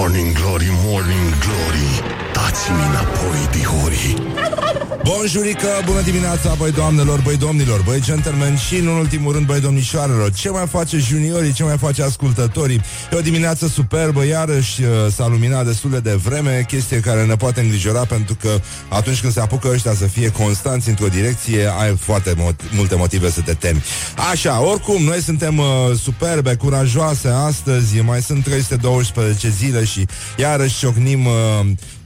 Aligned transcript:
Morning 0.00 0.32
Glory, 0.32 0.70
Morning 0.84 1.28
Glory 1.44 2.02
Dați-mi 2.32 2.78
înapoi, 2.88 3.48
dihori 3.52 4.30
Bonjurică, 5.04 5.68
bună 5.84 6.00
dimineața, 6.00 6.54
băi 6.58 6.72
doamnelor, 6.72 7.20
băi 7.20 7.36
domnilor, 7.36 7.82
băi 7.82 8.00
gentlemen 8.00 8.56
și, 8.56 8.76
în 8.76 8.86
ultimul 8.86 9.32
rând, 9.32 9.46
băi 9.46 9.60
domnișoarelor. 9.60 10.32
Ce 10.32 10.50
mai 10.50 10.66
face 10.66 10.98
juniorii, 10.98 11.52
ce 11.52 11.62
mai 11.62 11.78
face 11.78 12.02
ascultătorii? 12.02 12.80
E 13.12 13.16
o 13.16 13.20
dimineață 13.20 13.68
superbă, 13.68 14.24
iarăși 14.26 14.82
uh, 14.82 14.88
s-a 15.12 15.26
luminat 15.26 15.66
destul 15.66 16.00
de 16.02 16.12
vreme, 16.12 16.64
chestie 16.68 17.00
care 17.00 17.24
ne 17.24 17.36
poate 17.36 17.60
îngrijora 17.60 18.04
pentru 18.04 18.36
că 18.40 18.60
atunci 18.88 19.20
când 19.20 19.32
se 19.32 19.40
apucă 19.40 19.68
ăștia 19.72 19.94
să 19.94 20.06
fie 20.06 20.28
constanți 20.30 20.88
într-o 20.88 21.06
direcție, 21.06 21.72
ai 21.78 21.96
foarte 21.96 22.34
mot- 22.34 22.70
multe 22.74 22.94
motive 22.94 23.30
să 23.30 23.40
te 23.40 23.54
temi. 23.54 23.82
Așa, 24.30 24.62
oricum, 24.62 25.02
noi 25.02 25.22
suntem 25.22 25.58
uh, 25.58 25.66
superbe, 26.02 26.54
curajoase 26.54 27.28
astăzi, 27.28 28.00
mai 28.00 28.22
sunt 28.22 28.44
312 28.44 29.48
zile 29.48 29.84
și 29.90 30.06
iarăși 30.36 30.78
ciocnim 30.78 31.26
uh, 31.26 31.32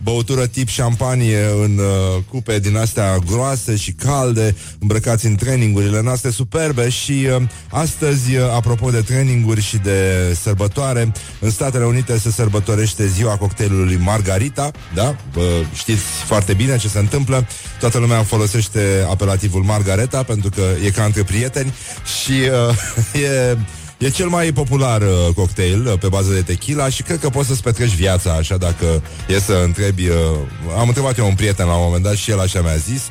băutură 0.05 0.47
tip 0.47 0.69
șampanie 0.69 1.45
în 1.63 1.79
uh, 1.79 2.23
cupe 2.31 2.59
din 2.59 2.77
astea 2.77 3.17
groase 3.27 3.77
și 3.77 3.93
calde, 3.93 4.57
îmbrăcați 4.79 5.27
în 5.27 5.35
trainingurile 5.35 6.01
noastre 6.03 6.31
superbe 6.31 6.89
și 6.89 7.27
uh, 7.37 7.43
astăzi, 7.71 8.37
uh, 8.37 8.43
apropo 8.55 8.91
de 8.91 9.01
traininguri 9.01 9.63
și 9.63 9.77
de 9.77 9.99
sărbătoare, 10.41 11.13
în 11.41 11.51
Statele 11.51 11.85
Unite 11.85 12.19
se 12.19 12.31
sărbătorește 12.31 13.07
ziua 13.07 13.37
cocktailului 13.37 13.97
Margarita, 13.97 14.71
da? 14.95 15.17
Uh, 15.37 15.43
știți 15.75 16.03
foarte 16.27 16.55
bine 16.55 16.77
ce 16.77 16.89
se 16.89 16.99
întâmplă, 16.99 17.47
toată 17.81 17.99
lumea 17.99 18.23
folosește 18.23 19.07
apelativul 19.11 19.63
Margareta 19.63 20.23
pentru 20.23 20.51
că 20.51 20.63
e 20.85 20.91
ca 20.91 21.05
între 21.05 21.23
prieteni 21.23 21.75
și 22.23 22.33
uh, 22.33 23.23
e 23.25 23.57
E 23.99 24.11
cel 24.11 24.29
mai 24.29 24.53
popular 24.53 25.03
uh, 25.03 25.35
cocktail 25.35 25.87
uh, 25.87 25.99
pe 25.99 26.09
bază 26.09 26.33
de 26.33 26.43
tequila 26.43 26.89
și 26.89 27.03
cred 27.03 27.19
că 27.19 27.29
poți 27.29 27.49
să-ți 27.49 27.63
petreci 27.63 27.95
viața 27.95 28.33
așa 28.33 28.57
dacă 28.57 29.03
e 29.29 29.39
să 29.41 29.63
întrebi... 29.65 30.09
Uh, 30.09 30.17
am 30.79 30.87
întrebat 30.87 31.19
eu 31.19 31.27
un 31.27 31.35
prieten 31.35 31.67
la 31.67 31.75
un 31.75 31.85
moment 31.85 32.03
dat 32.03 32.15
și 32.15 32.31
el 32.31 32.41
așa 32.41 32.61
mi-a 32.61 32.77
zis. 32.77 33.03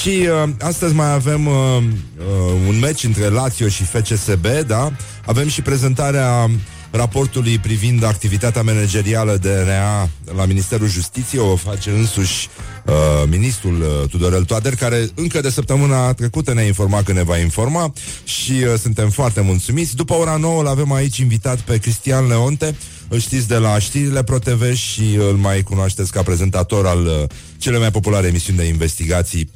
Și 0.00 0.28
uh, 0.44 0.50
astăzi 0.60 0.94
mai 0.94 1.12
avem 1.12 1.46
uh, 1.46 1.54
uh, 1.54 2.68
un 2.68 2.78
meci 2.78 3.04
între 3.04 3.28
Lazio 3.28 3.68
și 3.68 3.84
FCSB, 3.84 4.46
da? 4.66 4.92
Avem 5.26 5.48
și 5.48 5.62
prezentarea 5.62 6.50
raportului 6.90 7.58
privind 7.58 8.04
activitatea 8.04 8.62
managerială 8.62 9.36
de 9.36 9.64
RA 9.66 10.08
la 10.36 10.44
Ministerul 10.44 10.88
Justiției, 10.88 11.42
o 11.42 11.56
face 11.56 11.90
însuși 11.90 12.48
uh, 12.86 12.94
ministrul 13.28 13.80
uh, 13.80 14.08
Tudorel 14.08 14.44
Toader, 14.44 14.74
care 14.74 15.08
încă 15.14 15.40
de 15.40 15.50
săptămâna 15.50 16.12
trecută 16.12 16.54
ne-a 16.54 16.66
informat 16.66 17.04
că 17.04 17.12
ne 17.12 17.22
va 17.22 17.38
informa 17.38 17.92
și 18.24 18.52
uh, 18.52 18.78
suntem 18.78 19.10
foarte 19.10 19.40
mulțumiți. 19.40 19.96
După 19.96 20.14
ora 20.14 20.36
9 20.36 20.62
l-avem 20.62 20.92
aici 20.92 21.18
invitat 21.18 21.60
pe 21.60 21.78
Cristian 21.78 22.26
Leonte, 22.26 22.76
îl 23.08 23.18
știți 23.18 23.48
de 23.48 23.56
la 23.56 23.78
știrile 23.78 24.22
ProTV 24.22 24.74
și 24.74 25.14
îl 25.14 25.36
mai 25.36 25.62
cunoașteți 25.62 26.12
ca 26.12 26.22
prezentator 26.22 26.86
al 26.86 27.06
uh, 27.06 27.12
cele 27.58 27.78
mai 27.78 27.90
populare 27.90 28.26
emisiuni 28.26 28.58
de 28.58 28.64
investigații 28.64 29.50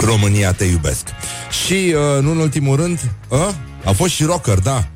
România 0.00 0.52
te 0.52 0.64
iubesc. 0.64 1.06
Și, 1.66 1.94
uh, 1.94 2.22
nu 2.22 2.30
în 2.30 2.36
ultimul 2.38 2.76
rând, 2.76 3.00
uh, 3.28 3.48
a 3.84 3.92
fost 3.92 4.14
și 4.14 4.24
rocker, 4.24 4.58
da. 4.58 4.88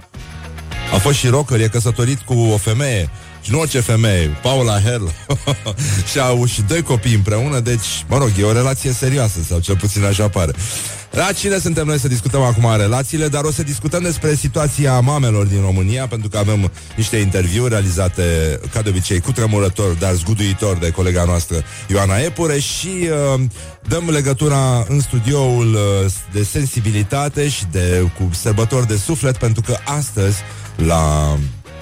A 0.93 0.99
fost 0.99 1.19
și 1.19 1.27
rocker, 1.27 1.61
e 1.61 1.69
căsătorit 1.69 2.21
cu 2.21 2.35
o 2.35 2.57
femeie 2.57 3.11
și 3.47 3.53
nu 3.53 3.61
orice 3.61 3.81
femeie, 3.81 4.37
Paula 4.43 4.81
Herl 4.81 5.05
Și 6.11 6.19
au 6.19 6.47
și 6.47 6.63
doi 6.63 6.83
copii 6.83 7.15
împreună 7.15 7.61
Deci, 7.61 8.05
mă 8.09 8.19
rog, 8.19 8.31
e 8.39 8.45
o 8.45 8.53
relație 8.53 8.93
serioasă 8.93 9.39
Sau 9.49 9.59
cel 9.59 9.77
puțin 9.77 10.05
așa 10.05 10.29
pare. 10.29 10.53
La 11.11 11.33
cine 11.33 11.59
suntem 11.59 11.87
noi 11.87 11.99
să 11.99 12.09
discutăm 12.09 12.43
acum 12.43 12.77
relațiile, 12.77 13.29
dar 13.29 13.45
o 13.45 13.51
să 13.51 13.63
discutăm 13.63 14.03
despre 14.03 14.35
situația 14.35 15.01
mamelor 15.01 15.47
din 15.47 15.61
România, 15.61 16.07
pentru 16.07 16.29
că 16.29 16.39
avem 16.39 16.71
niște 16.97 17.17
interviuri 17.17 17.71
realizate, 17.71 18.59
ca 18.73 18.83
de 18.83 18.89
obicei, 18.89 19.21
cu 19.21 19.33
tremurător, 19.33 19.93
dar 19.93 20.15
zguduitor 20.15 20.77
de 20.77 20.91
colega 20.91 21.25
noastră 21.25 21.57
Ioana 21.89 22.17
Epure 22.17 22.59
și 22.59 22.89
uh, 22.89 23.41
dăm 23.89 24.11
legătura 24.11 24.85
în 24.89 25.01
studioul 25.01 25.75
uh, 25.75 26.13
de 26.33 26.43
sensibilitate 26.43 27.49
și 27.49 27.65
de 27.71 28.11
cu 28.19 28.31
sărbători 28.35 28.87
de 28.87 28.97
suflet, 28.97 29.37
pentru 29.37 29.63
că 29.63 29.77
astăzi, 29.85 30.37
la 30.77 31.37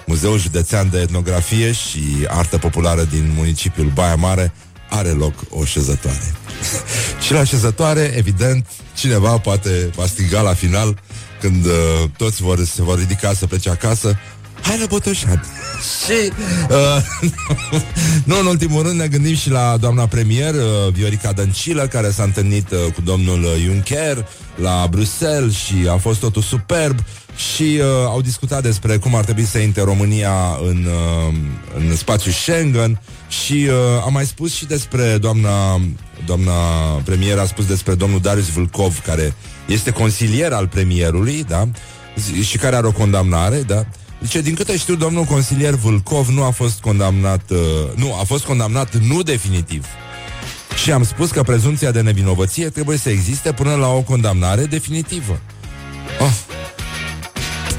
Muzeul 0.06 0.38
Județean 0.38 0.90
de 0.90 1.00
Etnografie 1.00 1.72
și 1.72 2.02
Artă 2.26 2.58
Populară 2.58 3.04
din 3.04 3.32
municipiul 3.36 3.90
Baia 3.94 4.14
Mare, 4.14 4.52
are 4.90 5.08
loc 5.08 5.34
o 5.50 5.64
șezătoare. 5.64 6.34
și 7.24 7.32
la 7.32 7.44
șezătoare, 7.44 8.12
evident, 8.16 8.66
cineva 8.94 9.38
poate 9.38 9.90
va 9.94 10.06
striga 10.06 10.40
la 10.40 10.54
final 10.54 10.98
când 11.40 11.64
uh, 11.64 11.72
toți 12.16 12.42
vor, 12.42 12.64
se 12.64 12.82
vor 12.82 12.98
ridica 12.98 13.32
să 13.32 13.46
plece 13.46 13.70
acasă. 13.70 14.18
Hai 14.62 14.78
la 14.78 14.86
Botoșan! 14.86 15.44
și, 16.04 16.32
uh, 16.70 17.30
nu 18.28 18.38
în 18.38 18.46
ultimul 18.46 18.82
rând, 18.82 19.00
ne 19.00 19.08
gândim 19.08 19.34
și 19.34 19.50
la 19.50 19.76
doamna 19.76 20.06
premier, 20.06 20.54
uh, 20.54 20.92
Viorica 20.92 21.32
Dăncilă, 21.32 21.86
care 21.86 22.10
s-a 22.10 22.22
întâlnit 22.22 22.70
uh, 22.70 22.92
cu 22.94 23.00
domnul 23.00 23.46
Juncker 23.64 24.26
la 24.54 24.86
Bruxelles 24.90 25.54
și 25.54 25.74
a 25.90 25.96
fost 25.96 26.20
totul 26.20 26.42
superb 26.42 26.98
și 27.36 27.62
uh, 27.62 27.86
au 28.06 28.20
discutat 28.20 28.62
despre 28.62 28.96
cum 28.96 29.14
ar 29.14 29.24
trebui 29.24 29.44
să 29.44 29.58
intre 29.58 29.82
România 29.82 30.58
în, 30.68 30.86
uh, 30.86 31.34
în 31.76 31.96
spațiul 31.96 32.34
Schengen 32.34 33.00
și 33.28 33.66
uh, 33.68 34.02
am 34.04 34.12
mai 34.12 34.26
spus 34.26 34.54
și 34.54 34.66
despre 34.66 35.18
doamna, 35.18 35.80
doamna 36.26 36.52
premier, 37.04 37.38
a 37.38 37.44
spus 37.44 37.66
despre 37.66 37.94
domnul 37.94 38.20
Darius 38.20 38.48
Vâlcov, 38.48 39.02
care 39.06 39.34
este 39.66 39.90
consilier 39.90 40.52
al 40.52 40.68
premierului, 40.68 41.44
da? 41.48 41.68
Și 42.42 42.58
care 42.58 42.76
are 42.76 42.86
o 42.86 42.92
condamnare, 42.92 43.62
da? 43.62 43.86
Zice, 44.22 44.40
din 44.40 44.54
câte 44.54 44.76
știu, 44.76 44.94
domnul 44.94 45.24
consilier 45.24 45.74
Vâlcov 45.74 46.28
nu 46.28 46.42
a 46.42 46.50
fost 46.50 46.80
condamnat, 46.80 47.50
uh, 47.50 47.58
nu, 47.94 48.14
a 48.20 48.24
fost 48.24 48.44
condamnat 48.44 48.96
nu 48.96 49.22
definitiv. 49.22 49.86
Și 50.82 50.92
am 50.92 51.04
spus 51.04 51.30
că 51.30 51.42
prezumția 51.42 51.90
de 51.90 52.00
nevinovăție 52.00 52.68
trebuie 52.68 52.96
să 52.96 53.10
existe 53.10 53.52
până 53.52 53.74
la 53.74 53.88
o 53.88 54.00
condamnare 54.00 54.64
definitivă. 54.64 55.40
Oh. 56.20 56.32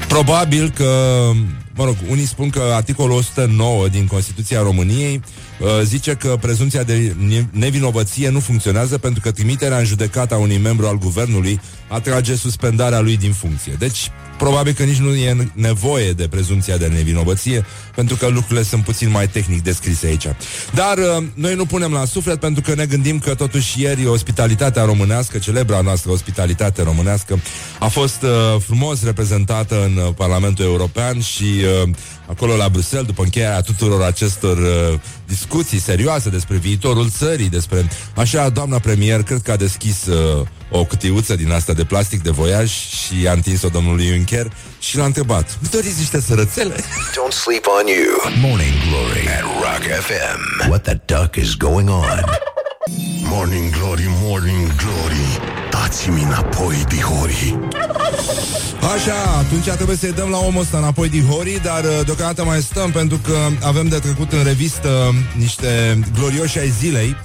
Probabil 0.08 0.70
că, 0.70 1.30
mă 1.74 1.84
rog, 1.84 1.96
unii 2.08 2.26
spun 2.26 2.50
că 2.50 2.60
articolul 2.74 3.16
109 3.16 3.88
din 3.88 4.06
Constituția 4.06 4.62
României 4.62 5.14
uh, 5.14 5.45
zice 5.82 6.14
că 6.14 6.36
prezumția 6.40 6.82
de 6.82 7.14
nevinovăție 7.50 8.28
nu 8.28 8.40
funcționează 8.40 8.98
pentru 8.98 9.20
că 9.20 9.30
trimiterea 9.30 9.78
în 9.78 9.84
judecată 9.84 10.34
a 10.34 10.38
unui 10.38 10.58
membru 10.58 10.86
al 10.86 10.98
guvernului 10.98 11.60
atrage 11.88 12.34
suspendarea 12.34 13.00
lui 13.00 13.16
din 13.16 13.32
funcție. 13.32 13.74
Deci, 13.78 14.10
probabil 14.38 14.72
că 14.72 14.82
nici 14.82 14.96
nu 14.96 15.14
e 15.14 15.50
nevoie 15.52 16.12
de 16.12 16.28
prezumția 16.28 16.76
de 16.76 16.86
nevinovăție, 16.86 17.64
pentru 17.94 18.16
că 18.16 18.26
lucrurile 18.26 18.62
sunt 18.62 18.84
puțin 18.84 19.10
mai 19.10 19.28
tehnic 19.28 19.62
descrise 19.62 20.06
aici. 20.06 20.26
Dar 20.74 20.98
uh, 20.98 21.24
noi 21.34 21.54
nu 21.54 21.66
punem 21.66 21.92
la 21.92 22.04
suflet 22.04 22.40
pentru 22.40 22.62
că 22.62 22.74
ne 22.74 22.86
gândim 22.86 23.18
că 23.18 23.34
totuși 23.34 23.82
ieri 23.82 24.06
ospitalitatea 24.06 24.84
românească, 24.84 25.38
celebra 25.38 25.80
noastră 25.80 26.10
ospitalitate 26.10 26.82
românească, 26.82 27.40
a 27.78 27.86
fost 27.86 28.22
uh, 28.22 28.60
frumos 28.60 29.04
reprezentată 29.04 29.84
în 29.84 29.96
uh, 29.96 30.14
Parlamentul 30.16 30.64
European 30.64 31.20
și 31.20 31.44
uh, 31.84 31.88
acolo 32.26 32.56
la 32.56 32.68
Bruxelles, 32.68 33.06
după 33.06 33.22
încheierea 33.22 33.60
tuturor 33.60 34.02
acestor 34.02 34.58
uh, 34.58 34.98
discuții 35.26 35.80
serioase 35.80 36.28
despre 36.28 36.56
viitorul 36.56 37.10
țării, 37.10 37.48
despre... 37.48 37.88
Așa, 38.14 38.48
doamna 38.48 38.78
premier, 38.78 39.22
cred 39.22 39.42
că 39.42 39.50
a 39.52 39.56
deschis 39.56 40.06
uh, 40.06 40.46
o 40.70 40.84
cutiuță 40.84 41.34
din 41.36 41.52
asta 41.52 41.72
de 41.72 41.84
plastic 41.84 42.22
de 42.22 42.30
voiaj 42.30 42.70
și 42.70 43.28
a 43.28 43.32
întins-o 43.32 43.68
domnului 43.68 44.06
Juncker 44.06 44.52
și 44.78 44.96
l-a 44.96 45.04
întrebat, 45.04 45.58
nu 45.60 45.68
doriți 45.70 45.98
niște 45.98 46.20
sărățele? 46.20 46.74
Don't 46.74 47.32
sleep 47.44 47.66
on 47.80 47.86
you 47.86 48.32
Morning 48.40 48.72
Glory 48.88 49.28
at 49.28 49.42
Rock 49.42 49.84
FM 50.06 50.68
What 50.68 50.82
the 50.82 51.00
duck 51.04 51.34
is 51.36 51.54
going 51.54 51.88
on? 51.88 52.24
Morning 53.22 53.70
Glory, 53.70 54.06
Morning 54.08 54.74
Glory 54.76 55.65
Dați-mi 55.86 56.22
înapoi, 56.22 56.84
dihori 56.88 57.58
Așa, 58.94 59.36
atunci 59.38 59.64
trebuie 59.64 59.96
să-i 59.96 60.12
dăm 60.12 60.28
la 60.28 60.38
omul 60.38 60.60
ăsta 60.60 60.78
înapoi 60.78 61.08
dihorii, 61.08 61.60
dar 61.60 61.84
uh, 61.84 62.00
deocamdată 62.04 62.44
mai 62.44 62.62
stăm 62.62 62.90
pentru 62.90 63.16
că 63.16 63.36
avem 63.62 63.88
de 63.88 63.98
trecut 63.98 64.32
în 64.32 64.44
revistă 64.44 65.14
niște 65.36 66.00
glorioși 66.18 66.58
ai 66.58 66.68
zilei. 66.68 67.16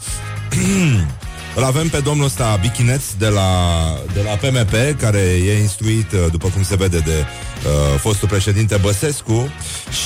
Îl 1.56 1.64
avem 1.64 1.88
pe 1.88 2.00
domnul 2.00 2.26
ăsta 2.26 2.58
Bichineț 2.62 3.04
de 3.18 3.28
la, 3.28 3.50
de 4.14 4.22
la 4.22 4.32
PMP, 4.32 5.00
care 5.00 5.20
e 5.20 5.60
instruit, 5.60 6.12
uh, 6.12 6.20
după 6.32 6.48
cum 6.48 6.64
se 6.64 6.76
vede, 6.76 6.98
de 6.98 7.26
uh, 7.66 8.00
fostul 8.00 8.28
președinte 8.28 8.78
Băsescu 8.82 9.52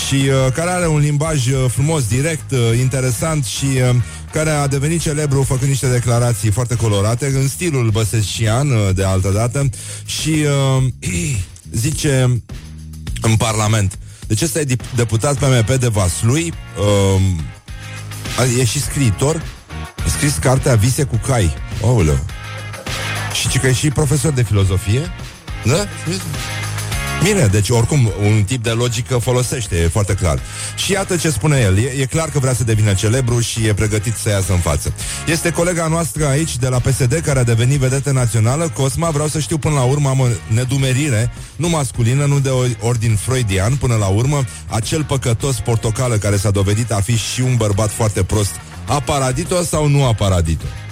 și 0.06 0.16
uh, 0.16 0.52
care 0.54 0.69
are 0.69 0.88
un 0.88 1.00
limbaj 1.00 1.48
uh, 1.48 1.66
frumos, 1.68 2.07
direct, 2.07 2.52
uh, 2.52 2.60
interesant 2.80 3.46
și 3.46 3.66
uh, 3.66 3.96
care 4.36 4.50
a 4.50 4.68
devenit 4.68 5.02
celebru 5.02 5.44
făcând 5.44 5.70
niște 5.70 5.88
declarații 5.88 6.52
foarte 6.52 6.76
colorate 6.76 7.26
în 7.26 7.48
stilul 7.48 7.90
băsescian 7.90 8.70
uh, 8.70 8.90
de 8.96 9.04
altă 9.04 9.30
dată 9.30 9.70
și 10.06 10.46
uh, 10.78 10.84
zice 11.86 12.42
în 13.22 13.36
Parlament 13.38 13.98
deci 14.28 14.42
ăsta 14.42 14.60
e 14.60 14.66
deputat 14.96 15.38
PMP 15.38 15.76
de 15.76 15.88
Vaslui 15.88 16.54
uh, 18.44 18.58
e 18.60 18.66
și 18.66 18.82
scriitor 18.82 19.42
a 20.06 20.10
scris 20.10 20.34
cartea 20.34 20.76
Vise 20.76 21.04
cu 21.04 21.20
cai. 21.28 21.54
Oulă. 21.81 22.26
Și 23.50 23.60
că 23.60 23.68
e 23.68 23.74
și 23.74 23.90
profesor 23.90 24.34
de 24.34 24.44
filozofie. 24.44 25.12
Da? 25.64 25.86
Bine, 27.24 27.46
deci 27.46 27.70
oricum 27.70 28.12
un 28.26 28.44
tip 28.44 28.64
de 28.64 28.70
logică 28.70 29.18
folosește, 29.18 29.76
e 29.76 29.88
foarte 29.88 30.14
clar. 30.14 30.40
Și 30.76 30.92
iată 30.92 31.16
ce 31.16 31.30
spune 31.30 31.60
el. 31.60 31.78
E, 31.78 32.02
e 32.02 32.06
clar 32.06 32.30
că 32.30 32.40
vrea 32.40 32.54
să 32.54 32.64
devină 32.64 32.94
celebru 32.94 33.40
și 33.40 33.66
e 33.66 33.74
pregătit 33.74 34.14
să 34.16 34.30
iasă 34.30 34.52
în 34.52 34.60
față. 34.60 34.94
Este 35.28 35.52
colega 35.52 35.88
noastră 35.88 36.26
aici 36.28 36.58
de 36.58 36.68
la 36.68 36.80
PSD 36.80 37.14
care 37.14 37.40
a 37.40 37.44
devenit 37.44 37.80
vedetă 37.80 38.12
națională, 38.12 38.70
Cosma. 38.70 39.10
Vreau 39.10 39.28
să 39.28 39.40
știu 39.40 39.58
până 39.58 39.76
la 39.76 39.84
urmă 39.84 40.10
am 40.10 40.20
o 40.20 40.28
nedumerire, 40.48 41.32
nu 41.56 41.70
masculină, 41.70 42.26
nu 42.26 42.40
de 42.40 42.50
ordin 42.80 43.16
freudian, 43.16 43.76
până 43.76 43.96
la 43.96 44.08
urmă, 44.08 44.44
acel 44.68 45.04
păcătos 45.04 45.60
portocală 45.60 46.16
care 46.16 46.38
s-a 46.38 46.52
dovedit 46.52 46.92
a 46.92 47.02
fi 47.02 47.18
și 47.18 47.42
un 47.42 47.56
bărbat 47.56 47.92
foarte 47.92 48.24
prost. 48.24 48.52
A 48.88 49.00
paradit-o 49.00 49.64
sau 49.64 49.88
nu 49.88 50.06
a 50.06 50.14
paradit-o? 50.14 50.85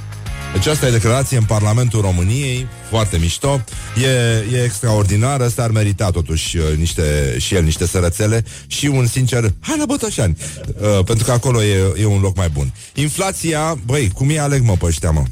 Deci 0.53 0.65
asta 0.65 0.87
e 0.87 0.91
declarație 0.91 1.37
în 1.37 1.43
Parlamentul 1.43 2.01
României, 2.01 2.67
foarte 2.89 3.17
mișto, 3.17 3.63
e, 4.03 4.55
e 4.57 4.63
extraordinar, 4.63 5.41
ăsta 5.41 5.63
ar 5.63 5.71
merita 5.71 6.09
totuși 6.09 6.57
uh, 6.57 6.63
niște, 6.77 7.35
și 7.39 7.55
el 7.55 7.63
niște 7.63 7.87
sărățele 7.87 8.45
și 8.67 8.85
un 8.85 9.07
sincer, 9.07 9.53
hai 9.59 9.75
la 9.77 9.85
Botoșani, 9.85 10.37
uh, 10.37 11.03
pentru 11.05 11.25
că 11.25 11.31
acolo 11.31 11.63
e, 11.63 11.93
e 12.01 12.05
un 12.05 12.21
loc 12.21 12.35
mai 12.35 12.49
bun. 12.49 12.73
Inflația, 12.93 13.77
băi, 13.85 14.11
cum 14.13 14.29
e 14.29 14.39
aleg 14.39 14.63
mă 14.63 14.75
pe 14.79 14.85
ăștia, 14.85 15.11
mă? 15.11 15.23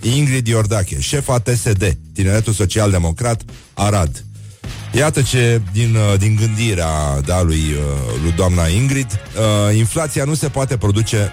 Ingrid 0.00 0.46
Iordache, 0.46 1.00
șefa 1.00 1.38
TSD, 1.38 1.96
Tineretul 2.14 2.52
Social 2.52 2.90
Democrat, 2.90 3.42
Arad. 3.74 4.24
Iată 4.92 5.22
ce, 5.22 5.60
din, 5.72 5.94
uh, 5.94 6.18
din 6.18 6.36
gândirea 6.36 7.20
da, 7.24 7.42
lui, 7.42 7.56
uh, 7.56 8.20
lui 8.22 8.32
doamna 8.32 8.66
Ingrid, 8.66 9.06
uh, 9.10 9.76
inflația 9.76 10.24
nu 10.24 10.34
se 10.34 10.48
poate 10.48 10.76
produce 10.76 11.32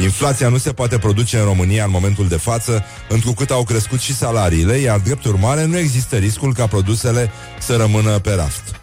Inflația 0.00 0.48
nu 0.48 0.58
se 0.58 0.72
poate 0.72 0.98
produce 0.98 1.38
în 1.38 1.44
România 1.44 1.84
în 1.84 1.90
momentul 1.90 2.28
de 2.28 2.36
față, 2.36 2.84
întrucât 3.08 3.50
au 3.50 3.64
crescut 3.64 4.00
și 4.00 4.14
salariile, 4.14 4.76
iar 4.76 4.98
drept 4.98 5.24
urmare 5.24 5.64
nu 5.64 5.78
există 5.78 6.16
riscul 6.16 6.54
ca 6.54 6.66
produsele 6.66 7.30
să 7.58 7.76
rămână 7.76 8.18
pe 8.18 8.34
raft. 8.34 8.80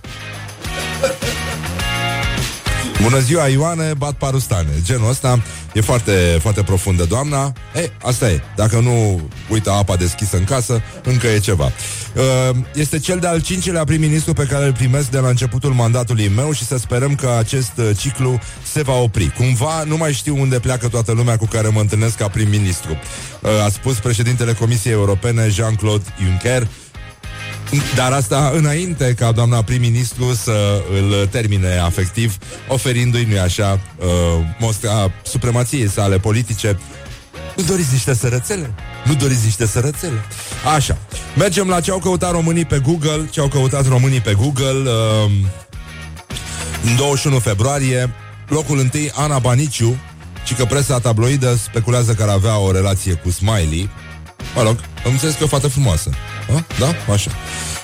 Bună 3.02 3.20
ziua, 3.20 3.48
Ioane, 3.48 3.94
bat 3.98 4.14
parustane. 4.14 4.70
Genul 4.84 5.10
ăsta 5.10 5.42
e 5.74 5.82
foarte, 5.82 6.38
foarte 6.42 6.64
profundă, 6.64 7.04
doamna. 7.04 7.54
E, 7.76 7.92
asta 8.02 8.30
e. 8.30 8.42
Dacă 8.56 8.80
nu 8.80 9.22
uită 9.50 9.72
apa 9.72 9.96
deschisă 9.96 10.38
în 10.38 10.44
casă, 10.44 10.82
încă 11.04 11.28
e 11.28 11.40
ceva. 11.40 11.72
Uh, 12.16 12.56
este 12.74 13.00
cel 13.00 13.20
de-al 13.20 13.42
cincilea 13.42 13.84
prim-ministru 13.84 14.34
pe 14.34 14.46
care 14.46 14.66
îl 14.66 14.74
primesc 14.74 15.10
de 15.10 15.18
la 15.18 15.28
începutul 15.28 15.74
mandatului 15.74 16.28
meu 16.28 16.52
și 16.52 16.66
să 16.66 16.78
sperăm 16.78 17.16
că 17.16 17.36
acest 17.38 17.72
uh, 17.78 17.90
ciclu 17.98 18.40
se 18.72 18.82
va 18.82 18.94
opri. 18.94 19.32
Cumva 19.38 19.84
nu 19.84 19.98
mai 19.98 20.14
știu 20.14 20.40
unde 20.40 20.60
pleacă 20.60 20.88
toată 20.88 21.12
lumea 21.12 21.38
cu 21.38 21.46
care 21.46 21.68
mă 21.68 21.80
întâlnesc 21.80 22.16
ca 22.16 22.28
prim-ministru. 22.28 22.98
Uh, 23.42 23.50
a 23.66 23.70
spus 23.70 23.98
președintele 23.98 24.54
Comisiei 24.54 24.94
Europene 24.94 25.50
Jean-Claude 25.50 26.04
Juncker 26.24 26.68
dar 27.96 28.12
asta 28.12 28.52
înainte 28.56 29.14
ca 29.18 29.32
doamna 29.32 29.64
prim-ministru 29.64 30.34
să 30.34 30.82
îl 30.94 31.28
termine 31.28 31.78
afectiv, 31.78 32.38
oferindu-i, 32.68 33.24
nu 33.24 33.40
așa, 33.40 33.80
uh, 33.98 34.06
mostra 34.60 35.12
supremației 35.24 35.90
sale 35.90 36.18
politice. 36.18 36.80
Nu 37.56 37.64
doriți 37.64 37.92
niște 37.92 38.14
sărățele? 38.14 38.74
Nu 39.04 39.14
doriți 39.14 39.44
niște 39.44 39.66
sărățele? 39.66 40.24
Așa. 40.76 40.98
Mergem 41.38 41.68
la 41.68 41.80
ce 41.80 41.92
au 41.92 42.00
căutat 42.00 42.32
românii 42.32 42.66
pe 42.66 42.80
Google. 42.80 43.28
Ce 43.30 43.40
au 43.40 43.48
căutat 43.48 43.88
românii 43.88 44.22
pe 44.22 44.34
Google. 44.34 44.90
Uh, 44.90 45.32
în 46.84 46.96
21 46.96 47.40
februarie, 47.40 48.14
locul 48.48 48.80
întâi, 48.80 49.12
Ana 49.14 49.40
Baniciu, 49.40 49.98
și 50.46 50.54
că 50.54 50.66
presa 50.66 51.00
tabloidă 51.00 51.56
speculează 51.56 52.14
că 52.14 52.24
ar 52.24 52.30
avea 52.30 52.58
o 52.58 52.72
relație 52.72 53.14
cu 53.14 53.32
Smiley. 53.32 53.90
Mă 54.56 54.62
rog, 54.62 54.80
am 55.06 55.12
înțeles 55.12 55.34
că 55.34 55.40
e 55.42 55.46
o 55.46 55.48
fată 55.48 55.68
frumoasă. 55.68 56.10
A? 56.54 56.66
Da? 56.80 57.14
Așa. 57.14 57.32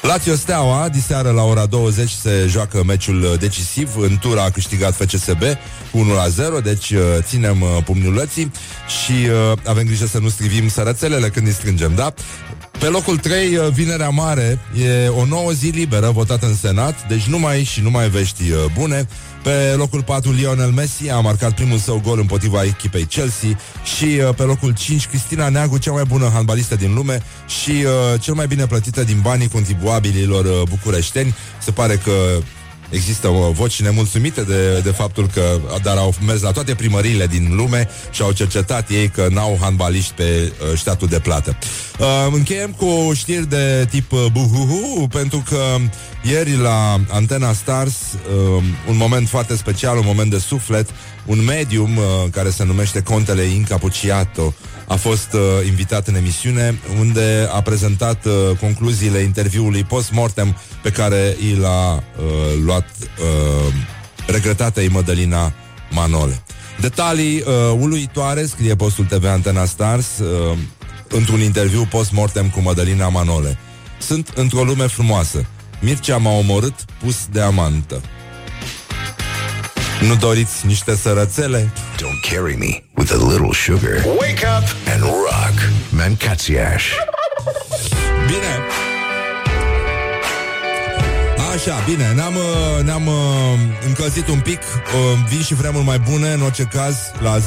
Lazio 0.01 0.35
Steaua, 0.35 0.89
diseară 0.89 1.29
la 1.29 1.43
ora 1.43 1.65
20 1.65 2.09
se 2.09 2.45
joacă 2.47 2.83
meciul 2.83 3.37
decisiv. 3.39 3.97
În 3.97 4.17
tura 4.21 4.43
a 4.43 4.49
câștigat 4.49 4.95
FCSB 4.95 5.41
cu 5.91 6.05
1-0, 6.59 6.63
deci 6.63 6.89
uh, 6.89 6.99
ținem 7.19 7.61
uh, 7.61 7.67
pumniulății 7.85 8.51
și 9.03 9.11
uh, 9.11 9.57
avem 9.65 9.85
grijă 9.85 10.05
să 10.05 10.19
nu 10.19 10.29
strivim 10.29 10.69
sărățelele 10.69 11.29
când 11.29 11.47
îi 11.47 11.53
strângem, 11.53 11.95
da? 11.95 12.13
Pe 12.79 12.85
locul 12.85 13.17
3, 13.17 13.59
Vinerea 13.73 14.09
Mare, 14.09 14.59
e 15.03 15.07
o 15.07 15.25
nouă 15.25 15.51
zi 15.51 15.67
liberă 15.67 16.09
votată 16.09 16.45
în 16.45 16.55
Senat, 16.55 17.07
deci 17.07 17.23
numai 17.23 17.63
și 17.63 17.81
numai 17.81 18.09
vești 18.09 18.43
bune. 18.77 19.07
Pe 19.43 19.73
locul 19.77 20.03
4, 20.03 20.31
Lionel 20.31 20.69
Messi 20.69 21.09
a 21.09 21.19
marcat 21.19 21.53
primul 21.53 21.77
său 21.77 22.01
gol 22.03 22.19
împotriva 22.19 22.63
echipei 22.63 23.03
Chelsea 23.03 23.57
și 23.95 24.05
uh, 24.05 24.35
pe 24.35 24.43
locul 24.43 24.73
5, 24.73 25.07
Cristina 25.07 25.49
Neagu, 25.49 25.77
cea 25.77 25.91
mai 25.91 26.03
bună 26.03 26.29
handbalistă 26.33 26.75
din 26.75 26.93
lume 26.93 27.21
și 27.47 27.71
uh, 27.71 28.21
cel 28.21 28.33
mai 28.33 28.47
bine 28.47 28.65
plătită 28.65 29.03
din 29.03 29.19
banii 29.21 29.47
contribuabililor 29.47 30.45
uh, 30.45 30.61
bucureșteni. 30.69 31.35
Se 31.59 31.71
pare 31.71 31.95
că 31.95 32.11
Există 32.91 33.27
o 33.27 33.51
voci 33.51 33.81
nemulțumite 33.81 34.41
de, 34.41 34.79
de 34.79 34.91
faptul 34.91 35.29
că 35.33 35.59
dar 35.83 35.97
au 35.97 36.13
mers 36.25 36.41
la 36.41 36.51
toate 36.51 36.75
primăriile 36.75 37.27
din 37.27 37.55
lume 37.55 37.87
și 38.11 38.21
au 38.21 38.31
cercetat 38.31 38.89
ei 38.89 39.09
că 39.09 39.27
n-au 39.31 39.57
handbaliști 39.61 40.13
pe 40.13 40.51
uh, 40.71 40.77
ștatul 40.77 41.07
de 41.07 41.19
plată. 41.19 41.57
Uh, 41.99 42.07
încheiem 42.33 42.71
cu 42.71 43.11
știri 43.13 43.49
de 43.49 43.87
tip 43.89 44.11
uh, 44.11 44.25
buhuhu, 44.31 45.07
pentru 45.07 45.43
că 45.49 45.75
ieri 46.23 46.57
la 46.57 46.99
Antena 47.09 47.53
Stars, 47.53 47.93
uh, 47.93 48.63
un 48.87 48.97
moment 48.97 49.27
foarte 49.27 49.55
special, 49.55 49.97
un 49.97 50.05
moment 50.05 50.29
de 50.29 50.37
suflet, 50.37 50.89
un 51.25 51.43
medium 51.43 51.97
uh, 51.97 52.03
care 52.31 52.49
se 52.49 52.63
numește 52.63 53.01
Contele 53.01 53.43
Incapuciato, 53.43 54.53
a 54.91 54.95
fost 54.95 55.33
uh, 55.33 55.67
invitat 55.67 56.07
în 56.07 56.15
emisiune 56.15 56.79
unde 56.99 57.49
a 57.51 57.61
prezentat 57.61 58.25
uh, 58.25 58.57
concluziile 58.59 59.19
interviului 59.19 59.83
post-mortem 59.83 60.57
pe 60.81 60.89
care 60.89 61.35
i 61.51 61.55
l-a 61.55 61.93
uh, 61.93 62.03
luat 62.65 62.87
uh, 62.99 63.73
regretata 64.27 64.81
Mădălina 64.89 65.53
Manole. 65.91 66.43
Detalii 66.79 67.37
uh, 67.39 67.77
uluitoare, 67.79 68.45
scrie 68.45 68.75
postul 68.75 69.05
TV 69.05 69.25
Antena 69.25 69.65
Stars, 69.65 70.17
uh, 70.17 70.57
într-un 71.07 71.39
interviu 71.39 71.87
post-mortem 71.89 72.49
cu 72.49 72.59
Mădălina 72.59 73.09
Manole. 73.09 73.57
Sunt 73.99 74.27
într-o 74.35 74.63
lume 74.63 74.87
frumoasă. 74.87 75.45
Mircea 75.79 76.17
m-a 76.17 76.31
omorât 76.31 76.85
pus 76.99 77.15
de 77.31 77.41
amantă. 77.41 78.01
Nu 80.07 80.15
doriți 80.15 80.65
niște 80.65 80.95
sărățele? 80.95 81.71
Don't 81.95 82.31
carry 82.31 82.55
me 82.55 82.83
with 82.95 83.11
a 83.11 83.31
little 83.31 83.53
sugar. 83.53 84.05
Wake 84.05 84.45
up 84.57 84.75
and 84.93 85.01
rock. 85.01 85.69
Mancațiaș. 85.89 86.85
Bine. 88.25 88.59
Așa, 91.53 91.83
bine, 91.85 92.11
ne-am, 92.15 92.35
uh, 92.35 92.83
ne-am 92.83 93.07
uh, 93.07 93.13
încălzit 93.87 94.27
un 94.27 94.39
pic 94.39 94.59
uh, 94.59 94.63
Vin 95.29 95.41
și 95.41 95.53
vremuri 95.53 95.85
mai 95.85 95.99
bune 95.99 96.31
În 96.31 96.41
orice 96.41 96.63
caz, 96.63 96.95
la 97.19 97.37
0729001122 97.39 97.43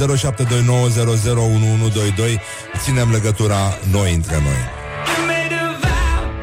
Ținem 2.83 3.11
legătura 3.11 3.79
noi 3.91 4.15
între 4.15 4.43
noi 4.43 4.57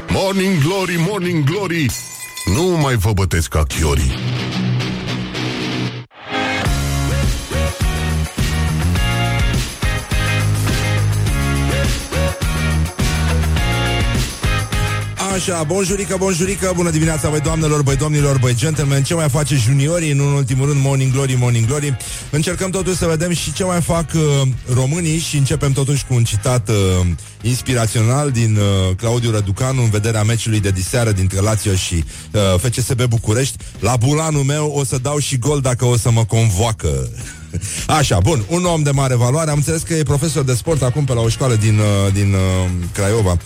Morning 0.08 0.62
Glory, 0.62 1.04
Morning 1.08 1.44
Glory 1.44 1.90
Nu 2.44 2.62
mai 2.62 2.94
vă 2.94 3.12
bătesc 3.12 3.48
ca 3.48 3.62
chiorii 3.62 4.12
Așa, 15.32 15.62
bonjurică, 15.62 16.16
bonjurică, 16.18 16.72
bună 16.76 16.90
dimineața, 16.90 17.28
băi 17.28 17.40
doamnelor, 17.40 17.82
băi 17.82 17.96
domnilor, 17.96 18.38
băi 18.38 18.54
gentlemen. 18.54 19.02
Ce 19.02 19.14
mai 19.14 19.28
face 19.28 19.54
juniorii, 19.54 20.10
în 20.10 20.18
ultimul 20.18 20.68
rând, 20.68 20.80
Morning 20.82 21.12
Glory, 21.12 21.36
Morning 21.38 21.66
Glory. 21.66 21.96
Încercăm 22.30 22.70
totuși 22.70 22.96
să 22.96 23.06
vedem 23.06 23.32
și 23.32 23.52
ce 23.52 23.64
mai 23.64 23.80
fac 23.80 24.06
uh, 24.14 24.48
românii 24.74 25.18
Și 25.18 25.36
începem 25.36 25.72
totuși 25.72 26.04
cu 26.06 26.14
un 26.14 26.24
citat 26.24 26.68
uh, 26.68 26.74
inspirațional 27.42 28.30
din 28.30 28.56
uh, 28.56 28.96
Claudiu 28.96 29.30
Răducanu 29.30 29.82
În 29.82 29.90
vederea 29.90 30.22
meciului 30.22 30.60
de 30.60 30.70
diseară 30.70 31.12
dintre 31.12 31.40
Lazio 31.40 31.74
și 31.74 32.04
uh, 32.32 32.40
FCSB 32.58 33.02
București. 33.02 33.56
La 33.78 33.96
bulanul 33.96 34.42
meu 34.42 34.72
o 34.76 34.84
să 34.84 34.98
dau 34.98 35.18
și 35.18 35.38
gol 35.38 35.60
dacă 35.60 35.84
o 35.84 35.96
să 35.96 36.10
mă 36.10 36.24
convoacă. 36.24 37.08
Așa, 37.98 38.20
bun, 38.20 38.44
un 38.48 38.64
om 38.64 38.82
de 38.82 38.90
mare 38.90 39.14
valoare. 39.14 39.50
Am 39.50 39.56
înțeles 39.56 39.82
că 39.82 39.94
e 39.94 40.02
profesor 40.02 40.44
de 40.44 40.54
sport 40.54 40.82
acum 40.82 41.04
pe 41.04 41.12
la 41.12 41.20
o 41.20 41.28
școală 41.28 41.54
din, 41.54 41.78
uh, 41.78 42.12
din 42.12 42.32
uh, 42.32 42.70
Craiova 42.92 43.36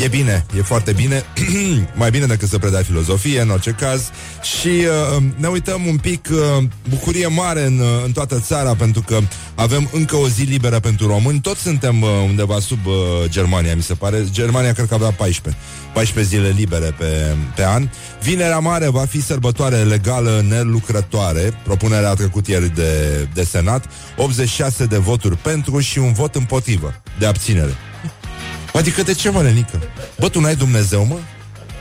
E 0.00 0.08
bine, 0.08 0.46
e 0.56 0.62
foarte 0.62 0.92
bine 0.92 1.24
Mai 1.94 2.10
bine 2.10 2.26
decât 2.26 2.48
să 2.48 2.58
predai 2.58 2.82
filozofie 2.82 3.40
În 3.40 3.50
orice 3.50 3.70
caz. 3.70 4.10
Și 4.42 4.68
uh, 4.68 5.22
ne 5.36 5.46
uităm 5.46 5.86
un 5.86 5.96
pic 5.96 6.28
uh, 6.30 6.64
Bucurie 6.88 7.26
mare 7.26 7.64
în, 7.64 7.78
uh, 7.78 7.86
în 8.04 8.12
toată 8.12 8.40
țara 8.40 8.74
Pentru 8.74 9.02
că 9.06 9.18
avem 9.54 9.88
încă 9.92 10.16
o 10.16 10.28
zi 10.28 10.42
liberă 10.42 10.80
pentru 10.80 11.06
români. 11.06 11.40
Toți 11.40 11.60
suntem 11.60 12.02
uh, 12.02 12.08
undeva 12.24 12.58
sub 12.60 12.86
uh, 12.86 12.94
Germania, 13.28 13.76
mi 13.76 13.82
se 13.82 13.94
pare. 13.94 14.24
Germania 14.30 14.72
cred 14.72 14.88
că 14.88 14.94
avea 14.94 15.10
14 15.10 15.62
14 15.92 16.36
zile 16.36 16.54
libere 16.56 16.94
pe, 16.98 17.36
pe 17.54 17.64
an. 17.64 17.88
Vinerea 18.22 18.58
mare 18.58 18.88
va 18.88 19.04
fi 19.04 19.22
sărbătoare 19.22 19.76
legală 19.76 20.44
nelucrătoare. 20.48 21.52
Propunerea 21.64 22.10
a 22.10 22.14
trecut 22.14 22.48
ieri 22.48 22.74
de, 22.74 23.28
de 23.34 23.44
Senat. 23.44 23.84
86 24.16 24.86
de 24.86 24.96
voturi 24.96 25.36
pentru 25.36 25.80
și 25.80 25.98
un 25.98 26.12
vot 26.12 26.34
împotrivă 26.34 27.02
De 27.18 27.26
abținere 27.26 27.76
Adică 28.72 29.02
de 29.02 29.14
ce, 29.14 29.30
mă, 29.30 29.42
Lenică? 29.42 29.80
Bă, 30.18 30.28
tu 30.28 30.40
n-ai 30.40 30.56
Dumnezeu, 30.56 31.04
mă? 31.04 31.18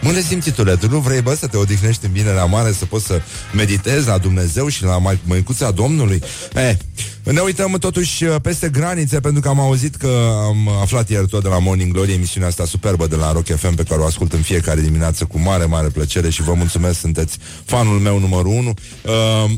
Mă 0.01 0.11
simțitule, 0.27 0.75
tu 0.75 0.89
nu 0.89 0.99
vrei, 0.99 1.21
bă, 1.21 1.33
să 1.33 1.47
te 1.47 1.57
odihnești 1.57 2.05
în 2.05 2.11
binerea 2.11 2.45
mare, 2.45 2.71
să 2.71 2.85
poți 2.85 3.05
să 3.05 3.21
meditezi 3.53 4.07
la 4.07 4.17
Dumnezeu 4.17 4.67
și 4.67 4.83
la 4.83 4.97
măicuța 5.23 5.71
Domnului? 5.71 6.21
Eh, 6.53 6.75
ne 7.23 7.39
uităm 7.39 7.71
totuși 7.71 8.23
uh, 8.23 8.35
peste 8.41 8.69
granițe, 8.69 9.19
pentru 9.19 9.41
că 9.41 9.47
am 9.47 9.59
auzit 9.59 9.95
că 9.95 10.31
am 10.47 10.69
aflat 10.81 11.09
ieri 11.09 11.27
tot 11.27 11.43
de 11.43 11.49
la 11.49 11.59
Morning 11.59 11.93
Glory, 11.93 12.13
emisiunea 12.13 12.49
asta 12.49 12.65
superbă 12.65 13.07
de 13.07 13.15
la 13.15 13.31
Rock 13.31 13.55
FM, 13.55 13.75
pe 13.75 13.83
care 13.83 14.01
o 14.01 14.05
ascult 14.05 14.33
în 14.33 14.41
fiecare 14.41 14.81
dimineață 14.81 15.25
cu 15.25 15.39
mare, 15.39 15.65
mare 15.65 15.87
plăcere 15.87 16.29
și 16.29 16.41
vă 16.41 16.53
mulțumesc, 16.53 16.99
sunteți 16.99 17.37
fanul 17.65 17.99
meu 17.99 18.19
numărul 18.19 18.51
unu. 18.51 18.73
Uh, 19.05 19.51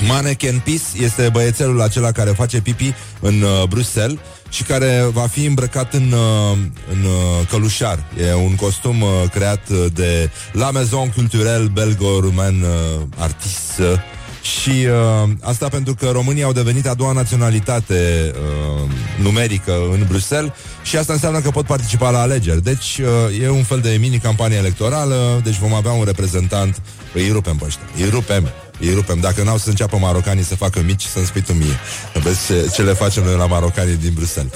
Mannequin 0.08 0.62
Peace 0.64 1.04
este 1.04 1.28
băiețelul 1.32 1.80
acela 1.80 2.12
care 2.12 2.30
face 2.30 2.60
pipi 2.60 2.94
în 3.20 3.42
uh, 3.42 3.62
Bruxelles 3.68 4.18
și 4.50 4.62
care 4.62 5.08
va 5.12 5.26
fi 5.26 5.44
îmbrăcat 5.44 5.94
în, 5.94 6.12
uh, 6.12 6.58
în 6.92 7.04
uh, 7.04 7.46
călușar. 7.50 8.04
E 8.20 8.34
un 8.34 8.54
costum 8.54 9.02
uh, 9.02 9.08
creat 9.30 9.68
de 9.68 10.30
La 10.52 10.70
Maison 10.70 11.08
Culturelle 11.08 11.68
Belgo-Rumen 11.72 12.62
uh, 12.62 13.02
Artist 13.18 13.80
și 14.42 14.70
uh, 14.70 15.30
asta 15.40 15.68
pentru 15.68 15.94
că 15.94 16.08
România 16.12 16.44
au 16.44 16.52
devenit 16.52 16.86
a 16.86 16.94
doua 16.94 17.12
naționalitate 17.12 18.30
uh, 18.34 18.90
numerică 19.22 19.72
în 19.92 20.04
Bruxelles 20.08 20.52
și 20.82 20.96
asta 20.96 21.12
înseamnă 21.12 21.40
că 21.40 21.50
pot 21.50 21.66
participa 21.66 22.10
la 22.10 22.20
alegeri. 22.20 22.62
Deci 22.62 23.00
uh, 23.30 23.42
e 23.42 23.48
un 23.48 23.62
fel 23.62 23.80
de 23.80 23.96
mini-campanie 24.00 24.56
electorală, 24.56 25.40
deci 25.44 25.58
vom 25.58 25.74
avea 25.74 25.92
un 25.92 26.04
reprezentant, 26.04 26.82
îi 27.14 27.30
rupem 27.32 27.56
pe 27.56 27.64
ăștia, 27.64 27.84
îi 27.96 28.08
rupem 28.10 28.50
îi 28.80 28.94
rupem. 28.94 29.20
Dacă 29.20 29.42
n-au 29.42 29.58
să 29.58 29.68
înceapă 29.68 29.96
marocanii 29.96 30.44
să 30.44 30.56
facă 30.56 30.82
mici, 30.86 31.02
să-mi 31.02 31.26
spui 31.26 31.40
tu 31.40 31.52
mie. 31.52 31.78
Vezi 32.22 32.46
ce, 32.46 32.70
ce 32.72 32.82
le 32.82 32.92
facem 32.92 33.24
noi 33.24 33.36
la 33.36 33.46
marocanii 33.46 33.96
din 33.96 34.12
Bruxelles. 34.14 34.52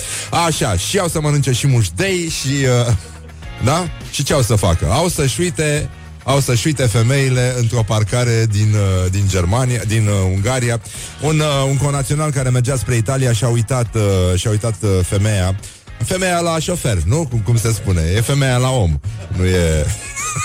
Așa, 0.46 0.76
și 0.76 0.98
au 0.98 1.08
să 1.08 1.20
mănânce 1.20 1.52
și 1.52 1.66
muștei 1.66 2.28
și... 2.28 2.48
Uh, 2.86 2.94
da? 3.64 3.88
Și 4.10 4.22
ce 4.22 4.32
au 4.32 4.42
să 4.42 4.54
facă? 4.54 4.86
Au 4.90 5.08
să-și 5.08 5.40
uite 5.40 5.90
au 6.24 6.40
să-și 6.40 6.66
uite 6.66 6.86
femeile 6.86 7.54
într-o 7.58 7.82
parcare 7.82 8.46
din, 8.50 8.74
uh, 8.74 9.10
din 9.10 9.24
Germania, 9.28 9.80
din 9.86 10.06
uh, 10.06 10.14
Ungaria. 10.34 10.80
Un, 11.20 11.38
uh, 11.38 11.66
un 11.68 11.76
conațional 11.76 12.30
care 12.30 12.48
mergea 12.48 12.76
spre 12.76 12.94
Italia 12.94 13.32
și-a 13.32 13.48
uitat, 13.48 13.94
uh, 13.94 14.38
și-a 14.38 14.50
uitat 14.50 14.74
uh, 14.80 14.90
femeia. 15.02 15.56
Femeia 16.04 16.40
la 16.40 16.58
șofer, 16.58 16.98
nu? 17.06 17.26
Cum, 17.30 17.38
cum 17.38 17.56
se 17.56 17.72
spune? 17.72 18.02
E 18.14 18.20
femeia 18.20 18.56
la 18.56 18.70
om. 18.70 19.00
Nu 19.36 19.44
e... 19.44 19.86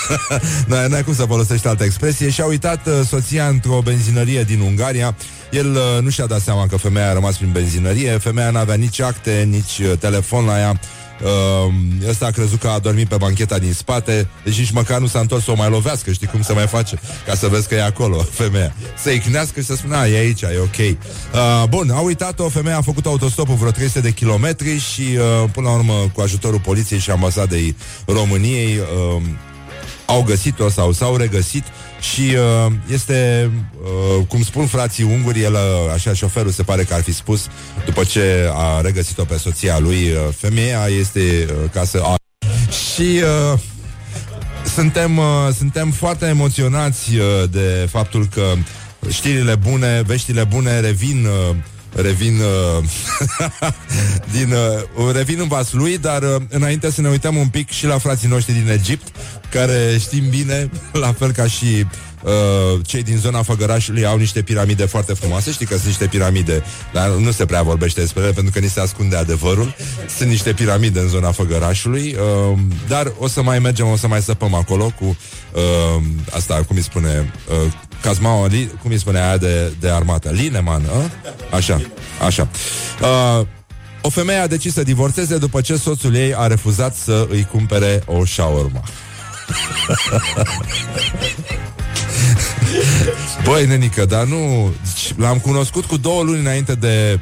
nu 0.66 0.94
ai 0.94 1.04
cum 1.04 1.14
să 1.14 1.24
folosești 1.24 1.66
altă 1.66 1.84
expresie 1.84 2.30
și 2.30 2.40
a 2.40 2.44
uitat 2.44 2.86
uh, 2.86 2.92
soția 3.06 3.46
într-o 3.46 3.80
benzinărie 3.84 4.42
din 4.42 4.60
Ungaria. 4.60 5.16
El 5.50 5.70
uh, 5.70 6.02
nu 6.02 6.10
și-a 6.10 6.26
dat 6.26 6.40
seama 6.40 6.66
că 6.66 6.76
femeia 6.76 7.08
a 7.08 7.12
rămas 7.12 7.36
prin 7.36 7.52
benzinărie, 7.52 8.18
femeia 8.18 8.50
n-avea 8.50 8.74
nici 8.74 9.00
acte, 9.00 9.48
nici 9.50 9.78
uh, 9.78 9.92
telefon 9.98 10.44
la 10.44 10.58
ea. 10.58 10.80
Uh, 11.22 11.72
ăsta 12.08 12.26
a 12.26 12.30
crezut 12.30 12.60
că 12.60 12.68
a 12.68 12.78
dormit 12.78 13.08
pe 13.08 13.16
bancheta 13.16 13.58
din 13.58 13.72
spate 13.72 14.28
Deci 14.44 14.58
nici 14.58 14.70
măcar 14.70 15.00
nu 15.00 15.06
s-a 15.06 15.18
întors 15.18 15.44
să 15.44 15.50
o 15.50 15.54
mai 15.54 15.70
lovească 15.70 16.12
Știi 16.12 16.26
cum 16.26 16.42
se 16.42 16.52
mai 16.52 16.66
face? 16.66 17.00
Ca 17.26 17.34
să 17.34 17.48
vezi 17.48 17.68
că 17.68 17.74
e 17.74 17.82
acolo 17.82 18.16
femeia 18.40 18.74
Să-i 19.02 19.18
cânească 19.18 19.60
și 19.60 19.66
să 19.66 19.74
spună, 19.74 20.06
e 20.06 20.18
aici, 20.18 20.42
e 20.42 20.58
ok 20.58 20.78
uh, 20.78 21.68
Bun, 21.68 21.90
a 21.90 22.00
uitat-o, 22.00 22.48
femeia 22.48 22.76
a 22.76 22.82
făcut 22.82 23.06
autostopul 23.06 23.54
vreo 23.54 23.70
300 23.70 24.00
de 24.00 24.10
kilometri 24.10 24.78
Și 24.78 25.02
uh, 25.02 25.50
până 25.52 25.68
la 25.68 25.74
urmă, 25.74 26.10
cu 26.14 26.20
ajutorul 26.20 26.60
poliției 26.60 26.98
și 26.98 27.10
ambasadei 27.10 27.76
României 28.06 28.78
uh, 28.78 29.22
au 30.06 30.22
găsit-o 30.22 30.68
sau 30.68 30.92
s-au 30.92 31.16
regăsit 31.16 31.64
și 32.00 32.20
uh, 32.20 32.72
este, 32.92 33.50
uh, 33.82 34.26
cum 34.28 34.42
spun 34.42 34.66
frații 34.66 35.04
unguri, 35.04 35.40
el, 35.40 35.52
uh, 35.52 35.92
așa, 35.94 36.14
șoferul 36.14 36.50
se 36.50 36.62
pare 36.62 36.82
că 36.82 36.94
ar 36.94 37.02
fi 37.02 37.12
spus, 37.12 37.46
după 37.84 38.04
ce 38.04 38.50
a 38.52 38.80
regăsit-o 38.80 39.24
pe 39.24 39.38
soția 39.38 39.78
lui, 39.78 40.10
uh, 40.10 40.34
femeia 40.36 40.86
este 40.98 41.20
uh, 41.48 41.70
ca 41.72 41.84
să... 41.84 42.00
A... 42.04 42.14
Și 42.94 43.20
uh, 43.52 43.58
suntem, 44.74 45.16
uh, 45.16 45.24
suntem 45.56 45.90
foarte 45.90 46.26
emoționați 46.26 47.16
uh, 47.16 47.24
de 47.50 47.88
faptul 47.90 48.28
că 48.34 48.52
știrile 49.10 49.54
bune, 49.54 50.02
veștile 50.06 50.44
bune 50.44 50.80
revin 50.80 51.26
uh, 51.26 51.56
revin 51.92 52.40
uh, 52.40 52.84
din 54.36 54.52
uh, 54.52 55.12
revin 55.12 55.40
în 55.40 55.48
lui, 55.72 55.98
dar 55.98 56.22
uh, 56.22 56.42
înainte 56.48 56.90
să 56.90 57.00
ne 57.00 57.08
uităm 57.08 57.36
un 57.36 57.48
pic 57.48 57.70
și 57.70 57.86
la 57.86 57.98
frații 57.98 58.28
noștri 58.28 58.52
din 58.52 58.68
Egipt, 58.70 59.16
care 59.50 59.96
știm 60.00 60.28
bine, 60.28 60.70
la 61.04 61.12
fel 61.12 61.32
ca 61.32 61.46
și 61.46 61.86
uh, 62.22 62.80
cei 62.86 63.02
din 63.02 63.16
zona 63.16 63.42
Făgărașului 63.42 64.06
au 64.06 64.16
niște 64.16 64.42
piramide 64.42 64.84
foarte 64.84 65.12
frumoase. 65.12 65.50
Știi 65.50 65.66
că 65.66 65.74
sunt 65.74 65.86
niște 65.86 66.06
piramide, 66.06 66.62
dar 66.92 67.08
nu 67.08 67.30
se 67.30 67.44
prea 67.44 67.62
vorbește 67.62 68.00
despre 68.00 68.22
ele 68.22 68.32
pentru 68.32 68.52
că 68.52 68.58
ni 68.58 68.68
se 68.68 68.80
ascunde 68.80 69.16
adevărul. 69.16 69.74
Sunt 70.16 70.28
niște 70.28 70.52
piramide 70.52 71.00
în 71.00 71.08
zona 71.08 71.30
Făgărașului, 71.30 72.16
uh, 72.52 72.58
dar 72.88 73.12
o 73.18 73.28
să 73.28 73.42
mai 73.42 73.58
mergem, 73.58 73.86
o 73.86 73.96
să 73.96 74.08
mai 74.08 74.22
săpăm 74.22 74.54
acolo 74.54 74.92
cu 74.98 75.16
uh, 75.54 76.02
asta, 76.30 76.54
cum 76.54 76.76
îi 76.76 76.82
spune, 76.82 77.32
uh, 77.64 77.72
Cazmaua, 78.02 78.46
li, 78.46 78.70
cum 78.82 78.90
îi 78.90 78.98
spune 78.98 79.20
aia 79.20 79.36
de, 79.36 79.72
de 79.80 79.90
armată? 79.90 80.30
Lineman, 80.30 80.82
a? 80.84 81.10
Așa, 81.56 81.80
așa. 82.26 82.48
Uh, 83.00 83.46
o 84.02 84.08
femeie 84.08 84.38
a 84.38 84.46
decis 84.46 84.72
să 84.72 84.82
divorțeze 84.82 85.38
după 85.38 85.60
ce 85.60 85.76
soțul 85.76 86.14
ei 86.14 86.34
a 86.34 86.46
refuzat 86.46 86.94
să 86.94 87.26
îi 87.30 87.48
cumpere 87.50 88.02
o 88.06 88.24
shawarma. 88.24 88.82
Băi, 93.44 93.66
nenică, 93.66 94.04
dar 94.04 94.24
nu... 94.24 94.72
L-am 95.16 95.38
cunoscut 95.38 95.84
cu 95.84 95.96
două 95.96 96.22
luni 96.22 96.40
înainte 96.40 96.74
de, 96.74 97.12
uh, 97.14 97.20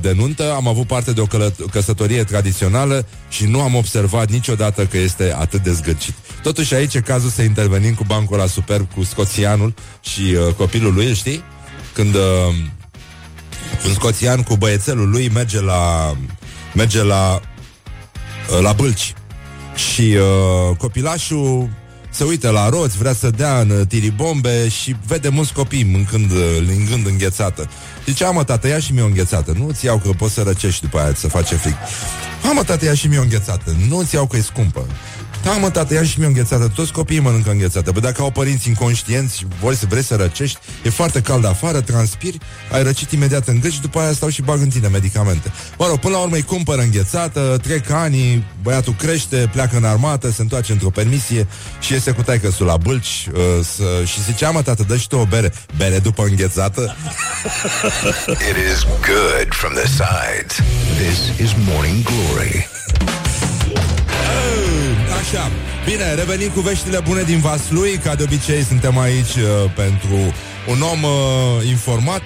de 0.00 0.12
nuntă, 0.12 0.52
am 0.54 0.68
avut 0.68 0.86
parte 0.86 1.12
de 1.12 1.20
o 1.20 1.26
călă- 1.26 1.54
căsătorie 1.70 2.24
tradițională 2.24 3.06
și 3.28 3.44
nu 3.44 3.60
am 3.60 3.74
observat 3.74 4.30
niciodată 4.30 4.86
că 4.86 4.98
este 4.98 5.34
atât 5.38 5.62
de 5.62 5.72
zgârcit. 5.72 6.14
Totuși 6.42 6.74
aici 6.74 6.94
e 6.94 7.00
cazul 7.00 7.30
să 7.30 7.42
intervenim 7.42 7.94
cu 7.94 8.04
bancul 8.06 8.36
la 8.36 8.46
superb, 8.46 8.92
cu 8.94 9.04
scoțianul 9.04 9.74
și 10.00 10.20
uh, 10.20 10.54
copilul 10.54 10.94
lui, 10.94 11.14
știi? 11.14 11.42
Când 11.94 12.14
uh, 12.14 12.20
un 13.86 13.92
scoțian 13.92 14.42
cu 14.42 14.56
băiețelul 14.56 15.10
lui 15.10 15.28
merge 15.28 15.60
la 15.60 16.16
merge 16.74 17.02
la 17.02 17.40
uh, 18.50 18.60
la 18.62 18.72
bâlci 18.72 19.14
și 19.74 20.16
uh, 20.16 20.76
copilașul 20.76 21.68
se 22.10 22.24
uită 22.24 22.50
la 22.50 22.68
roți, 22.68 22.98
vrea 22.98 23.12
să 23.12 23.30
dea 23.30 23.60
în 23.60 23.86
tiribombe 23.88 24.68
și 24.68 24.96
vede 25.06 25.28
mulți 25.28 25.52
copii 25.52 25.84
mâncând, 25.84 26.32
lingând 26.68 27.06
înghețată. 27.06 27.70
Zice, 28.10 28.24
mă, 28.24 28.44
tată, 28.44 28.68
ia 28.68 28.78
și 28.78 28.92
mie 28.92 29.02
o 29.02 29.06
înghețată. 29.06 29.52
Nu-ți 29.58 29.84
iau 29.84 29.98
că 29.98 30.10
poți 30.16 30.34
să 30.34 30.42
răcești 30.42 30.80
după 30.80 30.98
aia, 30.98 31.14
să 31.14 31.28
face 31.28 31.54
frig. 31.54 31.74
mă, 32.54 32.62
tată, 32.64 32.84
ia 32.84 32.94
și 32.94 33.06
mie 33.06 33.18
o 33.18 33.22
înghețată. 33.22 33.76
Nu-ți 33.88 34.14
iau 34.14 34.26
că 34.26 34.36
e 34.36 34.40
scumpă. 34.40 34.86
Da, 35.42 35.50
mă, 35.50 35.70
tată, 35.70 35.94
ia 35.94 36.04
și 36.04 36.18
mie 36.18 36.26
înghețată. 36.26 36.72
Toți 36.74 36.92
copiii 36.92 37.20
mănâncă 37.20 37.50
înghețată. 37.50 37.90
Bă, 37.90 38.00
dacă 38.00 38.22
au 38.22 38.30
părinți 38.30 38.68
inconștienți 38.68 39.36
și 39.36 39.46
voi 39.60 39.76
să 39.76 39.86
vrei 39.88 40.02
să 40.02 40.16
răcești, 40.16 40.58
e 40.84 40.90
foarte 40.90 41.20
cald 41.20 41.44
afară, 41.44 41.80
transpiri, 41.80 42.38
ai 42.72 42.82
răcit 42.82 43.10
imediat 43.10 43.48
în 43.48 43.60
gât 43.60 43.72
și 43.72 43.80
după 43.80 44.00
aia 44.00 44.12
stau 44.12 44.28
și 44.28 44.42
bag 44.42 44.60
în 44.60 44.68
tine 44.68 44.88
medicamente. 44.88 45.52
Mă 45.78 45.86
rog, 45.86 45.98
până 45.98 46.16
la 46.16 46.20
urmă 46.20 46.34
îi 46.34 46.42
cumpără 46.42 46.80
înghețată, 46.80 47.58
trec 47.62 47.90
ani, 47.90 48.46
băiatul 48.62 48.94
crește, 48.98 49.48
pleacă 49.52 49.76
în 49.76 49.84
armată, 49.84 50.30
se 50.30 50.42
întoarce 50.42 50.72
într-o 50.72 50.90
permisie 50.90 51.46
și 51.80 51.92
iese 51.92 52.10
cu 52.10 52.22
taică 52.22 52.48
la 52.58 52.76
bâlci 52.76 53.28
uh, 53.32 53.40
să, 53.76 54.04
și 54.04 54.22
zice, 54.22 54.46
mă, 54.46 54.62
tată, 54.62 54.84
dă 54.88 54.96
și 54.96 55.08
tu 55.08 55.16
o 55.16 55.24
bere. 55.24 55.52
Bere 55.76 55.98
după 55.98 56.22
înghețată? 56.22 56.96
It 58.50 58.56
is 58.72 58.82
good 58.82 59.48
from 59.50 59.72
the 59.72 59.86
sides. 59.86 60.56
This 60.98 61.38
is 61.38 61.54
Morning 61.66 62.02
Glory. 62.02 62.68
Așa, 65.20 65.50
bine, 65.84 66.14
revenim 66.14 66.50
cu 66.50 66.60
veștile 66.60 67.00
bune 67.00 67.22
din 67.22 67.38
Vaslui. 67.40 67.98
Ca 68.04 68.14
de 68.14 68.22
obicei 68.22 68.62
suntem 68.62 68.98
aici 68.98 69.34
uh, 69.34 69.70
pentru 69.74 70.16
un 70.66 70.80
om 70.80 71.02
uh, 71.02 71.68
informat. 71.68 72.22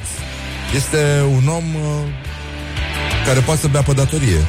Este 0.74 1.22
un 1.26 1.48
om 1.48 1.74
uh, 1.74 1.82
care 3.26 3.40
poate 3.40 3.60
să 3.60 3.68
bea 3.68 3.82
pe 3.82 3.92
datorie 3.92 4.46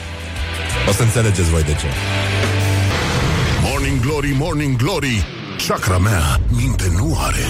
O 0.90 0.92
să 0.92 1.02
înțelegeți 1.02 1.50
voi 1.50 1.64
de 1.64 1.76
ce. 1.80 1.88
Morning 3.62 4.00
Glory, 4.00 4.36
Morning 4.38 4.76
Glory. 4.76 5.26
Chakra 5.68 5.98
mea 5.98 6.40
minte 6.50 6.92
nu 6.96 7.18
are 7.20 7.46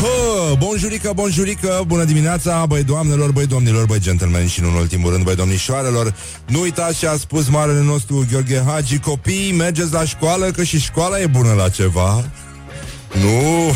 Hă, 0.00 0.54
bonjurică, 0.58 1.12
bonjurică, 1.14 1.82
bună 1.86 2.04
dimineața, 2.04 2.66
băi 2.66 2.82
doamnelor, 2.82 3.32
băi 3.32 3.46
domnilor, 3.46 3.86
băi 3.86 4.00
gentlemen 4.00 4.46
și 4.46 4.60
în 4.60 4.66
ultimul 4.66 5.10
rând, 5.12 5.24
băi 5.24 5.34
domnișoarelor. 5.34 6.14
Nu 6.46 6.60
uitați 6.60 6.98
ce 6.98 7.06
a 7.06 7.16
spus 7.16 7.48
marele 7.48 7.82
nostru 7.82 8.26
Gheorghe 8.30 8.62
Hagi, 8.66 8.98
copii, 8.98 9.52
mergeți 9.52 9.92
la 9.92 10.04
școală, 10.04 10.46
că 10.46 10.62
și 10.62 10.80
școala 10.80 11.20
e 11.20 11.26
bună 11.26 11.52
la 11.52 11.68
ceva. 11.68 12.24
Nu, 13.12 13.74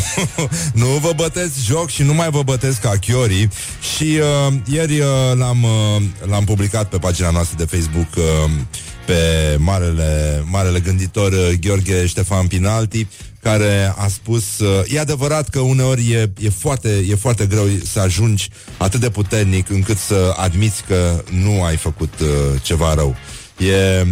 nu 0.83 0.85
vă 0.85 1.11
băteți 1.15 1.65
joc 1.65 1.89
și 1.89 2.03
nu 2.03 2.13
mai 2.13 2.29
vă 2.29 2.43
băteți 2.43 2.81
ca 2.81 2.89
chiorii 2.89 3.49
Și 3.95 4.19
uh, 4.47 4.53
ieri 4.71 4.99
uh, 4.99 5.07
l-am, 5.37 5.63
uh, 5.63 6.01
l-am 6.29 6.43
publicat 6.43 6.89
pe 6.89 6.97
pagina 6.97 7.29
noastră 7.29 7.55
de 7.57 7.77
Facebook 7.77 8.15
uh, 8.17 8.51
Pe 9.05 9.15
marele, 9.59 10.43
marele 10.45 10.79
gânditor 10.79 11.31
uh, 11.31 11.49
Gheorghe 11.59 12.05
Ștefan 12.05 12.47
Pinalti 12.47 13.07
care 13.43 13.93
a 13.97 14.07
spus 14.07 14.59
uh, 14.59 14.93
e 14.93 14.99
adevărat 14.99 15.49
că 15.49 15.59
uneori 15.59 16.11
e, 16.11 16.31
e, 16.39 16.49
foarte, 16.49 17.05
e 17.09 17.15
foarte 17.15 17.45
greu 17.45 17.65
să 17.91 17.99
ajungi 17.99 18.49
atât 18.77 18.99
de 18.99 19.09
puternic 19.09 19.69
încât 19.69 19.97
să 19.97 20.33
admiți 20.37 20.83
că 20.87 21.23
nu 21.31 21.63
ai 21.63 21.75
făcut 21.75 22.13
uh, 22.19 22.27
ceva 22.61 22.93
rău. 22.93 23.15
E, 23.57 24.05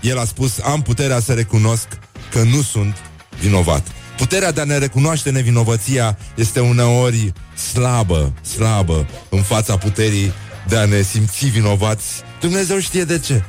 el 0.00 0.18
a 0.18 0.24
spus, 0.24 0.58
am 0.64 0.82
puterea 0.82 1.20
să 1.20 1.32
recunosc 1.32 1.86
că 2.30 2.42
nu 2.42 2.62
sunt 2.62 2.96
vinovat. 3.40 3.86
Puterea 4.16 4.52
de 4.52 4.60
a 4.60 4.64
ne 4.64 4.78
recunoaște 4.78 5.30
nevinovăția 5.30 6.18
este 6.36 6.60
uneori 6.60 7.32
slabă, 7.72 8.32
slabă 8.42 9.06
în 9.28 9.42
fața 9.42 9.76
puterii 9.76 10.32
de 10.68 10.76
a 10.76 10.84
ne 10.84 11.02
simți 11.02 11.46
vinovați. 11.46 12.06
Dumnezeu 12.40 12.78
știe 12.78 13.04
de 13.04 13.18
ce. 13.18 13.42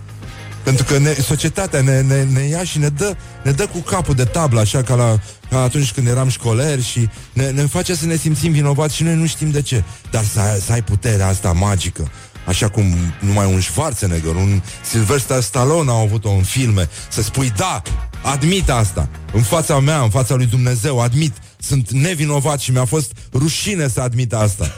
Pentru 0.65 0.83
că 0.83 0.97
ne, 0.97 1.13
societatea 1.13 1.81
ne, 1.81 2.01
ne, 2.01 2.23
ne 2.23 2.41
ia 2.41 2.63
și 2.63 2.77
ne 2.77 2.89
dă, 2.89 3.15
ne 3.43 3.51
dă 3.51 3.67
cu 3.67 3.79
capul 3.79 4.15
de 4.15 4.23
tablă, 4.23 4.59
așa 4.59 4.83
ca, 4.83 4.95
la, 4.95 5.19
ca 5.49 5.61
atunci 5.61 5.91
când 5.91 6.07
eram 6.07 6.29
școleri 6.29 6.83
și 6.83 7.09
ne, 7.33 7.49
ne 7.49 7.61
face 7.61 7.95
să 7.95 8.05
ne 8.05 8.15
simțim 8.15 8.51
vinovați 8.51 8.95
și 8.95 9.03
noi 9.03 9.15
nu 9.15 9.25
știm 9.25 9.51
de 9.51 9.61
ce. 9.61 9.83
Dar 10.11 10.23
să, 10.23 10.61
să 10.65 10.71
ai 10.71 10.83
puterea 10.83 11.27
asta 11.27 11.51
magică, 11.51 12.11
așa 12.45 12.69
cum 12.69 12.95
numai 13.19 13.45
un 13.45 13.61
Schwarzenegger, 13.61 14.35
un 14.35 14.61
Sylvester 14.89 15.41
Stallone 15.41 15.89
au 15.89 16.01
avut-o 16.01 16.29
în 16.29 16.43
filme, 16.43 16.89
să 17.09 17.21
spui, 17.21 17.53
da, 17.57 17.81
admit 18.23 18.69
asta, 18.69 19.09
în 19.33 19.41
fața 19.41 19.79
mea, 19.79 20.01
în 20.01 20.09
fața 20.09 20.35
lui 20.35 20.45
Dumnezeu, 20.45 20.99
admit, 20.99 21.33
sunt 21.59 21.91
nevinovat 21.91 22.59
și 22.59 22.71
mi-a 22.71 22.85
fost 22.85 23.11
rușine 23.33 23.87
să 23.87 24.01
admit 24.01 24.33
asta. 24.33 24.71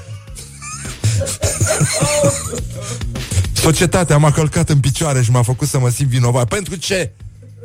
Societatea 3.62 4.18
m-a 4.18 4.32
călcat 4.32 4.70
în 4.70 4.80
picioare 4.80 5.22
și 5.22 5.32
m-a 5.32 5.42
făcut 5.42 5.68
să 5.68 5.80
mă 5.80 5.90
simt 5.90 6.10
vinovat. 6.10 6.48
Pentru 6.48 6.76
ce? 6.76 7.12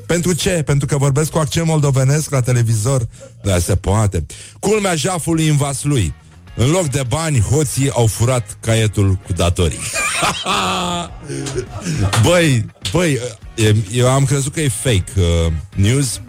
Pentru 0.06 0.32
ce? 0.32 0.62
Pentru 0.62 0.86
că 0.86 0.96
vorbesc 0.96 1.30
cu 1.30 1.38
accent 1.38 1.66
moldovenesc 1.66 2.30
la 2.30 2.40
televizor? 2.40 3.08
Da, 3.42 3.58
se 3.58 3.76
poate. 3.76 4.26
Culmea 4.60 4.94
jafului 4.94 5.48
în 5.48 5.56
vas 5.56 5.82
lui. 5.82 6.14
În 6.56 6.70
loc 6.70 6.88
de 6.88 7.02
bani, 7.08 7.40
hoții 7.40 7.90
au 7.90 8.06
furat 8.06 8.56
caietul 8.60 9.18
cu 9.26 9.32
datorii. 9.32 9.78
băi, 12.26 12.66
băi, 12.92 13.18
eu 13.92 14.08
am 14.08 14.24
crezut 14.24 14.52
că 14.52 14.60
e 14.60 14.68
fake 14.68 15.12
uh, 15.16 15.52
news. 15.74 16.20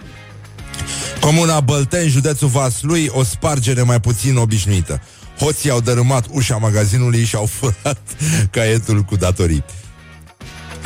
Comuna 1.20 1.60
Bălteni, 1.60 2.10
județul 2.10 2.48
Vaslui, 2.48 3.10
o 3.12 3.24
spargere 3.24 3.82
mai 3.82 4.00
puțin 4.00 4.36
obișnuită. 4.38 5.02
Hoții 5.40 5.70
au 5.70 5.80
dărâmat 5.80 6.26
ușa 6.32 6.58
magazinului 6.58 7.24
și 7.24 7.36
au 7.36 7.46
furat 7.56 8.02
caietul 8.52 9.02
cu 9.02 9.16
datorii. 9.16 9.64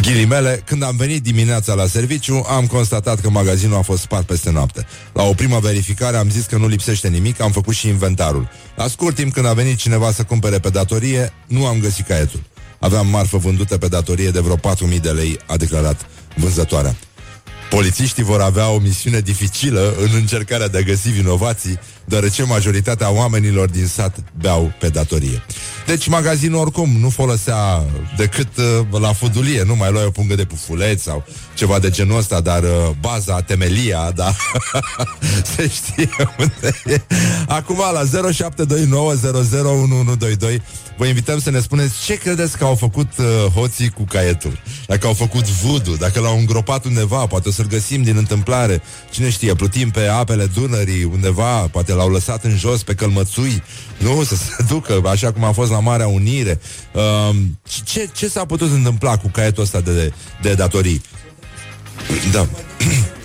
Ghilimele, 0.01 0.63
când 0.65 0.83
am 0.83 0.95
venit 0.95 1.23
dimineața 1.23 1.73
la 1.73 1.87
serviciu, 1.87 2.45
am 2.49 2.65
constatat 2.65 3.19
că 3.19 3.29
magazinul 3.29 3.77
a 3.77 3.81
fost 3.81 4.01
spart 4.01 4.25
peste 4.25 4.51
noapte. 4.51 4.85
La 5.13 5.23
o 5.23 5.33
primă 5.33 5.59
verificare 5.59 6.17
am 6.17 6.29
zis 6.29 6.45
că 6.45 6.57
nu 6.57 6.67
lipsește 6.67 7.07
nimic, 7.07 7.41
am 7.41 7.51
făcut 7.51 7.73
și 7.73 7.87
inventarul. 7.87 8.49
La 8.75 8.87
scurt 8.87 9.15
timp, 9.15 9.33
când 9.33 9.45
a 9.45 9.53
venit 9.53 9.77
cineva 9.77 10.11
să 10.11 10.23
cumpere 10.23 10.59
pe 10.59 10.69
datorie, 10.69 11.33
nu 11.47 11.65
am 11.65 11.79
găsit 11.79 12.07
caietul. 12.07 12.43
Aveam 12.79 13.07
marfă 13.07 13.37
vândută 13.37 13.77
pe 13.77 13.87
datorie 13.87 14.29
de 14.29 14.39
vreo 14.39 14.55
4.000 14.55 15.01
de 15.01 15.09
lei, 15.09 15.39
a 15.45 15.57
declarat 15.57 16.05
vânzătoarea. 16.35 16.95
Polițiștii 17.69 18.23
vor 18.23 18.41
avea 18.41 18.69
o 18.69 18.77
misiune 18.77 19.19
dificilă 19.19 19.93
în 20.01 20.09
încercarea 20.13 20.67
de 20.67 20.77
a 20.77 20.81
găsi 20.81 21.09
vinovații, 21.09 21.79
deoarece 22.05 22.43
majoritatea 22.43 23.11
oamenilor 23.11 23.69
din 23.69 23.87
sat 23.87 24.17
beau 24.39 24.73
pe 24.79 24.89
datorie. 24.89 25.43
Deci 25.85 26.07
magazinul 26.07 26.59
oricum 26.59 26.89
nu 26.99 27.09
folosea 27.09 27.83
decât 28.17 28.57
uh, 28.57 28.99
la 29.01 29.13
fudulie, 29.13 29.63
nu 29.63 29.75
mai 29.75 29.91
luai 29.91 30.05
o 30.05 30.09
pungă 30.09 30.35
de 30.35 30.45
pufuleți 30.45 31.03
sau 31.03 31.25
ceva 31.53 31.79
de 31.79 31.89
genul 31.89 32.17
ăsta, 32.17 32.41
dar 32.41 32.63
uh, 32.63 32.69
baza, 32.99 33.41
temelia, 33.41 34.11
da, 34.15 34.35
se 35.55 35.69
știe 35.69 36.09
unde 36.39 36.81
e. 36.85 37.01
Acum 37.47 37.77
la 37.93 38.03
0729001122 40.53 40.61
vă 40.97 41.05
invităm 41.05 41.39
să 41.39 41.49
ne 41.49 41.59
spuneți 41.59 42.03
ce 42.05 42.15
credeți 42.15 42.57
că 42.57 42.63
au 42.63 42.75
făcut 42.75 43.09
uh, 43.17 43.25
hoții 43.53 43.89
cu 43.89 44.03
caietul. 44.03 44.59
Dacă 44.87 45.07
au 45.07 45.13
făcut 45.13 45.47
vudu, 45.47 45.95
dacă 45.95 46.19
l-au 46.19 46.37
îngropat 46.37 46.85
undeva, 46.85 47.25
poate 47.25 47.47
o 47.47 47.51
să-l 47.51 47.67
găsim 47.67 48.03
din 48.03 48.17
întâmplare. 48.17 48.81
Cine 49.11 49.29
știe, 49.29 49.53
plutim 49.53 49.89
pe 49.89 50.07
apele 50.07 50.45
Dunării 50.45 51.03
undeva, 51.03 51.67
poate 51.67 51.93
l-au 51.93 52.09
lăsat 52.09 52.43
în 52.43 52.57
jos 52.57 52.83
pe 52.83 52.93
călmățui, 52.93 53.63
nu, 53.97 54.23
să 54.23 54.35
se 54.35 54.63
ducă, 54.73 55.01
așa 55.05 55.31
cum 55.31 55.43
a 55.43 55.51
fost 55.51 55.71
la 55.71 55.79
Marea 55.79 56.07
Unire. 56.07 56.59
Uh, 56.93 57.35
ce, 57.83 58.09
ce 58.15 58.27
s-a 58.27 58.45
putut 58.45 58.71
întâmpla 58.71 59.17
cu 59.17 59.27
caietul 59.27 59.63
ăsta 59.63 59.81
de, 59.81 60.13
de 60.41 60.53
datorii? 60.53 61.01
Da. 62.31 62.47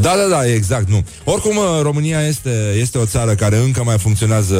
Da, 0.00 0.16
da, 0.16 0.28
da, 0.28 0.52
exact, 0.52 0.88
nu. 0.88 1.04
Oricum, 1.24 1.56
uh, 1.56 1.64
România 1.82 2.26
este, 2.26 2.74
este 2.76 2.98
o 2.98 3.06
țară 3.06 3.34
care 3.34 3.56
încă 3.56 3.84
mai 3.84 3.98
funcționează, 3.98 4.58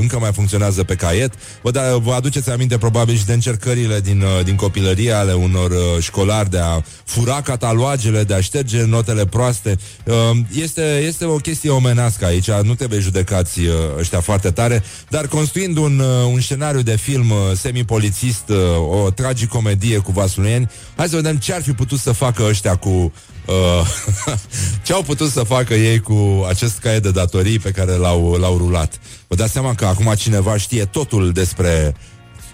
încă 0.00 0.18
mai 0.18 0.32
funcționează 0.32 0.84
pe 0.84 0.94
caiet. 0.94 1.32
Vă, 1.62 1.70
da, 1.70 1.96
vă 1.96 2.12
aduceți 2.12 2.50
aminte 2.50 2.78
probabil 2.78 3.16
și 3.16 3.24
de 3.24 3.32
încercările 3.32 4.00
din, 4.00 4.20
uh, 4.20 4.44
din 4.44 4.54
copilărie 4.54 5.12
ale 5.12 5.32
unor 5.32 5.70
uh, 5.70 5.78
școlari 6.00 6.50
de 6.50 6.58
a 6.58 6.82
fura 7.04 7.40
cataloagele, 7.40 8.24
de 8.24 8.34
a 8.34 8.40
șterge 8.40 8.84
notele 8.84 9.26
proaste. 9.26 9.78
Este, 10.52 11.02
este 11.06 11.24
o 11.24 11.36
chestie 11.36 11.70
omenească 11.70 12.24
aici, 12.24 12.50
nu 12.50 12.74
trebuie 12.74 12.98
judecați 12.98 13.60
ăștia 13.98 14.20
foarte 14.20 14.50
tare, 14.50 14.82
dar 15.08 15.26
construind 15.26 15.76
un, 15.76 16.02
un 16.32 16.40
scenariu 16.40 16.82
de 16.82 16.96
film 16.96 17.32
semi-polițist, 17.54 18.44
o 18.90 19.10
tragicomedie 19.10 19.98
cu 19.98 20.12
vasulieni, 20.12 20.70
hai 20.96 21.08
să 21.08 21.16
vedem 21.16 21.36
ce 21.36 21.54
ar 21.54 21.62
fi 21.62 21.72
putut 21.72 21.98
să 21.98 22.12
facă 22.12 22.42
ăștia 22.48 22.76
cu 22.76 23.12
Uh, 23.46 23.86
ce 24.84 24.92
au 24.92 25.02
putut 25.02 25.30
să 25.30 25.42
facă 25.42 25.74
ei 25.74 26.00
cu 26.00 26.46
acest 26.48 26.78
caiet 26.78 27.02
de 27.02 27.10
datorii 27.10 27.58
pe 27.58 27.70
care 27.70 27.92
l-au, 27.92 28.32
l-au 28.32 28.56
rulat. 28.56 28.98
Vă 29.28 29.34
dați 29.34 29.52
seama 29.52 29.74
că 29.74 29.86
acum 29.86 30.14
cineva 30.16 30.56
știe 30.56 30.84
totul 30.84 31.32
despre... 31.32 31.94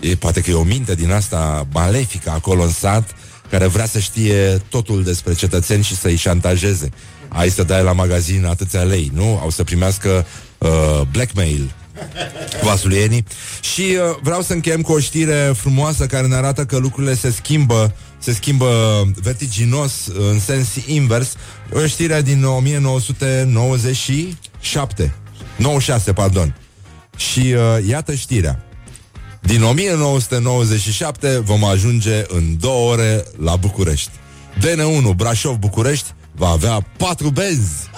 E, 0.01 0.15
poate 0.15 0.41
că 0.41 0.51
e 0.51 0.55
o 0.55 0.63
minte 0.63 0.95
din 0.95 1.13
asta 1.13 1.67
malefică 1.73 2.31
acolo 2.31 2.63
în 2.63 2.73
sat 2.73 3.15
care 3.51 3.67
vrea 3.67 3.87
să 3.87 3.99
știe 3.99 4.63
totul 4.69 5.03
despre 5.03 5.35
cetățeni 5.35 5.83
și 5.83 5.97
să-i 5.97 6.17
șantajeze. 6.17 6.91
Ai 7.29 7.51
să 7.51 7.63
dai 7.63 7.83
la 7.83 7.93
magazin 7.93 8.45
atâția 8.45 8.83
lei, 8.83 9.11
nu? 9.15 9.39
Au 9.43 9.51
să 9.51 9.65
primească 9.65 10.27
uh, 10.59 11.01
blackmail 11.11 11.75
vasulienii. 12.63 13.25
Și 13.61 13.81
uh, 13.81 13.97
vreau 14.23 14.43
să 14.43 14.53
încheiem 14.53 14.81
cu 14.81 14.93
o 14.93 14.99
știre 14.99 15.53
frumoasă 15.57 16.07
care 16.07 16.27
ne 16.27 16.35
arată 16.35 16.65
că 16.65 16.77
lucrurile 16.77 17.15
se 17.15 17.31
schimbă 17.31 17.95
se 18.19 18.33
schimbă 18.33 19.03
vertiginos 19.23 19.93
în 20.31 20.41
sens 20.41 20.69
invers. 20.87 21.35
O 21.73 21.87
știre 21.87 22.23
din 22.23 22.45
1997 22.45 25.15
96, 25.57 26.13
pardon. 26.13 26.57
Și 27.17 27.41
uh, 27.41 27.57
iată 27.89 28.15
știrea. 28.15 28.65
Din 29.41 29.63
1997 29.63 31.39
vom 31.39 31.65
ajunge 31.65 32.25
în 32.29 32.57
două 32.61 32.91
ore 32.91 33.25
la 33.43 33.57
București. 33.57 34.11
DN1 34.59 35.15
Brașov-București 35.17 36.15
va 36.37 36.49
avea 36.49 36.81
patru 36.97 37.31
benzi. 37.31 37.91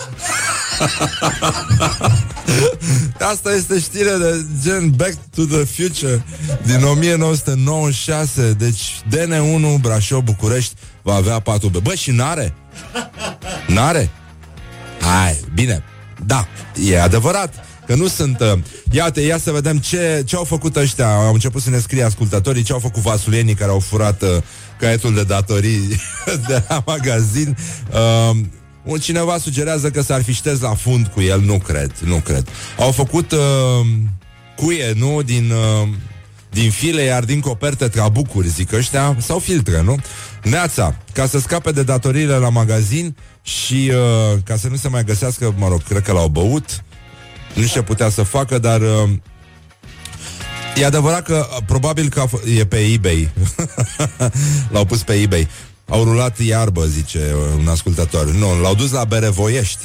Asta 3.31 3.53
este 3.53 3.81
știre 3.81 4.17
de 4.19 4.45
gen 4.63 4.91
Back 4.91 5.15
to 5.35 5.43
the 5.45 5.65
Future 5.65 6.25
din 6.63 6.83
1996. 6.85 8.53
Deci 8.53 9.03
DN1 9.11 9.81
Brașov 9.81 10.23
București 10.23 10.75
va 11.03 11.15
avea 11.15 11.41
patru 11.41 11.69
benzi. 11.69 11.89
Bă, 11.89 11.95
și 11.95 12.11
n-are? 12.11 12.55
N-are? 13.67 14.11
Hai, 15.01 15.41
bine. 15.55 15.85
Da, 16.27 16.49
e 16.85 17.01
adevărat 17.01 17.68
că 17.89 17.95
nu 17.95 18.09
sunt... 18.09 18.41
Uh, 18.41 18.59
iată, 18.91 19.21
ia 19.21 19.39
să 19.39 19.51
vedem 19.51 19.79
ce, 19.79 20.23
ce 20.27 20.37
au 20.37 20.45
făcut 20.45 20.77
ăștia. 20.77 21.15
Au 21.15 21.33
început 21.33 21.63
să 21.63 21.71
ne 21.71 21.79
scrie 21.79 22.03
ascultătorii 22.03 22.63
ce 22.63 22.73
au 22.73 22.79
făcut 22.79 23.03
vasulienii 23.03 23.55
care 23.55 23.71
au 23.71 23.79
furat 23.79 24.23
uh, 24.23 24.29
caietul 24.79 25.15
de 25.15 25.23
datorii 25.25 26.01
de 26.49 26.63
la 26.69 26.83
magazin. 26.87 27.57
Uh, 27.93 28.37
un 28.85 28.99
cineva 28.99 29.39
sugerează 29.39 29.91
că 29.91 30.03
s-ar 30.03 30.23
fi 30.23 30.33
șters 30.33 30.61
la 30.61 30.75
fund 30.75 31.07
cu 31.07 31.21
el, 31.21 31.41
nu 31.41 31.59
cred, 31.59 31.93
nu 32.05 32.17
cred. 32.17 32.49
Au 32.79 32.91
făcut 32.91 33.33
uh, 33.33 33.87
cuie, 34.57 34.93
nu, 34.97 35.23
din, 35.23 35.51
uh, 35.51 35.89
din 36.51 36.71
file, 36.71 37.03
iar 37.03 37.25
din 37.25 37.41
coperte 37.41 37.89
trabucuri, 37.89 38.49
zic 38.49 38.73
ăștia, 38.73 39.17
sau 39.21 39.39
filtre, 39.39 39.83
nu? 39.83 39.97
Neața, 40.43 40.97
ca 41.13 41.27
să 41.27 41.39
scape 41.39 41.73
de 41.73 41.83
datoriile 41.83 42.37
la 42.37 42.49
magazin 42.49 43.17
și 43.43 43.91
uh, 43.93 44.39
ca 44.45 44.57
să 44.57 44.69
nu 44.69 44.77
se 44.77 44.89
mai 44.89 45.05
găsească, 45.05 45.55
mă 45.57 45.69
rog, 45.69 45.83
cred 45.83 46.03
că 46.03 46.13
l-au 46.13 46.29
băut, 46.29 46.83
nu 47.61 47.67
știu 47.67 47.81
ce 47.81 47.87
putea 47.87 48.09
să 48.09 48.23
facă, 48.23 48.59
dar 48.59 48.81
uh, 48.81 49.09
E 50.77 50.85
adevărat 50.85 51.23
că 51.23 51.47
uh, 51.51 51.57
probabil 51.67 52.09
că 52.09 52.25
f- 52.27 52.59
e 52.59 52.65
pe 52.65 52.77
eBay. 52.77 53.31
L-au 54.73 54.85
pus 54.85 55.03
pe 55.03 55.13
eBay. 55.13 55.49
Au 55.89 56.05
rulat 56.05 56.39
iarbă, 56.39 56.85
zice 56.85 57.19
uh, 57.19 57.59
un 57.59 57.69
ascultător. 57.69 58.27
Nu, 58.27 58.61
l-au 58.61 58.75
dus 58.75 58.91
la 58.91 59.05
Berevoiești. 59.05 59.79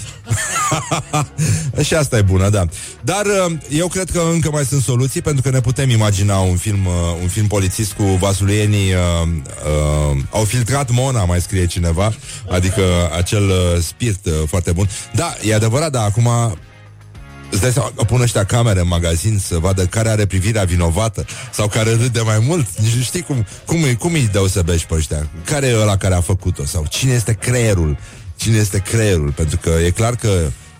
și 1.85 1.93
asta 1.93 2.17
e 2.17 2.21
bună, 2.21 2.49
da. 2.49 2.65
Dar 3.01 3.25
uh, 3.25 3.55
eu 3.69 3.87
cred 3.87 4.09
că 4.11 4.21
încă 4.31 4.51
mai 4.51 4.65
sunt 4.65 4.81
soluții, 4.81 5.21
pentru 5.21 5.41
că 5.41 5.49
ne 5.49 5.61
putem 5.61 5.89
imagina 5.89 6.37
un 6.37 6.55
film, 6.55 6.85
un 7.21 7.27
film 7.27 7.47
polițist 7.47 7.93
cu 7.93 8.03
vasulienii. 8.03 8.93
Uh, 8.93 9.27
uh, 10.11 10.17
au 10.29 10.43
filtrat 10.43 10.89
Mona, 10.91 11.25
mai 11.25 11.41
scrie 11.41 11.65
cineva, 11.65 12.13
adică 12.49 12.81
acel 13.17 13.43
uh, 13.49 13.81
spirit 13.81 14.25
uh, 14.25 14.33
foarte 14.47 14.71
bun. 14.71 14.89
Da, 15.13 15.35
e 15.43 15.53
adevărat, 15.55 15.91
dar 15.91 16.05
acum 16.05 16.29
Îți 17.53 17.61
dai 17.61 17.71
seama 17.71 17.91
că 17.95 18.03
pun 18.03 18.21
ăștia 18.21 18.43
camere 18.45 18.79
în 18.79 18.87
magazin 18.87 19.39
să 19.39 19.57
vadă 19.57 19.85
care 19.85 20.09
are 20.09 20.25
privirea 20.25 20.63
vinovată 20.63 21.25
sau 21.51 21.67
care 21.67 21.91
râde 21.91 22.19
mai 22.19 22.39
mult. 22.39 22.67
Nici 22.79 22.93
nu 22.93 23.01
știi 23.01 23.21
cum, 23.21 23.45
cum, 23.65 23.77
cum 23.99 24.13
îi 24.13 24.29
deosebești 24.31 24.87
pe 24.87 24.93
ăștia. 24.93 25.29
Care 25.45 25.67
e 25.67 25.77
ăla 25.81 25.97
care 25.97 26.13
a 26.13 26.21
făcut-o? 26.21 26.65
Sau 26.65 26.85
cine 26.89 27.13
este 27.13 27.33
creierul? 27.33 27.97
Cine 28.35 28.57
este 28.57 28.77
creierul? 28.77 29.31
Pentru 29.31 29.57
că 29.57 29.69
e 29.85 29.89
clar 29.89 30.15
că 30.15 30.29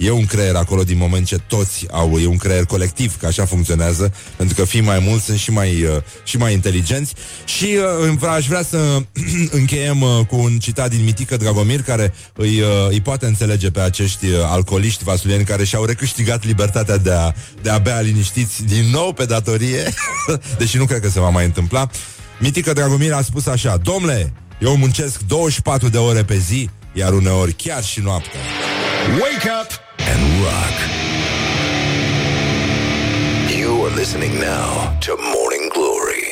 E 0.04 0.12
un 0.12 0.26
creier 0.26 0.56
acolo 0.56 0.84
din 0.84 0.98
moment 0.98 1.26
ce 1.26 1.38
toți 1.48 1.86
au, 1.92 2.20
e 2.20 2.28
un 2.28 2.38
creier 2.38 2.66
colectiv, 2.66 3.18
că 3.18 3.26
așa 3.26 3.46
funcționează, 3.46 4.14
pentru 4.36 4.56
că 4.56 4.64
fii 4.64 4.82
mai 4.82 5.00
mulți 5.00 5.26
sunt 5.26 5.38
și 5.38 5.52
mai, 5.52 5.84
uh, 5.84 6.02
și 6.24 6.38
mai 6.38 6.54
inteligenți. 6.54 7.14
Și 7.46 7.78
uh, 8.12 8.30
aș 8.30 8.48
vrea 8.48 8.64
să 8.64 8.78
încheiem 9.60 10.02
uh, 10.02 10.26
cu 10.28 10.36
un 10.36 10.58
citat 10.58 10.90
din 10.90 11.04
Mitică 11.04 11.38
Dragomir, 11.38 11.82
care 11.82 12.14
îi, 12.34 12.60
uh, 12.60 12.68
îi 12.90 13.02
poate 13.02 13.26
înțelege 13.26 13.72
pe 13.72 13.80
acești 13.80 14.26
uh, 14.26 14.40
alcooliști 14.44 15.04
vasulieni 15.04 15.44
care 15.44 15.64
și-au 15.64 15.86
recâștigat 15.86 16.46
libertatea 16.46 16.98
de 16.98 17.12
a, 17.12 17.32
de 17.62 17.70
a 17.70 17.78
bea 17.78 18.00
liniștiți 18.00 18.66
din 18.66 18.90
nou 18.92 19.14
pe 19.14 19.26
datorie, 19.26 19.94
deși 20.60 20.78
nu 20.78 20.86
cred 20.86 21.02
că 21.02 21.10
se 21.10 21.20
va 21.20 21.30
mai 21.30 21.46
întâmpla. 21.46 21.90
Mitică 22.40 22.74
Dragomir 22.74 23.14
a 23.14 23.22
spus 23.22 23.46
așa, 23.46 23.78
Domnule, 23.78 24.34
eu 24.60 24.76
muncesc 24.76 25.22
24 25.28 25.90
de 25.90 25.98
ore 25.98 26.24
pe 26.24 26.38
zi, 26.38 26.70
iar 26.94 27.14
uneori 27.14 27.54
chiar 27.54 27.84
și 27.84 28.00
noaptea. 28.00 28.40
Wake 29.20 29.50
up 29.62 29.83
and 30.12 30.22
rock. 30.46 30.76
You 33.60 33.70
are 33.86 33.96
listening 33.96 34.34
now 34.40 34.98
to 35.06 35.12
Morning 35.36 35.70
Glory. 35.74 36.24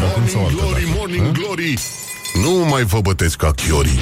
Morning 0.00 0.56
Glory, 0.56 0.84
Morning 0.96 1.32
Glory. 1.32 1.78
Nu 2.42 2.50
mai 2.70 2.82
vă 2.82 3.00
bătesc 3.00 3.36
ca 3.36 3.50
chiorii. 3.50 3.98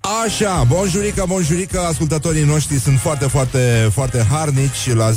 Așa, 0.00 0.64
bonjurică, 0.68 1.24
bonjurică, 1.28 1.80
ascultătorii 1.80 2.44
noștri 2.44 2.78
sunt 2.78 2.98
foarte, 2.98 3.26
foarte, 3.26 3.88
foarte 3.92 4.26
harnici 4.30 4.92
la 4.92 5.10
0729001122 5.10 5.14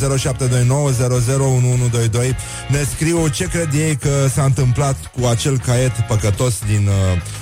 ne 2.70 2.84
scriu 2.94 3.28
ce 3.28 3.48
cred 3.48 3.70
ei 3.74 3.96
că 3.96 4.28
s-a 4.34 4.44
întâmplat 4.44 5.12
cu 5.20 5.26
acel 5.26 5.60
caiet 5.60 5.92
păcătos 6.08 6.60
din 6.68 6.88
uh, 6.88 6.94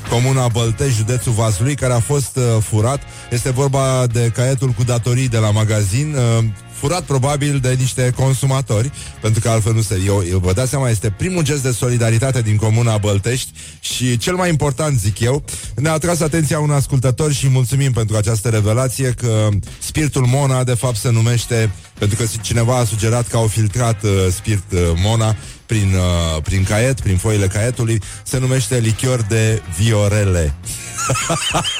comuna 0.10 0.48
Băltești, 0.48 0.98
județul 0.98 1.32
Vaslui, 1.32 1.76
care 1.76 1.94
a 1.94 2.00
fost 2.00 2.36
uh, 2.36 2.44
furat. 2.64 3.02
Este 3.32 3.52
vorba 3.52 4.08
de 4.12 4.32
caietul 4.34 4.70
cu 4.70 4.84
datorii 4.84 5.30
de 5.30 5.38
la 5.38 5.52
magazin. 5.52 6.16
Uh, 6.16 6.44
furat 6.82 7.04
probabil 7.04 7.60
de 7.60 7.76
niște 7.80 8.13
consumatori, 8.15 8.91
pentru 9.20 9.39
că 9.39 9.50
altfel 9.50 9.74
nu 9.74 9.82
se... 9.82 10.02
Eu, 10.06 10.24
eu 10.30 10.39
vă 10.39 10.54
dați 10.54 10.70
seama, 10.70 10.89
este 10.89 11.10
primul 11.10 11.44
gest 11.44 11.63
de 11.63 11.72
solidaritate 11.72 12.41
din 12.41 12.56
comuna 12.56 12.98
Băltești 12.98 13.52
și 13.80 14.17
cel 14.17 14.36
mai 14.36 14.50
important, 14.50 15.00
zic 15.00 15.20
eu, 15.20 15.44
ne-a 15.76 15.91
atras 15.91 16.20
atenția 16.20 16.60
un 16.60 16.72
ascultător 16.72 17.34
și 17.34 17.50
mulțumim 17.50 17.91
pentru 17.91 18.15
această 18.15 18.50
revelație 18.50 19.10
că 19.10 19.50
spiritul 19.80 20.26
Mona 20.26 20.63
de 20.63 20.74
fapt 20.74 20.96
se 20.96 21.12
numește, 21.12 21.72
pentru 22.00 22.17
că 22.17 22.24
cineva 22.41 22.78
a 22.78 22.84
sugerat 22.84 23.28
că 23.28 23.38
au 23.38 23.48
filtrat 23.48 24.04
uh, 24.04 24.10
spirit 24.32 24.72
uh, 24.72 24.80
Mona 24.96 25.36
prin, 25.72 25.96
uh, 25.96 26.42
prin 26.44 26.64
caiet, 26.64 27.02
prin 27.02 27.18
foile 27.18 27.48
caietului, 27.48 28.02
se 28.24 28.40
numește 28.40 28.78
lichior 28.78 29.22
de 29.22 29.62
viorele. 29.78 30.54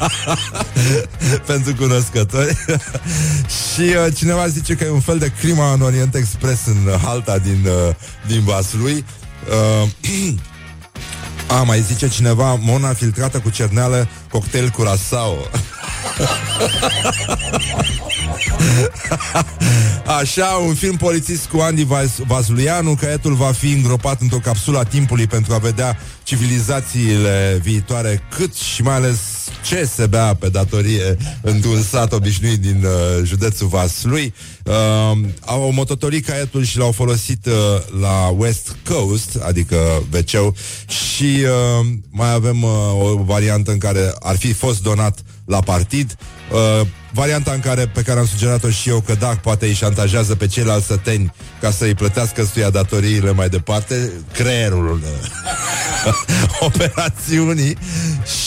pentru 1.52 1.76
cunoscători. 1.76 2.66
și 3.74 3.82
uh, 3.82 4.14
cineva 4.16 4.48
zice 4.48 4.74
că 4.74 4.84
e 4.84 4.90
un 4.90 5.00
fel 5.00 5.18
de 5.18 5.32
crima 5.40 5.74
în 5.74 5.82
Orient 5.82 6.16
Express 6.16 6.66
în 6.66 6.98
halta 7.04 7.38
din, 7.38 7.66
uh, 7.66 7.96
din 8.28 8.44
Vaslui. 8.44 9.06
Uh, 9.84 9.90
a, 11.58 11.64
mai 11.64 11.82
zice 11.82 12.08
cineva 12.08 12.54
Mona 12.54 12.94
filtrată 12.94 13.40
cu 13.40 13.50
cerneală 13.50 14.08
Cocktail 14.30 14.70
curasao 14.70 15.38
Așa, 20.20 20.46
un 20.46 20.74
film 20.74 20.96
polițist 20.96 21.46
cu 21.46 21.58
Andy 21.58 21.84
Vas- 21.84 22.20
Vazluianu 22.28 22.96
Caietul 22.96 23.34
va 23.34 23.52
fi 23.52 23.72
îngropat 23.72 24.22
într-o 24.22 24.38
capsulă 24.38 24.80
a 24.80 24.84
timpului 24.84 25.28
Pentru 25.28 25.54
a 25.54 25.58
vedea 25.58 25.98
civilizațiile 26.24 27.60
viitoare 27.62 28.24
Cât 28.38 28.56
și 28.56 28.82
mai 28.82 28.96
ales 28.96 29.20
ce 29.68 29.90
se 29.96 30.08
bea 30.08 30.34
pe 30.34 30.50
datorie 30.50 31.18
Într-un 31.42 31.82
sat 31.82 32.14
obișnuit 32.14 32.62
din 32.62 32.84
uh, 32.86 33.24
județul 33.24 33.68
Vaslui. 33.68 34.34
Uh, 34.66 34.74
Au 35.46 35.72
mototorit 35.72 36.26
caietul 36.26 36.64
și 36.64 36.78
l-au 36.78 36.92
folosit 36.92 37.46
uh, 37.46 37.54
la 38.02 38.34
West 38.38 38.76
Coast 38.90 39.38
Adică 39.48 39.78
wc 40.14 40.56
Și 40.88 41.38
uh, 41.44 41.88
mai 42.10 42.34
avem 42.34 42.64
uh, 42.64 42.70
o 43.02 43.24
variantă 43.24 43.72
în 43.72 43.78
care 43.78 44.14
ar 44.20 44.38
fi 44.38 44.54
fost 44.54 44.82
donat 44.82 45.20
la 45.46 45.60
partid. 45.60 46.16
Uh, 46.52 46.88
Varianta 47.14 47.52
în 47.52 47.60
care, 47.60 47.88
pe 47.88 48.02
care 48.02 48.20
am 48.20 48.26
sugerat-o 48.26 48.70
și 48.70 48.90
eu 48.90 49.00
Că 49.00 49.14
da, 49.14 49.28
poate 49.28 49.66
îi 49.66 49.74
șantajează 49.74 50.36
pe 50.36 50.48
ceilalți 50.48 50.86
săteni 50.86 51.34
Ca 51.62 51.72
să 51.72 51.84
îi 51.84 51.94
plătească 51.94 52.44
stuia 52.44 52.70
datoriile 52.70 53.32
mai 53.32 53.50
departe 53.50 54.12
Creierul 54.34 55.02
uh, 55.04 56.14
operațiunii. 56.60 57.78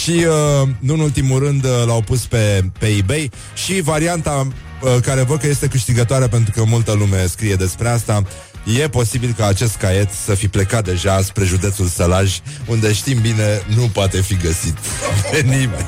Și 0.03 0.11
uh, 0.11 0.69
nu 0.79 0.93
în 0.95 1.01
ultimul 1.01 1.39
rând 1.39 1.65
uh, 1.65 1.71
L-au 1.87 2.01
pus 2.01 2.27
pe, 2.27 2.65
pe 2.79 2.87
eBay. 2.87 3.31
Și 3.55 3.81
varianta 3.81 4.49
uh, 4.83 4.97
care 5.03 5.23
văd 5.23 5.41
că 5.41 5.47
este 5.47 5.67
câștigătoare 5.67 6.27
Pentru 6.27 6.53
că 6.57 6.65
multă 6.65 6.93
lume 6.93 7.27
scrie 7.27 7.55
despre 7.55 7.89
asta 7.89 8.23
E 8.65 8.89
posibil 8.89 9.35
ca 9.37 9.47
acest 9.47 9.77
caiet 9.77 10.09
să 10.25 10.35
fi 10.35 10.49
plecat 10.49 10.85
deja 10.85 11.23
spre 11.23 11.45
județul 11.45 11.87
Sălaj, 11.87 12.39
unde 12.67 12.93
știm 12.93 13.21
bine 13.21 13.63
nu 13.77 13.89
poate 13.93 14.21
fi 14.21 14.37
găsit 14.37 14.77
de 15.33 15.41
nimeni. 15.41 15.87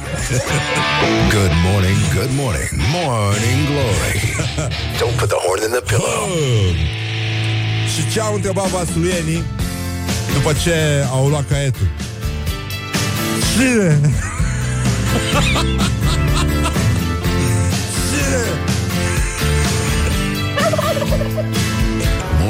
Good 1.31 1.53
morning, 1.65 1.97
good 2.15 2.31
morning, 2.35 2.69
morning 2.93 3.67
glory. 3.67 4.35
Don't 5.01 5.17
put 5.19 5.29
the 5.29 5.39
horn 5.47 5.62
in 5.62 5.71
the 5.71 5.81
pillow. 5.81 6.29
Și 7.95 8.12
ce 8.12 8.21
au 8.21 8.35
întrebat 8.35 8.69
vasulienii 8.69 9.43
după 10.35 10.53
ce 10.62 11.05
au 11.11 11.29
luat 11.29 11.49
caietul? 11.49 11.89
Cine? 13.57 14.01
Cine? 18.11 18.45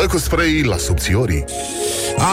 Dă 0.00 0.06
cu 0.06 0.18
spray 0.18 0.62
la 0.62 0.76
subțiorii. 0.76 1.44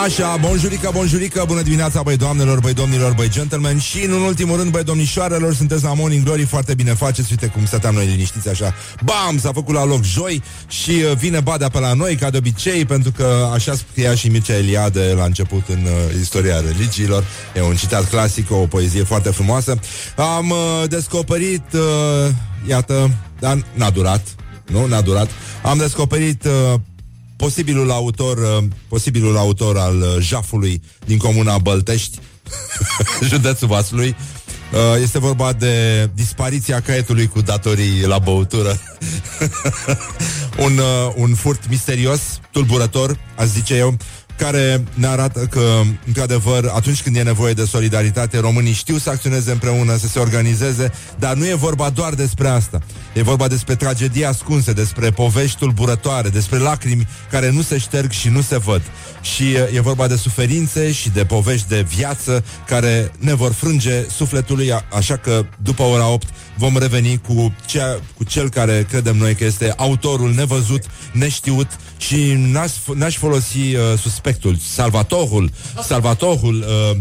Așa, 0.04 0.38
bonjurică, 0.42 0.90
bonjurică, 0.94 1.44
bună 1.48 1.62
dimineața, 1.62 2.02
băi 2.02 2.18
doamnelor, 2.18 2.60
băi 2.60 2.74
domnilor, 2.74 3.14
băi 3.14 3.30
gentlemen 3.30 3.80
și, 3.80 4.06
în 4.06 4.12
ultimul 4.12 4.58
rând, 4.58 4.72
băi 4.72 4.84
domnișoarelor, 4.84 5.54
sunteți 5.54 5.84
la 5.84 5.94
Morning 5.94 6.24
Glory, 6.24 6.44
foarte 6.44 6.74
bine 6.74 6.94
faceți, 6.94 7.28
uite 7.32 7.48
cum 7.48 7.66
stăteam 7.66 7.94
noi 7.94 8.06
liniștiți 8.06 8.50
așa, 8.50 8.74
bam, 9.04 9.40
s-a 9.40 9.52
făcut 9.54 9.74
la 9.74 9.86
loc 9.86 10.04
joi 10.04 10.44
și 10.68 10.90
uh, 10.92 11.18
vine 11.18 11.40
Badea 11.40 11.70
pe 11.70 11.80
la 11.80 11.94
noi, 11.94 12.16
ca 12.16 12.30
de 12.30 12.38
obicei, 12.38 12.86
pentru 12.86 13.12
că 13.12 13.50
așa 13.54 13.74
scria 13.74 14.16
și 14.16 14.30
Mircea 14.30 14.56
Eliade 14.56 15.14
la 15.16 15.24
început 15.24 15.64
în 15.68 15.84
uh, 15.84 16.20
istoria 16.20 16.62
religiilor, 16.62 17.24
e 17.56 17.62
un 17.62 17.76
citat 17.76 18.10
clasic, 18.10 18.52
o 18.52 18.56
poezie 18.56 19.04
foarte 19.04 19.30
frumoasă. 19.30 19.80
Am 20.38 20.50
uh, 20.50 20.90
descoperit, 20.90 21.74
uh, 21.74 22.32
iată, 22.68 23.12
dar 23.40 23.66
n-a 23.74 23.90
durat, 23.90 24.28
nu, 24.66 24.86
n-a 24.86 25.02
durat, 25.02 25.30
am 25.64 25.78
descoperit 25.78 26.44
uh, 26.44 26.80
posibilul 27.36 27.92
autor, 27.92 28.38
uh, 28.38 28.64
posibilul 28.88 29.38
autor 29.38 29.78
al 29.78 30.02
uh, 30.02 30.16
jafului 30.20 30.82
din 31.06 31.18
comuna 31.18 31.58
Băltești, 31.58 32.20
județul 33.30 33.68
Vaslui. 33.68 34.16
Uh, 34.74 35.02
este 35.02 35.20
vorba 35.20 35.54
de 35.54 36.06
dispariția 36.14 36.82
caietului 36.82 37.28
cu 37.28 37.42
datorii 37.42 38.06
la 38.06 38.18
băutură. 38.18 38.80
un, 40.66 40.78
uh, 40.78 41.14
un 41.16 41.34
furt 41.36 41.70
misterios, 41.70 42.22
tulburător, 42.52 43.20
aș 43.36 43.48
zice 43.48 43.76
eu, 43.76 43.98
care 44.38 44.84
ne 44.94 45.08
arată 45.08 45.40
că, 45.40 45.82
într-adevăr, 46.06 46.72
atunci 46.74 47.02
când 47.02 47.16
e 47.16 47.22
nevoie 47.22 47.54
de 47.54 47.66
solidaritate, 47.66 48.40
românii 48.40 48.74
știu 48.74 48.98
să 48.98 49.10
acționeze 49.10 49.52
împreună, 49.52 49.98
să 49.98 50.08
se 50.08 50.20
organizeze, 50.20 50.92
dar 51.20 51.36
nu 51.36 51.48
e 51.48 51.54
vorba 51.54 51.90
doar 51.90 52.14
despre 52.14 52.48
asta. 52.48 52.82
E 53.16 53.22
vorba 53.22 53.48
despre 53.48 53.76
tragedii 53.76 54.26
ascunse, 54.26 54.74
despre 54.74 55.12
povești 55.12 55.58
tulburătoare, 55.58 56.30
despre 56.30 56.58
lacrimi 56.58 57.08
care 57.32 57.52
nu 57.52 57.62
se 57.62 57.78
șterg 57.78 58.12
și 58.12 58.30
nu 58.30 58.42
se 58.42 58.58
văd. 58.58 58.82
Și 59.22 59.44
e 59.74 59.80
vorba 59.82 60.08
de 60.08 60.16
suferințe 60.16 60.92
și 60.92 61.10
de 61.10 61.26
povești 61.26 61.68
de 61.68 61.82
viață 61.82 62.44
care 62.68 63.12
ne 63.20 63.34
vor 63.34 63.52
frânge 63.52 64.06
sufletului, 64.16 64.72
a- 64.72 64.86
așa 64.94 65.18
că 65.18 65.46
după 65.62 65.84
ora 65.84 66.08
8 66.08 66.28
vom 66.58 66.78
reveni 66.78 67.22
cu, 67.28 67.56
cea, 67.66 68.00
cu 68.18 68.24
cel 68.24 68.50
care 68.50 68.86
credem 68.90 69.18
noi 69.18 69.36
că 69.36 69.44
este 69.44 69.74
autorul 69.78 70.34
nevăzut, 70.34 70.84
neștiut 71.12 71.68
și 71.98 72.34
n-aș, 72.38 72.72
n-aș 72.96 73.18
folosi 73.18 73.58
uh, 73.58 73.82
suspense 74.02 74.24
suspectul, 74.26 74.58
salvatorul, 74.74 75.52
salvatorul 75.88 76.56
uh, 76.56 76.92
uh, 76.92 76.98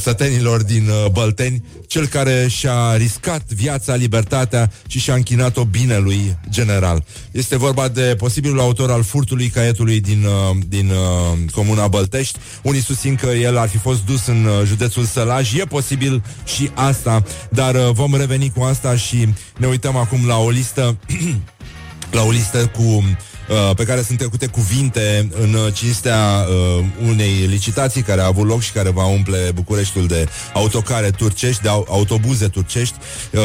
sătenilor 0.00 0.62
din 0.62 0.88
uh, 0.88 1.10
Bălteni, 1.12 1.64
cel 1.86 2.06
care 2.06 2.46
și-a 2.48 2.96
riscat 2.96 3.42
viața, 3.52 3.94
libertatea 3.94 4.70
și 4.86 4.98
și-a 4.98 5.14
închinat-o 5.14 5.64
binelui 5.64 6.38
general. 6.50 7.04
Este 7.30 7.56
vorba 7.56 7.88
de 7.88 8.14
posibilul 8.18 8.60
autor 8.60 8.90
al 8.90 9.02
furtului 9.02 9.48
caietului 9.48 10.00
din, 10.00 10.24
uh, 10.24 10.56
din 10.68 10.90
uh, 10.90 11.38
comuna 11.52 11.88
Băltești. 11.88 12.38
Unii 12.62 12.82
susțin 12.82 13.14
că 13.14 13.26
el 13.26 13.56
ar 13.56 13.68
fi 13.68 13.76
fost 13.76 14.04
dus 14.04 14.26
în 14.26 14.44
uh, 14.44 14.66
județul 14.66 15.04
Sălaj. 15.04 15.54
E 15.54 15.64
posibil 15.64 16.22
și 16.44 16.70
asta, 16.74 17.24
dar 17.50 17.74
uh, 17.74 17.90
vom 17.92 18.14
reveni 18.14 18.52
cu 18.56 18.62
asta 18.62 18.96
și 18.96 19.28
ne 19.56 19.66
uităm 19.66 19.96
acum 19.96 20.26
la 20.26 20.38
o 20.38 20.50
listă 20.50 20.98
la 22.16 22.22
o 22.22 22.30
listă 22.30 22.66
cu 22.66 23.04
Uh, 23.50 23.76
pe 23.76 23.84
care 23.84 24.02
sunt 24.02 24.18
trecute 24.18 24.46
cuvinte 24.46 25.28
în 25.42 25.54
uh, 25.54 25.74
cinstea 25.74 26.46
uh, 26.48 26.84
unei 27.08 27.32
licitații 27.46 28.02
care 28.02 28.20
a 28.20 28.26
avut 28.26 28.46
loc 28.46 28.60
și 28.60 28.72
care 28.72 28.90
va 28.90 29.04
umple 29.04 29.50
Bucureștiul 29.54 30.06
de 30.06 30.28
autocare 30.54 31.10
turcești, 31.10 31.62
de 31.62 31.68
autobuze 31.68 32.48
turcești. 32.48 32.94
Uh, 33.32 33.40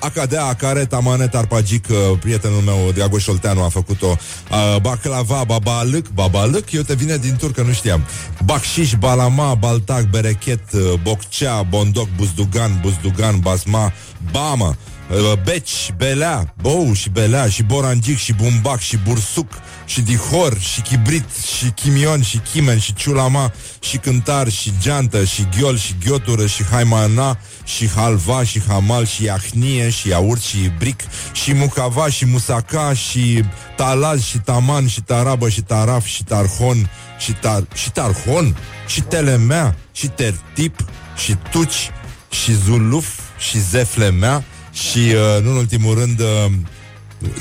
Acadea, 0.00 0.54
care 0.54 0.84
Tamane 0.84 1.28
Tarpagic, 1.28 1.86
uh, 1.90 1.96
prietenul 2.20 2.60
meu, 2.60 2.90
Dragoș 2.94 3.26
Olteanu, 3.26 3.62
a 3.62 3.68
făcut-o. 3.68 4.06
Uh, 4.06 4.80
baclava, 4.80 5.44
babalâc, 5.44 6.08
babalâc, 6.08 6.72
eu 6.72 6.82
te 6.82 6.94
vine 6.94 7.16
din 7.16 7.36
turcă, 7.36 7.62
nu 7.62 7.72
știam. 7.72 8.04
Bacșiș, 8.44 8.92
balama, 8.94 9.54
baltac, 9.54 10.02
berechet, 10.02 10.72
uh, 10.72 10.80
boccea, 11.02 11.62
bondoc, 11.62 12.08
buzdugan, 12.16 12.78
buzdugan, 12.82 13.38
basma, 13.38 13.92
bama. 14.32 14.76
Uh, 15.10 15.32
beci, 15.44 15.92
Belea, 15.96 16.54
Bou 16.60 16.92
și 16.92 17.08
Belea 17.08 17.48
și 17.48 17.62
Borangic 17.62 18.18
și 18.18 18.32
Bumbac 18.32 18.78
și 18.80 18.96
Bursuc 18.96 19.52
și 19.84 20.00
Dihor 20.00 20.58
și 20.58 20.80
Chibrit 20.80 21.24
și 21.56 21.70
Chimion 21.70 22.22
și 22.22 22.38
Chimen 22.52 22.78
și 22.78 22.94
Ciulama 22.94 23.52
și 23.80 23.96
Cântar 23.96 24.48
și 24.48 24.72
Geantă 24.80 25.24
și 25.24 25.48
Ghiol 25.56 25.78
și 25.78 25.94
Ghiotură 26.04 26.46
și 26.46 26.64
Haimana 26.64 27.38
și 27.64 27.88
Halva 27.88 28.44
și 28.44 28.62
Hamal 28.68 29.06
și 29.06 29.24
Iahnie 29.24 29.90
și 29.90 30.08
Iaurt 30.08 30.40
și 30.40 30.70
Bric 30.78 31.00
și 31.32 31.54
Mucava 31.54 32.08
și 32.08 32.26
Musaca 32.26 32.94
și 32.94 33.44
Talaz 33.76 34.24
și 34.24 34.38
Taman 34.38 34.86
și 34.86 35.00
Tarabă 35.00 35.48
și 35.48 35.62
Taraf 35.62 36.04
și 36.04 36.24
Tarhon 36.24 36.90
și, 37.18 37.32
tar- 37.32 37.74
și 37.74 37.90
Tarhon 37.90 38.56
și 38.86 39.00
Telemea 39.00 39.76
și 39.92 40.08
Tertip 40.08 40.84
și 41.16 41.36
Tuci 41.50 41.90
și 42.30 42.54
Zuluf 42.54 43.20
și 43.38 43.60
Zeflemea 43.60 44.44
și, 44.72 44.98
uh, 44.98 45.42
nu 45.42 45.50
în 45.50 45.56
ultimul 45.56 45.98
rând, 45.98 46.20
uh, 46.20 46.52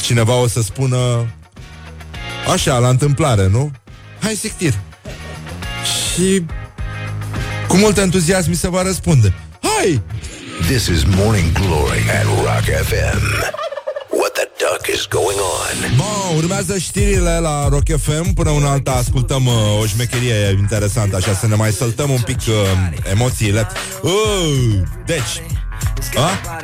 cineva 0.01 0.33
o 0.33 0.47
să 0.47 0.61
spună 0.61 1.27
așa, 2.51 2.77
la 2.77 2.89
întâmplare, 2.89 3.47
nu? 3.47 3.71
Hai, 4.21 4.35
sectir. 4.35 4.73
Și 5.83 6.45
cu 7.67 7.75
mult 7.75 7.97
entuziasm 7.97 8.49
mi 8.49 8.55
se 8.55 8.69
va 8.69 8.81
răspunde. 8.81 9.33
Hai! 9.61 10.01
This 10.67 10.87
is 10.87 11.03
Morning 11.03 11.51
Glory 11.51 12.03
at 12.19 12.25
Rock 12.25 12.65
FM. 12.87 13.21
What 14.19 14.33
the 14.33 14.47
duck 14.57 14.87
is 14.95 15.07
going 15.07 15.39
on? 15.39 15.95
Bun, 15.95 16.37
urmează 16.37 16.77
știrile 16.77 17.39
la 17.39 17.67
Rock 17.67 17.99
FM 18.01 18.33
Până 18.33 18.49
una 18.49 18.71
alta 18.71 18.91
ascultăm 18.91 19.45
uh, 19.45 19.81
o 19.81 19.85
șmecherie 19.85 20.55
interesantă 20.57 21.15
Așa 21.15 21.33
să 21.33 21.47
ne 21.47 21.55
mai 21.55 21.71
săltăm 21.71 22.09
un 22.09 22.21
pic 22.21 22.37
uh, 22.47 22.53
emoțiile 23.11 23.67
uh, 24.01 24.11
Deci, 25.05 25.41
a? 26.17 26.59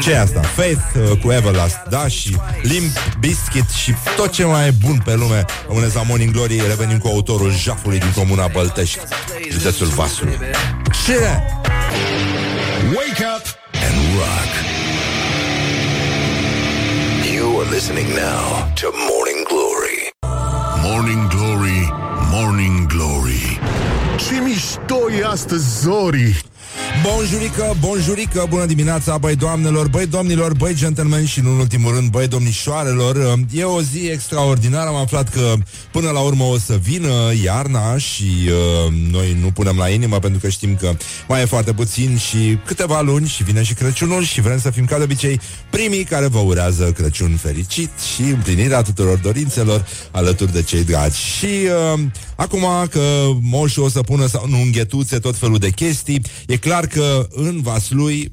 ce 0.00 0.10
e 0.10 0.20
asta? 0.20 0.40
Faith 0.40 1.10
uh, 1.10 1.18
cu 1.18 1.30
Everlast, 1.30 1.78
da? 1.88 2.08
Și 2.08 2.36
Limp 2.62 2.90
Biscuit 3.18 3.70
și 3.70 3.94
tot 4.16 4.30
ce 4.30 4.44
mai 4.44 4.66
e 4.66 4.74
bun 4.84 5.02
pe 5.04 5.14
lume 5.14 5.44
Rămâneți 5.68 5.94
la 5.94 6.02
Morning 6.02 6.32
Glory, 6.32 6.62
revenim 6.68 6.98
cu 6.98 7.06
autorul 7.06 7.52
Jafului 7.52 7.98
din 7.98 8.12
comuna 8.16 8.46
Băltești 8.46 8.98
Județul 9.50 9.86
Vasului 9.86 10.38
Ce? 11.06 11.18
Wake 12.96 13.24
up 13.36 13.44
and 13.86 13.96
rock. 14.16 14.50
You 17.34 17.60
are 17.60 17.70
listening 17.70 18.08
now 18.08 18.72
to 18.80 18.86
Morning 19.10 19.46
Glory. 19.52 20.12
Morning 20.82 21.28
Glory, 21.28 21.92
Morning 22.30 22.86
Glory. 22.86 23.60
Ce 24.16 24.40
mișto 24.40 25.10
e 25.20 25.24
astăzi, 25.26 25.80
Zori! 25.80 26.42
Bonjurică, 27.02 27.76
bonjurică, 27.80 28.46
bună 28.48 28.66
dimineața, 28.66 29.18
băi 29.18 29.36
doamnelor, 29.36 29.88
băi 29.88 30.06
domnilor, 30.06 30.54
băi 30.54 30.74
gentlemen 30.74 31.24
și, 31.24 31.38
în 31.38 31.46
ultimul 31.46 31.94
rând, 31.94 32.10
băi 32.10 32.28
domnișoarelor. 32.28 33.38
E 33.52 33.64
o 33.64 33.82
zi 33.82 34.06
extraordinară, 34.06 34.88
am 34.88 34.94
aflat 34.94 35.28
că 35.28 35.54
până 35.92 36.10
la 36.10 36.20
urmă 36.20 36.44
o 36.44 36.58
să 36.58 36.78
vină 36.82 37.32
iarna 37.44 37.98
și 37.98 38.24
uh, 38.24 38.92
noi 39.10 39.36
nu 39.40 39.50
punem 39.50 39.76
la 39.76 39.88
inimă 39.88 40.18
pentru 40.18 40.40
că 40.40 40.48
știm 40.48 40.76
că 40.76 40.92
mai 41.28 41.42
e 41.42 41.44
foarte 41.44 41.72
puțin 41.72 42.16
și 42.16 42.58
câteva 42.66 43.00
luni 43.00 43.26
și 43.26 43.42
vine 43.42 43.62
și 43.62 43.74
Crăciunul 43.74 44.22
și 44.22 44.40
vrem 44.40 44.60
să 44.60 44.70
fim 44.70 44.84
ca 44.84 44.96
de 44.96 45.02
obicei 45.02 45.40
primii 45.70 46.04
care 46.04 46.26
vă 46.26 46.38
urează 46.38 46.92
Crăciun 46.92 47.36
fericit 47.36 47.90
și 48.14 48.22
împlinirea 48.22 48.82
tuturor 48.82 49.18
dorințelor 49.18 49.86
alături 50.10 50.52
de 50.52 50.62
cei 50.62 50.84
dragi. 50.84 51.20
Și 51.38 51.46
uh, 51.94 52.00
acum 52.36 52.66
că 52.90 53.00
moșul 53.40 53.82
o 53.82 53.88
să 53.88 54.00
pună 54.00 54.26
sau 54.26 54.44
în 54.46 54.52
unghetuțe 54.52 55.18
tot 55.18 55.36
felul 55.36 55.58
de 55.58 55.70
chestii, 55.70 56.22
e 56.46 56.56
clar 56.56 56.86
că 56.92 57.26
în 57.30 57.60
Vaslui, 57.62 58.32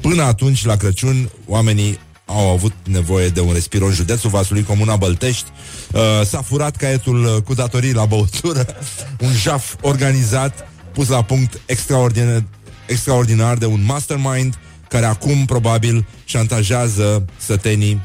până 0.00 0.22
atunci, 0.22 0.64
la 0.64 0.76
Crăciun, 0.76 1.30
oamenii 1.46 1.98
au 2.24 2.50
avut 2.50 2.72
nevoie 2.84 3.28
de 3.28 3.40
un 3.40 3.52
respiro 3.52 3.86
în 3.86 3.92
județul 3.92 4.30
Vaslui, 4.30 4.62
comuna 4.62 4.96
Băltești. 4.96 5.50
Uh, 5.92 6.00
s-a 6.24 6.42
furat 6.42 6.76
caietul 6.76 7.24
uh, 7.24 7.42
cu 7.42 7.54
datorii 7.54 7.92
la 7.92 8.04
băutură, 8.04 8.66
un 9.26 9.32
jaf 9.32 9.74
organizat, 9.80 10.68
pus 10.92 11.08
la 11.08 11.22
punct 11.22 11.60
extraordinar, 11.66 12.44
extraordinar 12.86 13.56
de 13.56 13.66
un 13.66 13.84
mastermind 13.84 14.58
care 14.88 15.06
acum 15.06 15.44
probabil 15.44 16.06
șantajează 16.24 17.24
sătenii 17.36 18.00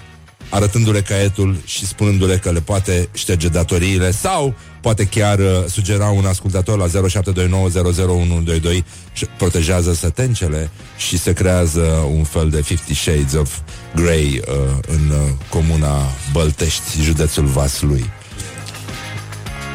arătându-le 0.49 1.01
caietul 1.01 1.57
și 1.65 1.85
spunându-le 1.85 2.37
că 2.37 2.51
le 2.51 2.61
poate 2.61 3.09
șterge 3.13 3.47
datoriile 3.47 4.11
sau 4.11 4.53
poate 4.85 5.05
chiar 5.05 5.39
uh, 5.39 5.65
sugera 5.67 6.09
un 6.09 6.25
ascultator 6.25 6.77
la 6.77 6.87
0729001122 6.87 8.83
și 9.13 9.25
protejează 9.25 9.93
sătencele 9.93 10.69
și 10.97 11.17
se 11.17 11.33
creează 11.33 11.81
un 12.15 12.23
fel 12.23 12.49
de 12.49 12.61
Fifty 12.61 12.93
Shades 12.93 13.33
of 13.33 13.57
Grey 13.95 14.41
uh, 14.47 14.55
în 14.87 15.09
uh, 15.09 15.17
comuna 15.49 16.01
Băltești, 16.31 17.01
județul 17.01 17.45
Vaslui. 17.45 18.09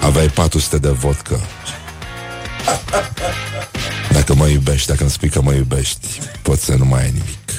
Aveai 0.01 0.29
400 0.29 0.79
de 0.79 0.89
vodcă. 0.89 1.41
Dacă 4.13 4.35
mă 4.35 4.47
iubești, 4.47 4.89
dacă 4.89 5.03
îmi 5.03 5.11
spui 5.11 5.29
că 5.29 5.41
mă 5.43 5.53
iubești, 5.53 6.07
poți 6.43 6.65
să 6.65 6.75
nu 6.75 6.85
mai 6.85 7.03
ai 7.03 7.11
nimic. 7.11 7.51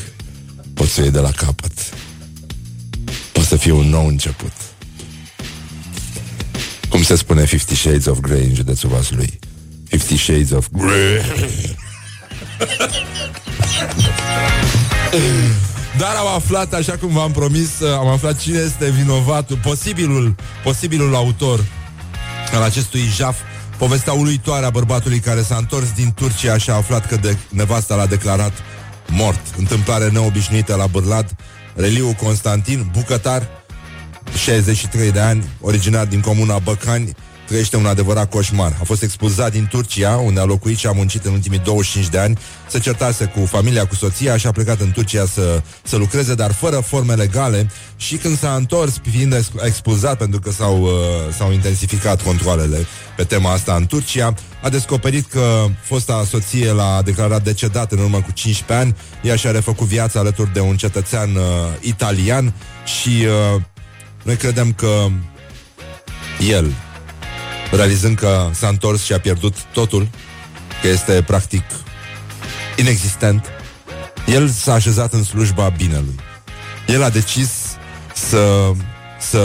Poți 0.74 0.92
să 0.92 1.02
iei 1.02 1.12
de 1.12 1.20
la 1.20 1.32
capăt. 1.32 1.74
Poți 3.32 3.48
să 3.48 3.56
fie 3.56 3.72
un 3.72 3.90
nou 3.90 4.08
început. 4.08 4.71
Cum 6.92 7.04
se 7.04 7.16
spune 7.16 7.46
Fifty 7.46 7.76
Shades 7.76 8.06
of 8.06 8.20
Grey 8.20 8.44
în 8.44 8.54
județul 8.54 8.90
Vaslui? 8.90 9.40
Fifty 9.88 10.18
Shades 10.18 10.52
of 10.52 10.68
Grey. 10.72 11.22
Dar 15.98 16.16
am 16.16 16.28
aflat, 16.28 16.74
așa 16.74 16.98
cum 16.98 17.10
v-am 17.10 17.32
promis, 17.32 17.70
am 17.82 18.08
aflat 18.08 18.40
cine 18.40 18.60
este 18.60 18.90
vinovatul, 18.90 19.60
posibilul, 19.64 20.36
posibilul 20.64 21.16
autor 21.16 21.66
al 22.54 22.62
acestui 22.62 23.02
jaf, 23.16 23.38
povestea 23.78 24.14
uluitoare 24.14 24.66
a 24.66 24.70
bărbatului 24.70 25.20
care 25.20 25.42
s-a 25.42 25.56
întors 25.56 25.92
din 25.92 26.14
Turcia 26.16 26.58
și 26.58 26.70
a 26.70 26.74
aflat 26.74 27.08
că 27.08 27.16
de 27.16 27.38
nevasta 27.50 27.96
l-a 27.96 28.06
declarat 28.06 28.54
mort. 29.08 29.42
Întâmplare 29.58 30.10
neobișnuită 30.10 30.76
la 30.76 30.88
Bârlad, 30.88 31.36
Reliu 31.76 32.16
Constantin, 32.24 32.90
bucătar, 32.92 33.48
63 34.36 35.12
de 35.12 35.20
ani, 35.20 35.44
originar 35.62 36.06
din 36.06 36.20
comuna 36.20 36.60
Băcani, 36.60 37.16
trăiește 37.52 37.78
un 37.78 37.86
adevărat 37.86 38.30
coșmar. 38.30 38.78
A 38.80 38.84
fost 38.84 39.04
expulzat 39.04 39.52
din 39.52 39.68
Turcia, 39.70 40.16
unde 40.16 40.40
a 40.40 40.44
locuit 40.44 40.78
și 40.78 40.88
a 40.88 40.92
muncit 40.92 41.26
în 41.26 41.34
ultimii 41.34 41.60
25 41.60 42.10
de 42.12 42.18
ani, 42.18 42.38
se 42.68 42.80
certase 42.80 43.26
cu 43.26 43.46
familia, 43.46 43.86
cu 43.88 43.96
soția 43.96 44.38
și 44.38 44.48
a 44.48 44.52
plecat 44.52 44.80
în 44.80 44.92
Turcia 44.92 45.26
să, 45.26 45.62
să 45.84 45.98
lucreze, 45.98 46.36
dar 46.36 46.54
fără 46.54 46.80
forme 46.80 47.14
legale. 47.14 47.70
Și 47.96 48.16
când 48.16 48.38
s-a 48.38 48.56
întors, 48.56 49.02
fiind 49.12 49.34
ex- 49.34 49.52
expulzat 49.66 50.18
pentru 50.18 50.40
că 50.40 50.52
s-au, 50.52 50.82
uh, 50.82 50.90
s-au 51.38 51.52
intensificat 51.52 52.22
controlele 52.22 52.86
pe 53.16 53.24
tema 53.24 53.52
asta 53.52 53.76
în 53.76 53.86
Turcia, 53.86 54.34
a 54.62 54.70
descoperit 54.70 55.30
că 55.30 55.66
fosta 55.84 56.26
soție 56.30 56.72
l-a 56.72 57.02
declarat 57.02 57.44
decedat 57.44 57.92
în 57.92 58.00
urmă 58.00 58.22
cu 58.22 58.32
15 58.32 58.86
ani, 58.86 58.96
ea 59.22 59.36
și-a 59.36 59.52
refăcut 59.52 59.88
viața 59.88 60.20
alături 60.20 60.54
de 60.54 60.60
un 60.60 60.78
cetățean 60.78 61.36
uh, 61.36 61.42
italian 61.82 62.54
și 62.86 63.26
uh, 63.56 63.62
noi 64.24 64.36
credem 64.36 64.74
că 64.74 65.08
el, 66.50 66.74
realizând 67.72 68.18
că 68.18 68.50
s-a 68.54 68.68
întors 68.68 69.04
și 69.04 69.14
a 69.14 69.20
pierdut 69.20 69.56
totul, 69.74 70.08
că 70.82 70.88
este 70.88 71.24
practic 71.28 71.64
inexistent, 72.78 73.46
el 74.28 74.50
s-a 74.50 74.74
așezat 74.74 75.14
în 75.14 75.24
slujba 75.24 75.70
binelui. 75.70 76.16
El 76.88 77.04
a 77.04 77.10
decis 77.10 77.50
să 78.14 78.72
să, 79.22 79.44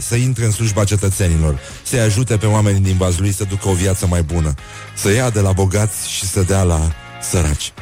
să 0.00 0.14
intre 0.14 0.44
în 0.44 0.50
slujba 0.50 0.84
cetățenilor, 0.84 1.58
să-i 1.82 2.00
ajute 2.00 2.36
pe 2.36 2.46
oamenii 2.46 2.80
din 2.80 2.96
Vazlui 2.96 3.32
să 3.32 3.44
ducă 3.44 3.68
o 3.68 3.72
viață 3.72 4.06
mai 4.06 4.22
bună, 4.22 4.54
să 4.94 5.12
ia 5.12 5.30
de 5.30 5.40
la 5.40 5.52
bogați 5.52 6.10
și 6.10 6.24
să 6.24 6.42
dea 6.42 6.62
la 6.62 6.94
săraci. 7.20 7.72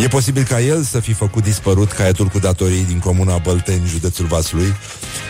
E 0.00 0.08
posibil 0.08 0.42
ca 0.42 0.60
el 0.60 0.82
să 0.82 1.00
fi 1.00 1.12
făcut 1.12 1.42
dispărut 1.42 1.92
caietul 1.92 2.26
cu 2.26 2.38
datorii 2.38 2.84
din 2.84 2.98
comuna 2.98 3.38
Bălteni, 3.38 3.86
județul 3.86 4.26
Vaslui, 4.26 4.74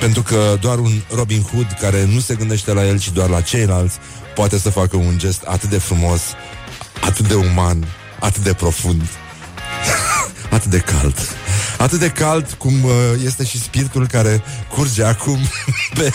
pentru 0.00 0.22
că 0.22 0.56
doar 0.61 0.78
un 0.78 0.92
Robin 1.14 1.42
Hood 1.42 1.76
care 1.80 2.04
nu 2.04 2.20
se 2.20 2.35
gândește 2.35 2.72
la 2.72 2.87
el, 2.87 2.98
ci 2.98 3.11
doar 3.11 3.28
la 3.28 3.40
ceilalți, 3.40 3.98
poate 4.35 4.59
să 4.59 4.70
facă 4.70 4.96
un 4.96 5.18
gest 5.18 5.42
atât 5.42 5.70
de 5.70 5.78
frumos, 5.78 6.20
atât 7.00 7.28
de 7.28 7.35
uman, 7.35 7.87
atât 8.20 8.42
de 8.42 8.52
profund, 8.52 9.02
atât 10.56 10.70
de 10.70 10.78
cald. 10.78 11.16
Atât 11.78 11.98
de 11.98 12.11
cald 12.11 12.52
cum 12.59 12.85
uh, 12.85 12.92
este 13.24 13.44
și 13.44 13.62
spiritul 13.62 14.06
care 14.06 14.42
curge 14.74 15.04
acum 15.04 15.38
pe 15.98 16.12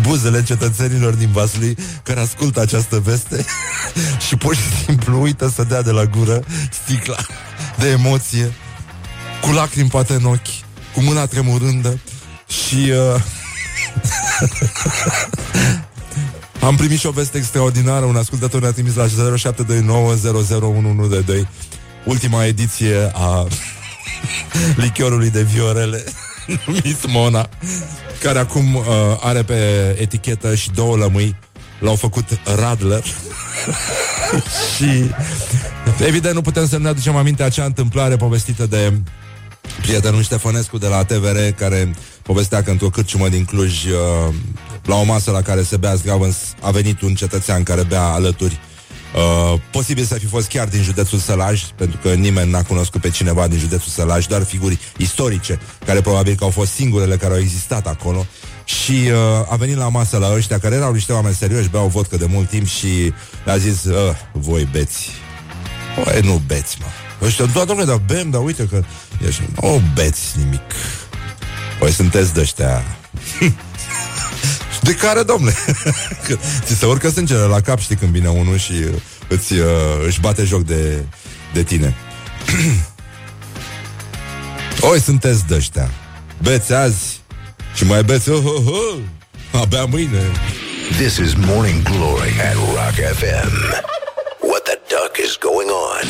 buzele 0.00 0.42
cetățenilor 0.42 1.14
din 1.14 1.30
Vaslui 1.32 1.76
care 2.02 2.20
ascultă 2.20 2.60
această 2.60 2.98
veste 2.98 3.44
și 4.26 4.36
pur 4.36 4.54
și 4.54 4.84
simplu 4.84 5.20
uită 5.20 5.52
să 5.54 5.64
dea 5.64 5.82
de 5.82 5.90
la 5.90 6.04
gură 6.04 6.44
sticla 6.70 7.16
de 7.78 7.88
emoție, 7.88 8.52
cu 9.40 9.50
lacrimi 9.50 9.88
poate 9.88 10.12
în 10.12 10.24
ochi, 10.24 10.64
cu 10.94 11.00
mâna 11.00 11.26
tremurândă 11.26 11.98
și... 12.46 12.90
Uh, 12.90 13.20
Am 16.60 16.76
primit 16.76 16.98
și 16.98 17.06
o 17.06 17.10
veste 17.10 17.38
extraordinară 17.38 18.04
Un 18.04 18.16
ascultător 18.16 18.60
ne-a 18.60 18.72
trimis 18.72 18.94
la 18.94 19.06
0729 19.36 21.46
Ultima 22.04 22.44
ediție 22.44 23.10
a 23.14 23.46
lichiorului 24.82 25.30
de 25.30 25.42
viorele 25.42 26.04
numit 26.66 27.06
Mona, 27.06 27.48
care 28.22 28.38
acum 28.38 28.74
uh, 28.74 28.84
are 29.20 29.42
pe 29.42 29.56
etichetă 30.00 30.54
și 30.54 30.70
două 30.70 30.96
lămâi. 30.96 31.36
L-au 31.78 31.94
făcut 31.94 32.24
Radler. 32.56 33.04
și 34.76 35.10
evident 36.06 36.34
nu 36.34 36.40
putem 36.40 36.68
să 36.68 36.78
ne 36.78 36.88
aducem 36.88 37.16
aminte 37.16 37.42
acea 37.42 37.64
întâmplare 37.64 38.16
povestită 38.16 38.66
de 38.66 38.92
prietenul 39.80 40.22
Ștefănescu 40.22 40.78
de 40.78 40.86
la 40.86 41.04
TVR, 41.04 41.38
care 41.56 41.94
povestea 42.22 42.62
că 42.62 42.70
într-o 42.70 42.90
cârciumă 42.90 43.28
din 43.28 43.44
Cluj, 43.44 43.84
uh, 43.84 44.34
la 44.84 44.94
o 44.94 45.04
masă 45.04 45.30
la 45.30 45.42
care 45.42 45.62
se 45.62 45.76
bea 45.76 45.94
zgavâns, 45.94 46.36
a 46.60 46.70
venit 46.70 47.00
un 47.00 47.14
cetățean 47.14 47.62
care 47.62 47.82
bea 47.82 48.04
alături 48.04 48.60
Uh, 49.14 49.60
posibil 49.70 50.04
să 50.04 50.14
fi 50.14 50.26
fost 50.26 50.48
chiar 50.48 50.68
din 50.68 50.82
județul 50.82 51.18
Sălaj, 51.18 51.62
pentru 51.76 51.98
că 52.02 52.14
nimeni 52.14 52.50
n-a 52.50 52.62
cunoscut 52.62 53.00
pe 53.00 53.10
cineva 53.10 53.48
din 53.48 53.58
județul 53.58 53.90
Sălaj, 53.92 54.26
doar 54.26 54.42
figuri 54.42 54.78
istorice, 54.96 55.60
care 55.86 56.00
probabil 56.00 56.34
că 56.34 56.44
au 56.44 56.50
fost 56.50 56.72
singurele 56.72 57.16
care 57.16 57.32
au 57.34 57.40
existat 57.40 57.86
acolo. 57.86 58.26
Și 58.68 59.10
uh, 59.10 59.52
a 59.52 59.56
venit 59.56 59.76
la 59.76 59.88
masă 59.88 60.16
la 60.16 60.32
ăștia, 60.32 60.58
care 60.58 60.74
erau 60.74 60.92
niște 60.92 61.12
oameni 61.12 61.34
serioși, 61.34 61.68
beau 61.68 61.88
vodcă 61.88 62.16
de 62.16 62.26
mult 62.26 62.48
timp 62.48 62.66
și 62.66 63.12
le-a 63.44 63.56
zis, 63.56 63.84
uh, 63.84 64.14
voi 64.32 64.68
beți. 64.72 65.10
Păi 66.04 66.20
nu 66.20 66.42
beți, 66.46 66.76
mă. 66.80 66.86
Ăștia, 67.26 67.44
da, 67.44 67.64
domnule, 67.64 67.88
dar 67.88 68.02
bem, 68.06 68.30
dar 68.30 68.42
uite 68.42 68.66
că... 68.66 68.82
Ești, 69.26 69.42
nu 69.60 69.82
beți 69.94 70.38
nimic. 70.38 70.60
Păi 71.78 71.92
sunteți 71.92 72.34
de 72.34 72.40
ăștia 72.40 72.82
De 74.82 74.94
care, 74.94 75.22
domnule? 75.22 75.54
ți 76.64 76.74
se 76.74 76.86
urcă 76.86 77.10
sângele 77.10 77.40
la 77.40 77.60
cap, 77.60 77.78
știi, 77.78 77.96
când 77.96 78.12
vine 78.12 78.28
unul 78.28 78.58
și 78.58 78.72
uh, 78.72 79.00
îți, 79.28 79.52
uh, 79.52 79.66
își 80.06 80.20
bate 80.20 80.44
joc 80.44 80.64
de, 80.64 81.04
de 81.52 81.62
tine. 81.62 81.94
Oi, 84.90 85.00
sunteți 85.00 85.46
de 85.46 85.54
ăștia. 85.54 85.90
Beți 86.42 86.72
azi 86.72 87.17
și 87.78 87.84
mai 87.84 88.02
beți, 88.02 88.30
oh, 88.30 88.44
oh, 88.44 88.66
oh, 88.66 88.98
abia 89.60 89.84
mâine. 89.84 90.22
This 90.96 91.16
is 91.16 91.34
Morning 91.34 91.82
Glory 91.82 92.32
at 92.48 92.54
Rock 92.54 92.96
FM. 93.18 93.52
What 94.50 94.62
the 94.70 94.78
duck 94.94 95.12
is 95.26 95.36
going 95.48 95.70
on? 95.88 96.06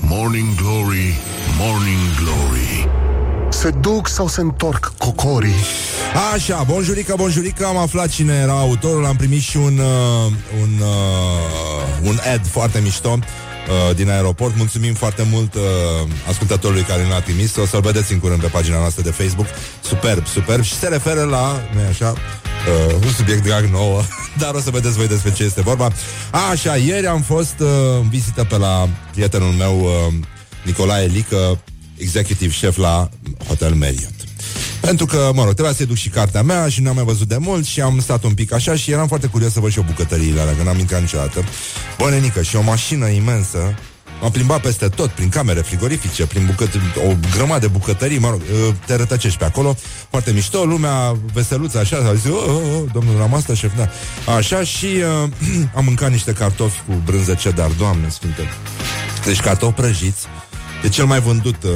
Morning 0.00 0.48
Glory, 0.62 1.14
Morning 1.58 2.02
Glory. 2.22 2.88
Se 3.48 3.70
duc 3.70 4.08
sau 4.08 4.28
se 4.28 4.40
întorc 4.40 4.92
cocorii? 4.98 5.62
Așa, 6.34 6.62
bonjurică, 6.66 7.14
bonjurică, 7.16 7.66
am 7.66 7.76
aflat 7.76 8.08
cine 8.08 8.34
era 8.34 8.58
autorul, 8.58 9.04
am 9.04 9.16
primit 9.16 9.42
și 9.42 9.56
un, 9.56 9.78
uh, 9.78 10.32
un, 10.62 10.70
uh, 10.80 12.08
un 12.08 12.18
ad 12.32 12.46
foarte 12.46 12.80
mișto 12.80 13.18
uh, 13.70 13.96
din 13.96 14.10
aeroport. 14.10 14.56
Mulțumim 14.56 14.94
foarte 14.94 15.26
mult 15.30 15.54
uh, 15.54 15.60
ascultătorului 16.28 16.82
care 16.82 17.04
ne-a 17.04 17.20
trimis. 17.20 17.56
O 17.56 17.66
să-l 17.66 17.80
vedeți 17.80 18.12
în 18.12 18.18
curând 18.18 18.40
pe 18.40 18.46
pagina 18.46 18.78
noastră 18.78 19.02
de 19.02 19.10
Facebook. 19.10 19.46
Superb, 19.84 20.26
superb. 20.26 20.62
Și 20.62 20.74
se 20.74 20.88
referă 20.88 21.22
la, 21.22 21.60
nu 21.74 21.80
așa, 21.88 22.10
uh, 22.10 22.94
un 23.04 23.12
subiect 23.12 23.42
drag 23.42 23.64
nouă, 23.64 24.02
dar 24.42 24.54
o 24.54 24.60
să 24.60 24.70
vedeți 24.70 24.96
voi 24.96 25.08
despre 25.08 25.32
ce 25.32 25.44
este 25.44 25.60
vorba. 25.60 25.92
Așa, 26.50 26.76
ieri 26.76 27.06
am 27.06 27.22
fost 27.22 27.54
uh, 27.58 27.68
în 28.00 28.08
vizită 28.08 28.44
pe 28.44 28.56
la 28.56 28.88
prietenul 29.12 29.52
meu, 29.52 29.80
uh, 29.80 30.14
Nicolae 30.64 31.06
Lică, 31.06 31.62
executive 31.96 32.54
chef 32.60 32.76
la 32.76 33.08
Hotel 33.46 33.74
Marriott. 33.74 34.19
Pentru 34.80 35.06
că, 35.06 35.30
mă 35.34 35.44
rog, 35.44 35.52
trebuia 35.52 35.74
să-i 35.74 35.86
duc 35.86 35.96
și 35.96 36.08
cartea 36.08 36.42
mea 36.42 36.68
și 36.68 36.80
n-am 36.80 36.94
mai 36.94 37.04
văzut 37.04 37.28
de 37.28 37.36
mult 37.36 37.66
și 37.66 37.80
am 37.80 38.00
stat 38.00 38.24
un 38.24 38.34
pic 38.34 38.52
așa 38.52 38.76
și 38.76 38.90
eram 38.90 39.06
foarte 39.06 39.26
curios 39.26 39.52
să 39.52 39.60
văd 39.60 39.70
și 39.70 39.78
o 39.78 39.82
bucătăriile 39.82 40.40
alea, 40.40 40.54
că 40.56 40.62
n-am 40.62 40.78
intrat 40.78 41.00
niciodată. 41.00 41.44
Bă, 41.98 42.10
nenică, 42.10 42.42
și 42.42 42.56
o 42.56 42.62
mașină 42.62 43.08
imensă 43.08 43.74
M-am 44.20 44.30
plimbat 44.30 44.60
peste 44.60 44.88
tot, 44.88 45.10
prin 45.10 45.28
camere 45.28 45.60
frigorifice, 45.60 46.26
prin 46.26 46.46
bucăt- 46.46 46.96
o 47.08 47.14
grămadă 47.36 47.60
de 47.60 47.66
bucătării, 47.66 48.18
mă 48.18 48.30
rog, 48.30 48.40
ă, 48.68 48.74
te 48.86 48.96
rătăcești 48.96 49.38
pe 49.38 49.44
acolo, 49.44 49.76
foarte 50.10 50.30
mișto, 50.30 50.64
lumea 50.64 51.16
veseluță, 51.32 51.78
așa, 51.78 51.96
s-a 51.96 52.14
zis, 52.14 52.30
oh, 52.30 52.44
oh, 52.46 52.54
oh, 52.54 52.82
domnul 52.92 53.16
Ramasta, 53.18 53.54
șef, 53.54 53.72
da. 53.76 53.88
Așa, 54.32 54.62
și 54.64 54.86
uh, 54.86 55.30
am 55.76 55.84
mâncat 55.84 56.10
niște 56.10 56.32
cartofi 56.32 56.80
cu 56.86 57.02
brânză 57.04 57.34
cedar, 57.34 57.70
doamne 57.70 58.08
sfinte. 58.08 58.48
Deci 59.24 59.40
cartofi 59.40 59.72
prăjiți, 59.72 60.26
e 60.84 60.88
cel 60.88 61.04
mai 61.04 61.20
vândut 61.20 61.62
uh, 61.62 61.70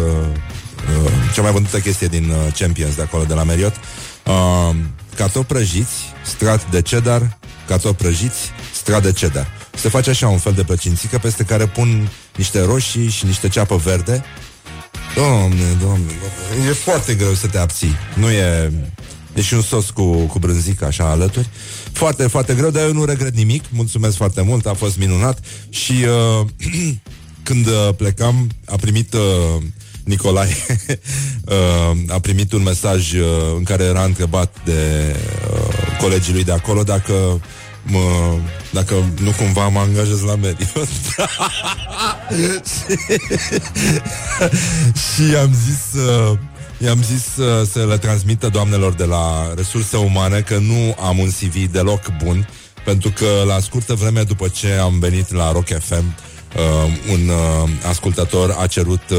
uh, 1.05 1.11
cea 1.35 1.43
mai 1.43 1.53
vândută 1.53 1.79
chestie 1.79 2.07
din 2.07 2.29
uh, 2.29 2.53
Champions 2.59 2.95
de 2.95 3.03
acolo, 3.03 3.25
de 3.25 3.35
la 3.35 3.43
Marriott. 3.43 3.77
Uh, 4.27 4.75
cartofi 5.17 5.47
prăjiți, 5.47 5.93
strat 6.25 6.71
de 6.71 6.83
cheddar, 6.83 7.39
cartofi 7.67 7.95
prăjiți, 7.95 8.39
strat 8.75 9.03
de 9.03 9.13
cheddar. 9.13 9.47
Se 9.75 9.89
face 9.89 10.11
așa 10.11 10.29
un 10.29 10.39
fel 10.39 10.53
de 10.53 10.63
plăcințică 10.63 11.19
peste 11.19 11.45
care 11.45 11.67
pun 11.67 12.11
niște 12.37 12.61
roșii 12.61 13.09
și 13.09 13.27
niște 13.27 13.49
ceapă 13.49 13.77
verde. 13.77 14.25
Doamne, 15.15 15.77
doamne, 15.81 16.13
doamne, 16.21 16.69
e 16.69 16.73
foarte 16.73 17.15
greu 17.15 17.35
să 17.35 17.47
te 17.47 17.59
abții. 17.59 17.97
Nu 18.15 18.31
e... 18.31 18.73
E 19.35 19.43
și 19.43 19.55
un 19.55 19.63
sos 19.63 19.91
cu, 19.91 20.13
cu 20.13 20.39
brânzică 20.39 20.85
așa 20.85 21.11
alături. 21.11 21.49
Foarte, 21.93 22.27
foarte 22.27 22.55
greu, 22.55 22.71
dar 22.71 22.83
eu 22.83 22.93
nu 22.93 23.05
regret 23.05 23.35
nimic. 23.35 23.65
Mulțumesc 23.71 24.17
foarte 24.17 24.41
mult, 24.43 24.67
a 24.67 24.75
fost 24.75 24.97
minunat. 24.97 25.39
Și 25.69 25.93
uh, 25.93 26.47
când 27.43 27.67
uh, 27.67 27.89
plecam, 27.97 28.51
a 28.65 28.77
primit 28.77 29.13
uh, 29.13 29.63
Nicolae 30.05 30.57
uh, 31.45 31.97
a 32.09 32.19
primit 32.21 32.53
un 32.53 32.63
mesaj 32.63 33.13
uh, 33.13 33.27
în 33.57 33.63
care 33.63 33.85
era 33.85 34.05
întrebat 34.05 34.57
de 34.65 35.15
uh, 35.53 35.99
colegii 36.01 36.33
lui 36.33 36.45
de 36.45 36.53
acolo 36.53 36.83
dacă 36.83 37.41
mă, 37.83 38.37
dacă 38.73 38.95
nu 39.21 39.31
cumva 39.31 39.69
mă 39.69 39.79
angajez 39.79 40.21
la 40.21 40.35
mediu. 40.35 40.67
și 45.15 45.37
am 45.37 45.55
zis 45.67 46.01
uh, 46.01 46.39
I-am 46.79 47.03
zis 47.03 47.37
uh, 47.37 47.67
să 47.71 47.87
le 47.87 47.99
transmită 47.99 48.49
doamnelor 48.49 48.93
de 48.93 49.05
la 49.05 49.53
resurse 49.57 49.97
umane 49.97 50.41
că 50.41 50.59
nu 50.59 50.97
am 51.01 51.19
un 51.19 51.29
CV 51.29 51.73
deloc 51.73 52.01
bun, 52.25 52.49
pentru 52.85 53.11
că 53.11 53.27
la 53.47 53.61
scurtă 53.61 53.95
vreme 53.95 54.23
după 54.23 54.49
ce 54.49 54.73
am 54.73 54.99
venit 54.99 55.33
la 55.33 55.53
Rock 55.53 55.67
FM, 55.67 56.15
uh, 56.57 57.13
un 57.13 57.29
uh, 57.29 57.71
ascultător 57.89 58.57
a 58.59 58.67
cerut 58.67 59.11
uh, 59.11 59.19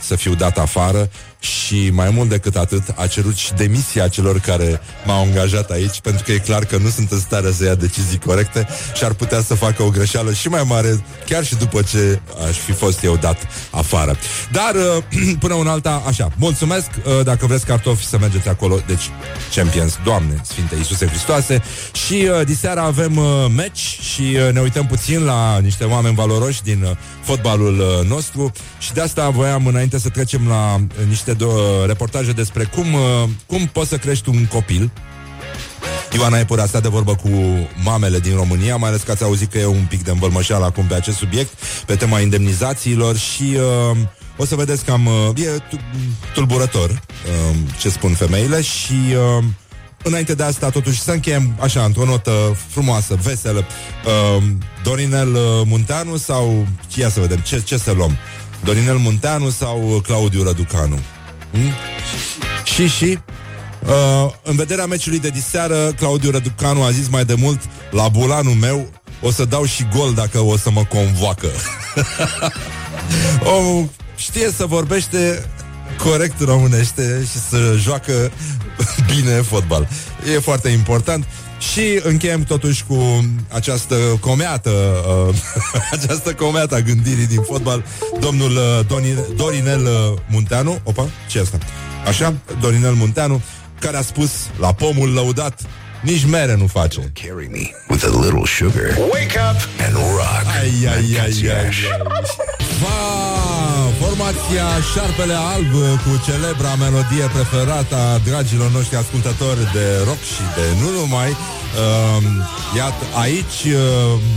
să 0.00 0.16
fiu 0.16 0.34
dat 0.34 0.58
afară 0.58 1.10
și 1.42 1.90
mai 1.92 2.10
mult 2.10 2.28
decât 2.28 2.56
atât 2.56 2.82
a 2.96 3.06
cerut 3.06 3.36
și 3.36 3.52
demisia 3.52 4.08
celor 4.08 4.38
care 4.38 4.80
m-au 5.06 5.22
angajat 5.22 5.70
aici 5.70 6.00
pentru 6.00 6.22
că 6.24 6.32
e 6.32 6.38
clar 6.38 6.64
că 6.64 6.76
nu 6.76 6.88
sunt 6.88 7.10
în 7.10 7.20
stare 7.20 7.52
să 7.52 7.64
ia 7.64 7.74
decizii 7.74 8.18
corecte 8.18 8.66
și 8.94 9.04
ar 9.04 9.12
putea 9.12 9.40
să 9.42 9.54
facă 9.54 9.82
o 9.82 9.90
greșeală 9.90 10.32
și 10.32 10.48
mai 10.48 10.62
mare 10.66 11.04
chiar 11.26 11.44
și 11.44 11.54
după 11.54 11.82
ce 11.82 12.20
aș 12.48 12.56
fi 12.56 12.72
fost 12.72 13.04
eu 13.04 13.16
dat 13.16 13.46
afară. 13.70 14.16
Dar 14.52 14.74
uh, 14.74 15.34
până 15.44 15.54
un 15.54 15.66
alta, 15.66 16.02
așa, 16.06 16.28
mulțumesc 16.36 16.86
uh, 16.96 17.24
dacă 17.24 17.46
vreți 17.46 17.66
cartofi 17.66 18.06
să 18.06 18.18
mergeți 18.18 18.48
acolo, 18.48 18.80
deci 18.86 19.10
Champions, 19.54 19.98
Doamne, 20.04 20.40
Sfinte 20.44 20.74
Iisuse 20.76 21.06
Hristoase 21.06 21.62
și 21.92 22.28
uh, 22.38 22.46
diseară 22.46 22.80
avem 22.80 23.16
uh, 23.16 23.24
match 23.56 23.80
și 23.80 24.22
uh, 24.22 24.52
ne 24.52 24.60
uităm 24.60 24.86
puțin 24.86 25.24
la 25.24 25.58
niște 25.58 25.84
oameni 25.84 26.14
valoroși 26.14 26.62
din 26.62 26.82
uh, 26.82 26.90
fotbalul 27.22 27.78
uh, 27.78 28.08
nostru 28.08 28.52
și 28.78 28.92
de 28.92 29.00
asta 29.00 29.28
voiam 29.28 29.66
înainte 29.66 29.98
să 29.98 30.08
trecem 30.08 30.48
la 30.48 30.74
uh, 30.74 31.06
niște 31.08 31.31
niște 31.32 31.44
două 31.44 31.86
reportaje 31.86 32.32
despre 32.32 32.64
cum, 32.64 32.92
uh, 32.92 33.28
cum 33.46 33.66
poți 33.72 33.88
să 33.88 33.96
crești 33.96 34.28
un 34.28 34.46
copil. 34.46 34.90
Ioana 36.12 36.38
Epur 36.38 36.60
a 36.60 36.66
stat 36.66 36.82
de 36.82 36.88
vorbă 36.88 37.14
cu 37.14 37.28
mamele 37.84 38.18
din 38.18 38.34
România, 38.34 38.76
mai 38.76 38.88
ales 38.88 39.02
că 39.02 39.10
ați 39.10 39.22
auzit 39.22 39.50
că 39.50 39.58
e 39.58 39.66
un 39.66 39.86
pic 39.88 40.04
de 40.04 40.10
învălmășeală 40.10 40.64
acum 40.64 40.84
pe 40.84 40.94
acest 40.94 41.16
subiect, 41.16 41.52
pe 41.86 41.94
tema 41.94 42.20
indemnizațiilor 42.20 43.16
și 43.16 43.56
uh, 43.90 43.96
o 44.36 44.44
să 44.44 44.54
vedeți 44.54 44.84
că 44.84 44.92
am, 44.92 45.06
uh, 45.06 45.44
e 45.44 45.48
tulburător 46.34 46.90
uh, 46.90 47.56
ce 47.80 47.88
spun 47.88 48.12
femeile 48.12 48.62
și 48.62 48.94
uh, 49.38 49.44
înainte 50.02 50.34
de 50.34 50.42
asta, 50.42 50.70
totuși, 50.70 51.00
să 51.00 51.10
încheiem 51.10 51.56
așa, 51.60 51.84
într-o 51.84 52.04
notă 52.04 52.56
frumoasă, 52.68 53.18
veselă. 53.22 53.64
Uh, 54.04 54.42
Dorinel 54.82 55.34
uh, 55.34 55.40
Munteanu 55.64 56.16
sau... 56.16 56.66
Ia 56.94 57.08
să 57.08 57.20
vedem, 57.20 57.38
ce, 57.38 57.60
ce 57.60 57.76
să 57.76 57.92
luăm? 57.92 58.16
Dorinel 58.64 58.96
Munteanu 58.96 59.50
sau 59.50 60.00
Claudiu 60.02 60.42
Răducanu? 60.42 60.98
Hmm? 61.52 61.72
Și, 62.64 62.88
și, 62.88 63.18
uh, 63.86 64.32
în 64.42 64.56
vederea 64.56 64.86
meciului 64.86 65.18
de 65.18 65.28
diseară, 65.28 65.92
Claudiu 65.96 66.30
Răducanu 66.30 66.82
a 66.82 66.90
zis 66.90 67.08
mai 67.08 67.24
de 67.24 67.34
mult, 67.34 67.60
la 67.90 68.08
bulanul 68.08 68.54
meu 68.54 68.88
o 69.22 69.30
să 69.30 69.44
dau 69.44 69.64
și 69.64 69.88
gol 69.96 70.14
dacă 70.14 70.38
o 70.38 70.56
să 70.56 70.70
mă 70.70 70.84
convoacă. 70.84 71.48
o, 73.56 73.84
știe 74.16 74.50
să 74.56 74.66
vorbește 74.66 75.48
corect 75.98 76.40
românește 76.40 77.24
și 77.30 77.38
să 77.48 77.74
joacă 77.78 78.30
bine 79.14 79.40
fotbal. 79.40 79.88
E 80.34 80.38
foarte 80.38 80.68
important. 80.68 81.24
Și 81.70 82.00
încheiem 82.02 82.42
totuși 82.42 82.84
cu 82.84 83.24
această 83.48 83.94
comeată, 84.20 84.70
uh, 85.28 85.34
această 85.98 86.34
comeată 86.34 86.74
a 86.74 86.80
gândirii 86.80 87.26
din 87.26 87.42
fotbal, 87.42 87.84
domnul 88.20 88.50
uh, 88.50 88.86
Doni, 88.86 89.14
Dorinel 89.36 89.82
uh, 89.82 90.18
Munteanu. 90.28 90.78
Opa, 90.82 91.08
ce 91.28 91.40
asta? 91.40 91.58
Așa, 92.06 92.34
Dorinel 92.60 92.92
Munteanu, 92.92 93.42
care 93.78 93.96
a 93.96 94.02
spus 94.02 94.30
la 94.58 94.72
pomul 94.72 95.12
lăudat 95.12 95.60
nici 96.02 96.24
mere 96.24 96.54
nu 96.54 96.66
face. 96.66 97.12
Carry 97.22 97.48
me 97.56 97.64
with 97.88 98.04
a 98.04 98.14
little 98.24 98.44
sugar. 98.44 98.88
Wake 99.16 99.36
up 99.48 99.58
and 99.84 99.94
rock. 100.18 100.44
Ai, 100.60 100.72
ai, 100.94 101.16
ai, 101.20 101.20
ai, 101.24 101.50
ai. 101.58 101.74
Va, 102.82 102.98
formația 104.00 104.66
Șarpele 104.92 105.36
Alb 105.54 105.72
cu 106.04 106.12
celebra 106.26 106.74
melodie 106.74 107.26
preferată 107.36 107.94
a 107.96 108.18
dragilor 108.28 108.70
noștri 108.70 108.96
ascultători 108.96 109.62
de 109.72 109.86
rock 110.08 110.22
și 110.34 110.44
de 110.56 110.64
nu 110.80 110.88
numai. 110.98 111.30
Uh, 111.30 112.22
iată, 112.76 113.04
aici 113.24 113.60
uh, 113.66 113.80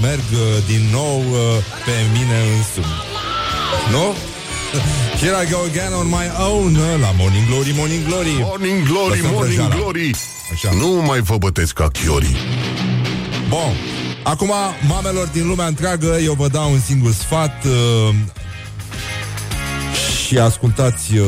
merg 0.01 0.27
uh, 0.33 0.41
din 0.71 0.83
nou 0.91 1.17
uh, 1.19 1.39
pe 1.85 1.95
mine 2.15 2.37
însumi. 2.57 2.95
Nu? 3.91 4.05
Here 5.21 5.35
I 5.43 5.51
go 5.51 5.59
again 5.69 5.93
on 5.93 6.07
my 6.07 6.27
own 6.49 6.73
La 7.01 7.11
Morning 7.17 7.47
Glory, 7.47 7.71
Morning 7.75 8.03
Glory 8.07 8.35
Morning 8.39 8.87
Glory, 8.87 9.09
Lăsăm 9.09 9.31
Morning 9.31 9.55
vrăjala. 9.55 9.75
Glory 9.75 10.11
Așa. 10.51 10.69
Nu 10.71 10.87
mai 10.87 11.19
vă 11.19 11.37
bătesc 11.37 11.73
ca 11.73 11.87
chiori 11.87 12.35
Bun 13.49 13.75
Acum, 14.23 14.51
mamelor 14.87 15.27
din 15.27 15.47
lumea 15.47 15.65
întreagă 15.65 16.17
Eu 16.23 16.33
vă 16.33 16.47
dau 16.47 16.71
un 16.71 16.79
singur 16.79 17.11
sfat 17.11 17.63
uh, 17.65 18.15
Și 20.25 20.37
ascultați 20.37 21.17
uh, 21.17 21.27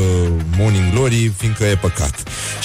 Morning 0.57 0.93
Glory 0.93 1.31
Fiindcă 1.37 1.63
e 1.63 1.75
păcat 1.75 2.23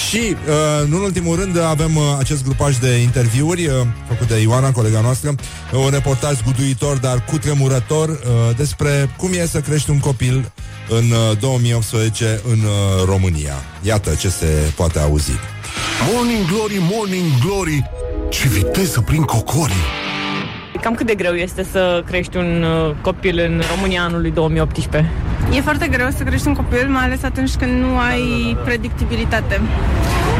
Și, 0.09 0.17
uh, 0.17 0.87
nu 0.87 0.97
în 0.97 1.03
ultimul 1.03 1.35
rând 1.35 1.59
Avem 1.59 1.95
uh, 1.95 2.03
acest 2.19 2.43
grupaj 2.43 2.77
de 2.77 2.95
interviuri 2.95 3.65
uh, 3.65 3.73
Făcut 4.07 4.27
de 4.27 4.41
Ioana, 4.41 4.71
colega 4.71 5.01
noastră 5.01 5.35
Un 5.73 5.89
reportaj 5.91 6.33
zguduitor, 6.33 6.97
dar 6.97 7.23
cutremurător 7.25 8.09
uh, 8.09 8.55
Despre 8.55 9.09
cum 9.17 9.29
e 9.33 9.45
să 9.45 9.59
crești 9.59 9.89
un 9.89 9.99
copil 9.99 10.51
în 10.89 11.03
2018 11.39 12.23
uh, 12.23 12.51
în 12.51 12.59
uh, 12.59 13.05
România. 13.05 13.53
Iată 13.81 14.15
ce 14.19 14.29
se 14.29 14.73
poate 14.75 14.99
auzi. 14.99 15.31
Morning 16.13 16.45
Glory, 16.45 16.77
Morning 16.91 17.31
Glory, 17.45 17.89
ce 18.29 18.47
viteză 18.47 19.01
prin 19.01 19.21
cocorii! 19.21 19.85
Cam 20.81 20.95
cât 20.95 21.05
de 21.05 21.15
greu 21.15 21.33
este 21.33 21.63
să 21.71 22.03
crești 22.05 22.37
un 22.37 22.63
uh, 22.63 22.95
copil 23.01 23.39
în 23.39 23.61
România 23.75 24.03
anului 24.03 24.31
2018? 24.31 25.11
E 25.51 25.61
foarte 25.61 25.87
greu 25.87 26.09
să 26.09 26.23
crești 26.23 26.47
un 26.47 26.53
copil, 26.53 26.87
mai 26.89 27.03
ales 27.03 27.23
atunci 27.23 27.55
când 27.55 27.71
nu 27.81 27.97
ai 27.97 28.57
predictibilitate. 28.63 29.61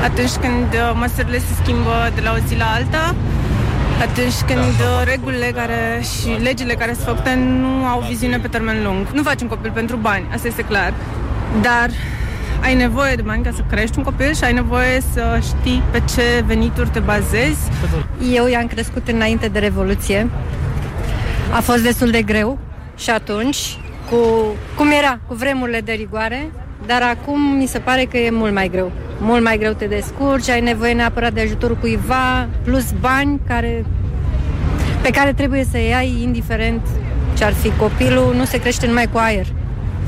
Atunci 0.04 0.30
când 0.30 0.68
măsurile 0.94 1.38
se 1.38 1.54
schimbă 1.62 2.12
de 2.16 2.22
la 2.22 2.32
o 2.32 2.38
zi 2.48 2.56
la 2.56 2.66
alta, 2.66 3.16
atunci 4.02 4.40
când 4.48 4.78
da. 4.78 5.04
regulile 5.04 5.52
care 5.56 6.02
și 6.02 6.42
legile 6.42 6.74
care 6.74 6.94
sunt 6.94 7.06
făcute 7.06 7.34
nu 7.36 7.86
au 7.86 8.04
viziune 8.08 8.38
pe 8.38 8.48
termen 8.48 8.84
lung. 8.84 9.08
Nu 9.14 9.24
faci 9.24 9.42
un 9.42 9.48
copil 9.48 9.72
pentru 9.72 9.96
bani, 9.96 10.28
asta 10.34 10.48
este 10.48 10.62
clar. 10.62 10.94
Dar 11.62 11.90
ai 12.62 12.76
nevoie 12.76 13.16
de 13.16 13.22
bani 13.22 13.44
ca 13.44 13.52
să 13.56 13.64
crești 13.70 13.98
un 13.98 14.04
copil 14.04 14.34
și 14.34 14.44
ai 14.44 14.54
nevoie 14.54 15.02
să 15.14 15.40
știi 15.42 15.84
pe 15.92 16.02
ce 16.16 16.44
venituri 16.46 16.90
te 16.90 17.00
bazezi. 17.00 17.62
Eu 18.34 18.48
i-am 18.48 18.68
crescut 18.68 19.08
înainte 19.08 19.48
de 19.48 19.60
Revoluție. 19.60 20.30
A 21.52 21.60
fost 21.60 21.84
destul 21.84 22.10
de 22.10 22.22
greu 22.22 22.60
și 22.98 23.10
atunci, 23.10 23.78
cu 24.14 24.56
cum 24.76 24.88
era, 25.02 25.20
cu 25.28 25.34
vremurile 25.34 25.82
de 25.82 25.92
rigoare, 25.92 26.52
dar 26.86 27.02
acum 27.02 27.42
mi 27.42 27.66
se 27.68 27.80
pare 27.80 28.04
că 28.04 28.18
e 28.18 28.30
mult 28.32 28.54
mai 28.54 28.70
greu. 28.70 28.92
Mult 29.20 29.44
mai 29.44 29.58
greu 29.58 29.72
te 29.72 29.86
descurci, 29.86 30.50
ai 30.50 30.62
nevoie 30.62 30.94
neapărat 30.94 31.34
de 31.34 31.42
ajutorul 31.42 31.78
cuiva, 31.80 32.48
plus 32.64 32.86
bani 33.00 33.40
care, 33.48 33.86
pe 35.02 35.10
care 35.10 35.34
trebuie 35.34 35.66
să 35.72 35.78
iei 35.78 36.20
indiferent 36.22 36.82
ce 37.38 37.44
ar 37.44 37.54
fi 37.54 37.72
copilul, 37.78 38.34
nu 38.36 38.46
se 38.46 38.60
crește 38.60 38.88
numai 38.88 39.08
cu 39.12 39.18
aer, 39.18 39.46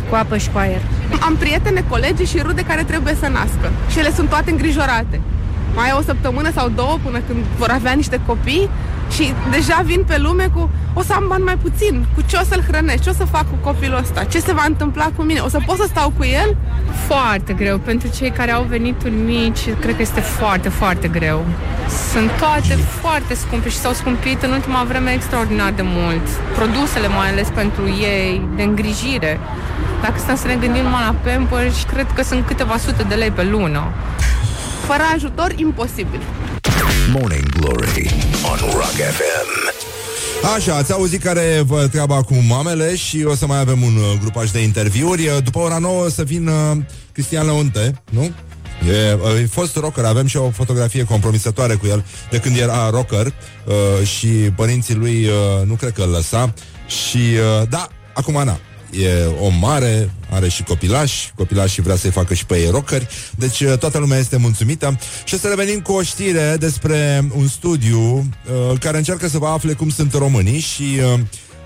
cu 0.10 0.16
apă 0.16 0.38
și 0.38 0.50
cu 0.50 0.58
aer. 0.58 0.82
Am 1.20 1.36
prietene, 1.36 1.84
colegi 1.90 2.24
și 2.24 2.40
rude 2.42 2.62
care 2.62 2.84
trebuie 2.84 3.16
să 3.20 3.28
nască 3.28 3.72
și 3.90 4.00
ele 4.00 4.12
sunt 4.12 4.30
toate 4.30 4.52
îngrijorate. 4.52 5.22
Mai 5.76 5.90
e 5.90 5.98
o 5.98 6.02
săptămână 6.02 6.52
sau 6.52 6.70
două 6.70 6.98
până 7.04 7.20
când 7.28 7.40
vor 7.58 7.70
avea 7.70 7.92
niște 7.94 8.20
copii 8.26 8.70
și 9.12 9.34
deja 9.52 9.82
vin 9.86 10.04
pe 10.08 10.18
lume 10.18 10.50
cu 10.54 10.70
o 10.94 11.02
să 11.02 11.14
am 11.14 11.26
bani 11.28 11.44
mai 11.44 11.58
puțin, 11.58 12.06
cu 12.16 12.22
ce 12.26 12.38
o 12.42 12.44
să-l 12.44 12.64
hrănesc, 12.68 13.04
ce 13.04 13.10
o 13.10 13.14
să 13.14 13.26
fac 13.26 13.50
cu 13.50 13.56
copilul 13.62 13.98
ăsta, 13.98 14.24
ce 14.24 14.40
se 14.40 14.54
va 14.54 14.64
întâmpla 14.68 15.10
cu 15.16 15.22
mine, 15.22 15.40
o 15.40 15.48
să 15.48 15.60
pot 15.66 15.78
să 15.78 15.86
stau 15.88 16.14
cu 16.18 16.24
el? 16.24 16.58
Foarte 17.08 17.54
greu. 17.54 17.78
Pentru 17.78 18.08
cei 18.18 18.30
care 18.30 18.52
au 18.52 18.64
venituri 18.64 19.14
mici, 19.14 19.70
cred 19.80 19.96
că 19.96 20.02
este 20.02 20.20
foarte, 20.20 20.70
foarte 20.70 21.08
greu. 21.08 21.46
Sunt 22.12 22.32
toate 22.40 22.74
foarte 23.02 23.34
scumpe 23.34 23.70
și 23.70 23.78
s-au 23.78 23.94
scumpit 23.94 24.44
în 24.44 24.52
ultima 24.52 24.84
vreme 24.88 25.12
extraordinar 25.12 25.72
de 25.72 25.82
mult. 25.86 26.28
Produsele 26.56 27.08
mai 27.08 27.30
ales 27.30 27.48
pentru 27.48 27.88
ei, 27.88 28.48
de 28.56 28.64
îngrijire. 28.64 29.40
Dacă 30.02 30.16
stăm 30.18 30.36
să 30.36 30.48
ne 30.48 30.56
gândim 30.56 30.84
numai 30.84 31.04
la 31.06 31.16
Pampers, 31.24 31.84
cred 31.84 32.08
că 32.16 32.24
sunt 32.24 32.46
câteva 32.46 32.78
sute 32.78 33.04
de 33.04 33.16
lei 33.16 33.32
pe 33.32 33.44
lună. 33.44 33.84
Fără 34.86 35.04
ajutor, 35.14 35.52
imposibil. 35.56 36.20
Morning 37.14 37.50
Glory 37.50 38.10
on 38.52 38.58
Rock 38.74 38.96
FM. 39.18 39.74
Așa, 40.56 40.76
ați 40.76 40.92
auzit 40.92 41.22
care 41.22 41.62
vă 41.66 41.88
treaba 41.88 42.24
cu 42.24 42.34
mamele 42.48 42.96
și 42.96 43.24
o 43.24 43.36
să 43.36 43.46
mai 43.46 43.60
avem 43.60 43.82
un 43.82 43.96
uh, 43.96 44.18
grupaj 44.22 44.52
de 44.52 44.60
interviuri. 44.60 45.28
Uh, 45.28 45.38
după 45.44 45.60
ora 45.60 45.78
9 45.78 46.10
să 46.10 46.24
vină 46.24 46.52
uh, 46.52 46.84
Cristian 47.12 47.46
Leonte, 47.46 48.02
nu? 48.12 48.24
E, 48.90 49.42
e 49.42 49.46
fost 49.46 49.76
rocker, 49.76 50.06
avem 50.06 50.26
și 50.26 50.38
o 50.38 50.50
fotografie 50.50 51.04
compromisătoare 51.04 51.76
cu 51.76 51.86
el 51.88 52.06
de 52.30 52.40
când 52.40 52.58
era 52.58 52.90
rocker 52.90 53.26
uh, 53.26 54.08
și 54.08 54.28
părinții 54.28 54.96
lui 54.96 55.26
uh, 55.26 55.66
nu 55.66 55.74
cred 55.74 55.92
că 55.92 56.02
îl 56.02 56.10
lăsa 56.10 56.54
și 56.88 57.18
uh, 57.18 57.68
da, 57.70 57.88
acum 58.14 58.44
na, 58.44 58.60
e 58.92 59.26
om 59.40 59.54
mare, 59.60 60.10
are 60.30 60.50
și 60.50 60.64
copilași, 60.64 61.32
copilașii 61.36 61.84
vrea 61.84 61.96
să-i 61.96 62.12
facă 62.12 62.34
și 62.34 62.46
pe 62.46 62.58
ei 62.58 62.70
rockeri, 62.70 63.08
deci 63.36 63.60
uh, 63.60 63.78
toată 63.78 63.98
lumea 63.98 64.18
este 64.18 64.38
mulțumită. 64.38 65.00
Și 65.24 65.34
o 65.34 65.38
să 65.38 65.48
revenim 65.48 65.80
cu 65.80 65.92
o 65.92 66.02
știre 66.02 66.56
despre 66.60 67.28
un 67.36 67.48
studiu 67.48 68.00
uh, 68.02 68.80
care 68.80 68.98
încearcă 68.98 69.28
să 69.28 69.38
vă 69.38 69.48
afle 69.48 69.74
cum 69.74 69.90
sunt 69.90 70.14
românii 70.14 70.60
și 70.60 70.84
uh, 71.14 71.20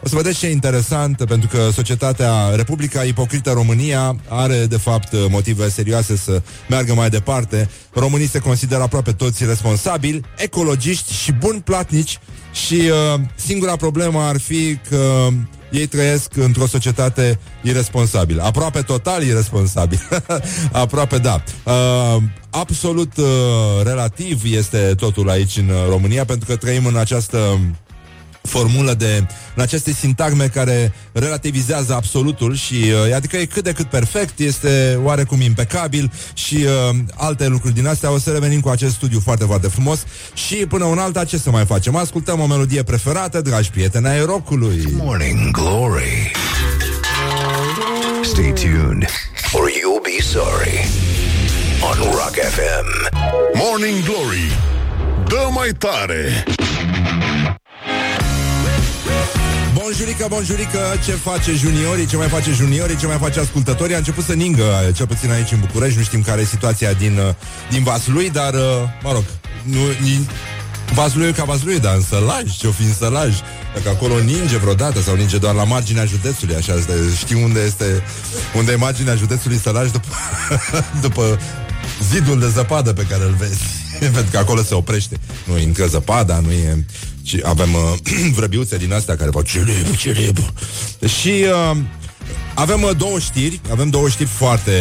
o 0.04 0.08
să 0.08 0.16
vedeți 0.16 0.38
ce 0.38 0.46
e 0.46 0.52
interesant, 0.52 1.26
pentru 1.26 1.48
că 1.48 1.70
societatea 1.74 2.50
Republica 2.56 3.04
Ipocrită 3.04 3.52
România 3.52 4.16
are, 4.28 4.66
de 4.66 4.78
fapt, 4.78 5.30
motive 5.30 5.70
serioase 5.70 6.18
să 6.18 6.42
meargă 6.70 6.94
mai 6.94 7.10
departe. 7.10 7.70
Românii 7.94 8.28
se 8.28 8.40
consideră 8.40 8.82
aproape 8.82 9.12
toți 9.12 9.46
responsabili, 9.46 10.22
ecologiști 10.38 11.14
și 11.14 11.32
buni 11.32 11.62
platnici 11.62 12.20
și 12.52 12.76
uh, 12.76 13.20
singura 13.36 13.76
problemă 13.76 14.22
ar 14.22 14.40
fi 14.40 14.78
că 14.90 15.28
ei 15.72 15.86
trăiesc 15.86 16.36
într-o 16.36 16.68
societate 16.68 17.40
irresponsabilă. 17.64 18.44
Aproape 18.44 18.82
total 18.82 19.24
irresponsabil. 19.24 20.00
Aproape 20.72 21.18
da. 21.18 21.44
Uh, 21.64 22.22
absolut 22.50 23.18
uh, 23.18 23.26
relativ 23.84 24.42
este 24.46 24.94
totul 24.98 25.30
aici 25.30 25.58
în 25.58 25.72
România, 25.90 26.26
pentru 26.26 26.48
că 26.50 26.56
trăim 26.56 26.86
în 26.86 26.96
această 26.96 27.60
formulă 28.50 28.94
de, 28.94 29.28
în 29.56 29.62
aceste 29.62 29.92
sintagme 29.92 30.46
care 30.48 30.94
relativizează 31.12 31.94
absolutul 31.94 32.56
și 32.56 32.74
uh, 32.74 33.16
adică 33.16 33.38
e 33.38 33.46
cât 33.46 33.64
de 33.64 33.72
cât 33.72 33.86
perfect, 33.86 34.40
este 34.40 35.00
oarecum 35.04 35.42
impecabil 35.42 36.12
și 36.34 36.56
uh, 36.56 36.96
alte 37.16 37.48
lucruri 37.48 37.74
din 37.74 37.88
astea. 37.88 38.12
O 38.12 38.20
să 38.20 38.32
revenim 38.32 38.60
cu 38.60 38.70
acest 38.70 38.94
studiu 38.94 39.20
foarte, 39.20 39.44
foarte 39.46 39.68
frumos 39.68 40.04
și 40.34 40.56
până 40.56 40.86
un 40.86 40.98
alta 40.98 41.24
ce 41.24 41.38
să 41.38 41.52
mai 41.52 41.66
facem? 41.66 41.96
Ascultăm 41.96 42.40
o 42.40 42.46
melodie 42.46 42.84
preferată, 42.84 43.42
dragi 43.42 43.70
prieteni 43.70 44.08
ai 44.08 44.26
rockului. 44.26 44.84
Morning 44.92 45.52
Glory 45.52 46.32
Stay 48.24 48.54
tuned 48.54 49.06
or 49.54 49.70
you'll 49.70 50.04
be 50.04 50.22
sorry 50.22 50.78
on 51.82 51.98
Rock 52.12 52.36
FM. 52.56 52.88
Morning 53.54 54.04
Glory 54.04 54.58
Dă 55.28 55.50
mai 55.52 55.70
tare 55.78 56.44
Bonjurică, 59.90 60.26
bonjurică, 60.30 60.80
ce 61.06 61.12
face 61.12 61.54
juniorii, 61.54 62.06
ce 62.06 62.16
mai 62.16 62.28
face 62.28 62.52
juniorii, 62.52 62.98
ce 62.98 63.06
mai 63.06 63.18
face 63.18 63.40
ascultătorii. 63.40 63.96
A 63.96 63.98
început 63.98 64.24
să 64.24 64.34
ningă, 64.34 64.92
cel 64.96 65.08
puțin 65.08 65.32
aici 65.32 65.52
în 65.52 65.60
București, 65.60 65.98
nu 65.98 66.04
știm 66.04 66.22
care 66.22 66.42
e 66.42 66.46
situația 66.46 66.94
din, 66.94 67.18
uh, 67.18 67.34
din 67.70 67.84
Vaslui, 67.84 68.30
dar, 68.30 68.54
uh, 68.54 68.62
mă 69.04 69.12
rog, 69.12 69.24
nu, 69.64 69.80
ni, 70.02 70.30
Vaslui 70.94 71.32
ca 71.32 71.44
Vaslui, 71.44 71.80
dar 71.80 71.96
în 71.96 72.02
sălaj, 72.02 72.58
ce-o 72.58 72.72
fi 72.72 72.82
în 72.82 72.94
sălaj 72.94 73.36
Dacă 73.74 73.90
acolo 73.90 74.20
ninge 74.20 74.58
vreodată 74.58 75.02
sau 75.02 75.16
ninge 75.16 75.38
doar 75.38 75.56
la 75.56 75.64
marginea 75.64 76.06
județului 76.06 76.56
Așa 76.56 76.74
este, 76.74 76.94
știi 77.18 77.44
unde 77.44 77.60
este 77.60 78.04
Unde 78.56 78.72
e 78.72 78.76
marginea 78.76 79.16
județului 79.16 79.58
Sălaj 79.58 79.92
după, 79.92 80.08
după 81.02 81.40
zidul 82.12 82.40
de 82.40 82.48
zăpadă 82.48 82.94
pe 82.94 83.06
care 83.10 83.24
îl 83.24 83.36
vezi 83.40 83.62
Pentru 84.00 84.32
că 84.32 84.38
acolo 84.38 84.62
se 84.64 84.74
oprește 84.74 85.18
Nu 85.44 85.58
intră 85.58 85.86
zăpada, 85.86 86.40
nu 86.40 86.52
e 86.52 86.86
și 87.24 87.42
avem 87.44 87.74
uh, 87.74 88.12
vrăbiuțe 88.38 88.78
din 88.78 88.94
astea 88.94 89.16
care 89.16 89.30
fac 89.30 89.46
cilib, 89.46 89.96
cilib. 89.96 90.38
Și 91.20 91.46
uh, 91.72 91.78
avem 92.54 92.82
uh, 92.82 92.96
două 92.98 93.20
știri, 93.20 93.62
avem 93.72 93.90
două 93.90 94.10
știri 94.10 94.30
foarte, 94.30 94.72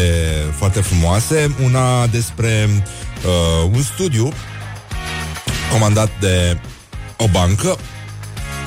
foarte 0.56 0.80
frumoase. 0.80 1.54
Una 1.64 2.06
despre 2.06 2.68
uh, 3.24 3.70
un 3.72 3.82
studiu 3.82 4.32
comandat 5.72 6.10
de 6.20 6.58
o 7.16 7.28
bancă, 7.28 7.76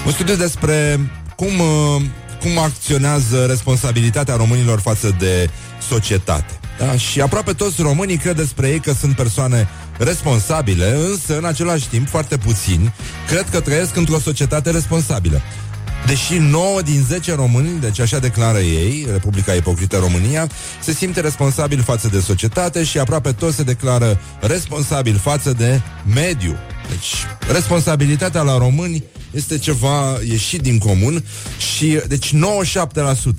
un 0.05 0.11
studiu 0.11 0.35
despre 0.35 0.99
cum, 1.35 1.59
uh, 1.59 2.01
cum 2.41 2.57
acționează 2.57 3.45
responsabilitatea 3.45 4.35
românilor 4.35 4.79
față 4.79 5.15
de 5.19 5.49
societate. 5.89 6.60
Da? 6.85 6.97
Și 6.97 7.21
aproape 7.21 7.53
toți 7.53 7.81
românii 7.81 8.17
cred 8.17 8.35
despre 8.35 8.69
ei 8.69 8.79
că 8.79 8.93
sunt 8.93 9.15
persoane 9.15 9.67
responsabile, 9.97 10.95
însă, 10.95 11.37
în 11.37 11.45
același 11.45 11.87
timp, 11.87 12.07
foarte 12.07 12.37
puțini 12.37 12.93
cred 13.27 13.49
că 13.49 13.59
trăiesc 13.59 13.95
într-o 13.95 14.19
societate 14.19 14.69
responsabilă. 14.69 15.41
Deși 16.05 16.37
9 16.37 16.81
din 16.81 17.03
10 17.07 17.35
români, 17.35 17.79
deci 17.79 17.99
așa 17.99 18.19
declară 18.19 18.57
ei, 18.57 19.07
Republica 19.11 19.53
Ipocrită 19.53 19.97
România, 19.97 20.49
se 20.81 20.93
simte 20.93 21.19
responsabil 21.19 21.81
față 21.81 22.07
de 22.07 22.19
societate 22.19 22.83
și 22.83 22.97
aproape 22.99 23.31
toți 23.31 23.55
se 23.55 23.63
declară 23.63 24.19
responsabil 24.39 25.17
față 25.17 25.53
de 25.53 25.81
mediu. 26.13 26.55
Deci, 26.89 27.13
responsabilitatea 27.51 28.41
la 28.41 28.57
români 28.57 29.03
este 29.31 29.57
ceva 29.57 30.19
ieșit 30.29 30.61
din 30.61 30.77
comun 30.77 31.23
și, 31.75 31.99
deci, 32.07 32.33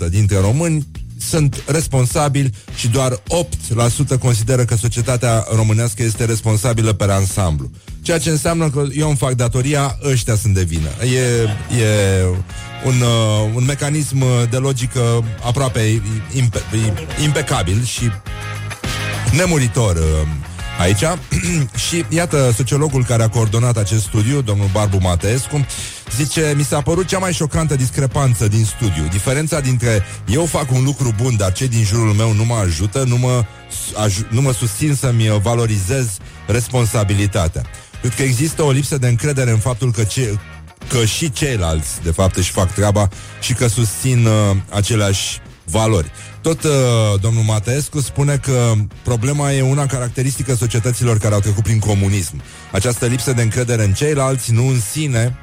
97% 0.07 0.09
dintre 0.11 0.39
români 0.39 0.87
sunt 1.29 1.63
responsabili 1.67 2.51
și 2.75 2.89
doar 2.89 3.23
8% 4.17 4.19
consideră 4.19 4.65
că 4.65 4.77
societatea 4.77 5.47
românească 5.55 6.03
este 6.03 6.25
responsabilă 6.25 6.93
pe 6.93 7.05
ansamblu. 7.05 7.71
Ceea 8.03 8.19
ce 8.19 8.31
înseamnă 8.31 8.71
că 8.71 8.85
eu 8.93 9.09
îmi 9.09 9.17
fac 9.17 9.33
datoria, 9.33 9.99
ăștia 10.11 10.35
sunt 10.35 10.55
de 10.55 10.63
vină. 10.63 10.89
E, 11.01 11.19
e 11.83 12.25
un, 12.85 13.01
uh, 13.01 13.51
un 13.55 13.65
mecanism 13.65 14.25
de 14.51 14.57
logică 14.57 15.25
aproape 15.43 16.03
impe, 16.35 16.61
impecabil 17.23 17.85
și 17.85 18.11
nemuritor 19.37 19.97
uh, 19.97 20.29
aici. 20.79 21.03
și 21.89 22.05
iată, 22.09 22.53
sociologul 22.57 23.05
care 23.05 23.23
a 23.23 23.29
coordonat 23.29 23.77
acest 23.77 24.03
studiu, 24.03 24.41
domnul 24.41 24.69
Barbu 24.73 24.99
Mateescu, 25.01 25.67
zice, 26.17 26.55
mi 26.57 26.65
s-a 26.65 26.81
părut 26.81 27.07
cea 27.07 27.19
mai 27.19 27.33
șocantă 27.33 27.77
discrepanță 27.77 28.49
din 28.49 28.65
studiu. 28.65 29.09
Diferența 29.11 29.61
dintre 29.61 30.03
eu 30.27 30.45
fac 30.47 30.71
un 30.71 30.85
lucru 30.85 31.15
bun, 31.23 31.37
dar 31.37 31.53
cei 31.53 31.69
din 31.69 31.85
jurul 31.85 32.13
meu 32.13 32.33
nu 32.33 32.45
mă 32.45 32.55
ajută, 32.55 33.05
nu 33.07 33.17
mă, 33.17 33.45
aj- 34.07 34.29
nu 34.29 34.41
mă 34.41 34.53
susțin 34.53 34.95
să-mi 34.95 35.41
valorizez 35.43 36.17
responsabilitatea. 36.47 37.63
Cred 38.01 38.15
că 38.15 38.23
există 38.23 38.63
o 38.63 38.71
lipsă 38.71 38.99
de 38.99 39.09
încredere 39.09 39.51
în 39.51 39.59
faptul 39.59 39.93
că, 39.93 40.03
ce, 40.03 40.39
că 40.89 41.05
și 41.05 41.33
ceilalți, 41.33 42.03
de 42.03 42.11
fapt, 42.11 42.37
își 42.37 42.51
fac 42.51 42.73
treaba 42.75 43.09
și 43.41 43.53
că 43.53 43.67
susțin 43.67 44.27
uh, 44.27 44.57
aceleași 44.69 45.41
valori. 45.65 46.11
Tot 46.41 46.63
uh, 46.63 46.71
domnul 47.21 47.43
Mateescu 47.43 48.01
spune 48.01 48.37
că 48.37 48.73
problema 49.05 49.53
e 49.53 49.63
una 49.63 49.87
caracteristică 49.87 50.55
societăților 50.55 51.19
care 51.19 51.35
au 51.35 51.41
trecut 51.41 51.63
prin 51.63 51.79
comunism. 51.79 52.43
Această 52.73 53.07
lipsă 53.07 53.33
de 53.33 53.43
încredere 53.43 53.85
în 53.85 53.93
ceilalți, 53.93 54.53
nu 54.53 54.67
în 54.67 54.81
sine, 54.81 55.37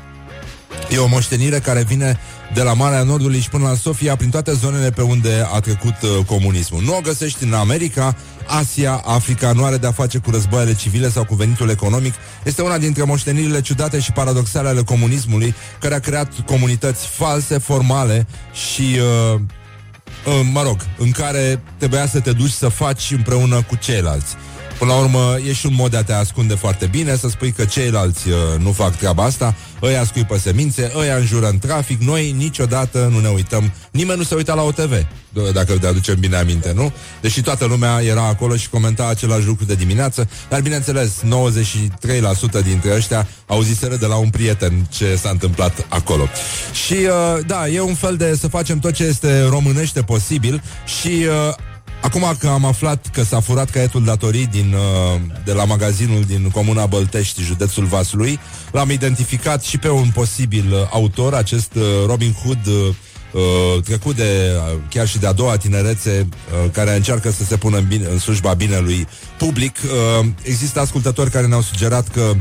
E 0.90 0.98
o 0.98 1.08
moștenire 1.08 1.60
care 1.60 1.84
vine 1.84 2.20
de 2.54 2.62
la 2.62 2.74
Marea 2.74 3.04
Nordului 3.04 3.40
și 3.40 3.50
până 3.50 3.68
la 3.68 3.76
Sofia, 3.76 4.16
prin 4.16 4.30
toate 4.30 4.54
zonele 4.54 4.90
pe 4.90 5.02
unde 5.02 5.48
a 5.54 5.60
trecut 5.60 5.96
uh, 6.02 6.26
comunismul. 6.26 6.82
Nu 6.84 6.96
o 6.98 7.02
găsești 7.02 7.44
în 7.44 7.54
America, 7.54 8.16
Asia, 8.48 9.02
Africa, 9.06 9.52
nu 9.52 9.64
are 9.64 9.78
de-a 9.78 9.92
face 9.92 10.18
cu 10.18 10.32
războaiele 10.32 10.74
civile 10.74 11.10
sau 11.10 11.26
cu 11.26 11.36
venitul 11.36 11.70
economic. 11.70 12.14
Este 12.44 12.62
una 12.62 12.78
dintre 12.78 13.04
moștenirile 13.04 13.62
ciudate 13.62 14.00
și 14.00 14.12
paradoxale 14.12 14.68
ale 14.68 14.84
comunismului, 14.84 15.56
care 15.80 15.96
a 15.96 16.00
creat 16.00 16.32
comunități 16.46 17.08
false, 17.08 17.58
formale 17.58 18.28
și 18.54 18.82
uh, 18.82 19.34
uh, 19.34 19.42
mă 20.52 20.62
rog, 20.62 20.78
în 20.98 21.12
care 21.12 21.62
trebuia 21.78 22.08
să 22.08 22.20
te 22.20 22.32
duci 22.32 22.52
să 22.52 22.68
faci 22.68 23.12
împreună 23.12 23.62
cu 23.62 23.76
ceilalți. 23.76 24.36
Până 24.80 24.92
la 24.92 25.00
urmă, 25.00 25.38
e 25.48 25.54
și 25.54 25.66
un 25.66 25.74
mod 25.76 25.92
de 25.92 25.98
a 25.98 26.04
te 26.04 26.14
ascunde 26.14 26.56
foarte 26.56 26.86
bine, 26.86 27.16
să 27.16 27.30
spui 27.30 27.52
că 27.52 27.66
ceilalți 27.66 28.30
uh, 28.30 28.36
nu 28.60 28.72
fac 28.72 28.96
treaba 28.96 29.24
asta, 29.24 29.56
ăia 29.82 30.04
scuipă 30.04 30.38
semințe, 30.38 30.92
ăia 30.96 31.16
înjură 31.16 31.48
în 31.48 31.60
trafic, 31.60 32.02
noi 32.02 32.32
niciodată 32.32 33.10
nu 33.12 33.20
ne 33.20 33.28
uităm, 33.28 33.72
nimeni 33.92 34.18
nu 34.18 34.24
se 34.24 34.36
uita 34.36 34.54
la 34.54 34.62
OTV, 34.62 35.06
dacă 35.54 35.78
te 35.78 35.88
aducem 35.88 36.20
bine 36.20 36.36
aminte, 36.36 36.72
nu? 36.76 36.92
Deși 37.22 37.42
toată 37.42 37.66
lumea 37.66 38.02
era 38.02 38.28
acolo 38.28 38.56
și 38.56 38.70
comenta 38.70 39.08
același 39.08 39.46
lucru 39.46 39.66
de 39.66 39.76
dimineață, 39.76 40.30
dar 40.50 40.62
bineînțeles, 40.62 41.22
93% 41.24 42.64
dintre 42.64 42.96
ăștia 42.96 43.28
auziseră 43.48 43.96
de 43.96 44.06
la 44.06 44.16
un 44.16 44.30
prieten 44.30 44.88
ce 44.90 45.16
s-a 45.16 45.30
întâmplat 45.30 45.86
acolo. 45.90 46.28
Și 46.86 46.94
uh, 46.94 47.46
da, 47.46 47.68
e 47.68 47.80
un 47.80 47.96
fel 47.96 48.18
de 48.18 48.36
să 48.36 48.48
facem 48.48 48.80
tot 48.80 48.94
ce 48.94 49.04
este 49.04 49.44
românește 49.44 50.02
posibil 50.02 50.64
și 50.86 51.08
uh, 51.08 51.56
Acum 52.02 52.36
că 52.39 52.47
am 52.47 52.66
aflat 52.66 53.08
că 53.14 53.24
s-a 53.24 53.39
furat 53.39 53.70
caietul 53.70 54.04
datorii 54.04 54.47
din, 54.47 54.74
uh, 54.74 55.22
de 55.45 55.54
la 55.54 55.66
magazinul 55.66 56.24
din 56.24 56.50
Comuna 56.50 56.86
Băltești, 56.86 57.41
județul 57.41 57.86
Vaslui, 57.86 58.39
l-am 58.72 58.89
identificat 58.89 59.64
și 59.64 59.78
pe 59.78 59.89
un 59.89 60.10
posibil 60.14 60.74
uh, 60.74 60.80
autor, 60.91 61.34
acest 61.34 61.76
uh, 61.76 61.84
Robin 62.06 62.34
Hood 62.43 62.95
trecut 63.84 64.16
de 64.16 64.52
chiar 64.89 65.08
și 65.08 65.20
de 65.20 65.28
a 65.28 65.32
doua 65.32 65.58
tinerețe 65.58 66.28
care 66.72 66.95
încearcă 66.95 67.32
să 67.32 67.43
se 67.43 67.58
pună 67.58 67.78
în, 67.78 67.86
bine, 67.88 68.06
în 68.06 68.20
slujba 68.20 68.54
binelui 68.54 69.08
public. 69.38 69.78
Există 70.41 70.80
ascultători 70.80 71.30
care 71.30 71.47
ne-au 71.47 71.62
sugerat 71.62 72.08
că 72.08 72.34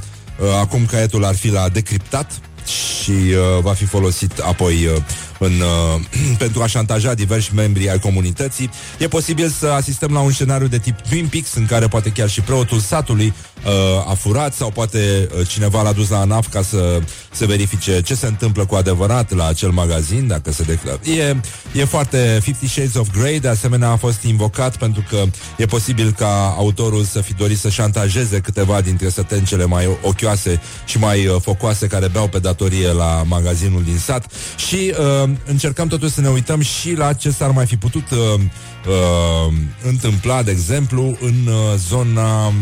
acum 0.60 0.86
caietul 0.86 1.24
ar 1.24 1.34
fi 1.36 1.50
la 1.50 1.68
decriptat 1.68 2.40
și 2.68 3.10
uh, 3.10 3.62
va 3.62 3.72
fi 3.72 3.84
folosit 3.84 4.38
apoi 4.38 4.86
uh, 4.86 5.02
în, 5.38 5.52
uh, 5.60 6.00
pentru 6.42 6.62
a 6.62 6.66
șantaja 6.66 7.14
diversi 7.14 7.54
membri 7.54 7.90
ai 7.90 7.98
comunității. 7.98 8.70
E 8.98 9.08
posibil 9.08 9.48
să 9.48 9.66
asistăm 9.66 10.12
la 10.12 10.20
un 10.20 10.32
scenariu 10.32 10.66
de 10.66 10.78
tip 10.78 11.00
Twin 11.00 11.26
Peaks 11.26 11.54
în 11.54 11.66
care 11.66 11.88
poate 11.88 12.10
chiar 12.10 12.28
și 12.28 12.40
preotul 12.40 12.78
satului 12.78 13.32
uh, 13.64 14.10
a 14.10 14.14
furat 14.14 14.54
sau 14.54 14.70
poate 14.70 15.28
uh, 15.38 15.48
cineva 15.48 15.82
l-a 15.82 15.92
dus 15.92 16.08
la 16.08 16.20
ANAF 16.20 16.48
ca 16.48 16.62
să 16.62 17.00
se 17.30 17.46
verifice 17.46 18.00
ce 18.00 18.14
se 18.14 18.26
întâmplă 18.26 18.66
cu 18.66 18.74
adevărat 18.74 19.34
la 19.34 19.46
acel 19.46 19.70
magazin, 19.70 20.26
dacă 20.26 20.52
se 20.52 20.62
declară. 20.62 21.00
E, 21.04 21.36
e 21.80 21.84
foarte 21.84 22.38
Fifty 22.42 22.68
Shades 22.68 22.94
of 22.94 23.08
Grey, 23.18 23.40
de 23.40 23.48
asemenea 23.48 23.90
a 23.90 23.96
fost 23.96 24.22
invocat 24.22 24.76
pentru 24.76 25.04
că 25.08 25.24
e 25.56 25.66
posibil 25.66 26.12
ca 26.12 26.54
autorul 26.56 27.04
să 27.04 27.20
fi 27.20 27.34
dorit 27.34 27.58
să 27.58 27.68
șantajeze 27.68 28.40
câteva 28.40 28.80
dintre 28.80 29.08
sătencele 29.08 29.64
mai 29.64 29.98
ochioase 30.02 30.60
și 30.84 30.98
mai 30.98 31.26
uh, 31.26 31.36
focoase 31.40 31.86
care 31.86 32.08
beau 32.08 32.28
pe 32.28 32.38
datorie 32.58 32.92
la 32.92 33.22
magazinul 33.26 33.82
din 33.82 33.98
sat 33.98 34.32
și 34.56 34.94
uh, 35.22 35.30
încercăm 35.44 35.88
totuși 35.88 36.12
să 36.12 36.20
ne 36.20 36.28
uităm 36.28 36.60
și 36.60 36.92
la 36.92 37.12
ce 37.12 37.30
s-ar 37.30 37.50
mai 37.50 37.66
fi 37.66 37.76
putut 37.76 38.10
uh, 38.10 38.18
uh, 38.18 39.54
întâmpla, 39.82 40.42
de 40.42 40.50
exemplu, 40.50 41.16
în 41.20 41.46
uh, 41.46 41.54
zona 41.88 42.52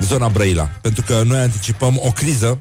zona 0.00 0.28
Brăila. 0.28 0.70
Pentru 0.82 1.02
că 1.06 1.22
noi 1.26 1.38
anticipăm 1.38 2.00
o 2.04 2.10
criză 2.10 2.58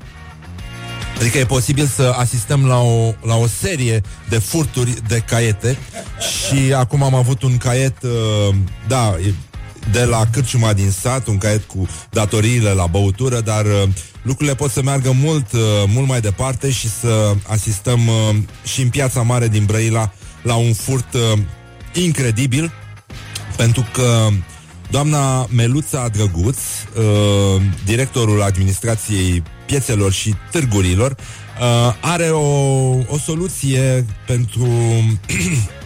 Adică 1.20 1.38
e 1.38 1.46
posibil 1.46 1.86
să 1.86 2.14
asistăm 2.18 2.66
la 2.66 2.82
o, 2.82 3.14
la 3.22 3.36
o 3.36 3.48
serie 3.48 4.02
de 4.30 4.38
furturi 4.38 4.94
de 5.08 5.20
caiete 5.20 5.78
și 6.20 6.74
acum 6.74 7.04
am 7.04 7.14
avut 7.14 7.42
un 7.42 7.58
caiet, 7.58 8.04
uh, 8.04 8.56
da, 8.88 9.16
de 9.92 10.04
la 10.04 10.26
cârciuma 10.32 10.74
din 10.74 10.92
sat, 10.92 11.28
un 11.28 11.38
caiet 11.38 11.64
cu 11.64 11.88
datoriile 12.10 12.72
la 12.72 12.86
băutură, 12.86 13.40
dar 13.42 13.66
uh, 13.66 13.84
lucrurile 14.22 14.56
pot 14.56 14.72
să 14.72 14.82
meargă 14.82 15.12
mult, 15.12 15.52
uh, 15.52 15.60
mult 15.88 16.08
mai 16.08 16.22
departe 16.22 16.72
și 16.72 16.90
să 16.90 17.34
asistăm 17.48 18.08
uh, 18.08 18.36
și 18.64 18.82
în 18.82 18.90
piața 18.90 19.22
mare 19.22 19.48
din 19.48 19.66
Brăila 19.66 20.12
la 20.42 20.56
un 20.56 20.74
furt 20.74 21.14
uh, 21.14 21.40
incredibil, 21.94 22.72
pentru 23.56 23.88
că 23.94 24.28
doamna 24.90 25.48
Meluța 25.56 26.08
Drăguț, 26.08 26.58
uh, 26.58 27.62
directorul 27.86 28.42
administrației 28.42 29.44
piețelor 29.66 30.12
și 30.12 30.36
târgurilor, 30.52 31.12
uh, 31.12 31.94
are 32.02 32.30
o, 32.30 32.48
o 33.08 33.18
soluție 33.26 34.06
pentru 34.26 34.68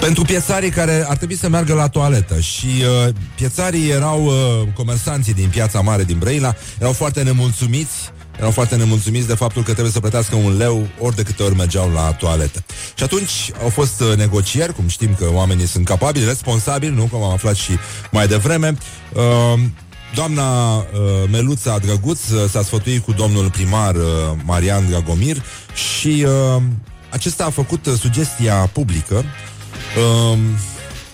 pentru 0.00 0.22
piețarii 0.22 0.70
care 0.70 1.04
ar 1.08 1.16
trebui 1.16 1.36
să 1.36 1.48
meargă 1.48 1.74
la 1.74 1.88
toaletă 1.88 2.40
și 2.40 2.66
uh, 3.06 3.14
piețarii 3.36 3.90
erau 3.90 4.24
uh, 4.24 4.32
comersanții 4.74 5.34
din 5.34 5.48
piața 5.48 5.80
mare 5.80 6.04
din 6.04 6.18
Brăila, 6.18 6.54
erau 6.78 6.92
foarte 6.92 7.22
nemulțumiți 7.22 8.12
erau 8.38 8.50
foarte 8.50 8.76
nemulțumiți 8.76 9.26
de 9.26 9.34
faptul 9.34 9.62
că 9.62 9.70
trebuie 9.72 9.92
să 9.92 10.00
plătească 10.00 10.34
un 10.34 10.56
leu 10.56 10.88
ori 11.00 11.16
de 11.16 11.22
câte 11.22 11.42
ori 11.42 11.56
mergeau 11.56 11.90
la 11.90 12.12
toaletă. 12.12 12.64
Și 12.94 13.02
atunci 13.02 13.50
au 13.62 13.68
fost 13.68 14.00
uh, 14.00 14.16
negocieri, 14.16 14.74
cum 14.74 14.88
știm 14.88 15.14
că 15.14 15.26
oamenii 15.32 15.66
sunt 15.66 15.84
capabili, 15.84 16.24
responsabili, 16.24 16.94
nu? 16.94 17.08
Cum 17.12 17.22
am 17.22 17.32
aflat 17.32 17.54
și 17.54 17.72
mai 18.10 18.26
devreme. 18.26 18.76
Uh, 19.12 19.60
doamna 20.14 20.76
uh, 20.76 20.84
Meluța 21.30 21.78
Drăguț 21.78 22.28
uh, 22.28 22.50
s-a 22.50 22.62
sfătuit 22.62 23.04
cu 23.04 23.12
domnul 23.12 23.50
primar 23.50 23.94
uh, 23.94 24.02
Marian 24.44 24.88
Dragomir 24.88 25.42
și 25.74 26.26
uh, 26.26 26.62
acesta 27.10 27.44
a 27.44 27.50
făcut 27.50 27.86
uh, 27.86 27.94
sugestia 27.98 28.54
publică 28.54 29.24
uh, 29.96 30.38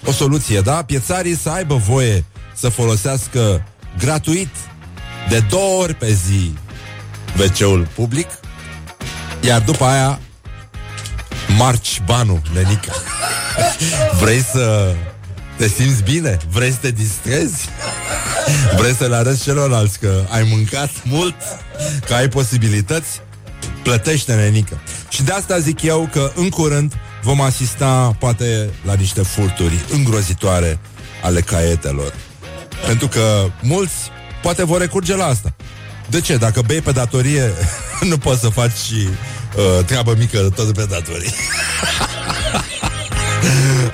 o 0.04 0.12
soluție, 0.12 0.60
da? 0.60 0.82
Piețarii 0.82 1.36
să 1.36 1.50
aibă 1.50 1.74
voie 1.74 2.24
să 2.54 2.68
folosească 2.68 3.64
gratuit 3.98 4.48
de 5.28 5.38
două 5.48 5.82
ori 5.82 5.94
pe 5.94 6.12
zi 6.12 6.52
wc 7.38 7.86
public, 7.86 8.28
iar 9.40 9.60
după 9.60 9.84
aia 9.84 10.20
marci 11.56 12.02
banul, 12.04 12.40
Lenica. 12.54 12.92
Vrei 14.20 14.42
să 14.42 14.94
te 15.56 15.68
simți 15.68 16.02
bine? 16.02 16.38
Vrei 16.50 16.70
să 16.70 16.78
te 16.80 16.90
distrezi? 16.90 17.68
Vrei 18.76 18.94
să 18.94 19.06
le 19.06 19.16
arăți 19.16 19.42
celorlalți 19.42 19.98
că 19.98 20.24
ai 20.28 20.46
mâncat 20.50 20.90
mult? 21.04 21.34
Că 22.06 22.14
ai 22.14 22.28
posibilități? 22.28 23.20
Plătește, 23.82 24.34
nenică. 24.34 24.80
Și 25.08 25.22
de 25.22 25.32
asta 25.32 25.58
zic 25.58 25.82
eu 25.82 26.08
că 26.12 26.32
în 26.34 26.48
curând 26.48 26.92
vom 27.24 27.40
asista 27.40 28.16
poate 28.18 28.70
la 28.86 28.94
niște 28.94 29.22
furturi 29.22 29.84
îngrozitoare 29.92 30.78
ale 31.22 31.40
caietelor. 31.40 32.14
Pentru 32.86 33.08
că 33.08 33.50
mulți 33.60 33.94
poate 34.42 34.64
vor 34.64 34.80
recurge 34.80 35.16
la 35.16 35.26
asta. 35.26 35.54
De 36.08 36.20
ce? 36.20 36.36
Dacă 36.36 36.62
bei 36.62 36.80
pe 36.80 36.92
datorie, 36.92 37.52
nu 38.10 38.18
poți 38.18 38.40
să 38.40 38.48
faci 38.48 38.76
și 38.86 39.08
uh, 39.56 39.84
treabă 39.84 40.14
mică 40.18 40.38
tot 40.54 40.74
pe 40.74 40.86
datorie. 40.90 41.30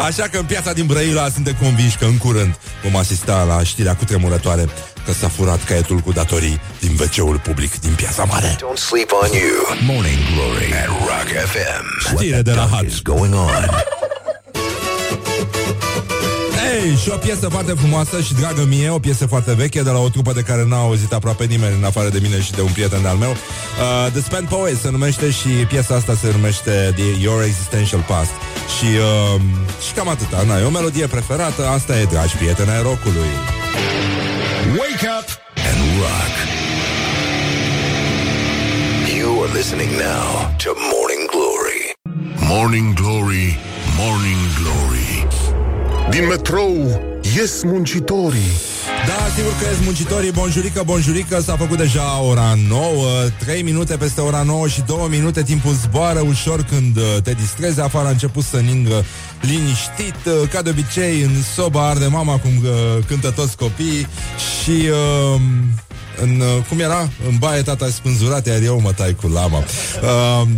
Așa 0.09 0.22
că 0.22 0.39
în 0.39 0.45
piața 0.45 0.72
din 0.72 0.87
Brăila 0.87 1.28
suntem 1.28 1.55
convinși 1.62 1.97
că 1.97 2.05
în 2.05 2.16
curând 2.16 2.59
vom 2.83 2.97
asista 2.97 3.43
la 3.43 3.62
știrea 3.62 3.97
cutremurătoare 3.97 4.68
că 5.05 5.13
s-a 5.13 5.29
furat 5.29 5.65
caietul 5.65 5.99
cu 5.99 6.13
datorii 6.13 6.61
din 6.81 6.97
wc 7.01 7.39
public 7.41 7.81
din 7.81 7.93
piața 7.97 8.25
mare. 8.25 8.57
Don't 8.57 8.79
sleep 8.89 9.11
on 9.23 9.29
you. 9.33 9.95
Morning 9.95 10.19
Glory 10.35 10.73
at 10.83 10.87
Rock 10.87 11.29
FM. 11.53 12.15
Știre 12.17 12.43
de 12.43 12.51
la 12.53 12.63
What 12.63 12.71
Hot. 12.71 12.87
is 12.87 13.03
going 13.03 13.35
on? 13.35 13.71
Ei, 16.83 16.97
și 17.03 17.09
o 17.11 17.17
piesă 17.17 17.49
foarte 17.49 17.73
frumoasă 17.73 18.21
și 18.21 18.35
dragă 18.35 18.65
mie, 18.69 18.91
o 18.91 18.99
piesă 18.99 19.27
foarte 19.27 19.55
veche 19.55 19.83
de 19.83 19.91
la 19.91 19.99
o 19.99 20.09
trupă 20.09 20.33
de 20.33 20.41
care 20.41 20.65
n-a 20.69 20.77
auzit 20.77 21.13
aproape 21.13 21.45
nimeni 21.45 21.75
în 21.79 21.85
afară 21.85 22.09
de 22.09 22.19
mine 22.23 22.41
și 22.41 22.53
de 22.53 22.61
un 22.61 22.73
prieten 22.73 23.07
al 23.07 23.17
meu. 23.17 23.31
Uh, 23.31 24.11
The 24.13 24.21
Spent 24.21 24.49
Poet 24.49 24.79
se 24.81 24.91
numește 24.91 25.31
și 25.31 25.49
piesa 25.49 25.95
asta 25.95 26.15
se 26.21 26.31
numește 26.33 26.93
The 26.97 27.21
Your 27.23 27.43
Existential 27.43 28.05
Past. 28.09 28.31
Și, 28.79 28.85
uh, 29.35 29.41
și 29.87 29.93
cam 29.93 30.09
atâta. 30.09 30.43
Na, 30.47 30.59
e 30.59 30.63
o 30.65 30.71
melodie 30.71 31.07
preferată, 31.07 31.67
asta 31.67 31.99
e, 31.99 32.05
dragi 32.05 32.37
prieteni 32.37 32.71
ai 32.71 32.83
rockului. 32.83 33.31
Wake 34.79 35.03
up 35.03 35.25
and 35.57 36.01
rock. 36.01 36.35
You 39.09 39.43
are 39.43 39.49
listening 39.49 39.91
now 39.99 40.57
to 40.59 40.75
Morning 40.75 41.27
Glory. 41.33 41.95
Morning 42.47 42.95
Glory, 42.95 43.57
Morning 43.97 44.39
Glory 44.59 45.27
Din 46.11 46.27
metrou 46.27 46.87
ies 47.23 47.64
muncitorii 47.64 48.53
Da, 49.07 49.29
sigur 49.37 49.53
că 49.61 49.67
ești 49.71 49.85
muncitorii 49.85 50.31
Bonjurică, 50.31 50.83
bonjurică 50.85 51.41
S-a 51.41 51.57
făcut 51.57 51.79
deja 51.79 52.21
ora 52.21 52.55
9 52.69 53.07
3 53.39 53.63
minute 53.63 53.97
peste 53.97 54.21
ora 54.21 54.43
9 54.43 54.69
și 54.69 54.83
2 54.87 55.07
minute 55.11 55.43
Timpul 55.43 55.73
zboară 55.73 56.21
ușor 56.21 56.63
când 56.63 56.97
uh, 56.97 57.03
te 57.23 57.33
distrezi 57.33 57.81
Afară 57.81 58.07
a 58.07 58.11
început 58.11 58.45
să 58.45 58.57
ningă 58.57 59.05
liniștit 59.41 60.17
uh, 60.27 60.49
Ca 60.49 60.63
de 60.63 60.71
obicei 60.71 61.23
în 61.23 61.43
soba 61.55 61.89
arde 61.89 62.07
mama 62.07 62.39
Cum 62.39 62.51
uh, 62.63 63.05
cântă 63.07 63.31
toți 63.31 63.57
copiii 63.57 64.07
Și... 64.63 64.71
Uh, 64.71 65.41
în, 66.23 66.41
uh, 66.41 66.65
cum 66.69 66.81
era? 66.81 67.09
În 67.29 67.37
baie 67.39 67.63
tata 67.63 67.87
e 67.87 67.91
spânzurat, 67.91 68.47
iar 68.47 68.63
eu 68.63 68.81
mă 68.81 68.93
tai 68.93 69.17
cu 69.21 69.29
lama. 69.29 69.59
Uh, 69.59 70.49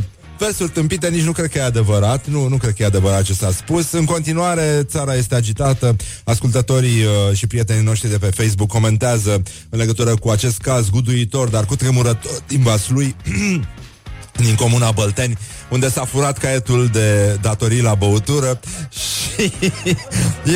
versuri 0.43 0.71
tâmpite 0.71 1.09
nici 1.09 1.23
nu 1.23 1.33
cred 1.33 1.51
că 1.51 1.59
e 1.59 1.63
adevărat. 1.63 2.27
Nu, 2.27 2.49
nu 2.49 2.57
cred 2.57 2.75
că 2.75 2.83
e 2.83 2.87
adevărat 2.87 3.23
ce 3.23 3.33
s-a 3.33 3.51
spus. 3.51 3.93
În 3.93 4.05
continuare, 4.05 4.83
țara 4.85 5.15
este 5.15 5.35
agitată. 5.35 5.97
Ascultătorii 6.25 7.03
uh, 7.03 7.37
și 7.37 7.47
prietenii 7.47 7.85
noștri 7.85 8.11
de 8.11 8.19
pe 8.19 8.27
Facebook 8.27 8.69
comentează 8.69 9.43
în 9.69 9.79
legătură 9.79 10.15
cu 10.15 10.29
acest 10.29 10.59
caz 10.59 10.89
guduitor, 10.91 11.49
dar 11.49 11.65
cu 11.65 11.77
tremurător 11.77 12.43
din 12.47 12.63
Vaslui. 12.63 13.17
din 14.47 14.55
comuna 14.55 14.91
Bălteni, 14.91 15.39
unde 15.73 15.91
s-a 15.91 16.05
furat 16.05 16.39
caietul 16.39 16.89
de 16.93 17.39
datorii 17.41 17.83
la 17.83 17.95
băutură. 17.95 18.61
Și 19.35 19.53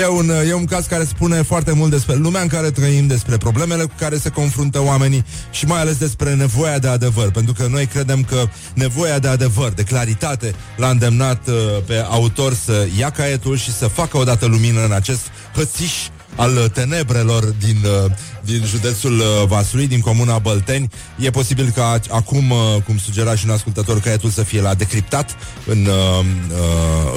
e 0.00 0.06
un, 0.06 0.30
e 0.48 0.52
un 0.52 0.64
caz 0.64 0.86
care 0.86 1.04
spune 1.04 1.42
foarte 1.42 1.72
mult 1.72 1.90
despre 1.90 2.14
lumea 2.14 2.40
în 2.40 2.48
care 2.48 2.70
trăim, 2.70 3.06
despre 3.06 3.36
problemele 3.36 3.82
cu 3.82 3.92
care 3.98 4.16
se 4.16 4.28
confruntă 4.28 4.82
oamenii 4.82 5.24
și 5.50 5.66
mai 5.66 5.80
ales 5.80 5.96
despre 5.96 6.34
nevoia 6.34 6.78
de 6.78 6.88
adevăr, 6.88 7.30
pentru 7.30 7.52
că 7.52 7.66
noi 7.70 7.86
credem 7.86 8.22
că 8.22 8.48
nevoia 8.74 9.18
de 9.18 9.28
adevăr, 9.28 9.72
de 9.72 9.82
claritate, 9.82 10.54
l-a 10.76 10.88
îndemnat 10.88 11.48
uh, 11.48 11.54
pe 11.86 12.04
autor 12.08 12.54
să 12.54 12.86
ia 12.98 13.10
caietul 13.10 13.56
și 13.56 13.72
să 13.72 13.86
facă 13.86 14.16
odată 14.16 14.46
lumină 14.46 14.84
în 14.84 14.92
acest 14.92 15.20
hățiș 15.54 15.92
al 16.36 16.68
tenebrelor 16.68 17.44
din, 17.44 17.76
uh, 17.84 18.12
din 18.44 18.64
județul 18.66 19.18
uh, 19.18 19.46
Vaslui, 19.46 19.86
din 19.86 20.00
comuna 20.00 20.38
Bălteni. 20.38 20.88
E 21.18 21.30
posibil 21.30 21.72
ca 21.74 22.00
acum, 22.10 22.50
uh, 22.50 22.82
cum 22.84 22.98
sugera 22.98 23.34
și 23.34 23.44
un 23.44 23.50
ascultător, 23.50 24.00
caietul 24.00 24.30
să 24.30 24.42
fie 24.42 24.60
la 24.60 24.74
decriptat 24.74 25.36
în, 25.66 25.88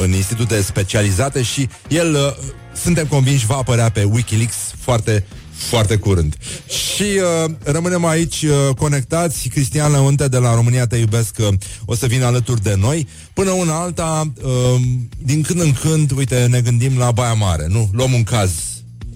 în 0.04 0.12
institute 0.12 0.62
specializate 0.62 1.42
și 1.42 1.70
el, 1.88 2.38
suntem 2.82 3.06
convinși, 3.06 3.46
va 3.46 3.56
apărea 3.56 3.90
pe 3.90 4.04
Wikileaks 4.04 4.56
foarte 4.80 5.26
foarte 5.60 5.96
curând. 5.96 6.36
Și 6.68 7.04
uh, 7.04 7.52
rămânem 7.64 8.06
aici 8.06 8.42
uh, 8.42 8.76
conectați. 8.76 9.48
Cristian 9.48 9.92
Leonte 9.92 10.28
de 10.28 10.38
la 10.38 10.56
România 10.56 10.88
Te 10.88 10.98
Iubesc 10.98 11.36
uh, 11.40 11.48
o 11.86 11.96
să 11.96 12.06
vină 12.06 12.26
alături 12.26 12.62
de 12.62 12.76
noi. 12.78 13.08
Până 13.34 13.52
una 13.52 13.82
alta, 13.82 14.32
uh, 14.44 14.82
din 15.18 15.42
când 15.42 15.62
în 15.62 15.74
când, 15.74 16.12
uite, 16.12 16.48
ne 16.50 16.62
gândim 16.62 16.98
la 16.98 17.12
Baia 17.12 17.34
Mare, 17.34 17.66
nu? 17.68 17.90
Luăm 17.94 18.14
un 18.14 18.24
caz 18.24 18.52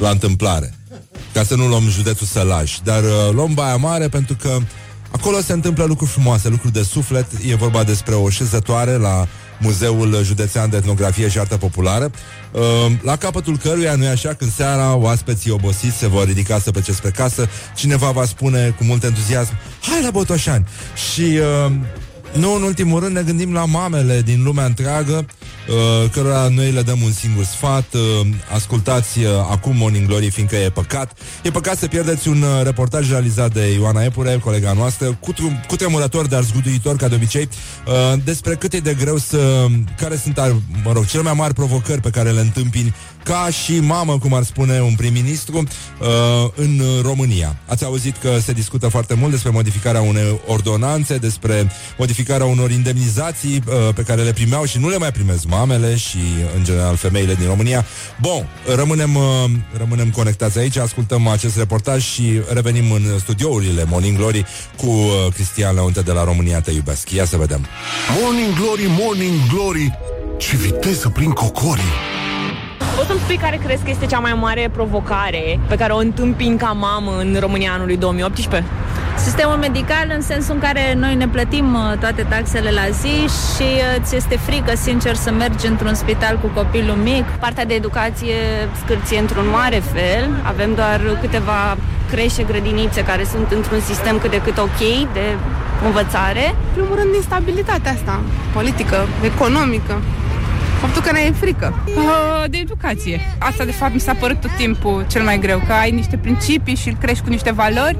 la 0.04 0.10
întâmplare. 0.10 0.74
Ca 1.34 1.43
să 1.43 1.56
nu 1.56 1.68
luăm 1.68 1.89
județul 1.89 2.28
Sălaj. 2.28 2.78
Dar 2.84 3.04
uh, 3.04 3.10
luăm 3.32 3.54
Baia 3.54 3.76
Mare 3.76 4.08
pentru 4.08 4.36
că 4.41 4.58
acolo 5.12 5.41
se 5.41 5.54
întâmplă 5.54 5.84
lucruri 5.84 6.12
frumoase, 6.12 6.49
lucruri 6.49 6.74
de 6.74 6.84
suflet. 6.84 7.26
E 7.47 7.56
vorba 7.56 7.84
despre 7.84 8.14
o 8.14 8.30
șezătoare 8.30 8.97
la 8.97 9.28
Muzeul 9.60 10.24
Județean 10.24 10.70
de 10.70 10.78
Etnografie 10.78 11.30
și 11.30 11.39
Artă 11.39 11.58
Populară, 11.58 12.12
uh, 12.51 12.62
la 13.01 13.16
capătul 13.16 13.58
căruia, 13.58 13.95
nu-i 13.95 14.08
așa, 14.08 14.34
când 14.34 14.54
seara 14.54 14.95
oaspeții 14.95 15.51
obosiți 15.51 15.97
se 15.97 16.08
vor 16.08 16.26
ridica 16.26 16.60
să 16.60 16.72
plece 16.72 16.91
spre 16.91 17.10
casă, 17.10 17.49
cineva 17.76 18.12
va 18.12 18.26
spune 18.26 18.76
cu 18.78 18.84
mult 18.84 19.04
entuziasm, 19.04 19.51
hai 19.82 20.01
la 20.04 20.12
Botoșani! 20.12 20.66
Și 21.14 21.22
uh, 21.22 21.72
nu 22.34 22.56
în 22.56 22.62
ultimul 22.62 22.99
rând 22.99 23.16
ne 23.16 23.22
gândim 23.22 23.54
la 23.54 23.66
mamele 23.66 24.22
din 24.22 24.43
lumea 24.43 24.66
întreagă 24.66 25.14
uh, 25.14 25.26
Cărora 26.11 26.47
noi 26.47 26.72
le 26.72 26.82
dăm 26.82 27.01
un 27.01 27.11
singur 27.11 27.43
sfat 27.43 27.93
uh, 27.93 28.28
Ascultați 28.53 29.20
uh, 29.20 29.26
acum 29.51 29.76
Morning 29.76 30.07
Glory 30.07 30.30
Fiindcă 30.30 30.55
e 30.55 30.70
păcat. 30.70 31.18
E 31.43 31.51
păcat 31.51 31.78
să 31.78 31.88
pierdeți 31.88 32.28
un 32.28 32.41
uh, 32.41 32.64
reportaj 32.64 33.09
realizat 33.09 33.53
de 33.53 33.72
Ioana 33.74 34.03
Epure 34.03 34.38
Colega 34.43 34.74
noastră 34.74 35.18
Cu, 35.20 35.32
tru- 35.34 35.59
cu 35.68 35.76
tremurător, 35.76 36.28
dar 36.28 36.43
zguduitor 36.43 36.95
ca 36.95 37.07
de 37.07 37.16
obicei. 37.16 37.49
Uh, 37.88 38.20
Despre 38.24 38.55
cât 38.55 38.74
e 38.74 38.80
de 38.80 38.93
greu 38.99 39.18
să 39.18 39.66
Care 39.97 40.16
sunt, 40.16 40.39
ar- 40.39 40.55
mă 40.84 40.91
rog, 40.91 41.05
cele 41.05 41.24
mai 41.24 41.34
mari 41.36 41.53
provocări 41.53 42.01
Pe 42.01 42.09
care 42.09 42.30
le 42.32 42.39
întâmpini 42.39 42.93
ca 43.24 43.49
și 43.63 43.80
mamă, 43.80 44.17
cum 44.17 44.34
ar 44.34 44.43
spune 44.43 44.82
un 44.82 44.95
prim-ministru, 44.95 45.57
uh, 45.57 46.07
în 46.55 46.82
România. 47.01 47.55
Ați 47.67 47.84
auzit 47.84 48.17
că 48.17 48.38
se 48.39 48.51
discută 48.51 48.88
foarte 48.88 49.13
mult 49.13 49.32
despre 49.32 49.49
modificarea 49.49 50.01
unei 50.01 50.39
ordonanțe, 50.47 51.17
despre 51.17 51.71
modificarea 51.97 52.45
unor 52.45 52.71
indemnizații 52.71 53.63
uh, 53.67 53.93
pe 53.95 54.01
care 54.01 54.21
le 54.21 54.34
primeau 54.34 54.65
și 54.65 54.80
nu 54.80 54.89
le 54.89 54.97
mai 54.97 55.11
primesc 55.11 55.45
mamele 55.45 55.95
și, 55.95 56.17
în 56.55 56.63
general, 56.63 56.95
femeile 56.95 57.34
din 57.34 57.47
România. 57.47 57.86
Bun, 58.21 58.47
rămânem, 58.76 59.15
uh, 59.15 59.24
rămânem 59.78 60.09
conectați 60.09 60.57
aici, 60.57 60.78
ascultăm 60.78 61.28
acest 61.28 61.57
reportaj 61.57 62.03
și 62.03 62.41
revenim 62.53 62.91
în 62.91 63.19
studiourile 63.19 63.84
Morning 63.88 64.17
Glory 64.17 64.45
cu 64.78 64.88
uh, 64.88 65.34
Cristian 65.34 65.76
Leonte 65.76 66.01
de 66.01 66.11
la 66.11 66.24
România 66.24 66.61
Te 66.61 66.71
Iubesc. 66.71 67.11
Ia 67.11 67.26
să 67.26 67.38
vedem. 67.38 67.65
Morning 68.21 68.53
Glory, 68.55 68.86
Morning 68.99 69.39
Glory 69.53 69.99
Ce 70.38 70.55
viteză 70.55 71.09
prin 71.09 71.30
cocorii 71.30 72.21
Poți 73.04 73.16
să-mi 73.16 73.28
spui 73.28 73.43
care 73.45 73.60
crezi 73.66 73.84
că 73.84 73.89
este 73.89 74.06
cea 74.06 74.20
mai 74.20 74.34
mare 74.34 74.70
provocare 74.74 75.60
pe 75.68 75.76
care 75.76 75.93
o 75.93 75.97
întâmpin 75.97 76.58
ca 76.58 76.72
mamă 76.72 77.12
în 77.20 77.38
România 77.39 77.72
anului 77.74 77.97
2018? 77.97 78.70
Sistemul 79.18 79.56
medical 79.56 80.12
în 80.16 80.22
sensul 80.22 80.54
în 80.54 80.60
care 80.60 80.93
noi 80.97 81.16
ne 81.16 81.28
plătim 81.28 81.74
uh, 81.74 81.97
toate 81.99 82.26
taxele 82.30 82.72
la 82.72 82.89
zi 82.89 83.16
și 83.56 83.68
uh, 83.78 84.01
ți 84.04 84.16
este 84.16 84.38
frică, 84.38 84.76
sincer, 84.76 85.16
să 85.16 85.32
mergi 85.32 85.68
într-un 85.68 85.93
spital 85.93 86.39
cu 86.41 86.47
copilul 86.47 86.95
mic. 86.95 87.26
Partea 87.39 87.66
de 87.66 87.74
educație 87.74 88.36
scârție 88.84 89.20
într-un 89.20 89.45
mare 89.51 89.82
fel. 89.93 90.30
Avem 90.43 90.76
doar 90.76 91.18
câteva 91.22 91.78
creșe, 92.12 92.43
grădinițe 92.43 93.04
care 93.04 93.24
sunt 93.24 93.51
într-un 93.51 93.80
sistem 93.80 94.18
cât 94.18 94.32
de 94.32 94.41
cât 94.41 94.58
ok 94.58 94.80
de 95.14 95.26
învățare. 95.86 96.45
În 96.68 96.74
primul 96.74 96.95
rând, 96.95 97.16
instabilitatea 97.16 97.91
asta, 97.91 98.20
politică, 98.54 99.08
economică. 99.24 100.01
Faptul 100.84 101.01
că 101.01 101.11
ne 101.11 101.19
e 101.19 101.31
frică. 101.31 101.84
Uh, 101.86 102.43
de 102.49 102.57
educație. 102.57 103.19
Asta, 103.38 103.65
de 103.65 103.71
fapt, 103.71 103.93
mi 103.93 103.99
s-a 103.99 104.13
părut 104.13 104.41
tot 104.41 104.55
timpul 104.57 105.05
cel 105.09 105.23
mai 105.23 105.39
greu, 105.39 105.61
că 105.67 105.73
ai 105.73 105.91
niște 105.91 106.17
principii 106.17 106.75
și 106.75 106.88
îl 106.88 106.95
crești 107.01 107.23
cu 107.23 107.29
niște 107.29 107.51
valori 107.51 107.97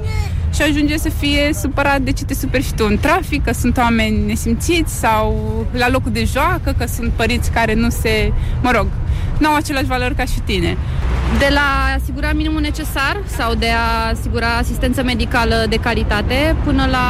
și 0.54 0.62
ajunge 0.62 0.96
să 0.96 1.08
fie 1.08 1.50
supărat 1.60 2.00
de 2.00 2.12
ce 2.12 2.24
te 2.24 2.34
superi 2.34 2.64
și 2.64 2.74
tu 2.74 2.86
în 2.88 2.98
trafic, 2.98 3.44
că 3.44 3.52
sunt 3.52 3.76
oameni 3.76 4.26
nesimțiți 4.26 4.98
sau 4.98 5.34
la 5.72 5.88
locul 5.88 6.12
de 6.12 6.24
joacă, 6.24 6.74
că 6.78 6.86
sunt 6.86 7.12
părinți 7.12 7.50
care 7.50 7.74
nu 7.74 7.90
se, 7.90 8.32
mă 8.62 8.70
rog, 8.70 8.86
nu 9.38 9.48
au 9.48 9.54
aceleași 9.54 9.86
valori 9.86 10.14
ca 10.14 10.24
și 10.24 10.40
tine. 10.40 10.76
De 11.38 11.48
la 11.50 11.60
a 11.60 11.98
asigura 12.00 12.32
minimul 12.32 12.60
necesar 12.60 13.20
sau 13.36 13.54
de 13.54 13.68
a 13.68 14.10
asigura 14.12 14.48
asistență 14.48 15.02
medicală 15.02 15.66
de 15.68 15.76
calitate 15.76 16.56
până 16.64 16.86
la 16.90 17.06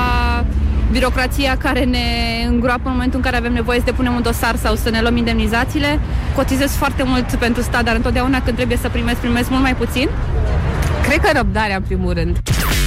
birocrația 0.90 1.56
care 1.56 1.84
ne 1.84 2.06
îngroapă 2.48 2.82
în 2.84 2.92
momentul 2.92 3.18
în 3.18 3.24
care 3.24 3.36
avem 3.36 3.52
nevoie 3.52 3.78
să 3.78 3.84
depunem 3.84 4.14
un 4.14 4.22
dosar 4.22 4.56
sau 4.56 4.74
să 4.74 4.90
ne 4.90 5.00
luăm 5.00 5.16
indemnizațiile. 5.16 6.00
Cotizez 6.34 6.70
foarte 6.70 7.02
mult 7.02 7.34
pentru 7.34 7.62
stat, 7.62 7.84
dar 7.84 7.94
întotdeauna 7.94 8.42
când 8.42 8.56
trebuie 8.56 8.78
să 8.80 8.88
primesc, 8.88 9.18
primesc 9.18 9.50
mult 9.50 9.62
mai 9.62 9.76
puțin. 9.76 10.08
Cred 11.08 11.20
că 11.20 11.30
răbdarea, 11.34 11.76
în 11.76 11.82
primul 11.82 12.12
rând. 12.12 12.38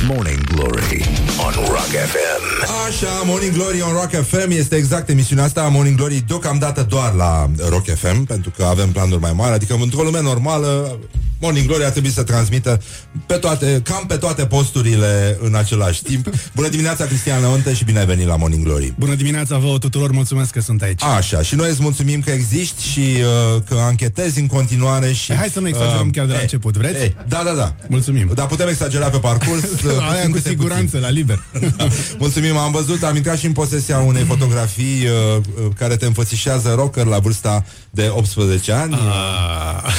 Morning 0.08 0.44
Glory 0.44 1.10
on 1.46 1.54
Rock 1.56 1.92
FM. 2.12 2.72
Așa, 2.88 3.22
Morning 3.26 3.54
Glory 3.54 3.82
on 3.82 3.92
Rock 3.94 4.26
FM 4.26 4.50
este 4.50 4.76
exact 4.76 5.10
emisiunea 5.10 5.44
asta. 5.44 5.62
Morning 5.62 5.98
Glory 5.98 6.24
deocamdată 6.28 6.86
doar 6.90 7.14
la 7.14 7.46
Rock 7.70 7.86
FM, 7.96 8.24
pentru 8.24 8.52
că 8.58 8.64
avem 8.64 8.90
planuri 8.90 9.22
mai 9.22 9.34
mari. 9.36 9.54
Adică 9.54 9.78
într-o 9.82 10.02
lume 10.02 10.22
normală, 10.22 10.98
Morning 11.40 11.66
Glory 11.68 11.84
ar 11.86 11.92
trebui 11.92 12.10
să 12.10 12.24
transmită 12.24 12.82
pe 13.26 13.34
toate, 13.34 13.82
cam 13.84 14.06
pe 14.08 14.16
toate 14.16 14.46
posturile 14.46 15.38
în 15.42 15.56
același 15.56 16.04
timp. 16.04 16.30
Bună 16.56 16.68
dimineața, 16.68 17.06
Cristian 17.06 17.42
Leonte 17.42 17.74
și 17.74 17.84
bine 17.84 18.00
ai 18.00 18.06
venit 18.06 18.28
la 18.28 18.36
Morning 18.36 18.64
Glory. 18.64 18.94
Bună 18.98 19.16
dimineața 19.16 19.58
vouă 19.58 19.78
tuturor, 19.78 20.12
mulțumesc 20.12 20.52
că 20.52 20.62
sunt 20.62 20.82
aici. 20.82 21.04
Așa, 21.04 21.42
și 21.42 21.56
noi 21.56 21.70
îți 21.70 21.82
mulțumim 21.82 22.22
că 22.22 22.32
existi 22.32 22.90
și 22.90 23.00
uh, 23.00 23.62
că 23.70 23.76
anchetezi 23.76 24.40
în 24.40 24.48
continuare 24.48 25.12
și... 25.12 25.32
E, 25.32 25.36
hai 25.36 25.50
să 25.50 25.60
nu 25.60 25.68
exagerăm 25.68 26.08
uh, 26.08 26.14
chiar 26.14 26.26
de 26.26 26.32
la 26.32 26.40
e, 26.40 26.42
început, 26.42 26.78
vreți? 26.78 27.04
E, 27.04 27.16
da, 27.28 27.42
da, 27.46 27.52
da. 27.52 27.76
Mulțumim. 27.88 28.32
Dar 28.34 28.46
putem 28.46 28.68
exagera 28.68 29.10
pe 29.10 29.18
parcurs. 29.18 29.64
Aia 30.12 30.30
cu 30.30 30.38
siguranță, 30.38 30.84
puțin. 30.84 31.00
la 31.00 31.10
liber. 31.10 31.44
da. 31.78 31.88
Mulțumim, 32.18 32.58
am 32.58 32.72
văzut, 32.72 33.04
am 33.04 33.16
intrat 33.16 33.38
și 33.38 33.46
în 33.46 33.52
posesia 33.52 33.98
unei 33.98 34.24
fotografii 34.24 35.06
uh, 35.06 35.38
uh, 35.38 35.72
care 35.76 35.96
te 35.96 36.06
înfățișează 36.06 36.74
rocker 36.76 37.06
la 37.06 37.20
vârsta 37.20 37.66
de 37.98 38.12
18 38.16 38.72
ani. 38.72 38.94
Ah. 38.94 39.94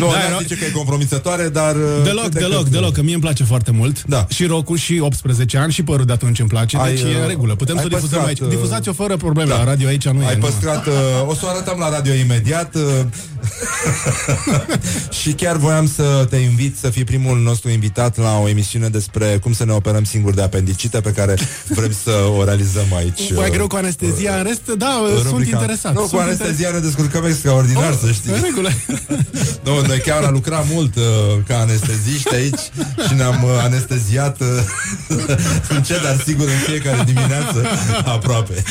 nu, 0.00 0.06
da, 0.06 0.28
nu 0.30 0.38
zice 0.40 0.54
că 0.54 0.64
e 0.64 0.70
compromisătoare, 0.70 1.48
dar... 1.48 1.74
Uh, 1.74 1.82
deloc, 2.04 2.28
deloc, 2.28 2.62
cât... 2.62 2.72
deloc, 2.72 2.92
că 2.92 3.02
mie 3.02 3.12
îmi 3.12 3.22
place 3.22 3.44
foarte 3.44 3.70
mult. 3.70 4.02
Da. 4.04 4.26
Și 4.28 4.44
rocul 4.44 4.76
și 4.76 4.98
18 5.00 5.58
ani 5.58 5.72
și 5.72 5.82
părul 5.82 6.04
de 6.04 6.12
atunci 6.12 6.38
îmi 6.38 6.48
place, 6.48 6.76
ai, 6.76 6.94
deci 6.94 7.00
e 7.02 7.20
în 7.22 7.28
regulă. 7.28 7.54
Putem 7.54 7.76
să 7.76 7.82
păstrat, 7.82 8.00
difuzăm 8.00 8.26
aici. 8.26 8.38
Difuzați-o 8.48 8.92
fără 8.92 9.16
probleme, 9.16 9.50
da. 9.50 9.56
la 9.56 9.64
radio 9.64 9.88
aici 9.88 10.08
nu 10.08 10.18
ai 10.18 10.24
e. 10.24 10.28
Ai 10.28 10.36
păstrat, 10.36 10.86
uh, 10.86 10.92
o 11.26 11.34
să 11.34 11.40
o 11.44 11.48
arătăm 11.48 11.78
la 11.78 11.90
radio 11.90 12.12
imediat. 12.12 12.74
Uh, 12.74 12.82
și 15.20 15.32
chiar 15.32 15.56
voiam 15.56 15.88
să 15.88 16.26
te 16.30 16.36
invit 16.36 16.76
să 16.78 16.90
fii 16.90 17.04
primul 17.04 17.38
nostru 17.38 17.70
invitat 17.70 18.16
la 18.16 18.38
o 18.38 18.48
emisiune 18.48 18.88
despre 18.88 19.38
cum 19.42 19.52
să 19.52 19.64
ne 19.64 19.72
operăm 19.72 20.04
singuri 20.04 20.34
de 20.34 20.42
apendicită 20.42 21.00
pe 21.00 21.12
care 21.12 21.34
vrem 21.68 21.92
să 22.04 22.10
o 22.38 22.44
realizăm 22.44 22.86
aici. 22.96 23.32
Mai 23.34 23.50
greu 23.50 23.66
cu 23.66 23.76
anestezia, 23.76 24.36
în 24.36 24.42
rest, 24.42 24.66
da, 24.78 25.00
rubrica. 25.00 25.28
sunt 25.28 25.46
interesat. 25.46 25.92
Nu, 25.94 25.98
sunt 25.98 26.10
cu 26.10 26.16
anestezia 26.16 26.70
ne 26.70 26.78
descurcăm 26.98 27.30
extraordinar, 27.30 27.90
oh, 27.90 27.98
să 28.00 28.12
știi. 28.12 28.32
În 28.32 28.40
regulă. 28.42 28.70
nu, 29.64 29.86
noi 29.86 29.98
chiar 29.98 30.22
am 30.22 30.32
lucrat 30.32 30.64
mult 30.72 30.96
uh, 30.96 31.02
ca 31.46 31.58
anesteziști 31.58 32.34
aici 32.34 32.60
și 33.08 33.14
ne-am 33.14 33.44
uh, 33.44 33.50
anesteziat 33.62 34.40
uh, 34.40 34.46
încet, 35.76 36.02
dar 36.02 36.20
sigur 36.24 36.46
în 36.46 36.58
fiecare 36.66 37.02
dimineață 37.04 37.64
aproape. 38.16 38.62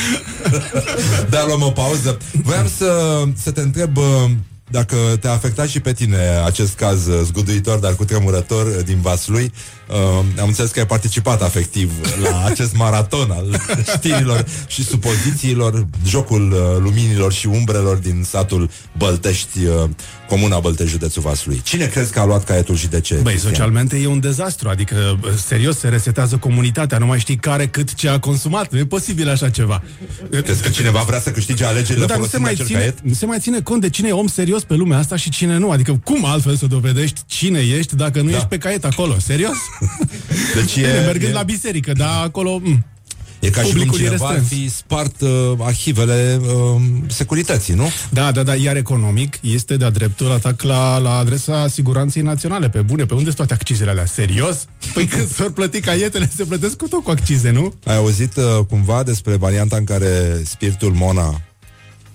dar 1.28 1.46
luăm 1.46 1.62
o 1.62 1.70
pauză. 1.70 2.18
Voiam 2.42 2.68
să, 2.76 3.22
să 3.42 3.50
te 3.50 3.60
întreb 3.60 3.96
uh, 3.96 4.04
dacă 4.70 4.96
te-a 5.20 5.32
afectat 5.32 5.68
și 5.68 5.80
pe 5.80 5.92
tine 5.92 6.42
acest 6.44 6.74
caz 6.74 7.06
uh, 7.06 7.20
zguduitor, 7.24 7.78
dar 7.78 7.94
cu 7.94 8.04
tremurător 8.04 8.66
uh, 8.66 8.84
din 8.84 9.00
Vaslui, 9.00 9.44
uh, 9.44 9.77
am 10.40 10.46
înțeles 10.46 10.70
că 10.70 10.78
ai 10.78 10.86
participat 10.86 11.42
afectiv 11.42 11.92
la 12.22 12.44
acest 12.44 12.76
maraton 12.76 13.30
al 13.30 13.60
știrilor 13.94 14.44
și 14.66 14.84
supozițiilor, 14.84 15.86
jocul 16.06 16.52
uh, 16.52 16.82
luminilor 16.82 17.32
și 17.32 17.46
umbrelor 17.46 17.96
din 17.96 18.24
satul 18.28 18.70
Băltești, 18.98 19.64
uh, 19.64 19.88
comuna 20.28 20.58
Băltești, 20.58 20.92
județul 20.92 21.22
Vaslui. 21.22 21.60
Cine 21.64 21.86
crezi 21.86 22.12
că 22.12 22.20
a 22.20 22.24
luat 22.24 22.44
caietul 22.44 22.76
și 22.76 22.86
de 22.86 23.00
ce? 23.00 23.14
Băi, 23.14 23.22
Cristian? 23.22 23.52
socialmente 23.52 23.96
e 23.96 24.06
un 24.06 24.20
dezastru, 24.20 24.68
adică, 24.68 25.18
serios, 25.46 25.78
se 25.78 25.88
resetează 25.88 26.36
comunitatea, 26.36 26.98
nu 26.98 27.06
mai 27.06 27.18
știi 27.18 27.36
care 27.36 27.66
cât 27.66 27.94
ce 27.94 28.08
a 28.08 28.18
consumat, 28.18 28.72
nu 28.72 28.78
e 28.78 28.84
posibil 28.84 29.28
așa 29.28 29.50
ceva. 29.50 29.82
Crezi 30.30 30.62
că 30.62 30.68
cineva 30.68 31.00
vrea 31.00 31.20
să 31.20 31.30
câștige 31.30 31.64
alegerile 31.64 32.06
nu, 32.08 32.18
nu 32.18 32.26
se 32.26 32.38
mai 32.38 32.54
ține, 32.54 32.78
caiet? 32.78 33.00
Nu 33.00 33.12
se 33.12 33.26
mai 33.26 33.38
ține 33.40 33.60
cont 33.60 33.80
de 33.80 33.90
cine 33.90 34.08
e 34.08 34.12
om 34.12 34.26
serios 34.26 34.64
pe 34.64 34.74
lumea 34.74 34.98
asta 34.98 35.16
și 35.16 35.30
cine 35.30 35.56
nu, 35.56 35.70
adică 35.70 36.00
cum 36.04 36.24
altfel 36.24 36.56
să 36.56 36.66
dovedești 36.66 37.20
cine 37.26 37.60
ești 37.60 37.96
dacă 37.96 38.20
nu 38.20 38.30
da. 38.30 38.36
ești 38.36 38.48
pe 38.48 38.58
caiet 38.58 38.84
acolo, 38.84 39.16
serios? 39.18 39.56
Deci 40.56 40.76
e, 40.76 41.02
mergând 41.04 41.30
e... 41.30 41.34
la 41.34 41.42
biserică, 41.42 41.92
dar 41.92 42.24
acolo... 42.24 42.60
M- 42.64 42.96
E 43.40 43.50
ca 43.50 43.62
și 43.62 43.72
cum 43.72 43.88
cineva 43.88 44.26
ar 44.26 44.42
fi 44.48 44.70
spart 44.70 45.20
uh, 45.20 45.52
arhivele 45.58 46.40
uh, 46.42 46.80
securității, 47.06 47.74
nu? 47.74 47.90
Da, 48.10 48.30
da, 48.32 48.42
da, 48.42 48.54
iar 48.54 48.76
economic 48.76 49.38
este 49.40 49.76
de-a 49.76 49.90
dreptul 49.90 50.30
atac 50.30 50.62
la, 50.62 50.98
la 50.98 51.16
adresa 51.16 51.68
siguranței 51.68 52.22
naționale. 52.22 52.68
Pe 52.68 52.80
bune, 52.80 53.04
pe 53.04 53.12
unde 53.12 53.24
sunt 53.24 53.36
toate 53.36 53.52
accizele 53.52 53.90
alea? 53.90 54.06
Serios? 54.06 54.64
Păi 54.94 55.06
când 55.12 55.28
s-or 55.30 55.52
plăti 55.52 55.80
caietele, 55.80 56.30
se 56.36 56.44
plătesc 56.44 56.76
cu 56.76 56.88
tot 56.88 57.02
cu 57.02 57.10
accize, 57.10 57.50
nu? 57.50 57.74
Ai 57.84 57.96
auzit 57.96 58.36
uh, 58.36 58.44
cumva 58.68 59.02
despre 59.02 59.36
varianta 59.36 59.76
în 59.76 59.84
care 59.84 60.42
spiritul 60.44 60.92
Mona, 60.92 61.40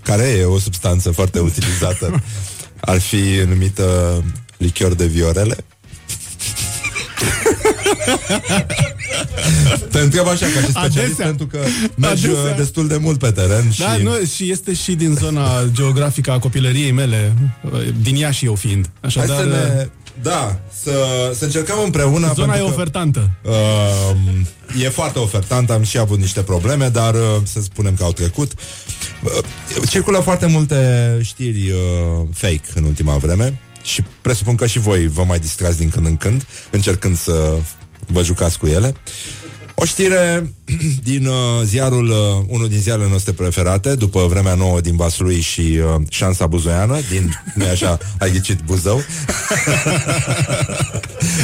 care 0.01 0.23
e 0.23 0.43
o 0.43 0.59
substanță 0.59 1.11
foarte 1.11 1.39
utilizată, 1.39 2.23
ar 2.79 2.99
fi 2.99 3.21
numită 3.47 4.23
lichior 4.57 4.93
de 4.93 5.05
viorele? 5.05 5.55
Te 9.91 9.99
întreb 9.99 10.27
așa 10.27 10.45
ca 10.45 10.59
și 10.59 10.71
specialist 10.71 10.97
Adesea. 10.97 11.25
pentru 11.25 11.47
că 11.47 11.59
mergi 11.95 12.27
uh, 12.27 12.35
Adesea. 12.37 12.57
destul 12.57 12.87
de 12.87 12.97
mult 12.97 13.19
pe 13.19 13.31
teren 13.31 13.71
Da, 13.77 13.93
și... 13.93 14.01
Nu, 14.03 14.11
și 14.35 14.51
este 14.51 14.73
și 14.73 14.95
din 14.95 15.15
zona 15.19 15.47
geografică 15.71 16.31
a 16.31 16.39
copilăriei 16.39 16.91
mele 16.91 17.33
uh, 17.71 17.79
Din 18.01 18.15
ea 18.15 18.31
și 18.31 18.45
eu 18.45 18.55
fiind 18.55 18.89
Așadar, 19.01 19.35
Hai 19.35 19.37
să 19.37 19.43
ne... 19.49 19.81
Uh, 19.81 19.87
da, 20.21 20.59
să, 20.83 20.91
să 21.33 21.45
încercăm 21.45 21.77
împreună 21.83 22.31
Zona 22.35 22.55
e 22.55 22.57
că, 22.57 22.63
ofertantă 22.63 23.29
uh, 23.41 24.15
E 24.83 24.89
foarte 24.89 25.19
ofertantă 25.19 25.73
Am 25.73 25.83
și 25.83 25.97
avut 25.97 26.19
niște 26.19 26.41
probleme 26.41 26.89
Dar 26.89 27.13
uh, 27.13 27.19
să 27.43 27.61
spunem 27.61 27.95
că 27.95 28.03
au 28.03 28.11
trecut 28.11 28.51
uh, 29.23 29.31
Circulă 29.89 30.19
foarte 30.19 30.45
multe 30.45 30.77
știri 31.21 31.71
uh, 31.71 32.27
fake 32.33 32.61
în 32.73 32.83
ultima 32.83 33.17
vreme 33.17 33.59
și 33.83 34.03
presupun 34.21 34.55
că 34.55 34.65
și 34.65 34.79
voi 34.79 35.07
vă 35.07 35.23
mai 35.23 35.39
distrați 35.39 35.77
din 35.77 35.89
când 35.89 36.05
în 36.05 36.17
când, 36.17 36.45
încercând 36.71 37.17
să 37.17 37.55
vă 38.07 38.23
jucați 38.23 38.57
cu 38.57 38.67
ele. 38.67 38.93
O 39.75 39.85
știre 39.85 40.53
din 41.03 41.25
uh, 41.25 41.35
ziarul, 41.63 42.09
uh, 42.09 42.45
unul 42.47 42.69
din 42.69 42.79
ziarele 42.79 43.07
noastre 43.09 43.31
preferate, 43.31 43.95
după 43.95 44.25
vremea 44.29 44.53
nouă 44.53 44.81
din 44.81 44.95
Vaslui 44.95 45.41
și 45.41 45.59
uh, 45.59 46.01
șansa 46.09 46.47
buzoiană, 46.47 46.99
din, 47.09 47.41
nu 47.55 47.65
așa, 47.65 47.97
ai 48.19 48.31
ghicit 48.31 48.59
Buzău. 48.59 48.97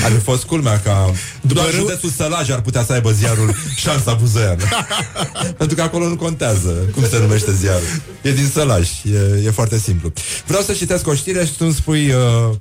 ar 0.06 0.12
fi 0.12 0.20
fost 0.24 0.44
culmea 0.44 0.80
ca 0.80 1.12
după 1.42 1.54
doar 1.54 1.74
județul 1.74 2.10
Sălaj 2.10 2.50
ar 2.50 2.62
putea 2.62 2.84
să 2.84 2.94
aibă 2.94 3.12
ziarul 3.12 3.56
șansa 3.76 4.14
buzoiană. 4.14 4.64
Pentru 5.58 5.76
că 5.76 5.82
acolo 5.82 6.08
nu 6.08 6.16
contează 6.16 6.70
cum 6.94 7.08
se 7.10 7.20
numește 7.20 7.54
ziarul. 7.54 7.88
E 8.22 8.32
din 8.32 8.48
Sălaj, 8.54 8.90
e, 9.04 9.46
e 9.46 9.52
foarte 9.52 9.78
simplu. 9.78 10.14
Vreau 10.46 10.62
să 10.62 10.74
citesc 10.74 11.08
o 11.08 11.14
știre 11.14 11.46
și 11.46 11.52
tu 11.52 11.66
îmi 11.66 11.74
spui 11.74 12.12
uh, 12.12 12.56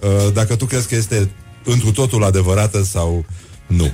uh, 0.00 0.32
dacă 0.32 0.56
tu 0.56 0.64
crezi 0.64 0.88
că 0.88 0.94
este 0.94 1.30
întru 1.64 1.92
totul 1.92 2.24
adevărată 2.24 2.84
sau 2.84 3.24
nu. 3.66 3.92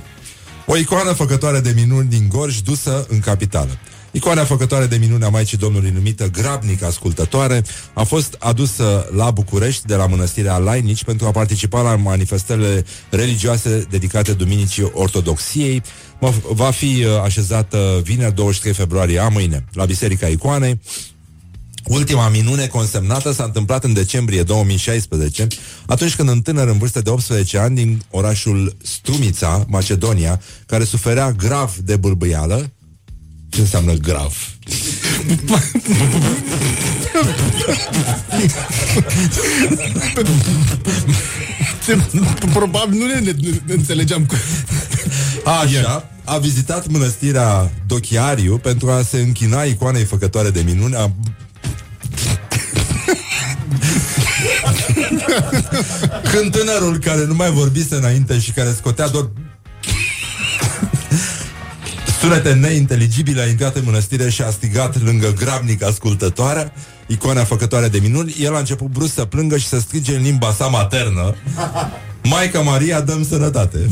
O 0.65 0.77
icoană 0.77 1.11
făcătoare 1.11 1.59
de 1.59 1.73
minuni 1.75 2.09
din 2.09 2.27
Gorj 2.29 2.59
dusă 2.59 3.05
în 3.09 3.19
capitală. 3.19 3.77
Icoana 4.11 4.43
făcătoare 4.43 4.85
de 4.85 4.95
minuni 4.95 5.23
a 5.23 5.29
Maicii 5.29 5.57
Domnului 5.57 5.89
numită 5.89 6.27
Grabnic 6.27 6.83
Ascultătoare 6.83 7.63
a 7.93 8.03
fost 8.03 8.35
adusă 8.39 9.09
la 9.15 9.31
București 9.31 9.85
de 9.85 9.95
la 9.95 10.07
Mănăstirea 10.07 10.57
Lainici 10.57 11.03
pentru 11.03 11.27
a 11.27 11.31
participa 11.31 11.81
la 11.81 11.95
manifestările 11.95 12.85
religioase 13.09 13.87
dedicate 13.89 14.33
Duminicii 14.33 14.91
Ortodoxiei. 14.93 15.83
Va 16.49 16.71
fi 16.71 17.05
uh, 17.05 17.21
așezată 17.23 17.99
vineri 18.03 18.35
23 18.35 18.73
februarie 18.73 19.19
a 19.19 19.27
mâine 19.27 19.65
la 19.71 19.85
Biserica 19.85 20.27
Icoanei 20.27 20.79
Ultima 21.87 22.29
minune 22.29 22.67
consemnată 22.67 23.31
s-a 23.31 23.43
întâmplat 23.43 23.83
în 23.83 23.93
decembrie 23.93 24.43
2016, 24.43 25.47
atunci 25.85 26.15
când 26.15 26.29
un 26.29 26.41
tânăr 26.41 26.67
în 26.67 26.77
vârstă 26.77 27.01
de 27.01 27.09
18 27.09 27.57
ani 27.57 27.75
din 27.75 28.03
orașul 28.09 28.75
Strumița, 28.83 29.65
Macedonia, 29.67 30.41
care 30.65 30.83
suferea 30.83 31.31
grav 31.31 31.75
de 31.75 31.95
bâlbâială, 31.95 32.71
ce 33.49 33.59
înseamnă 33.59 33.93
grav? 33.93 34.33
Probabil 42.53 42.99
nu 42.99 43.05
ne, 43.05 43.19
ne, 43.19 43.31
ne 43.65 43.73
înțelegeam 43.73 44.25
cu... 44.25 44.35
Așa, 45.43 46.09
a 46.23 46.37
vizitat 46.37 46.87
mănăstirea 46.87 47.71
Dochiariu 47.87 48.57
pentru 48.57 48.91
a 48.91 49.01
se 49.01 49.19
închina 49.19 49.63
icoanei 49.63 50.03
făcătoare 50.03 50.49
de 50.49 50.61
minuni 50.65 50.95
a 50.95 51.11
Când 56.31 56.57
tânărul 56.57 56.97
care 56.97 57.25
nu 57.25 57.33
mai 57.33 57.51
vorbise 57.51 57.95
înainte 57.95 58.39
și 58.39 58.51
care 58.51 58.73
scotea 58.77 59.07
doar 59.07 59.29
sunete 62.19 62.53
neinteligibile 62.53 63.41
a 63.41 63.47
intrat 63.47 63.75
în 63.75 63.83
mănăstire 63.85 64.29
și 64.29 64.41
a 64.41 64.49
strigat 64.49 65.01
lângă 65.03 65.33
grabnic 65.33 65.83
ascultătoarea, 65.83 66.73
icoana 67.07 67.43
făcătoare 67.43 67.87
de 67.87 67.99
minuni, 68.01 68.35
el 68.39 68.55
a 68.55 68.59
început 68.59 68.87
brusc 68.87 69.13
să 69.13 69.25
plângă 69.25 69.57
și 69.57 69.67
să 69.67 69.79
strige 69.79 70.15
în 70.15 70.21
limba 70.21 70.51
sa 70.51 70.65
maternă 70.65 71.35
Maica 72.29 72.59
Maria, 72.59 73.01
dăm 73.01 73.25
sănătate! 73.25 73.89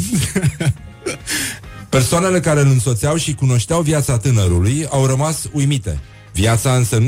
Persoanele 1.90 2.40
care 2.40 2.60
îl 2.60 2.68
însoțeau 2.68 3.16
și 3.16 3.34
cunoșteau 3.34 3.82
viața 3.82 4.18
tânărului 4.18 4.88
au 4.90 5.06
rămas 5.06 5.44
uimite. 5.52 6.00
Viața 6.34 6.76
însă... 6.76 7.02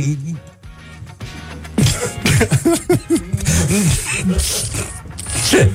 Ce? 5.50 5.72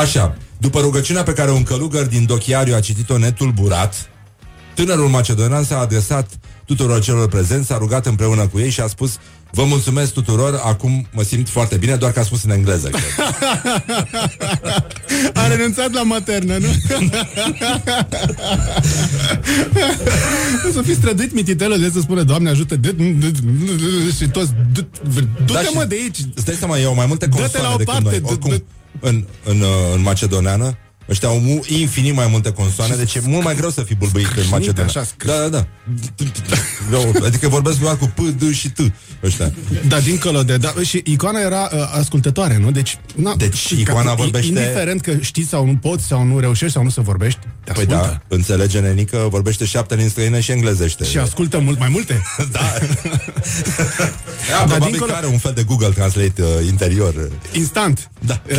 Așa, 0.00 0.36
după 0.58 0.80
rugăciunea 0.80 1.22
pe 1.22 1.32
care 1.32 1.50
un 1.50 1.62
călugăr 1.62 2.06
din 2.06 2.26
Dochiariu 2.26 2.74
a 2.74 2.80
citit-o 2.80 3.18
netulburat, 3.18 4.10
tânărul 4.74 5.08
macedonan 5.08 5.64
s-a 5.64 5.78
adresat 5.78 6.30
tuturor 6.64 7.00
celor 7.00 7.28
prezenți, 7.28 7.66
s-a 7.66 7.78
rugat 7.78 8.06
împreună 8.06 8.46
cu 8.46 8.58
ei 8.58 8.70
și 8.70 8.80
a 8.80 8.86
spus 8.86 9.18
Vă 9.54 9.64
mulțumesc 9.64 10.12
tuturor, 10.12 10.60
acum 10.64 11.06
mă 11.12 11.22
simt 11.22 11.48
foarte 11.48 11.76
bine, 11.76 11.94
doar 11.96 12.12
că 12.12 12.20
a 12.20 12.22
spus 12.22 12.42
în 12.42 12.50
engleză. 12.50 12.88
Cred. 12.88 13.02
a 15.42 15.46
renunțat 15.46 15.92
la 15.92 16.02
maternă, 16.02 16.56
nu? 16.56 16.68
o 20.68 20.72
să 20.76 20.82
fi 20.82 20.94
străduit 20.94 21.32
mititelul 21.34 21.80
de 21.80 21.90
să 21.92 22.00
spune 22.00 22.22
Doamne 22.22 22.50
ajută 22.50 22.74
și 24.18 24.28
toți 24.28 24.50
du-te 24.72 25.52
Da, 25.52 25.60
mă 25.74 25.80
și 25.82 25.86
de 25.88 25.96
aici 26.02 26.18
Îți 26.34 26.44
dai 26.44 26.54
seama, 26.54 26.78
eu 26.78 26.94
mai 26.94 27.06
multe 27.06 27.26
Dă-te 27.26 27.40
la 27.40 27.68
consoane 27.68 27.74
o 27.74 27.76
decât 27.76 27.92
parte, 27.92 28.08
noi. 28.08 28.20
dă- 28.20 28.26
Oricum, 28.28 28.50
dă- 28.50 28.62
în, 29.00 29.24
în, 29.44 29.60
uh, 29.60 29.94
în 29.94 30.02
macedoneană, 30.02 30.78
ăștia 31.10 31.28
au 31.28 31.38
mu- 31.38 31.64
infinit 31.66 32.14
mai 32.14 32.26
multe 32.30 32.50
consoane, 32.52 32.94
deci 32.96 33.14
e 33.14 33.20
mult 33.26 33.44
mai 33.44 33.54
greu 33.54 33.70
să 33.70 33.82
fii 33.82 33.94
bulbăit 33.94 34.26
în 34.36 34.42
macedoneană. 34.50 34.90
așa, 35.00 35.06
Da, 35.24 35.38
da, 35.38 35.48
da. 35.48 35.66
Greu, 36.88 37.14
Adică 37.24 37.48
vorbesc 37.48 37.78
doar 37.80 37.96
cu 37.96 38.12
P, 38.14 38.20
D 38.20 38.52
și 38.52 38.70
T. 38.70 38.78
Ăștia. 39.22 39.52
Da, 39.88 40.00
dincolo 40.00 40.42
de... 40.42 40.56
Da, 40.56 40.74
și 40.82 41.02
icoana 41.04 41.40
era 41.40 41.68
uh, 41.72 41.78
ascultătoare, 41.98 42.58
nu? 42.58 42.70
Deci, 42.70 42.98
na, 43.14 43.34
Deci 43.36 43.68
ca- 43.74 43.80
icoana 43.80 44.12
i- 44.12 44.16
vorbește- 44.16 44.46
Indiferent 44.46 45.00
că 45.00 45.12
știi 45.20 45.46
sau 45.46 45.66
nu 45.66 45.76
poți 45.76 46.04
sau 46.06 46.24
nu 46.24 46.38
reușești 46.38 46.72
sau 46.74 46.82
nu 46.82 46.88
să 46.90 47.00
vorbești, 47.00 47.38
te 47.40 47.72
Păi 47.72 47.82
ascultă. 47.82 47.94
da, 48.28 48.36
înțelege 48.36 48.78
nenică, 48.80 49.26
vorbește 49.30 49.64
șapte 49.64 49.94
limbi 49.94 50.10
străine 50.10 50.40
și 50.40 50.50
englezește. 50.52 51.04
Și 51.04 51.18
ascultă 51.18 51.58
mult 51.58 51.78
mai 51.78 51.88
multe. 51.88 52.22
Da. 52.52 52.60
Ea, 54.50 54.58
probabil 54.66 54.92
dincolo- 54.94 55.10
că 55.10 55.16
are 55.16 55.26
un 55.26 55.38
fel 55.38 55.52
de 55.54 55.62
Google 55.62 55.88
Translate 55.88 56.42
uh, 56.42 56.48
interior. 56.66 57.14
Instant. 57.52 58.10
Da. 58.26 58.40
Uh, 58.50 58.56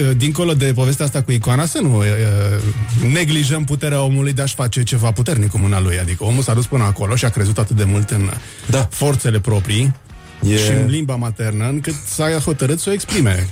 uh, 0.00 0.16
dincolo 0.16 0.54
de 0.54 0.72
povestea 0.74 1.04
asta 1.04 1.22
cu 1.22 1.32
icoana, 1.32 1.66
să 1.66 1.78
nu 1.82 1.87
uh, 1.94 2.04
uh, 2.04 3.12
neglijăm 3.12 3.64
puterea 3.64 4.02
omului 4.02 4.32
de 4.32 4.42
a-și 4.42 4.54
face 4.54 4.82
ceva 4.82 5.10
puternic 5.12 5.50
cu 5.50 5.58
mâna 5.58 5.80
lui. 5.80 5.98
Adică 5.98 6.24
omul 6.24 6.42
s-a 6.42 6.54
dus 6.54 6.66
până 6.66 6.84
acolo 6.84 7.16
și 7.16 7.24
a 7.24 7.28
crezut 7.28 7.58
atât 7.58 7.76
de 7.76 7.84
mult 7.84 8.10
în 8.10 8.30
Da. 8.66 8.88
forțele 8.90 9.40
proprii 9.40 9.94
E- 10.48 10.56
și 10.56 10.70
în 10.70 10.86
limba 10.86 11.16
maternă, 11.16 11.68
încât 11.68 11.94
s-a 12.08 12.30
hotărât 12.44 12.80
să 12.80 12.90
o 12.90 12.92
exprime. 12.92 13.48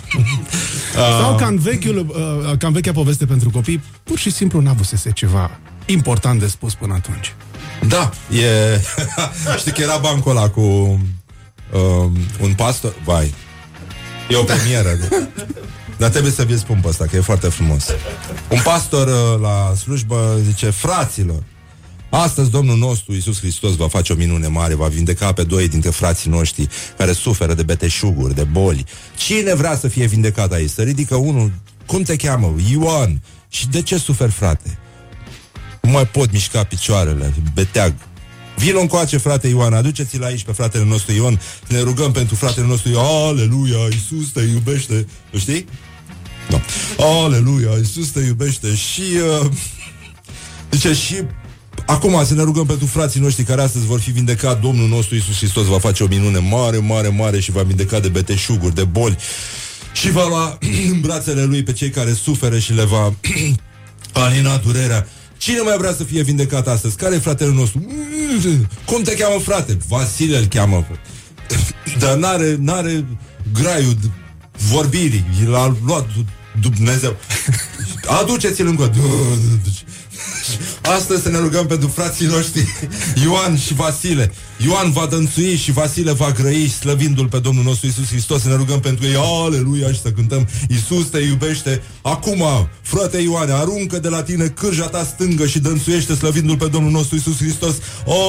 Sau 1.21 1.37
ca 1.37 1.47
în, 1.47 1.59
vechiul, 1.59 2.07
uh, 2.09 2.59
ca 2.59 2.67
în 2.67 2.73
vechea 2.73 2.93
poveste 2.93 3.27
pentru 3.27 3.51
copii, 3.51 3.83
pur 4.03 4.19
și 4.19 4.31
simplu 4.31 4.61
n-avusese 4.61 5.11
ceva 5.11 5.51
important 5.87 6.41
de 6.41 6.47
spus 6.47 6.75
până 6.75 6.95
atunci. 6.95 7.35
Da, 7.89 8.11
e... 8.31 8.81
Știi 9.59 9.73
că 9.73 9.81
era 9.81 9.97
bancul 9.97 10.31
ăla 10.37 10.49
cu 10.49 10.61
um, 10.61 12.17
un 12.41 12.55
pastor... 12.57 12.95
Vai, 13.05 13.35
e 14.31 14.37
o 14.37 14.43
premieră. 14.43 14.91
De... 15.97 16.03
Dar 16.03 16.11
trebuie 16.11 16.33
să 16.33 16.45
vi 16.45 16.59
spun 16.59 16.79
pe 16.83 16.89
ăsta, 16.89 17.05
că 17.05 17.17
e 17.17 17.21
foarte 17.21 17.49
frumos. 17.49 17.87
Un 18.51 18.61
pastor 18.65 19.07
uh, 19.07 19.41
la 19.41 19.75
slujbă 19.75 20.39
zice, 20.45 20.71
fraților, 20.71 21.43
Astăzi 22.11 22.51
Domnul 22.51 22.77
nostru 22.77 23.13
Iisus 23.13 23.39
Hristos 23.39 23.77
va 23.77 23.89
face 23.89 24.13
o 24.13 24.17
minune 24.17 24.47
mare, 24.47 24.75
va 24.75 24.87
vindeca 24.87 25.33
pe 25.33 25.43
doi 25.43 25.69
dintre 25.69 25.91
frații 25.91 26.31
noștri 26.31 26.69
care 26.97 27.13
suferă 27.13 27.55
de 27.55 27.63
beteșuguri, 27.63 28.35
de 28.35 28.45
boli. 28.45 28.85
Cine 29.17 29.55
vrea 29.55 29.77
să 29.77 29.89
fie 29.89 30.07
vindecat 30.07 30.53
aici? 30.53 30.71
Să 30.71 30.83
ridică 30.83 31.17
unul, 31.17 31.53
cum 31.87 32.03
te 32.03 32.17
cheamă? 32.17 32.55
Ioan. 32.71 33.23
Și 33.49 33.69
de 33.69 33.83
ce 33.83 33.99
suferi, 33.99 34.33
frate? 34.33 34.79
Nu 35.83 35.91
mai 35.91 36.07
pot 36.07 36.33
mișca 36.33 36.65
picioarele, 36.65 37.35
beteag. 37.55 37.95
Vino 38.57 38.81
încoace, 38.81 39.17
frate 39.17 39.49
Ioan, 39.49 39.73
aduceți-l 39.73 40.25
aici 40.25 40.45
pe 40.45 40.53
fratele 40.53 40.85
nostru 40.85 41.13
Ion, 41.13 41.41
ne 41.69 41.81
rugăm 41.81 42.13
pentru 42.13 42.35
fratele 42.35 42.67
nostru 42.67 42.91
Ioan, 42.91 43.07
aleluia, 43.07 43.79
Iisus 43.91 44.29
te 44.33 44.41
iubește, 44.41 45.07
Îl 45.33 45.39
știi? 45.39 45.67
Da. 46.49 46.61
Aleluia, 47.25 47.71
Iisus 47.77 48.09
te 48.09 48.21
iubește 48.21 48.75
și... 48.75 49.03
Uh, 49.41 49.51
zice, 50.71 50.93
și 50.95 51.15
acum 51.87 52.25
să 52.25 52.35
ne 52.35 52.43
rugăm 52.43 52.67
pentru 52.67 52.87
frații 52.87 53.21
noștri 53.21 53.45
care 53.45 53.63
astăzi 53.63 53.87
vor 53.87 54.01
fi 54.01 54.11
vindecat, 54.11 54.61
Domnul 54.61 54.89
nostru 54.89 55.15
Iisus 55.15 55.37
Hristos 55.37 55.67
va 55.67 55.79
face 55.79 56.03
o 56.03 56.07
minune 56.07 56.39
mare, 56.39 56.79
mare, 56.79 57.09
mare 57.09 57.41
și 57.41 57.51
va 57.51 57.63
vindeca 57.63 58.01
de 58.01 58.09
beteșuguri, 58.09 58.75
de 58.75 58.85
boli 58.85 59.17
și 59.93 60.11
va 60.11 60.27
lua 60.29 60.59
în 60.93 61.01
brațele 61.01 61.45
lui 61.45 61.63
pe 61.63 61.73
cei 61.73 61.91
care 61.91 62.13
suferă 62.13 62.59
și 62.59 62.73
le 62.73 62.85
va 62.85 63.15
alina 64.25 64.57
durerea. 64.57 65.07
Cine 65.39 65.61
mai 65.61 65.77
vrea 65.79 65.93
să 65.93 66.05
fie 66.05 66.23
vindecat 66.23 66.69
astăzi? 66.69 66.97
Care 66.97 67.15
e 67.15 67.19
fratele 67.19 67.53
nostru? 67.53 67.87
Cum 68.85 69.03
te 69.03 69.15
cheamă, 69.15 69.39
frate? 69.39 69.79
Vasile 69.89 70.39
îl 70.39 70.45
cheamă. 70.45 70.87
Dar 71.99 72.17
n-are, 72.17 72.57
n-are 72.61 73.05
graiul 73.53 73.95
d- 73.95 74.26
vorbirii. 74.59 75.25
L-a 75.47 75.77
luat 75.87 76.07
Dumnezeu. 76.61 77.17
Aduceți-l 78.21 78.67
încă. 78.67 78.93
Astăzi 80.97 81.23
să 81.23 81.29
ne 81.29 81.39
rugăm 81.39 81.67
pentru 81.67 81.89
frații 81.89 82.27
noștri 82.27 82.67
Ioan 83.23 83.57
și 83.57 83.75
Vasile. 83.75 84.33
Ioan 84.57 84.93
va 84.93 85.07
dănțui 85.07 85.57
și 85.57 85.73
Vasile 85.73 86.13
va 86.13 86.31
grăi 86.31 86.69
Slăvindu-L 86.69 87.29
pe 87.29 87.39
Domnul 87.39 87.65
nostru 87.65 87.87
Isus 87.87 88.07
Hristos. 88.09 88.43
Să 88.43 88.49
ne 88.49 88.55
rugăm 88.55 88.81
pentru 88.81 89.07
ei, 89.07 89.17
aleluia! 89.45 89.93
Și 89.93 90.01
să 90.01 90.11
cântăm 90.11 90.49
Isus 90.69 91.07
te 91.07 91.19
iubește. 91.19 91.83
Acum, 92.03 92.43
frate 92.83 93.19
Ioane, 93.19 93.53
aruncă 93.53 93.99
de 93.99 94.09
la 94.09 94.23
tine 94.23 94.47
Cârja 94.47 94.87
ta 94.87 95.05
stângă 95.05 95.47
și 95.47 95.59
dănțuiește 95.59 96.15
Slăvindu-L 96.15 96.57
pe 96.57 96.67
Domnul 96.67 96.91
nostru 96.91 97.17
Isus 97.17 97.37
Hristos. 97.37 97.75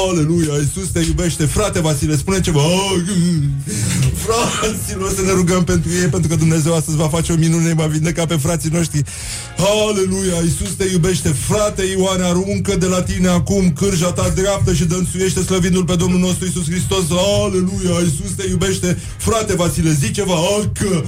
Aleluia, 0.08 0.54
Isus 0.70 0.88
te 0.90 1.00
iubește. 1.00 1.46
Frate 1.46 1.80
Vasile, 1.80 2.18
spune 2.18 2.40
ceva. 2.40 2.62
Fraților, 4.26 5.14
să 5.14 5.22
ne 5.22 5.32
rugăm 5.32 5.64
pentru 5.64 5.92
ei 5.92 6.08
Pentru 6.08 6.30
că 6.30 6.36
Dumnezeu 6.36 6.76
astăzi 6.76 6.98
va 6.98 7.08
face 7.08 7.32
o 7.32 7.36
minune 7.36 7.74
Va 7.74 7.86
vindeca 7.86 8.26
pe 8.26 8.36
frații 8.36 8.70
noștri. 8.70 9.04
Aleluia, 9.88 10.36
Isus 10.46 10.74
te 10.78 10.86
iubește. 10.92 11.30
Frate 11.30 11.84
Ioane, 11.84 12.07
aruncă 12.10 12.76
de 12.76 12.86
la 12.86 13.02
tine 13.02 13.28
acum 13.28 13.74
Cârja 13.74 14.12
ta 14.12 14.30
dreaptă 14.36 14.74
și 14.74 14.86
dănțuiește 14.86 15.42
Slăvindu-L 15.42 15.84
pe 15.84 15.96
Domnul 15.96 16.20
nostru 16.20 16.46
Isus 16.46 16.66
Hristos. 16.70 17.04
Aleluia, 17.44 18.00
Isus 18.00 18.32
te 18.36 18.48
iubește. 18.50 18.98
Frate 19.18 19.56
Vasile, 19.56 19.92
zi 19.92 20.12
ceva? 20.12 20.34
Acă 20.34 21.06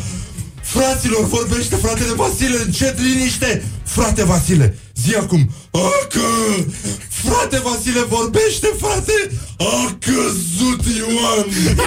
Fraților, 0.62 1.26
vorbește 1.26 1.76
fratele 1.76 2.14
Vasile 2.16 2.58
Încet, 2.66 3.00
liniște! 3.00 3.64
Frate 3.84 4.24
Vasile, 4.24 4.78
zi 4.96 5.16
acum. 5.16 5.50
Acă 5.72 6.26
Frate 7.10 7.62
Vasile, 7.64 8.02
vorbește, 8.10 8.68
frate! 8.80 9.32
A 9.58 9.98
căzut 10.00 10.86
Ioan! 10.98 11.78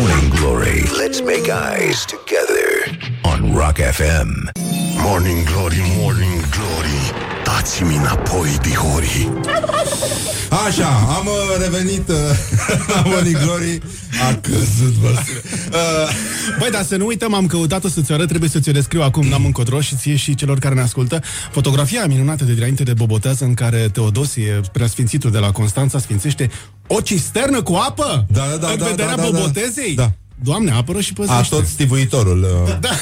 Morning 0.00 0.32
Glory. 0.34 0.82
Let's 0.82 1.20
make 1.20 1.48
eyes 1.48 2.04
together 2.04 2.98
on 3.22 3.54
Rock 3.54 3.78
FM. 3.78 4.87
Morning 5.00 5.44
Glory, 5.44 5.82
Morning 5.96 6.40
Glory 6.48 7.12
Dați-mi 7.44 7.96
înapoi, 7.96 8.58
dihori 8.62 9.30
Așa, 10.66 10.88
am 10.88 11.26
uh, 11.26 11.62
revenit 11.62 12.08
uh, 12.08 12.16
La 12.94 13.02
Morning 13.04 13.36
Glory 13.44 13.80
A 14.30 14.34
căzut 14.34 14.92
Vasile 14.92 15.42
uh, 15.72 16.10
Băi, 16.58 16.70
dar 16.70 16.82
să 16.84 16.96
nu 16.96 17.06
uităm, 17.06 17.34
am 17.34 17.46
căutat-o 17.46 17.88
să-ți 17.88 18.12
arăt, 18.12 18.28
trebuie 18.28 18.50
să 18.50 18.58
ți-o 18.58 18.72
descriu 18.72 19.02
acum, 19.02 19.26
n-am 19.26 19.44
încotro 19.44 19.80
și 19.80 19.96
ție 19.96 20.16
și 20.16 20.34
celor 20.34 20.58
care 20.58 20.74
ne 20.74 20.80
ascultă. 20.80 21.20
Fotografia 21.50 22.06
minunată 22.06 22.44
de 22.44 22.52
dinainte 22.52 22.82
de 22.82 22.92
Bobotează 22.92 23.44
în 23.44 23.54
care 23.54 23.88
Teodosie, 23.92 24.60
preasfințitul 24.72 25.30
de 25.30 25.38
la 25.38 25.50
Constanța, 25.50 25.98
sfințește 25.98 26.50
o 26.86 27.00
cisternă 27.00 27.62
cu 27.62 27.74
apă 27.74 28.26
Da, 28.32 28.44
da, 28.50 28.56
da, 28.56 28.70
în 28.70 28.78
da, 28.78 28.84
vederea 28.84 29.16
da, 29.16 29.22
da, 29.22 29.28
da. 29.30 29.38
Bobotezei. 29.38 29.94
Da. 29.94 30.12
Doamne, 30.42 30.70
apără 30.70 31.00
și 31.00 31.12
păzește. 31.12 31.38
A 31.38 31.42
tot 31.42 31.66
stivuitorul 31.66 32.42
uh. 32.42 32.78
Da. 32.80 32.90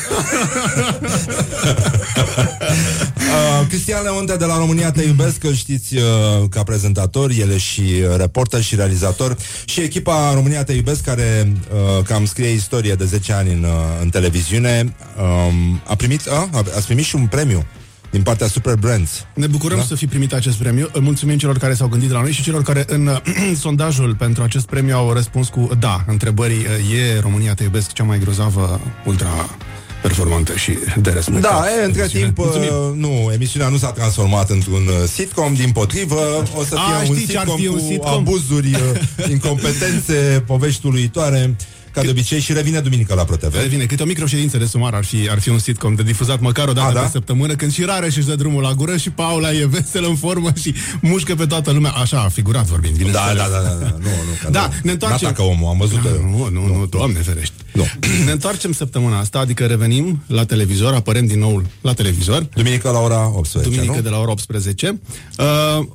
Uh, 3.27 3.67
Cristian 3.69 4.03
Leonte 4.03 4.37
de 4.37 4.45
la 4.45 4.57
România 4.57 4.91
Te 4.91 5.03
Iubesc, 5.03 5.45
îl 5.45 5.55
știți 5.55 5.97
uh, 5.97 6.03
ca 6.51 6.63
prezentator, 6.63 7.31
el 7.31 7.51
e 7.51 7.59
și 7.59 7.81
uh, 7.81 8.17
reporter 8.17 8.63
și 8.63 8.75
realizator 8.75 9.37
și 9.65 9.81
echipa 9.81 10.33
România 10.35 10.65
Te 10.65 10.73
Iubesc, 10.73 11.03
care 11.03 11.53
uh, 11.73 12.05
cam 12.05 12.25
scrie 12.25 12.49
istorie 12.49 12.95
de 12.95 13.05
10 13.05 13.33
ani 13.33 13.53
în, 13.53 13.63
uh, 13.63 13.71
în 14.03 14.09
televiziune, 14.09 14.95
um, 15.19 15.81
a 15.87 15.95
primit, 15.95 16.27
uh, 16.27 16.33
a, 16.33 16.65
ați 16.77 16.87
primit 16.87 17.05
și 17.05 17.17
un 17.17 17.27
premiu 17.27 17.67
din 18.11 18.23
partea 18.23 18.47
Super 18.47 18.75
Brands. 18.75 19.27
Ne 19.35 19.47
bucurăm 19.47 19.79
da? 19.79 19.85
să 19.85 19.95
fi 19.95 20.07
primit 20.07 20.33
acest 20.33 20.57
premiu. 20.57 20.91
Mulțumim 21.01 21.39
celor 21.39 21.59
care 21.59 21.75
s-au 21.75 21.89
gândit 21.89 22.11
la 22.11 22.21
noi 22.21 22.33
și 22.33 22.43
celor 22.43 22.63
care 22.63 22.85
în 22.89 23.11
sondajul 23.65 24.15
pentru 24.15 24.43
acest 24.43 24.67
premiu 24.67 24.97
au 24.97 25.13
răspuns 25.13 25.49
cu 25.49 25.69
da. 25.79 26.05
Întrebării 26.07 26.67
e 26.97 27.21
România 27.21 27.55
te 27.55 27.63
iubesc 27.63 27.93
cea 27.93 28.05
mai 28.05 28.19
grozavă 28.19 28.81
ultra 29.05 29.57
performantă 30.03 30.57
și 30.57 30.79
de 31.01 31.11
respect. 31.11 31.41
Da, 31.41 31.65
e, 31.81 31.85
între 31.85 32.07
timp, 32.07 32.37
Mulțumim. 32.37 32.69
uh, 32.69 32.97
nu, 32.97 33.31
emisiunea 33.33 33.69
nu 33.69 33.77
s-a 33.77 33.91
transformat 33.91 34.51
într-un 34.51 34.87
uh, 34.87 35.09
sitcom, 35.13 35.55
din 35.55 35.71
potrivă, 35.73 36.45
o 36.57 36.63
să 36.63 36.69
fie 36.69 36.95
A, 36.95 37.09
un, 37.09 37.15
știi 37.15 37.27
ce 37.27 37.39
ar 37.39 37.47
sitcom 37.47 37.61
fi 37.61 37.67
un 37.67 37.79
cu 37.79 37.85
sitcom? 37.89 38.13
abuzuri, 38.13 38.71
uh, 38.75 39.31
incompetențe, 39.31 40.43
povești 40.47 40.87
uluitoare, 40.87 41.57
ca 41.97 42.03
de 42.03 42.11
obicei, 42.11 42.41
și 42.41 42.53
revine 42.53 42.81
duminică 42.81 43.15
la 43.15 43.25
ProTV. 43.25 43.55
Revine, 43.55 43.85
câte 43.85 44.03
o 44.03 44.07
microședință 44.07 44.59
de 44.59 44.65
sumar 44.67 44.95
ar 44.95 45.05
fi, 45.05 45.29
ar 45.31 45.39
fi 45.41 45.49
un 45.49 45.59
sitcom 45.59 45.95
de 45.95 46.03
difuzat 46.03 46.41
măcar 46.41 46.69
o 46.69 46.73
dată 46.73 46.89
A, 46.89 46.93
da? 46.93 47.01
pe 47.01 47.09
săptămână, 47.13 47.55
când 47.55 47.73
și 47.73 47.83
rare 47.83 48.11
și-și 48.11 48.27
dă 48.27 48.35
drumul 48.35 48.63
la 48.63 48.73
gură 48.73 48.97
și 48.97 49.11
Paula 49.11 49.53
e 49.53 49.67
veselă 49.67 50.07
în 50.07 50.17
formă 50.17 50.53
și 50.63 50.75
mușcă 51.01 51.35
pe 51.35 51.47
toată 51.47 51.71
lumea. 51.71 51.91
Așa, 51.91 52.21
a 52.21 52.29
figurat 52.29 52.65
vorbind, 52.65 52.97
bine. 52.97 53.11
Da, 53.11 53.33
da, 53.37 53.43
da, 53.53 53.59
da, 53.61 53.75
da, 53.81 53.97
nu, 53.99 54.09
nu, 54.09 54.35
că 54.43 54.51
Da, 54.51 54.67
nu. 54.67 54.75
ne 54.83 54.91
întoarcem. 54.93 55.29
N-atacă 55.29 55.43
omul, 55.43 55.69
am 55.69 55.79
văzut 55.79 56.03
Da, 56.03 56.11
nu, 56.11 56.49
nu, 56.53 56.67
nu, 56.77 56.87
doamne 56.87 57.19
ferești. 57.19 57.55
Nu. 57.73 57.85
ne 58.27 58.31
întoarcem 58.31 58.73
săptămâna 58.73 59.19
asta, 59.19 59.39
adică 59.39 59.65
revenim 59.67 60.23
la 60.27 60.45
televizor, 60.45 60.95
apărem 60.95 61.27
din 61.27 61.39
nou 61.39 61.63
la 61.81 61.93
televizor. 61.93 62.49
Duminică 62.55 62.91
la 62.91 62.99
ora 62.99 63.27
18, 63.35 63.71
Duminică 63.71 63.97
nu? 63.97 64.03
de 64.03 64.09
la 64.09 64.19
ora 64.19 64.31
18. 64.31 65.01
Uh, 65.39 65.87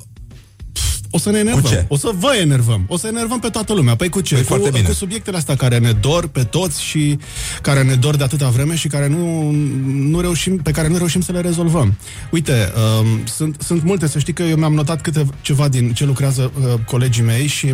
o 1.11 1.17
să 1.17 1.31
ne 1.31 1.39
enervăm. 1.39 1.61
Cu 1.61 1.67
ce? 1.67 1.85
O 1.87 1.97
să 1.97 2.11
vă 2.19 2.35
enervăm. 2.41 2.83
O 2.87 2.97
să 2.97 3.07
enervăm 3.07 3.39
pe 3.39 3.47
toată 3.47 3.73
lumea. 3.73 3.95
Păi 3.95 4.09
cu 4.09 4.21
ce? 4.21 4.33
Păi 4.33 4.43
cu, 4.43 4.49
foarte 4.49 4.69
bine. 4.69 4.87
cu 4.87 4.93
subiectele 4.93 5.37
astea 5.37 5.55
care 5.55 5.77
ne 5.77 5.91
dor 5.91 6.27
pe 6.27 6.43
toți 6.43 6.83
și 6.83 7.17
care 7.61 7.83
ne 7.83 7.95
dor 7.95 8.15
de 8.15 8.23
atâta 8.23 8.49
vreme 8.49 8.75
și 8.75 8.87
care 8.87 9.07
nu, 9.07 9.51
nu 9.85 10.19
reușim, 10.19 10.57
pe 10.57 10.71
care 10.71 10.87
nu 10.87 10.97
reușim 10.97 11.21
să 11.21 11.31
le 11.31 11.41
rezolvăm. 11.41 11.97
Uite, 12.31 12.71
um, 12.99 13.25
sunt, 13.25 13.55
sunt 13.59 13.83
multe. 13.83 14.07
Să 14.07 14.19
știi 14.19 14.33
că 14.33 14.43
eu 14.43 14.57
mi-am 14.57 14.73
notat 14.73 15.01
câte 15.01 15.25
ceva 15.41 15.67
din 15.67 15.93
ce 15.93 16.05
lucrează 16.05 16.51
uh, 16.59 16.73
colegii 16.85 17.23
mei 17.23 17.47
și 17.47 17.73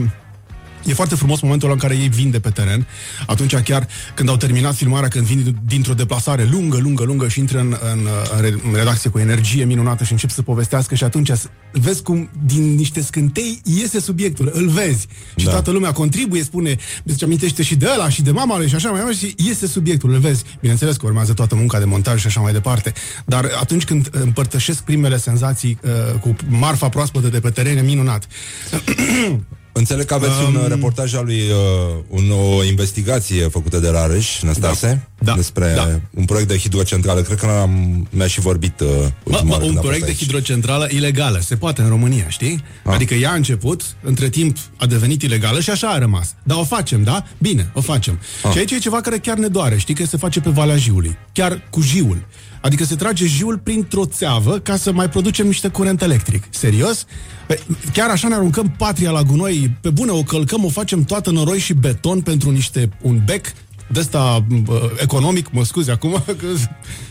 E 0.88 0.94
foarte 0.94 1.16
frumos 1.16 1.42
momentul 1.42 1.68
ăla 1.70 1.78
în 1.82 1.88
care 1.88 2.02
ei 2.02 2.10
vin 2.10 2.32
de 2.32 2.40
pe 2.40 2.50
teren. 2.50 2.88
Atunci 3.28 3.56
chiar 3.56 3.88
când 4.14 4.30
au 4.30 4.38
terminat 4.38 4.76
filmarea, 4.76 5.10
când 5.10 5.26
vin 5.26 5.56
dintr-o 5.66 5.94
deplasare 5.94 6.48
lungă, 6.52 6.78
lungă, 6.78 7.04
lungă 7.04 7.28
și 7.28 7.40
intră 7.40 7.60
în, 7.60 7.76
în, 7.94 8.08
în 8.36 8.42
re- 8.42 8.56
în 8.68 8.74
redacție 8.74 9.10
cu 9.10 9.20
energie 9.20 9.64
minunată 9.66 10.04
și 10.04 10.12
încep 10.12 10.30
să 10.30 10.42
povestească 10.42 10.96
și 10.96 11.04
atunci 11.04 11.30
s- 11.30 11.50
vezi 11.72 12.02
cum 12.02 12.30
din 12.46 12.76
niște 12.76 13.02
scântei 13.02 13.62
iese 13.64 14.00
subiectul, 14.00 14.52
îl 14.54 14.68
vezi. 14.70 15.08
Și 15.36 15.46
Da. 15.46 15.52
toată 15.52 15.72
lumea 15.72 15.92
contribuie, 15.92 16.44
spune, 16.44 16.76
îți 17.04 17.24
amintește 17.24 17.64
și 17.64 17.76
de 17.76 17.88
ăla 17.94 18.10
și 18.10 18.22
de 18.22 18.32
mama 18.32 18.58
lui 18.58 18.68
și 18.70 18.76
așa 18.76 18.90
mai 18.90 19.00
departe 19.00 19.26
și 19.26 19.36
iese 19.38 19.68
subiectul, 19.68 20.14
îl 20.14 20.20
vezi. 20.20 20.44
Bineînțeles 20.60 20.96
că 20.96 21.06
urmează 21.06 21.34
toată 21.34 21.56
munca 21.56 21.80
de 21.80 21.86
montaj 21.86 22.20
și 22.22 22.28
așa 22.28 22.40
mai 22.40 22.52
departe. 22.54 22.94
Dar 23.26 23.50
atunci 23.60 23.84
când 23.84 24.10
împărtășesc 24.12 24.82
primele 24.84 25.18
senzații 25.18 25.80
uh, 25.84 26.20
cu 26.20 26.36
marfa 26.50 26.90
proaspătă 26.90 27.28
de 27.28 27.40
pe 27.40 27.50
teren, 27.50 27.78
e 27.78 27.82
minunat. 27.82 28.28
Înțeleg 29.78 30.06
că 30.06 30.14
aveți 30.14 30.34
um, 30.48 30.56
un 30.56 30.66
reportaj 30.68 31.14
al 31.14 31.26
lui, 31.26 31.36
uh, 31.50 32.04
un, 32.08 32.32
o 32.58 32.64
investigație 32.64 33.48
făcută 33.48 33.80
de 33.80 33.90
Rareș, 33.90 34.42
Năstase, 34.42 35.08
Da. 35.20 35.34
despre 35.36 35.74
Da. 35.76 36.00
un 36.14 36.26
proiect 36.26 36.48
de 36.50 36.58
hidrocentrală. 36.58 37.22
Cred 37.22 37.38
că 37.40 37.46
am, 37.46 38.08
mi-a 38.12 38.28
și 38.28 38.40
vorbit 38.40 38.80
uh, 38.80 38.88
Mă, 38.90 39.08
ultima 39.24 39.44
mă, 39.44 39.52
oară 39.52 39.62
un 39.64 39.68
când 39.68 39.78
a 39.78 39.82
proiect 39.82 40.06
fost 40.06 40.06
de 40.06 40.08
aici. 40.10 40.18
hidrocentrală 40.20 40.88
ilegală. 40.92 41.40
Se 41.42 41.56
poate 41.56 41.82
în 41.82 41.90
România, 41.90 42.26
știi? 42.30 42.64
Ah. 42.84 42.94
Adică 42.94 43.14
ea 43.14 43.32
a 43.32 43.36
început, 43.36 43.82
între 44.04 44.30
timp 44.30 44.58
a 44.78 44.86
devenit 44.86 45.22
ilegală 45.22 45.60
și 45.60 45.70
așa 45.70 45.88
a 45.88 45.98
rămas. 45.98 46.34
Dar 46.44 46.58
o 46.58 46.64
facem, 46.64 47.04
da? 47.04 47.24
Bine, 47.38 47.72
o 47.74 47.82
facem. 47.82 48.20
Ah. 48.44 48.52
Și 48.52 48.58
aici 48.58 48.72
e 48.72 48.78
ceva 48.78 49.02
care 49.02 49.18
chiar 49.18 49.38
ne 49.38 49.48
doare. 49.48 49.78
Știi 49.78 49.94
că 49.94 50.06
se 50.06 50.18
face 50.18 50.40
pe 50.40 50.50
Valea 50.50 50.78
Jiului. 50.78 51.18
Chiar 51.34 51.62
cu 51.70 51.82
jiul. 51.82 52.26
Adică 52.62 52.84
se 52.84 52.96
trage 52.96 53.26
jiul 53.26 53.58
printr-o 53.58 54.06
țeavă 54.06 54.60
ca 54.60 54.76
să 54.76 54.92
mai 54.92 55.10
producem 55.10 55.46
niște 55.46 55.68
curent 55.68 56.02
electric. 56.02 56.44
Serios? 56.50 57.06
Păi, 57.48 57.60
chiar 57.94 58.10
așa 58.10 58.28
ne 58.28 58.34
aruncăm 58.34 58.74
patria 58.78 59.12
la 59.12 59.24
gunoi, 59.24 59.78
pe 59.82 59.90
bune 59.90 60.12
o 60.12 60.24
călcăm, 60.24 60.66
o 60.66 60.70
facem 60.70 61.04
toată 61.04 61.32
noroi 61.32 61.60
și 61.60 61.74
beton 61.74 62.22
pentru 62.22 62.52
niște 62.52 62.90
un 63.02 63.22
bec 63.26 63.46
de 63.92 64.00
ăsta 64.00 64.46
uh, 64.68 64.76
economic, 65.02 65.52
mă 65.52 65.64
scuzi 65.64 65.90
acum, 65.90 66.24
că 66.26 66.46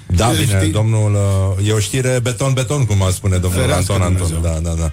Da, 0.07 0.29
bine, 0.29 0.59
Știi? 0.59 0.73
domnul, 0.73 1.15
uh, 1.59 1.69
e 1.69 1.73
o 1.73 1.79
știre 1.79 2.21
beton-beton, 2.23 2.87
cum 2.87 3.03
a 3.03 3.11
spune 3.11 3.37
domnul 3.37 3.61
Ferească 3.61 3.93
Anton 3.93 4.07
Anton. 4.07 4.27
Dumnezeu. 4.29 4.61
Da, 4.63 4.71
da, 4.71 4.75
da. 4.77 4.93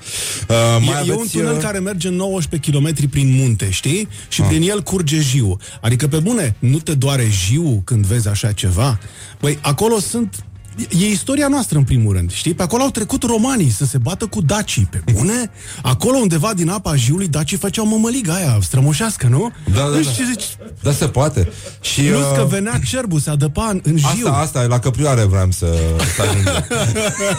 Uh, 0.54 0.86
mai 0.86 1.04
E, 1.04 1.08
e 1.08 1.12
un 1.12 1.18
aveți, 1.18 1.32
tunel 1.38 1.54
uh, 1.56 1.62
care 1.62 1.80
merge 1.80 2.10
19 2.10 2.72
km 2.72 3.10
prin 3.10 3.36
munte, 3.36 3.70
știi? 3.70 4.08
Și 4.28 4.42
Ah. 4.42 4.48
prin 4.48 4.70
el 4.70 4.82
curge 4.82 5.20
jiu. 5.20 5.58
Adică, 5.82 6.08
pe 6.08 6.18
bune, 6.20 6.56
nu 6.60 6.78
te 6.80 6.94
doare 6.94 7.28
jiu 7.30 7.82
când 7.86 8.06
vezi 8.06 8.28
așa 8.28 8.52
ceva? 8.52 9.00
Păi, 9.40 9.58
acolo 9.62 10.00
sunt... 10.00 10.44
E 10.90 11.06
istoria 11.08 11.48
noastră, 11.48 11.78
în 11.78 11.84
primul 11.84 12.14
rând, 12.14 12.32
știi? 12.32 12.54
Pe 12.54 12.64
acolo 12.64 12.84
au 12.84 12.90
trecut 12.90 13.24
romanii 13.24 13.70
să 13.70 13.86
se 13.86 13.98
bată 13.98 14.26
cu 14.26 14.42
dacii, 14.42 14.88
pe 14.92 15.04
bune? 15.14 15.50
Acolo 15.82 16.18
undeva 16.18 16.54
din 16.54 16.70
apa 16.70 16.96
jiului, 16.96 17.28
dacii 17.28 17.58
făceau 17.58 17.86
mămăliga 17.88 18.34
aia 18.34 18.58
strămoșească, 18.62 19.28
nu? 19.28 19.52
Da, 19.74 19.80
da, 19.90 19.96
Deci, 19.96 20.06
da. 20.06 20.12
zici, 20.30 20.44
Da, 20.82 20.92
se 20.92 21.08
poate. 21.08 21.52
Și, 21.82 22.02
Plus 22.02 22.20
uh, 22.22 22.34
că 22.38 22.46
venea 22.50 22.80
cerbul, 22.90 23.20
se 23.20 23.30
adăpa 23.30 23.68
în, 23.72 23.80
în 23.84 23.98
jiu. 23.98 24.08
Asta, 24.28 24.32
asta, 24.38 24.64
e 24.64 24.68
la 24.68 24.80
căprioare 24.80 25.24
vreau 25.24 25.52
să, 25.52 25.78
să 26.16 26.22
ajungem. 26.22 26.66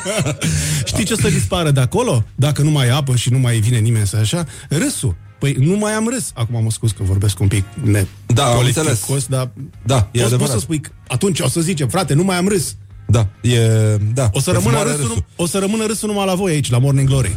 Știi 0.85 1.05
ce 1.05 1.13
o 1.13 1.17
să 1.17 1.29
dispară 1.29 1.71
de 1.71 1.81
acolo? 1.81 2.25
Dacă 2.35 2.63
nu 2.63 2.71
mai 2.71 2.87
e 2.87 2.93
apă 2.93 3.17
și 3.17 3.31
nu 3.31 3.39
mai 3.39 3.59
vine 3.59 3.79
nimeni 3.79 4.07
să 4.07 4.17
așa? 4.17 4.45
Râsul. 4.69 5.15
Păi 5.39 5.57
nu 5.59 5.77
mai 5.77 5.93
am 5.93 6.09
râs. 6.09 6.31
Acum 6.35 6.63
mă 6.63 6.71
scuz 6.71 6.91
că 6.91 7.03
vorbesc 7.03 7.41
un 7.41 7.49
pic 7.49 7.65
ne 7.83 8.07
Da, 8.27 8.45
am 8.47 8.57
politicos, 8.57 8.87
înțeles. 8.89 9.27
dar 9.27 9.51
Da, 9.83 9.97
e 9.97 10.01
poți, 10.01 10.11
poți 10.13 10.25
adevărat. 10.25 10.53
să 10.55 10.59
spui, 10.61 10.81
că 10.81 10.91
atunci 11.09 11.41
o 11.41 11.49
să 11.49 11.61
zicem, 11.61 11.89
frate, 11.89 12.15
nu 12.15 12.25
mai 12.25 12.37
am 12.37 12.49
râs. 12.49 12.77
Da, 13.15 13.27
e... 13.41 13.59
Da, 14.15 14.31
O 14.33 14.41
să, 14.41 14.51
e 14.51 14.53
rămână 14.53 14.77
mare 14.77 14.89
râsul, 14.91 15.07
râsul. 15.07 15.25
o 15.37 15.47
să 15.47 15.59
rămână 15.59 15.87
râsul 15.87 16.09
numai 16.09 16.27
la 16.27 16.35
voi 16.35 16.53
aici, 16.53 16.71
la 16.71 16.79
Morning 16.79 17.09
Glory. 17.09 17.37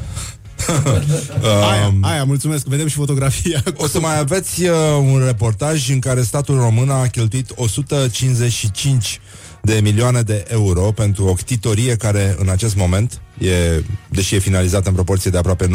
aia, 1.72 1.94
aia, 2.02 2.24
mulțumesc, 2.24 2.66
vedem 2.66 2.88
și 2.88 2.96
fotografia. 2.96 3.64
O 3.76 3.88
să 3.88 4.00
mai 4.00 4.20
aveți 4.20 4.64
uh, 4.64 4.72
un 5.00 5.22
reportaj 5.26 5.90
în 5.90 6.00
care 6.00 6.22
statul 6.22 6.56
român 6.60 6.90
a 6.90 7.08
cheltuit 7.08 7.52
155 7.56 9.20
de 9.62 9.80
milioane 9.84 10.22
de 10.22 10.46
euro 10.48 10.82
pentru 10.82 11.26
o 11.26 11.34
ctitorie 11.34 11.96
care 11.96 12.36
în 12.40 12.50
acest 12.50 12.76
moment, 12.76 13.22
e, 13.38 13.84
deși 14.10 14.36
e 14.36 14.40
finalizată 14.40 14.90
în 14.90 14.96
proporție 14.96 15.32
de 15.32 15.38
aproape 15.38 15.68
90%, 15.68 15.70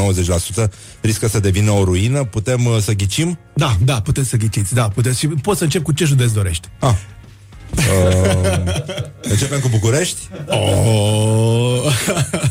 riscă 1.01 1.29
să 1.29 1.41
devină 1.41 1.71
o 1.71 1.85
ruină. 1.85 2.25
Putem 2.25 2.65
uh, 2.67 2.79
să 2.81 2.93
ghicim? 2.93 3.39
Da, 3.55 3.77
da, 3.85 4.01
puteți 4.01 4.29
să 4.29 4.37
ghiciți, 4.37 4.75
da, 4.75 4.89
puteți 4.89 5.19
și 5.19 5.27
poți 5.27 5.59
să 5.59 5.65
încep 5.65 5.83
cu 5.83 5.93
ce 5.93 6.05
județ 6.05 6.31
dorești. 6.31 6.69
Ah. 6.79 6.95
Uh, 7.77 8.59
începem 9.23 9.61
cu 9.61 9.69
București? 9.69 10.19
Oh. 10.47 11.93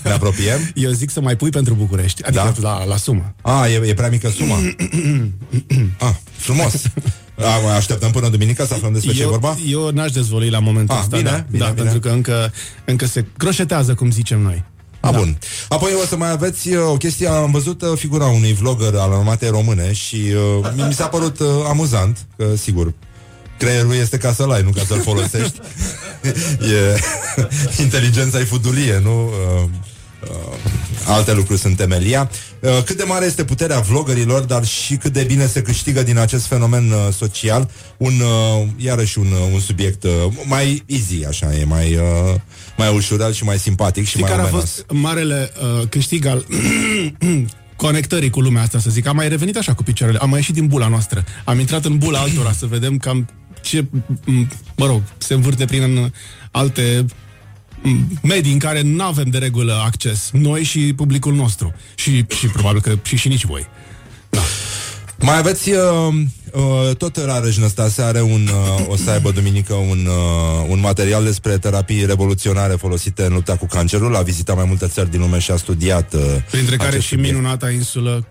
Ne 0.03 0.11
apropiem? 0.11 0.71
Eu 0.75 0.91
zic 0.91 1.09
să 1.09 1.21
mai 1.21 1.35
pui 1.35 1.49
pentru 1.49 1.73
București, 1.73 2.23
adică 2.23 2.53
da? 2.59 2.69
la, 2.77 2.85
la 2.85 2.95
sumă. 2.97 3.33
Ah, 3.41 3.65
e, 3.71 3.87
e 3.87 3.93
prea 3.93 4.09
mică 4.09 4.29
suma. 4.29 4.55
ah, 6.07 6.13
frumos. 6.37 6.73
Ah, 7.37 7.59
mai 7.65 7.75
așteptăm 7.77 8.11
până 8.11 8.29
duminică 8.29 8.65
să 8.65 8.73
aflăm 8.73 8.93
despre 8.93 9.13
ce 9.13 9.19
e 9.19 9.23
eu, 9.23 9.29
vorba? 9.29 9.57
eu 9.67 9.89
n-aș 9.89 10.11
dezvălui 10.11 10.49
la 10.49 10.59
momentul 10.59 10.95
Ah, 10.95 11.01
ăsta, 11.01 11.17
bine, 11.17 11.29
da, 11.29 11.45
bine, 11.49 11.63
da 11.63 11.69
bine. 11.69 11.81
pentru 11.81 11.99
că 11.99 12.09
încă, 12.09 12.53
încă 12.85 13.05
se 13.05 13.25
croșetează, 13.37 13.93
cum 13.93 14.11
zicem 14.11 14.39
noi. 14.39 14.63
A, 14.99 15.11
da. 15.11 15.17
bun. 15.17 15.37
Apoi 15.69 15.91
o 16.03 16.05
să 16.05 16.15
mai 16.15 16.31
aveți 16.31 16.69
uh, 16.69 16.83
o 16.91 16.97
chestie, 16.97 17.27
am 17.27 17.51
văzut 17.51 17.81
uh, 17.81 17.91
figura 17.95 18.25
unui 18.25 18.53
vlogger 18.53 18.93
al 18.95 19.11
armatei 19.13 19.49
române 19.49 19.93
și 19.93 20.15
uh, 20.59 20.71
mi- 20.75 20.83
mi 20.87 20.93
s-a 20.93 21.07
părut 21.07 21.39
uh, 21.39 21.47
amuzant, 21.69 22.17
că 22.37 22.45
sigur, 22.55 22.93
creierul 23.61 23.93
este 23.93 24.17
ca 24.17 24.33
să-l 24.33 24.51
ai, 24.51 24.61
nu 24.61 24.69
ca 24.69 24.81
să-l 24.87 25.01
folosești. 25.01 25.59
e, 26.75 26.99
inteligența 27.83 28.39
e 28.39 28.43
fudulie, 28.43 28.99
nu? 29.03 29.25
Uh, 29.25 29.69
uh, 30.29 30.57
alte 31.05 31.33
lucruri 31.33 31.59
sunt 31.59 31.77
temelia. 31.77 32.29
Uh, 32.59 32.83
cât 32.85 32.97
de 32.97 33.03
mare 33.03 33.25
este 33.25 33.43
puterea 33.43 33.79
vloggerilor, 33.79 34.41
dar 34.41 34.65
și 34.65 34.95
cât 34.95 35.13
de 35.13 35.23
bine 35.23 35.45
se 35.47 35.61
câștigă 35.61 36.03
din 36.03 36.17
acest 36.17 36.45
fenomen 36.45 36.91
uh, 36.91 37.13
social, 37.17 37.69
un, 37.97 38.13
uh, 38.19 38.67
iarăși 38.77 39.19
un, 39.19 39.27
uh, 39.31 39.53
un 39.53 39.59
subiect 39.59 40.03
uh, 40.03 40.11
mai 40.45 40.83
easy, 40.85 41.25
așa, 41.27 41.55
e 41.55 41.63
mai, 41.63 41.95
uh, 41.95 42.35
mai 42.77 42.93
ușurel 42.95 43.33
și 43.33 43.43
mai 43.43 43.59
simpatic 43.59 44.03
și 44.03 44.09
Știi 44.09 44.21
mai 44.21 44.29
care 44.29 44.41
a 44.41 44.45
omenos. 44.45 44.61
fost 44.61 44.85
marele 44.91 45.51
uh, 45.79 45.87
câștig 45.89 46.25
al 46.25 46.45
conectării 47.85 48.29
cu 48.29 48.41
lumea 48.41 48.61
asta, 48.61 48.79
să 48.79 48.89
zic. 48.89 49.07
Am 49.07 49.15
mai 49.15 49.29
revenit 49.29 49.57
așa 49.57 49.73
cu 49.73 49.83
picioarele, 49.83 50.19
am 50.21 50.29
mai 50.29 50.37
ieșit 50.37 50.53
din 50.53 50.67
bula 50.67 50.87
noastră. 50.87 51.23
Am 51.45 51.59
intrat 51.59 51.85
în 51.85 51.97
bula 51.97 52.19
altora 52.19 52.51
să 52.51 52.65
vedem 52.65 52.97
cam 52.97 53.27
ce, 53.61 53.85
m, 54.25 54.47
mă 54.75 54.85
rog, 54.85 55.01
se 55.17 55.33
învârte 55.33 55.65
prin 55.65 55.81
în 55.81 56.11
alte 56.51 57.05
m, 57.81 58.19
medii 58.23 58.53
în 58.53 58.59
care 58.59 58.81
nu 58.81 59.03
avem 59.03 59.29
de 59.29 59.37
regulă 59.37 59.81
acces. 59.85 60.29
Noi 60.33 60.63
și 60.63 60.93
publicul 60.95 61.33
nostru. 61.33 61.73
Și, 61.95 62.25
și 62.37 62.47
probabil 62.47 62.81
că 62.81 62.97
și, 63.03 63.15
și 63.15 63.27
nici 63.27 63.45
voi. 63.45 63.67
Mai 65.23 65.37
aveți 65.37 65.69
uh, 65.69 65.77
uh, 66.51 66.95
tot 66.95 67.17
Rareș 67.17 67.57
Năstase 67.57 68.01
are 68.01 68.21
un, 68.21 68.47
uh, 68.47 68.85
o 68.87 68.95
să 68.95 69.09
aibă 69.09 69.31
duminică 69.31 69.73
un, 69.73 70.05
uh, 70.05 70.65
un 70.67 70.79
material 70.79 71.23
despre 71.23 71.57
terapii 71.57 72.05
revoluționare 72.05 72.73
folosite 72.73 73.23
în 73.23 73.33
lupta 73.33 73.55
cu 73.55 73.65
cancerul. 73.65 74.15
A 74.15 74.21
vizitat 74.21 74.55
mai 74.55 74.65
multe 74.67 74.87
țări 74.87 75.11
din 75.11 75.19
lume 75.19 75.39
și 75.39 75.51
a 75.51 75.55
studiat 75.55 76.13
uh, 76.13 76.21
Printre 76.51 76.75
care 76.75 76.89
acest 76.89 77.03
și 77.03 77.09
subiect. 77.09 77.35
minunata 77.35 77.69
insulă 77.69 78.25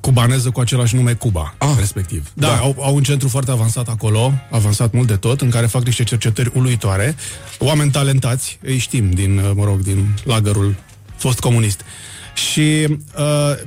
cubaneză 0.00 0.50
cu 0.50 0.60
același 0.60 0.94
nume 0.94 1.12
Cuba, 1.12 1.54
ah, 1.58 1.74
respectiv. 1.78 2.30
Da, 2.34 2.46
da. 2.46 2.56
Au, 2.56 2.76
au 2.80 2.94
un 2.94 3.02
centru 3.02 3.28
foarte 3.28 3.50
avansat 3.50 3.88
acolo, 3.88 4.32
avansat 4.50 4.92
mult 4.92 5.06
de 5.06 5.16
tot, 5.16 5.40
în 5.40 5.50
care 5.50 5.66
fac 5.66 5.84
niște 5.84 6.04
cercetări 6.04 6.50
uluitoare. 6.54 7.16
Oameni 7.58 7.90
talentați, 7.90 8.58
îi 8.62 8.78
știm 8.78 9.10
din, 9.10 9.38
uh, 9.38 9.50
mă 9.54 9.64
rog, 9.64 9.80
din 9.80 10.06
lagărul 10.24 10.76
fost 11.16 11.40
comunist. 11.40 11.80
Și 12.34 12.86
uh, 12.90 12.96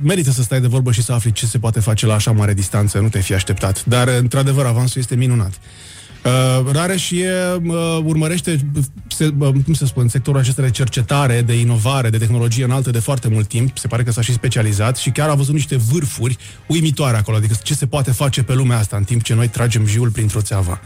merită 0.00 0.30
să 0.30 0.42
stai 0.42 0.60
de 0.60 0.66
vorbă 0.66 0.92
și 0.92 1.02
să 1.02 1.12
afli 1.12 1.32
ce 1.32 1.46
se 1.46 1.58
poate 1.58 1.80
face 1.80 2.06
la 2.06 2.14
așa 2.14 2.30
mare 2.30 2.54
distanță, 2.54 2.98
nu 2.98 3.08
te 3.08 3.20
fi 3.20 3.34
așteptat. 3.34 3.84
Dar, 3.84 4.08
într-adevăr, 4.08 4.66
avansul 4.66 5.00
este 5.00 5.14
minunat. 5.16 5.52
Uh, 6.24 6.72
Rareș 6.72 7.10
e, 7.10 7.60
uh, 7.62 7.98
urmărește, 8.04 8.60
se, 9.14 9.34
uh, 9.38 9.54
cum 9.64 9.74
să 9.74 9.86
spun, 9.86 10.08
sectorul 10.08 10.40
acesta 10.40 10.62
de 10.62 10.70
cercetare, 10.70 11.42
de 11.42 11.58
inovare, 11.58 12.10
de 12.10 12.18
tehnologie 12.18 12.64
înaltă 12.64 12.90
de 12.90 12.98
foarte 12.98 13.28
mult 13.28 13.48
timp. 13.48 13.78
Se 13.78 13.86
pare 13.86 14.02
că 14.02 14.10
s-a 14.10 14.20
și 14.20 14.32
specializat 14.32 14.96
și 14.96 15.10
chiar 15.10 15.28
a 15.28 15.34
văzut 15.34 15.54
niște 15.54 15.76
vârfuri 15.76 16.36
uimitoare 16.66 17.16
acolo. 17.16 17.36
Adică 17.36 17.54
ce 17.62 17.74
se 17.74 17.86
poate 17.86 18.10
face 18.10 18.42
pe 18.42 18.54
lumea 18.54 18.78
asta 18.78 18.96
în 18.96 19.04
timp 19.04 19.22
ce 19.22 19.34
noi 19.34 19.48
tragem 19.48 19.86
jiul 19.86 20.10
printr-o 20.10 20.40
țeavă 20.40 20.80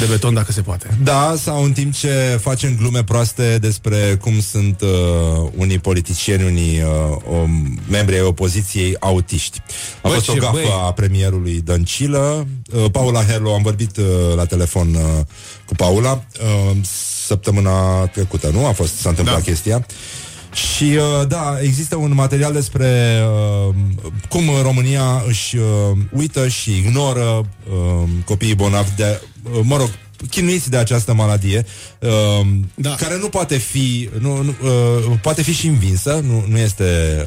de 0.00 0.06
beton, 0.06 0.34
dacă 0.34 0.52
se 0.52 0.60
poate. 0.60 0.98
Da, 1.02 1.34
sau 1.38 1.64
în 1.64 1.72
timp 1.72 1.92
ce 1.92 2.38
facem 2.40 2.76
glume 2.76 3.04
proaste 3.04 3.58
despre 3.58 4.18
cum 4.20 4.40
sunt 4.40 4.80
uh, 4.80 5.50
unii 5.56 5.78
politicieni, 5.78 6.44
unii 6.44 6.82
uh, 6.82 7.38
o, 7.40 7.46
membri 7.90 8.14
ai 8.14 8.22
opoziției 8.22 8.96
autiști. 9.00 9.62
A 10.02 10.08
bă, 10.08 10.14
fost 10.14 10.28
o 10.28 10.34
gafă 10.34 10.52
băi. 10.52 10.64
a 10.86 10.92
premierului 10.92 11.60
Dăncilă. 11.60 12.46
Uh, 12.74 12.84
Paula 12.90 13.24
Herlo, 13.24 13.54
am 13.54 13.62
vorbit 13.62 13.96
uh, 13.96 14.04
la 14.36 14.44
telefon 14.44 14.82
telefon 14.82 14.94
uh, 14.94 15.24
cu 15.72 15.84
Paula 15.84 16.24
uh, 16.42 16.76
săptămâna 17.26 18.06
trecută, 18.06 18.50
nu? 18.52 18.66
A 18.66 18.72
fost, 18.72 18.96
s-a 18.96 19.08
întâmplat 19.08 19.36
da. 19.36 19.42
chestia. 19.42 19.86
Și 20.52 20.84
uh, 20.84 21.28
da, 21.28 21.58
există 21.62 21.96
un 21.96 22.14
material 22.14 22.52
despre 22.52 23.20
uh, 23.68 23.74
cum 24.28 24.42
România 24.62 25.24
își 25.26 25.56
uh, 25.56 25.64
uită 26.10 26.48
și 26.48 26.76
ignoră 26.76 27.46
uh, 27.70 28.08
copiii 28.24 28.54
bolnavi 28.54 28.90
de, 28.96 29.20
uh, 29.42 29.60
mă 29.62 29.76
rog, 29.76 29.88
chinuiți 30.30 30.70
de 30.70 30.76
această 30.76 31.14
maladie, 31.14 31.66
uh, 31.98 32.46
da. 32.74 32.94
care 32.94 33.18
nu 33.18 33.28
poate 33.28 33.56
fi, 33.56 34.08
nu, 34.18 34.42
nu, 34.42 34.54
uh, 34.62 35.18
poate 35.22 35.42
fi 35.42 35.52
și 35.52 35.66
învinsă, 35.66 36.22
nu, 36.26 36.44
nu 36.48 36.58
este 36.58 36.84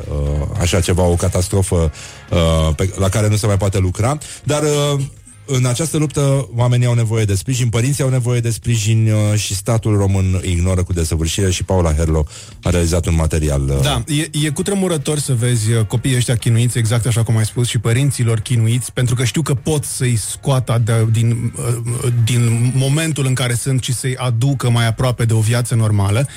uh, 0.10 0.48
așa 0.60 0.80
ceva, 0.80 1.04
o 1.04 1.16
catastrofă 1.16 1.92
uh, 2.32 2.76
pe, 2.76 2.94
la 2.98 3.10
care 3.10 3.28
nu 3.28 3.36
se 3.36 3.46
mai 3.46 3.58
poate 3.58 3.78
lucra, 3.78 4.18
dar 4.44 4.64
uh, 4.64 5.02
în 5.46 5.66
această 5.66 5.98
luptă 5.98 6.50
oamenii 6.56 6.88
au 6.88 6.94
nevoie 6.94 7.26
de 7.26 7.36
sprijin, 7.36 7.70
părinții 7.70 8.04
au 8.04 8.10
nevoie 8.10 8.40
de 8.40 8.50
sprijin 8.50 9.12
uh, 9.12 9.40
și 9.40 9.56
statul 9.56 9.98
român 9.98 10.42
ignoră 10.44 10.84
cu 10.84 10.94
desăvârșire 10.94 11.52
și 11.52 11.64
Paula 11.64 11.94
Herlo 11.94 12.26
a 12.64 12.70
realizat 12.70 13.06
un 13.06 13.16
material. 13.16 13.62
Uh... 13.62 13.82
Da, 13.82 14.04
e, 14.08 14.46
e 14.46 14.50
cu 14.50 14.62
tremurător 14.62 15.20
să 15.20 15.34
vezi 15.34 15.72
uh, 15.72 15.86
copiii 15.86 16.16
ăștia 16.16 16.36
chinuiți, 16.36 16.78
exact 16.78 17.06
așa 17.06 17.24
cum 17.24 17.38
ai 17.38 17.46
spus, 17.46 17.68
și 17.68 17.78
părinților 17.78 18.40
chinuiți, 18.40 18.94
pentru 18.94 19.16
că 19.16 19.24
știu 19.24 19.42
că 19.42 19.54
pot 19.54 19.84
să-i 19.84 20.16
scoată 20.16 20.82
de, 20.86 21.08
din, 21.12 21.54
uh, 21.58 22.12
din 22.24 22.72
momentul 22.76 23.26
în 23.26 23.34
care 23.34 23.54
sunt 23.54 23.84
și 23.84 23.94
să-i 23.94 24.16
aducă 24.16 24.70
mai 24.70 24.88
aproape 24.88 25.26
de 25.26 25.34
o 25.34 25.40
viață 25.40 25.76
normală. 25.76 26.28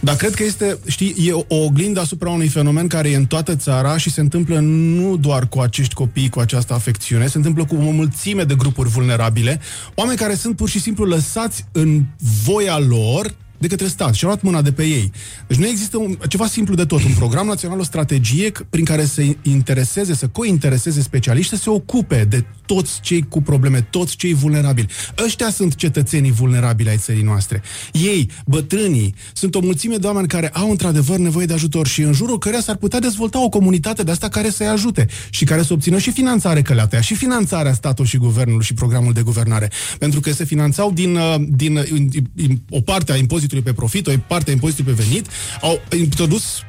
Dar 0.00 0.16
cred 0.16 0.34
că 0.34 0.44
este, 0.44 0.78
știi, 0.86 1.14
e 1.26 1.32
o 1.32 1.64
oglindă 1.64 2.00
asupra 2.00 2.30
unui 2.30 2.48
fenomen 2.48 2.86
care 2.86 3.10
e 3.10 3.16
în 3.16 3.26
toată 3.26 3.56
țara 3.56 3.96
și 3.96 4.10
se 4.10 4.20
întâmplă 4.20 4.58
nu 4.58 5.16
doar 5.16 5.48
cu 5.48 5.60
acești 5.60 5.94
copii 5.94 6.28
cu 6.28 6.40
această 6.40 6.74
afecțiune, 6.74 7.26
se 7.26 7.36
întâmplă 7.36 7.64
cu 7.64 7.74
o 7.74 7.90
mulțime 7.90 8.44
de 8.44 8.51
grupuri 8.54 8.88
vulnerabile, 8.88 9.60
oameni 9.94 10.18
care 10.18 10.34
sunt 10.34 10.56
pur 10.56 10.68
și 10.68 10.80
simplu 10.80 11.04
lăsați 11.04 11.64
în 11.72 12.04
voia 12.44 12.78
lor 12.78 13.34
de 13.62 13.68
către 13.68 13.86
stat 13.86 14.14
și 14.14 14.24
au 14.24 14.30
luat 14.30 14.42
mâna 14.42 14.62
de 14.62 14.72
pe 14.72 14.82
ei. 14.82 15.12
Deci 15.46 15.56
nu 15.56 15.66
există 15.66 15.96
un, 15.96 16.18
ceva 16.28 16.46
simplu 16.46 16.74
de 16.74 16.84
tot, 16.84 17.04
un 17.04 17.14
program 17.14 17.46
național, 17.46 17.78
o 17.78 17.82
strategie 17.82 18.52
prin 18.70 18.84
care 18.84 19.04
să 19.04 19.22
intereseze, 19.42 20.14
să 20.14 20.26
cointereseze 20.26 21.00
specialiști, 21.02 21.56
să 21.56 21.62
se 21.62 21.70
ocupe 21.70 22.24
de 22.28 22.44
toți 22.66 23.00
cei 23.00 23.26
cu 23.28 23.42
probleme, 23.42 23.80
toți 23.80 24.16
cei 24.16 24.34
vulnerabili. 24.34 24.88
Ăștia 25.24 25.50
sunt 25.50 25.74
cetățenii 25.74 26.30
vulnerabili 26.30 26.88
ai 26.88 26.96
țării 26.96 27.22
noastre. 27.22 27.62
Ei, 27.92 28.30
bătrânii, 28.46 29.14
sunt 29.32 29.54
o 29.54 29.60
mulțime 29.60 29.96
de 29.96 30.06
oameni 30.06 30.28
care 30.28 30.48
au 30.48 30.70
într-adevăr 30.70 31.18
nevoie 31.18 31.46
de 31.46 31.52
ajutor 31.52 31.86
și 31.86 32.02
în 32.02 32.12
jurul 32.12 32.38
căreia 32.38 32.62
s-ar 32.62 32.76
putea 32.76 32.98
dezvolta 32.98 33.44
o 33.44 33.48
comunitate 33.48 34.02
de 34.02 34.10
asta 34.10 34.28
care 34.28 34.50
să-i 34.50 34.66
ajute 34.66 35.06
și 35.30 35.44
care 35.44 35.62
să 35.62 35.72
obțină 35.72 35.98
și 35.98 36.10
finanțare 36.10 36.62
căleatea, 36.62 37.00
și 37.00 37.14
finanțarea 37.14 37.72
statului 37.72 38.10
și 38.10 38.16
guvernului 38.16 38.64
și 38.64 38.74
programul 38.74 39.12
de 39.12 39.22
guvernare. 39.22 39.70
Pentru 39.98 40.20
că 40.20 40.32
se 40.32 40.44
finanțau 40.44 40.92
din, 40.92 41.16
uh, 41.16 41.34
din, 41.48 41.76
uh, 41.76 41.84
din, 42.08 42.30
din 42.32 42.62
o 42.70 42.80
parte 42.80 43.12
a 43.12 43.16
impozitului 43.16 43.51
pe 43.60 43.72
profit, 43.72 44.06
o 44.06 44.12
parte 44.26 44.50
a 44.50 44.52
impozitului 44.52 44.94
pe 44.94 45.02
venit, 45.02 45.26
au 45.60 45.80
introdus 45.98 46.62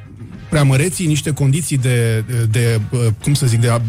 preamăreții 0.48 1.06
niște 1.06 1.30
condiții 1.30 1.78
de, 1.78 2.24
de, 2.26 2.46
de 2.50 2.80
cum 3.22 3.34
să 3.34 3.46
zic, 3.46 3.60
de, 3.60 3.80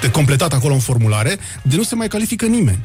de 0.00 0.10
completat 0.10 0.52
acolo 0.52 0.74
în 0.74 0.80
formulare, 0.80 1.38
de 1.62 1.76
nu 1.76 1.82
se 1.82 1.94
mai 1.94 2.08
califică 2.08 2.46
nimeni. 2.46 2.84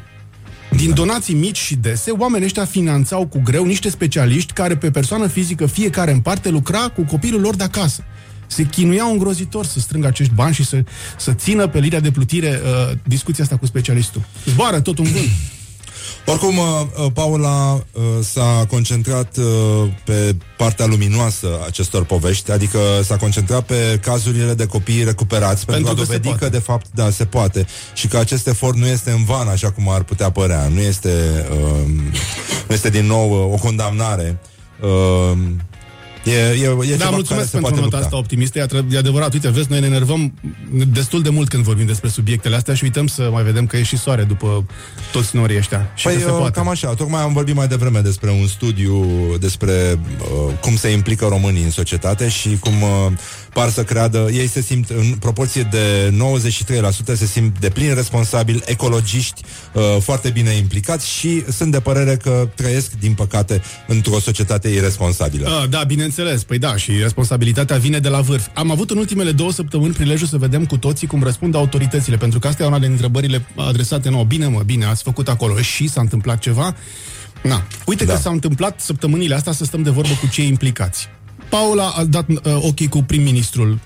Din 0.76 0.94
donații 0.94 1.34
mici 1.34 1.58
și 1.58 1.74
dese, 1.74 2.10
oamenii 2.10 2.46
ăștia 2.46 2.64
finanțau 2.64 3.26
cu 3.26 3.40
greu 3.44 3.64
niște 3.64 3.90
specialiști 3.90 4.52
care 4.52 4.76
pe 4.76 4.90
persoană 4.90 5.26
fizică, 5.26 5.66
fiecare 5.66 6.12
în 6.12 6.20
parte, 6.20 6.48
lucra 6.48 6.88
cu 6.88 7.02
copilul 7.02 7.40
lor 7.40 7.56
de 7.56 7.64
acasă. 7.64 8.04
Se 8.46 8.62
chinuiau 8.62 9.12
îngrozitor 9.12 9.64
să 9.66 9.80
strângă 9.80 10.06
acești 10.06 10.34
bani 10.34 10.54
și 10.54 10.64
să, 10.64 10.84
să 11.18 11.32
țină 11.32 11.66
pe 11.66 11.78
linia 11.78 12.00
de 12.00 12.10
plutire 12.10 12.60
uh, 12.62 12.96
discuția 13.04 13.44
asta 13.44 13.56
cu 13.56 13.66
specialistul. 13.66 14.22
Zboară 14.46 14.80
tot 14.80 14.98
un 14.98 15.04
vânt. 15.04 15.28
Oricum, 16.26 16.58
uh, 16.58 16.64
uh, 17.04 17.06
Paula 17.12 17.72
uh, 17.72 18.02
s-a 18.22 18.66
concentrat 18.68 19.38
pe 20.04 20.36
partea 20.56 20.86
luminoasă 20.86 21.48
acestor 21.66 22.04
povești, 22.04 22.50
adică 22.50 22.78
s-a 23.02 23.16
concentrat 23.16 23.64
pe 23.64 23.98
cazurile 24.02 24.54
de 24.54 24.66
copii 24.66 25.04
recuperați 25.04 25.66
pentru, 25.66 25.84
pentru 25.84 26.02
a 26.02 26.06
dovedi 26.06 26.38
că, 26.38 26.48
de 26.48 26.58
fapt, 26.58 26.86
da, 26.94 27.10
se 27.10 27.24
poate 27.24 27.66
și 27.94 28.06
că 28.06 28.16
acest 28.16 28.46
efort 28.46 28.76
nu 28.76 28.86
este 28.86 29.10
în 29.10 29.24
van, 29.24 29.48
așa 29.48 29.70
cum 29.70 29.88
ar 29.88 30.02
putea 30.02 30.30
părea. 30.30 30.68
Nu 30.74 30.80
este, 30.80 31.46
nu 32.66 32.74
este 32.74 32.90
din 32.90 33.06
nou 33.06 33.32
o 33.52 33.56
condamnare. 33.56 34.40
E, 36.28 36.62
e, 36.62 36.92
e 36.92 36.96
da, 36.96 37.10
mulțumesc 37.10 37.50
pentru 37.50 37.80
nota 37.80 37.96
asta 37.96 38.16
optimistă. 38.16 38.58
E, 38.58 38.66
e 38.90 38.98
adevărat, 38.98 39.32
uite, 39.32 39.48
vezi, 39.48 39.66
noi 39.70 39.80
ne 39.80 39.86
enervăm 39.86 40.32
destul 40.92 41.22
de 41.22 41.28
mult 41.28 41.48
când 41.48 41.64
vorbim 41.64 41.86
despre 41.86 42.08
subiectele 42.08 42.56
astea 42.56 42.74
și 42.74 42.84
uităm 42.84 43.06
să 43.06 43.28
mai 43.32 43.42
vedem 43.42 43.66
că 43.66 43.76
e 43.76 43.82
și 43.82 43.96
soare 43.96 44.22
după 44.22 44.66
toți 45.12 45.36
norii 45.36 45.56
ăștia. 45.56 45.92
Și 45.94 46.04
păi, 46.06 46.14
se 46.14 46.24
poate. 46.24 46.50
cam 46.50 46.68
așa. 46.68 46.94
Tocmai 46.94 47.22
am 47.22 47.32
vorbit 47.32 47.54
mai 47.54 47.68
devreme 47.68 48.00
despre 48.00 48.30
un 48.30 48.46
studiu 48.46 49.06
despre 49.40 49.98
uh, 50.20 50.54
cum 50.60 50.76
se 50.76 50.88
implică 50.88 51.26
românii 51.26 51.62
în 51.62 51.70
societate 51.70 52.28
și 52.28 52.56
cum 52.60 52.82
uh, 52.82 53.12
par 53.58 53.70
să 53.70 53.84
creadă, 53.84 54.28
ei 54.32 54.46
se 54.46 54.60
simt 54.60 54.90
în 54.90 55.14
proporție 55.18 55.62
de 55.62 56.14
93% 57.12 57.14
se 57.14 57.26
simt 57.26 57.58
de 57.58 57.68
plin 57.68 57.94
responsabili, 57.94 58.62
ecologiști, 58.64 59.42
uh, 59.72 59.82
foarte 60.00 60.30
bine 60.30 60.50
implicați 60.50 61.08
și 61.08 61.44
sunt 61.52 61.72
de 61.72 61.80
părere 61.80 62.16
că 62.16 62.48
trăiesc, 62.54 62.90
din 63.00 63.14
păcate, 63.14 63.62
într-o 63.86 64.20
societate 64.20 64.68
irresponsabilă. 64.68 65.48
Uh, 65.48 65.68
da, 65.68 65.82
bineînțeles, 65.82 66.44
păi 66.44 66.58
da, 66.58 66.76
și 66.76 66.92
responsabilitatea 66.92 67.76
vine 67.76 67.98
de 67.98 68.08
la 68.08 68.20
vârf. 68.20 68.46
Am 68.54 68.70
avut 68.70 68.90
în 68.90 68.96
ultimele 68.96 69.32
două 69.32 69.52
săptămâni 69.52 69.92
prilejul 69.92 70.26
să 70.26 70.36
vedem 70.36 70.66
cu 70.66 70.76
toții 70.76 71.06
cum 71.06 71.22
răspund 71.22 71.54
autoritățile, 71.54 72.16
pentru 72.16 72.38
că 72.38 72.48
asta 72.48 72.62
e 72.62 72.66
una 72.66 72.78
din 72.78 72.90
întrebările 72.90 73.46
adresate 73.56 74.10
nouă. 74.10 74.24
Bine, 74.24 74.46
mă, 74.46 74.62
bine, 74.66 74.84
ați 74.84 75.02
făcut 75.02 75.28
acolo 75.28 75.60
și 75.60 75.88
s-a 75.88 76.00
întâmplat 76.00 76.38
ceva. 76.38 76.74
Na. 77.42 77.66
Uite 77.86 78.04
da. 78.04 78.12
că 78.12 78.18
s-a 78.18 78.30
întâmplat 78.30 78.80
săptămânile 78.80 79.34
astea 79.34 79.52
să 79.52 79.64
stăm 79.64 79.82
de 79.82 79.90
vorbă 79.90 80.12
cu 80.20 80.28
cei 80.30 80.46
implicați. 80.46 81.08
Paula 81.48 81.92
a 81.96 82.04
dat 82.04 82.28
uh, 82.28 82.36
ochii 82.60 82.88
cu 82.88 83.02
prim-ministrul 83.02 83.78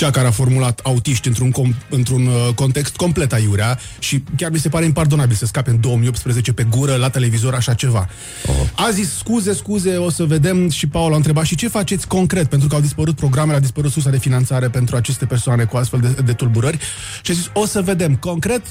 cea 0.00 0.10
care 0.10 0.26
a 0.26 0.30
formulat 0.30 0.80
autiști 0.82 1.28
într-un, 1.28 1.52
com- 1.52 1.88
într-un 1.88 2.26
uh, 2.26 2.54
context 2.54 2.96
complet 2.96 3.32
aiurea 3.32 3.78
și 3.98 4.24
chiar 4.36 4.50
mi 4.50 4.58
se 4.58 4.68
pare 4.68 4.84
impardonabil 4.84 5.36
să 5.36 5.46
scape 5.46 5.70
în 5.70 5.80
2018 5.80 6.52
pe 6.52 6.66
gură 6.70 6.96
la 6.96 7.08
televizor 7.08 7.54
așa 7.54 7.74
ceva. 7.74 8.06
Uh-huh. 8.06 8.74
A 8.74 8.90
zis 8.90 9.16
scuze, 9.16 9.54
scuze, 9.54 9.96
o 9.96 10.10
să 10.10 10.24
vedem 10.24 10.70
și 10.70 10.86
Paul 10.86 11.12
a 11.12 11.16
întrebat 11.16 11.44
și 11.44 11.54
ce 11.54 11.68
faceți 11.68 12.06
concret 12.06 12.48
pentru 12.48 12.68
că 12.68 12.74
au 12.74 12.80
dispărut 12.80 13.16
programele, 13.16 13.56
a 13.56 13.60
dispărut 13.60 13.90
sursa 13.90 14.10
de 14.10 14.18
finanțare 14.18 14.68
pentru 14.68 14.96
aceste 14.96 15.26
persoane 15.26 15.64
cu 15.64 15.76
astfel 15.76 16.00
de, 16.00 16.22
de 16.22 16.32
tulburări 16.32 16.78
și 17.22 17.30
a 17.30 17.34
zis 17.34 17.50
o 17.52 17.66
să 17.66 17.80
vedem 17.82 18.16
concret 18.16 18.62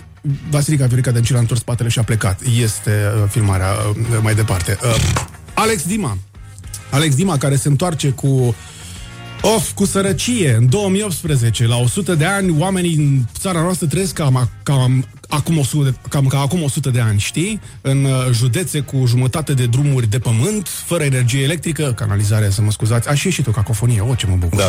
Vasilica 0.49 0.85
Viorica 0.85 1.11
Dencil 1.11 1.35
a 1.35 1.39
întors 1.39 1.59
spatele 1.59 1.89
și 1.89 1.99
a 1.99 2.03
plecat. 2.03 2.41
Este 2.61 2.91
uh, 2.91 3.29
filmarea 3.29 3.71
uh, 3.71 4.19
mai 4.21 4.35
departe. 4.35 4.77
Uh, 4.83 4.95
Alex 5.53 5.83
Dima 5.85 6.17
Alex 6.91 7.15
Dima 7.15 7.37
care 7.37 7.55
se 7.55 7.67
întoarce 7.67 8.09
cu 8.09 8.55
Of, 9.41 9.71
cu 9.71 9.85
sărăcie, 9.85 10.55
în 10.59 10.69
2018, 10.69 11.67
la 11.67 11.75
100 11.75 12.15
de 12.15 12.25
ani, 12.25 12.55
oamenii 12.59 12.95
în 12.95 13.19
țara 13.39 13.61
noastră 13.61 13.87
trăiesc 13.87 14.13
cam, 14.13 14.49
cam 14.63 15.05
acum 15.29 15.57
100, 15.57 15.95
cam 16.09 16.27
ca 16.27 16.39
acum 16.39 16.63
100 16.63 16.89
de 16.89 16.99
ani, 16.99 17.19
știi? 17.19 17.61
În 17.81 18.03
uh, 18.03 18.11
județe 18.31 18.79
cu 18.79 19.03
jumătate 19.07 19.53
de 19.53 19.65
drumuri 19.65 20.09
de 20.09 20.19
pământ, 20.19 20.67
fără 20.67 21.03
energie 21.03 21.43
electrică, 21.43 21.93
canalizare, 21.95 22.49
să 22.49 22.61
mă 22.61 22.71
scuzați, 22.71 23.09
a 23.09 23.13
și 23.13 23.25
ieșit 23.25 23.47
o 23.47 23.51
cacofonie, 23.51 24.01
o, 24.01 24.15
ce 24.15 24.27
mă 24.27 24.35
bucur. 24.35 24.57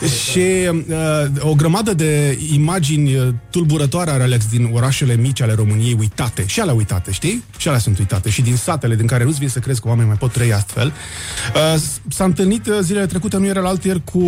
Da. 0.00 0.06
și 0.06 0.40
uh, 0.88 1.50
o 1.50 1.54
grămadă 1.54 1.94
de 1.94 2.38
imagini 2.52 3.14
uh, 3.14 3.28
tulburătoare 3.50 4.10
are 4.10 4.22
Alex 4.22 4.46
din 4.46 4.70
orașele 4.72 5.16
mici 5.16 5.40
ale 5.40 5.54
României 5.54 5.96
uitate, 5.98 6.44
și 6.46 6.60
alea 6.60 6.74
uitate, 6.74 7.12
știi? 7.12 7.44
Și 7.56 7.68
alea 7.68 7.80
sunt 7.80 7.98
uitate, 7.98 8.30
și 8.30 8.42
din 8.42 8.56
satele 8.56 8.94
din 8.94 9.06
care 9.06 9.24
nu-ți 9.24 9.38
vine 9.38 9.50
să 9.50 9.58
crezi 9.58 9.80
că 9.80 9.88
oamenii 9.88 10.08
mai 10.08 10.18
pot 10.18 10.32
trăi 10.32 10.52
astfel. 10.52 10.92
Uh, 11.54 11.80
s-a 12.08 12.24
întâlnit 12.24 12.66
uh, 12.66 12.78
zilele 12.80 13.06
trecute, 13.06 13.36
nu 13.36 13.46
era 13.46 13.60
la 13.60 13.68
altier, 13.68 14.00
cu 14.04 14.20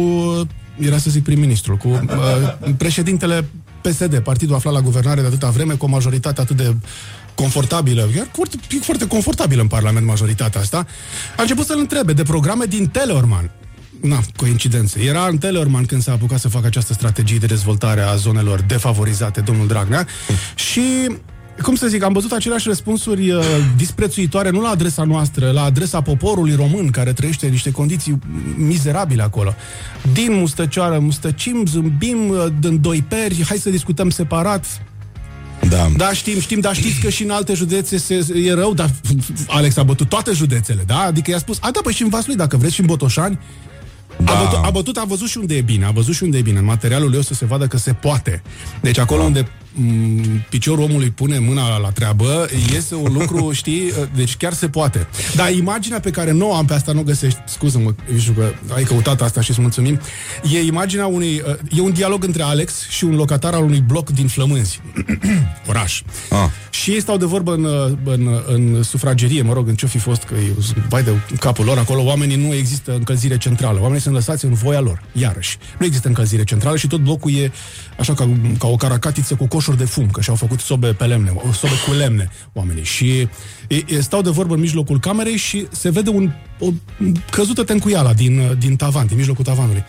era 0.81 0.99
să 0.99 1.11
zic 1.11 1.23
prim-ministrul, 1.23 1.77
cu 1.77 1.89
uh, 1.89 2.73
președintele 2.77 3.45
PSD, 3.81 4.19
partidul 4.19 4.55
aflat 4.55 4.73
la 4.73 4.81
guvernare 4.81 5.21
de 5.21 5.27
atâta 5.27 5.51
vreme, 5.51 5.75
cu 5.75 5.85
o 5.85 5.89
majoritate 5.89 6.41
atât 6.41 6.57
de 6.57 6.75
confortabilă, 7.35 8.09
chiar 8.15 8.29
foarte, 8.33 8.59
foarte 8.81 9.07
confortabilă 9.07 9.61
în 9.61 9.69
Parlament 9.69 10.07
majoritatea 10.07 10.61
asta, 10.61 10.87
a 11.37 11.43
început 11.43 11.67
să-l 11.67 11.79
întrebe 11.79 12.13
de 12.13 12.23
programe 12.23 12.65
din 12.65 12.87
Teleorman. 12.87 13.51
Na, 14.01 14.21
coincidență. 14.37 14.99
Era 14.99 15.27
în 15.27 15.39
Teleorman 15.39 15.85
când 15.85 16.03
s-a 16.03 16.13
apucat 16.13 16.39
să 16.39 16.49
facă 16.49 16.67
această 16.67 16.93
strategie 16.93 17.39
de 17.39 17.47
dezvoltare 17.47 18.01
a 18.01 18.15
zonelor 18.15 18.61
defavorizate, 18.61 19.41
domnul 19.41 19.67
Dragnea, 19.67 20.07
și 20.55 20.83
cum 21.63 21.75
să 21.75 21.87
zic, 21.87 22.03
am 22.03 22.13
văzut 22.13 22.33
aceleași 22.33 22.69
răspunsuri 22.69 23.31
uh, 23.31 23.43
disprețuitoare, 23.77 24.51
nu 24.51 24.61
la 24.61 24.69
adresa 24.69 25.05
noastră, 25.05 25.51
la 25.51 25.63
adresa 25.63 26.01
poporului 26.01 26.55
român 26.55 26.91
care 26.91 27.13
trăiește 27.13 27.47
în 27.47 27.53
niște 27.53 27.71
condiții 27.71 28.19
mizerabile 28.57 29.23
acolo. 29.23 29.55
Din 30.13 30.33
mustăcioară, 30.33 30.99
mustăcim, 30.99 31.67
zâmbim, 31.67 32.29
uh, 32.29 32.47
în 32.63 32.81
doi 32.81 33.05
peri, 33.09 33.45
hai 33.49 33.57
să 33.57 33.71
discutăm 33.71 34.11
separat. 34.11 34.83
Da. 35.69 35.89
Da, 35.97 36.13
știm, 36.13 36.41
știm, 36.41 36.61
dar 36.61 36.75
știți 36.75 37.01
că 37.01 37.09
și 37.09 37.23
în 37.23 37.31
alte 37.31 37.55
județe 37.55 37.99
se, 37.99 38.27
e 38.35 38.53
rău, 38.55 38.75
dar 38.75 38.91
Alex 39.49 39.77
a 39.77 39.83
bătut 39.83 40.09
toate 40.09 40.33
județele, 40.33 40.83
da? 40.87 40.99
Adică 40.99 41.31
i-a 41.31 41.39
spus, 41.39 41.59
a, 41.61 41.71
da, 41.71 41.81
păi 41.83 41.93
și 41.93 42.03
în 42.03 42.09
Vaslui, 42.09 42.37
dacă 42.37 42.57
vreți 42.57 42.75
și 42.75 42.81
în 42.81 42.87
Botoșani, 42.87 43.39
Da. 44.25 44.33
a, 44.33 44.43
bătut, 44.43 44.65
a 44.65 44.71
bătut, 44.71 44.97
a 44.97 45.05
văzut 45.05 45.29
și 45.29 45.39
unde 45.39 45.57
e 45.57 45.61
bine, 45.61 45.85
a 45.85 45.91
văzut 45.91 46.15
și 46.15 46.23
unde 46.23 46.39
e 46.39 46.43
bine. 46.43 46.59
În 46.59 46.65
materialul 46.65 47.09
lui 47.09 47.19
o 47.19 47.23
să 47.23 47.35
se 47.35 47.45
vadă 47.45 47.67
că 47.67 47.77
se 47.77 47.93
poate. 47.93 48.43
Deci 48.81 48.99
acolo 48.99 49.21
da. 49.21 49.27
unde 49.27 49.41
m, 49.41 49.47
piciorul 50.49 50.85
omului 50.85 51.11
pune 51.11 51.39
mâna 51.39 51.79
la 51.79 51.91
treabă, 51.91 52.49
iese 52.73 52.95
un 52.95 53.13
lucru, 53.13 53.53
știi, 53.61 53.93
deci 54.15 54.37
chiar 54.37 54.53
se 54.53 54.69
poate. 54.69 55.07
Dar 55.35 55.53
imaginea 55.53 56.01
pe 56.01 56.11
care 56.11 56.33
nu 56.33 56.55
am 56.55 56.65
pe 56.65 56.75
asta 56.75 56.93
nu 56.93 57.03
găsești, 57.03 57.39
scuză-mă, 57.47 57.95
eu 58.13 58.19
știu 58.19 58.33
că 58.33 58.53
ai 58.75 58.83
căutat 58.83 59.23
asta 59.23 59.41
și 59.41 59.51
îți 59.51 59.61
mulțumim, 59.61 60.01
e 60.53 60.59
imaginea 60.59 61.07
unui, 61.07 61.43
e 61.71 61.81
un 61.81 61.93
dialog 61.93 62.25
între 62.25 62.43
Alex 62.43 62.89
și 62.89 63.05
un 63.05 63.15
locatar 63.15 63.55
al 63.55 63.63
unui 63.63 63.81
bloc 63.81 64.11
din 64.11 64.27
Flămânzi, 64.27 64.81
oraș. 65.69 66.03
Ah. 66.31 66.49
Și 66.71 66.91
ei 66.91 67.01
stau 67.01 67.17
de 67.17 67.25
vorbă 67.25 67.55
în, 67.55 67.67
în, 68.05 68.43
în 68.47 68.83
sufragerie, 68.83 69.43
mă 69.43 69.53
rog, 69.53 69.69
în 69.69 69.75
ce-o 69.75 69.89
fi 69.89 69.99
fost, 69.99 70.23
că 70.23 70.35
e 70.35 70.53
vai 70.89 71.03
de 71.03 71.11
capul 71.41 71.65
lor, 71.65 71.79
acolo 71.79 72.03
oamenii 72.03 72.37
nu 72.37 72.55
există 72.55 72.95
încălzire 72.95 73.39
centrală, 73.39 73.81
oamenii 73.81 74.01
sunt 74.01 74.15
lăsați 74.15 74.45
în 74.45 74.53
voia 74.53 74.81
lor, 74.81 75.03
iarăși. 75.13 75.59
Nu 75.79 75.87
există 75.87 76.09
încălzire 76.09 76.45
centrală 76.45 76.77
și 76.77 76.87
tot 76.87 77.01
blocul 77.01 77.35
e 77.35 77.53
așa 77.99 78.15
ca, 78.15 78.29
ca 78.59 78.69
o 78.69 78.77
caracatiță 78.77 79.35
cu 79.35 79.47
coșuri 79.69 79.87
de 79.87 79.93
fum, 79.95 80.11
că 80.11 80.21
și-au 80.21 80.37
făcut 80.37 80.61
sobe 80.61 80.93
pe 80.93 81.05
lemne, 81.05 81.33
sobe 81.53 81.73
cu 81.87 81.93
lemne 81.93 82.31
oamenii. 82.53 82.85
Și 82.85 83.29
e, 83.69 83.85
e, 83.87 84.01
stau 84.01 84.23
de 84.23 84.31
vorbă 84.31 84.55
în 84.55 84.61
mijlocul 84.61 85.01
camerei 85.01 85.37
și 85.37 85.67
se 85.71 85.91
vede 85.91 86.11
un, 86.11 86.31
o 86.59 86.67
căzută 87.31 87.65
tencuiala 87.65 88.13
din, 88.13 88.57
din 88.59 88.77
tavan, 88.77 89.07
din 89.07 89.17
mijlocul 89.17 89.45
tavanului. 89.45 89.85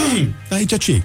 aici 0.50 0.78
ce 0.78 1.02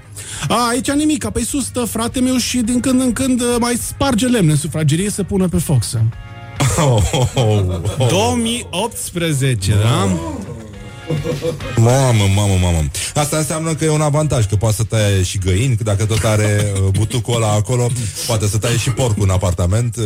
A, 0.48 0.68
aici 0.68 0.92
nimic, 0.92 1.30
pe 1.30 1.44
sus 1.44 1.66
stă 1.66 1.84
frate 1.84 2.20
meu 2.20 2.38
și 2.38 2.58
din 2.58 2.80
când 2.80 3.02
în 3.02 3.14
când 3.14 3.42
mai 3.60 3.76
sparge 3.76 4.28
lemne 4.28 4.52
în 4.52 4.58
sufragerie 4.58 5.10
să 5.10 5.24
pună 5.24 5.48
pe 5.48 5.58
foc 5.58 5.84
să... 5.84 6.00
Oh, 6.78 7.02
oh, 7.12 7.28
oh, 7.36 7.64
oh. 7.98 8.08
2018, 8.10 9.74
da? 9.82 10.08
Mamă, 11.78 12.24
mamă, 12.36 12.54
mamă. 12.62 12.84
Asta 13.16 13.38
înseamnă 13.38 13.74
că 13.74 13.86
e 13.86 13.90
un 13.90 14.02
avantaj, 14.02 14.46
că 14.46 14.56
poate 14.56 14.76
să 14.76 14.84
taie 14.84 15.24
și 15.24 15.38
găini, 15.38 15.76
că 15.76 15.84
dacă 15.84 16.06
tot 16.06 16.24
are 16.24 16.66
uh, 16.74 16.90
butucul 16.92 17.36
ăla 17.36 17.52
acolo, 17.52 17.92
poate 18.28 18.48
să 18.48 18.58
taie 18.58 18.78
și 18.78 18.90
porcul 18.90 19.24
în 19.24 19.30
apartament. 19.30 19.96
Uh, 19.96 20.04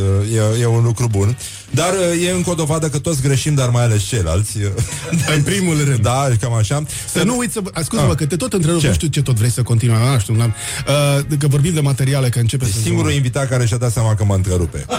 e, 0.58 0.62
e 0.62 0.66
un 0.66 0.84
lucru 0.84 1.08
bun. 1.08 1.38
Dar 1.70 1.94
uh, 1.94 2.28
e 2.28 2.32
încă 2.32 2.50
o 2.50 2.54
dovadă 2.54 2.90
că 2.90 3.00
toți 3.00 3.22
greșim, 3.22 3.54
dar 3.54 3.70
mai 3.70 3.84
ales 3.84 4.04
ceilalți. 4.04 4.58
în 5.36 5.44
primul 5.44 5.84
rând. 5.84 6.02
Da, 6.02 6.28
cam 6.40 6.54
așa. 6.54 6.84
Să 7.12 7.24
nu 7.24 7.38
uiți 7.38 7.54
să... 7.54 7.62
Ascultă-mă, 7.74 8.16
că 8.16 8.26
te 8.26 8.36
tot 8.36 8.54
întrerup, 8.54 8.82
nu 8.82 8.94
știu 8.94 9.08
ce 9.08 9.22
tot 9.22 9.36
vrei 9.36 9.52
să 9.52 9.64
continui. 9.64 9.98
Nu 10.14 10.20
știu, 10.20 10.36
n-am, 10.36 10.56
uh, 10.88 11.38
că 11.38 11.48
vorbim 11.48 11.74
de 11.74 11.80
materiale, 11.80 12.30
că 12.30 12.40
începe 12.40 12.66
e 12.66 12.72
să... 12.72 12.80
singurul 12.80 13.12
invitat 13.12 13.50
care 13.50 13.66
și-a 13.66 13.78
dat 13.78 13.92
seama 13.92 14.16
că 14.16 14.24
mă 14.24 14.34
întrerupe. 14.34 14.86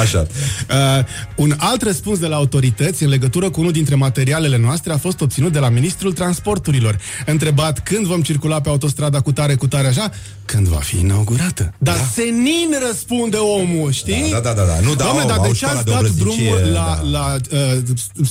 Așa. 0.00 0.26
Uh, 0.70 1.04
un 1.36 1.54
alt 1.56 1.82
răspuns 1.82 2.18
de 2.18 2.26
la 2.26 2.36
autorități 2.36 3.02
în 3.02 3.08
legătură 3.08 3.37
cu 3.46 3.60
unul 3.60 3.72
dintre 3.72 3.94
materialele 3.94 4.58
noastre 4.58 4.92
a 4.92 4.96
fost 4.96 5.20
obținut 5.20 5.52
de 5.52 5.58
la 5.58 5.68
Ministrul 5.68 6.12
Transporturilor. 6.12 6.98
Întrebat 7.26 7.78
când 7.82 8.06
vom 8.06 8.22
circula 8.22 8.60
pe 8.60 8.68
autostrada 8.68 9.20
cu 9.20 9.32
tare, 9.32 9.54
cu 9.54 9.66
tare 9.66 9.86
așa, 9.86 10.10
când 10.44 10.66
va 10.66 10.76
fi 10.76 10.98
inaugurată. 10.98 11.74
Dar 11.78 11.96
da. 11.96 12.02
senin 12.02 12.74
răspunde 12.88 13.36
omul, 13.36 13.92
știi? 13.92 14.28
Da, 14.30 14.40
da, 14.40 14.52
da, 14.52 14.64
da. 14.64 14.80
Nu, 14.80 14.94
da, 14.94 15.02
Doamne, 15.02 15.20
au, 15.22 15.28
dar 15.28 15.36
au 15.36 15.42
de 15.42 15.48
ce 15.48 15.54
școala 15.54 15.78
ați 15.78 15.84
de 15.84 15.90
dat 15.90 16.00
obrăznicie, 16.00 16.50
drumul 16.50 16.72
la, 16.72 17.00
da. 17.02 17.08
la 17.08 17.36
uh, 17.50 17.78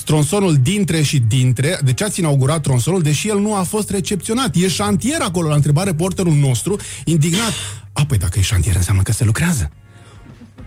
tronsonul 0.06 0.56
dintre 0.62 1.02
și 1.02 1.20
dintre? 1.20 1.80
De 1.84 1.94
ce 1.94 2.04
ați 2.04 2.20
inaugurat 2.20 2.62
tronsonul, 2.62 3.02
deși 3.02 3.28
el 3.28 3.40
nu 3.40 3.56
a 3.56 3.64
fost 3.64 3.90
recepționat? 3.90 4.56
E 4.56 4.68
șantier 4.68 5.22
acolo, 5.22 5.48
la 5.48 5.56
întrebat 5.56 5.86
reporterul 5.86 6.34
nostru, 6.34 6.76
indignat. 7.06 7.54
A, 7.94 8.06
păi 8.06 8.18
dacă 8.18 8.40
e 8.40 8.42
șantier 8.42 8.76
înseamnă 8.76 9.02
că 9.02 9.12
se 9.12 9.24
lucrează. 9.24 9.72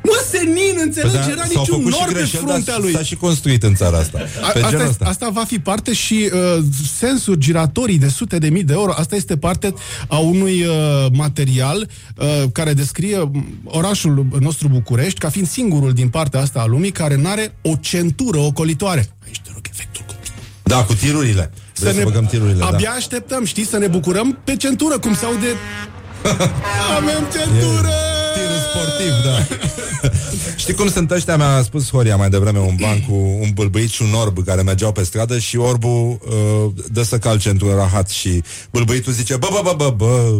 Mă, 0.02 0.24
senin, 0.30 0.74
înțelegi? 0.80 1.16
Păi 1.16 1.24
da, 1.24 1.30
Era 1.30 1.44
s-au 1.44 1.60
niciun 1.60 1.64
făcut 1.76 1.92
și 1.92 1.98
nor 1.98 2.06
pe 2.08 2.12
greșeli, 2.12 2.42
fruntea 2.46 2.72
dar 2.74 2.82
lui. 2.82 2.92
S-a 2.92 3.02
și 3.02 3.14
construit 3.16 3.62
în 3.62 3.74
țara 3.74 3.98
asta. 3.98 4.18
A, 4.18 4.46
Pe 4.50 4.58
asta, 4.58 4.70
genul 4.70 4.74
este, 4.74 4.88
ăsta. 4.88 5.04
asta 5.04 5.28
va 5.32 5.44
fi 5.44 5.58
parte 5.58 5.92
și 5.92 6.30
uh, 6.32 6.62
sensuri 6.98 7.38
giratorii 7.38 7.98
de 7.98 8.08
sute 8.08 8.38
de 8.38 8.48
mii 8.48 8.64
de 8.64 8.72
euro. 8.72 8.92
Asta 8.96 9.16
este 9.16 9.36
parte 9.36 9.74
a 10.08 10.18
unui 10.18 10.62
uh, 10.64 10.74
material 11.12 11.88
uh, 12.16 12.26
care 12.52 12.72
descrie 12.72 13.30
orașul 13.64 14.26
nostru 14.40 14.68
București 14.68 15.18
ca 15.18 15.28
fiind 15.28 15.48
singurul 15.48 15.92
din 15.92 16.08
partea 16.08 16.40
asta 16.40 16.60
a 16.60 16.66
lumii 16.66 16.90
care 16.90 17.16
nu 17.16 17.28
are 17.28 17.54
o 17.62 17.72
centură 17.80 18.38
ocolitoare. 18.38 19.08
Aici 19.24 19.40
te 19.44 19.50
rog 19.54 19.62
efectul 19.72 20.04
cu 20.06 20.14
Da, 20.62 20.84
cu 20.84 20.94
tirurile. 20.94 21.50
Vrei 21.74 21.92
să, 21.92 21.98
ne- 21.98 22.04
băgăm 22.04 22.26
tirurile, 22.26 22.64
Abia 22.64 22.88
da. 22.90 22.96
așteptăm, 22.96 23.44
știi, 23.44 23.66
să 23.66 23.78
ne 23.78 23.86
bucurăm 23.86 24.38
pe 24.44 24.56
centură, 24.56 24.98
cum 24.98 25.14
se 25.14 25.24
aude... 25.24 25.46
Avem 26.96 27.26
centură! 27.32 27.88
Tirul 27.88 28.09
sportiv, 28.70 29.12
da. 29.24 29.56
Știi 30.62 30.74
cum 30.74 30.88
sunt 30.88 31.10
ăștia? 31.10 31.36
Mi-a 31.36 31.62
spus 31.62 31.90
Horia 31.90 32.16
mai 32.16 32.28
devreme 32.28 32.58
un 32.58 32.74
ban 32.80 33.00
cu 33.00 33.14
un 33.14 33.50
bâlbâit 33.54 33.90
și 33.90 34.02
un 34.02 34.14
orb 34.14 34.44
care 34.44 34.62
mergeau 34.62 34.92
pe 34.92 35.02
stradă 35.02 35.38
și 35.38 35.56
orbul 35.56 36.18
uh, 36.26 36.84
dă 36.92 37.02
să 37.02 37.18
calce 37.18 37.48
într-un 37.48 37.74
rahat 37.74 38.08
și 38.08 38.42
bâlbâitul 38.70 39.12
zice 39.12 39.36
bă, 39.36 39.48
bă, 39.50 39.60
bă, 39.62 39.74
bă, 39.76 39.94
bă. 39.96 40.38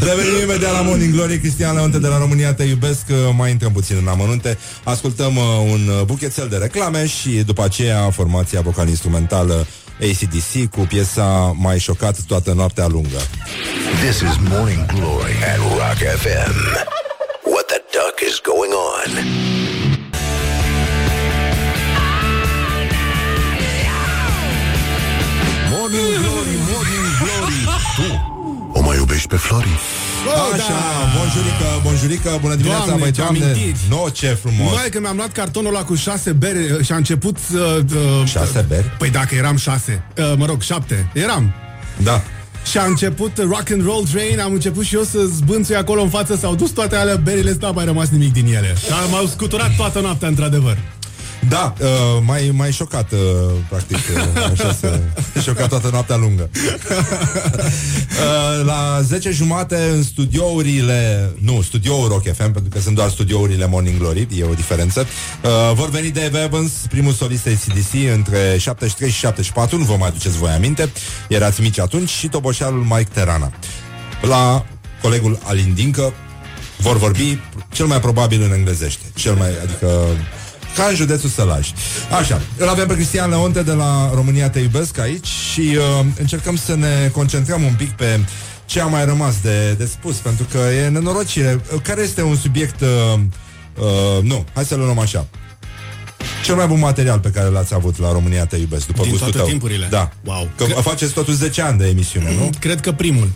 Revenim 0.08 0.42
imediat 0.42 0.72
la 0.72 0.80
Morning 0.80 1.14
Glory 1.14 1.38
Cristian 1.38 1.74
Leonte 1.74 1.98
de 1.98 2.06
la 2.06 2.18
România 2.18 2.54
Te 2.54 2.62
iubesc 2.62 3.04
uh, 3.10 3.16
Mai 3.36 3.50
intrăm 3.50 3.72
puțin 3.72 3.96
în 4.00 4.08
amănunte 4.08 4.58
Ascultăm 4.84 5.36
uh, 5.36 5.42
un 5.72 5.88
uh, 5.88 6.04
buchețel 6.04 6.48
de 6.48 6.56
reclame 6.56 7.06
Și 7.06 7.30
după 7.30 7.64
aceea 7.64 8.10
formația 8.10 8.60
vocal-instrumentală 8.60 9.66
ACDC 10.00 10.70
cu 10.70 10.80
piesa 10.80 11.52
Mai 11.56 11.78
șocat 11.78 12.16
toată 12.26 12.52
noaptea 12.52 12.86
lungă 12.86 13.20
This 14.04 14.20
is 14.20 14.36
Morning 14.48 14.86
Glory 14.86 15.32
at 15.42 15.58
Rock 15.58 16.18
FM. 16.18 16.54
What 17.52 17.66
the 17.66 17.80
duck 17.92 18.20
is 18.28 18.40
going 18.44 18.72
on? 18.72 19.10
Morning 25.70 26.10
Glory, 26.22 26.56
Morning 26.70 27.06
Glory 27.20 27.60
Tu 27.96 28.08
o 28.72 28.80
mai 28.80 28.96
iubești 28.96 29.28
pe 29.28 29.36
Flori? 29.36 29.78
Așa, 30.30 30.78
bonjurică, 31.16 31.80
bonjurică, 31.82 32.38
bună 32.40 32.54
dimineața, 32.54 32.84
Doamne, 32.86 33.02
băi, 33.02 33.12
ce 33.12 33.20
doamne 33.20 33.44
amintiri. 33.44 33.76
No, 33.88 34.08
ce 34.08 34.26
frumos 34.26 34.72
Mai 34.74 34.88
că 34.90 35.00
mi-am 35.00 35.16
luat 35.16 35.32
cartonul 35.32 35.74
ăla 35.74 35.84
cu 35.84 35.94
șase 35.94 36.32
beri 36.32 36.72
uh, 36.72 36.84
și 36.84 36.92
a 36.92 36.96
început 36.96 37.36
să... 37.50 37.84
Uh, 37.94 38.26
Șase 38.28 38.64
beri? 38.68 38.90
Păi 38.98 39.10
dacă 39.10 39.34
eram 39.34 39.56
șase, 39.56 40.02
uh, 40.18 40.32
mă 40.36 40.46
rog, 40.46 40.62
șapte, 40.62 41.10
eram. 41.14 41.54
Da 42.02 42.22
Și 42.70 42.78
a 42.78 42.84
început 42.84 43.38
rock 43.38 43.70
and 43.70 43.84
roll 43.84 44.06
train, 44.12 44.40
am 44.40 44.52
început 44.52 44.84
și 44.84 44.94
eu 44.94 45.02
să 45.02 45.18
zbânțui 45.24 45.76
acolo 45.76 46.02
în 46.02 46.08
față, 46.08 46.36
s-au 46.36 46.54
dus 46.54 46.70
toate 46.70 46.96
alea 46.96 47.16
berile, 47.16 47.56
n-a 47.60 47.70
mai 47.70 47.84
rămas 47.84 48.08
nimic 48.08 48.32
din 48.32 48.46
ele. 48.46 48.74
Și 48.78 48.90
m-au 49.10 49.26
scuturat 49.26 49.76
toată 49.76 50.00
noaptea, 50.00 50.28
într-adevăr. 50.28 50.78
Da, 51.48 51.74
uh, 51.80 51.86
mai, 52.24 52.50
mai 52.54 52.72
șocat, 52.72 53.12
uh, 53.12 53.18
practic, 53.68 53.96
uh, 53.96 54.42
așa 54.52 54.76
să 54.80 55.00
șocat 55.42 55.68
toată 55.68 55.88
noaptea 55.92 56.16
lungă. 56.16 56.50
uh, 56.56 56.58
la 58.64 59.00
10 59.02 59.30
jumate 59.30 59.76
în 59.92 60.02
studiourile, 60.02 61.30
nu, 61.38 61.62
studioul 61.62 62.08
Rock 62.08 62.22
FM, 62.22 62.36
pentru 62.36 62.68
că 62.70 62.80
sunt 62.80 62.94
doar 62.94 63.08
studiourile 63.08 63.66
Morning 63.66 63.98
Glory, 63.98 64.28
e 64.36 64.44
o 64.44 64.54
diferență, 64.54 65.06
uh, 65.44 65.74
vor 65.74 65.90
veni 65.90 66.10
Dave 66.10 66.42
Evans, 66.42 66.72
primul 66.88 67.12
solist 67.12 67.46
ACDC, 67.46 67.92
între 68.14 68.56
73 68.58 69.10
și 69.10 69.18
74, 69.18 69.78
nu 69.78 69.84
vă 69.84 69.96
mai 69.98 70.08
aduceți 70.08 70.36
voi 70.36 70.50
aminte, 70.50 70.92
erați 71.28 71.60
mici 71.60 71.78
atunci, 71.78 72.08
și 72.08 72.28
toboșalul 72.28 72.82
Mike 72.82 73.10
Terana. 73.12 73.52
La 74.20 74.66
colegul 75.02 75.38
Alin 75.42 75.72
Dincă 75.74 76.12
vor 76.76 76.96
vorbi 76.96 77.38
cel 77.72 77.86
mai 77.86 78.00
probabil 78.00 78.42
în 78.42 78.52
englezește, 78.52 79.04
cel 79.14 79.34
mai, 79.34 79.48
adică 79.62 80.06
ca 80.76 80.86
în 80.88 80.94
județul 80.94 81.28
Sălaj. 81.28 81.72
Așa, 82.18 82.40
îl 82.56 82.68
avem 82.68 82.86
pe 82.86 82.94
Cristian 82.94 83.30
Leonte 83.30 83.62
de 83.62 83.72
la 83.72 84.10
România 84.14 84.50
Te 84.50 84.58
Iubesc 84.58 84.98
aici 84.98 85.26
și 85.26 85.60
uh, 85.60 86.06
încercăm 86.18 86.56
să 86.56 86.74
ne 86.74 87.10
concentrăm 87.12 87.62
un 87.62 87.74
pic 87.76 87.90
pe 87.90 88.20
ce 88.66 88.80
a 88.80 88.86
mai 88.86 89.04
rămas 89.04 89.34
de, 89.42 89.72
de 89.72 89.84
spus, 89.84 90.16
pentru 90.16 90.46
că 90.50 90.58
e 90.58 90.88
nenorocire. 90.88 91.60
Care 91.82 92.02
este 92.02 92.22
un 92.22 92.36
subiect... 92.36 92.80
Uh, 92.80 93.20
uh, 93.78 94.22
nu, 94.22 94.44
hai 94.54 94.64
să-l 94.64 94.78
luăm 94.78 94.98
așa. 94.98 95.26
Cel 96.46 96.54
mai 96.54 96.66
bun 96.66 96.78
material 96.78 97.18
pe 97.18 97.28
care 97.30 97.48
l-ați 97.48 97.74
avut 97.74 97.98
la 97.98 98.12
România 98.12 98.46
Te 98.46 98.56
Iubesc, 98.56 98.86
după 98.86 99.02
Din 99.02 99.10
gustul 99.10 99.30
toate 99.30 99.38
tău. 99.42 99.48
timpurile? 99.48 99.86
Da. 99.90 100.10
Wow. 100.24 100.48
Că 100.56 100.64
Cred- 100.64 100.76
faceți 100.80 101.12
totuși 101.12 101.36
10 101.36 101.62
ani 101.62 101.78
de 101.78 101.86
emisiune, 101.88 102.34
nu? 102.38 102.50
Cred 102.60 102.80
că 102.80 102.92
primul. 102.92 103.30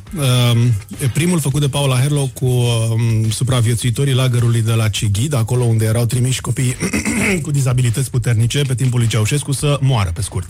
Um, 0.52 0.58
e 1.02 1.06
primul 1.14 1.40
făcut 1.40 1.60
de 1.60 1.68
Paula 1.68 1.98
Herlo 2.00 2.30
cu 2.34 2.46
um, 2.46 3.30
supraviețuitorii 3.30 4.14
lagărului 4.14 4.62
de 4.62 4.72
la 4.72 4.88
Cighid, 4.88 5.34
acolo 5.34 5.64
unde 5.64 5.84
erau 5.84 6.04
trimiși 6.04 6.40
copii 6.40 6.76
cu 7.42 7.50
dizabilități 7.50 8.10
puternice 8.10 8.62
pe 8.66 8.74
timpul 8.74 8.98
lui 8.98 9.08
Ceaușescu 9.08 9.52
să 9.52 9.78
moară, 9.80 10.10
pe 10.14 10.22
scurt. 10.22 10.46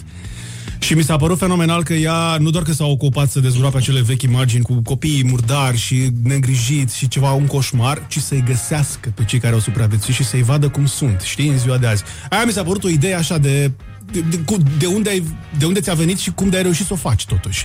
Și 0.81 0.95
mi 0.95 1.03
s-a 1.03 1.17
părut 1.17 1.39
fenomenal 1.39 1.83
că 1.83 1.95
ea 1.95 2.37
nu 2.39 2.51
doar 2.51 2.65
că 2.65 2.73
s-a 2.73 2.85
ocupat 2.85 3.31
să 3.31 3.41
dezgroape 3.41 3.77
acele 3.77 4.01
vechi 4.01 4.23
imagini 4.23 4.63
cu 4.63 4.81
copiii 4.85 5.25
murdari 5.25 5.77
și 5.77 6.11
negrijiți 6.23 6.97
și 6.97 7.09
ceva, 7.09 7.33
un 7.33 7.47
coșmar, 7.47 8.07
ci 8.09 8.19
să-i 8.19 8.43
găsească 8.47 9.13
pe 9.15 9.25
cei 9.25 9.39
care 9.39 9.55
au 9.55 9.61
supraviețuit 9.61 10.17
și 10.17 10.25
să-i 10.25 10.43
vadă 10.43 10.69
cum 10.69 10.87
sunt, 10.87 11.21
știi, 11.21 11.49
în 11.49 11.59
ziua 11.59 11.77
de 11.79 11.87
azi. 11.87 12.03
Aia 12.31 12.45
mi 12.45 12.53
s-a 12.53 12.63
părut 12.63 12.85
o 12.85 12.89
idee 12.89 13.15
așa 13.15 13.39
de 13.39 13.71
de, 14.13 14.21
de, 14.31 14.37
cu- 14.39 14.57
de, 14.79 14.87
unde 14.87 15.11
ai, 15.11 15.25
de 15.59 15.65
unde 15.65 15.81
ți-a 15.81 15.95
venit 15.95 16.19
și 16.19 16.31
cum 16.31 16.49
de 16.49 16.57
ai 16.57 16.63
reușit 16.63 16.87
să 16.87 16.93
o 16.93 16.97
faci 16.97 17.25
totuși. 17.27 17.65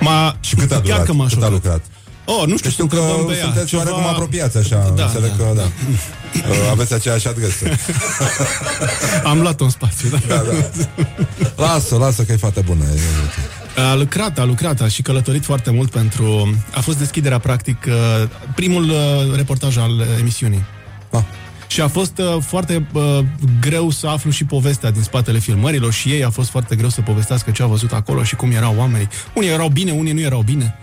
M-a, 0.00 0.36
Și 0.40 0.54
cât 0.54 0.70
a 0.70 0.74
chiar 0.74 0.82
durat? 0.82 1.04
că 1.06 1.12
m-a 1.12 1.24
cât 1.24 1.32
a 1.32 1.34
șocat. 1.36 1.50
lucrat? 1.50 1.84
Oh, 2.24 2.46
nu 2.46 2.56
știu, 2.56 2.70
Știu 2.70 2.86
că 2.86 2.96
întrebăm 2.96 3.26
pe 3.26 3.34
ea. 3.36 3.42
sunteți 3.44 3.66
Ceva- 3.66 3.82
oarecum 3.82 4.04
apropiați 4.06 4.56
așa, 4.58 4.92
Da, 4.96 5.04
înțeleg 5.04 5.30
da. 5.36 5.44
că 5.44 5.52
da. 5.56 5.62
Uh, 5.62 6.68
Aveți 6.70 6.94
aceeași 6.94 7.28
adresă. 7.28 7.64
Am 9.30 9.40
luat-o 9.40 9.64
în 9.64 9.70
spațiu, 9.70 10.08
da. 10.08 10.18
Da, 10.28 10.42
da. 10.42 11.04
Lasă, 11.56 11.96
lasă 11.96 12.22
că 12.22 12.32
e 12.32 12.36
foarte 12.36 12.60
bună. 12.60 12.84
E- 13.76 13.80
A 13.80 13.94
lucrat, 13.94 14.38
a 14.38 14.44
lucrat, 14.44 14.80
a 14.80 14.88
și 14.88 15.02
călătorit 15.02 15.44
foarte 15.44 15.70
mult 15.70 15.90
pentru... 15.90 16.54
A 16.74 16.80
fost 16.80 16.98
deschiderea, 16.98 17.38
practic, 17.38 17.84
uh, 17.88 18.28
primul 18.54 18.88
uh, 18.90 18.96
reportaj 19.36 19.76
al 19.76 19.90
uh, 19.90 20.04
emisiunii. 20.18 20.64
Ah. 21.10 21.20
Și 21.66 21.80
a 21.80 21.88
fost 21.88 22.18
uh, 22.18 22.36
foarte 22.46 22.86
uh, 22.92 23.18
greu 23.60 23.90
să 23.90 24.06
aflu 24.06 24.30
și 24.30 24.44
povestea 24.44 24.90
din 24.90 25.02
spatele 25.02 25.38
filmărilor 25.38 25.92
și 25.92 26.08
ei 26.08 26.24
a 26.24 26.30
fost 26.30 26.50
foarte 26.50 26.76
greu 26.76 26.88
să 26.88 27.00
povestească 27.00 27.50
ce 27.50 27.62
au 27.62 27.68
văzut 27.68 27.92
acolo 27.92 28.22
și 28.22 28.36
cum 28.36 28.50
erau 28.50 28.74
oamenii. 28.78 29.08
Unii 29.34 29.48
erau 29.48 29.68
bine, 29.68 29.92
unii 29.92 30.12
nu 30.12 30.20
erau 30.20 30.40
bine. 30.42 30.78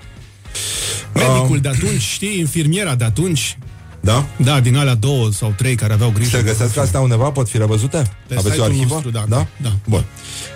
Medicul 1.14 1.56
Um. 1.56 1.61
de 1.61 1.68
atunci, 1.69 2.02
știi, 2.02 2.40
infirmiera 2.40 2.95
de 2.95 3.03
atunci. 3.03 3.57
Da? 4.02 4.26
Da, 4.38 4.60
din 4.60 4.76
alea 4.78 4.96
două 4.96 5.32
sau 5.32 5.54
trei 5.58 5.76
care 5.76 5.94
aveau 5.94 6.10
grijă. 6.10 6.38
Se 6.38 6.44
găsesc 6.44 6.78
astea 6.78 7.00
undeva? 7.00 7.30
Pot 7.30 7.50
fi 7.50 7.58
revăzute? 7.58 8.12
Pe 8.28 8.36
Aveți 8.36 8.48
o 8.48 8.50
site-ul 8.50 8.66
arhivă? 8.66 8.94
nostru, 8.94 9.10
da, 9.10 9.26
da? 9.28 9.48
da. 9.58 9.72
Bun. 9.88 10.04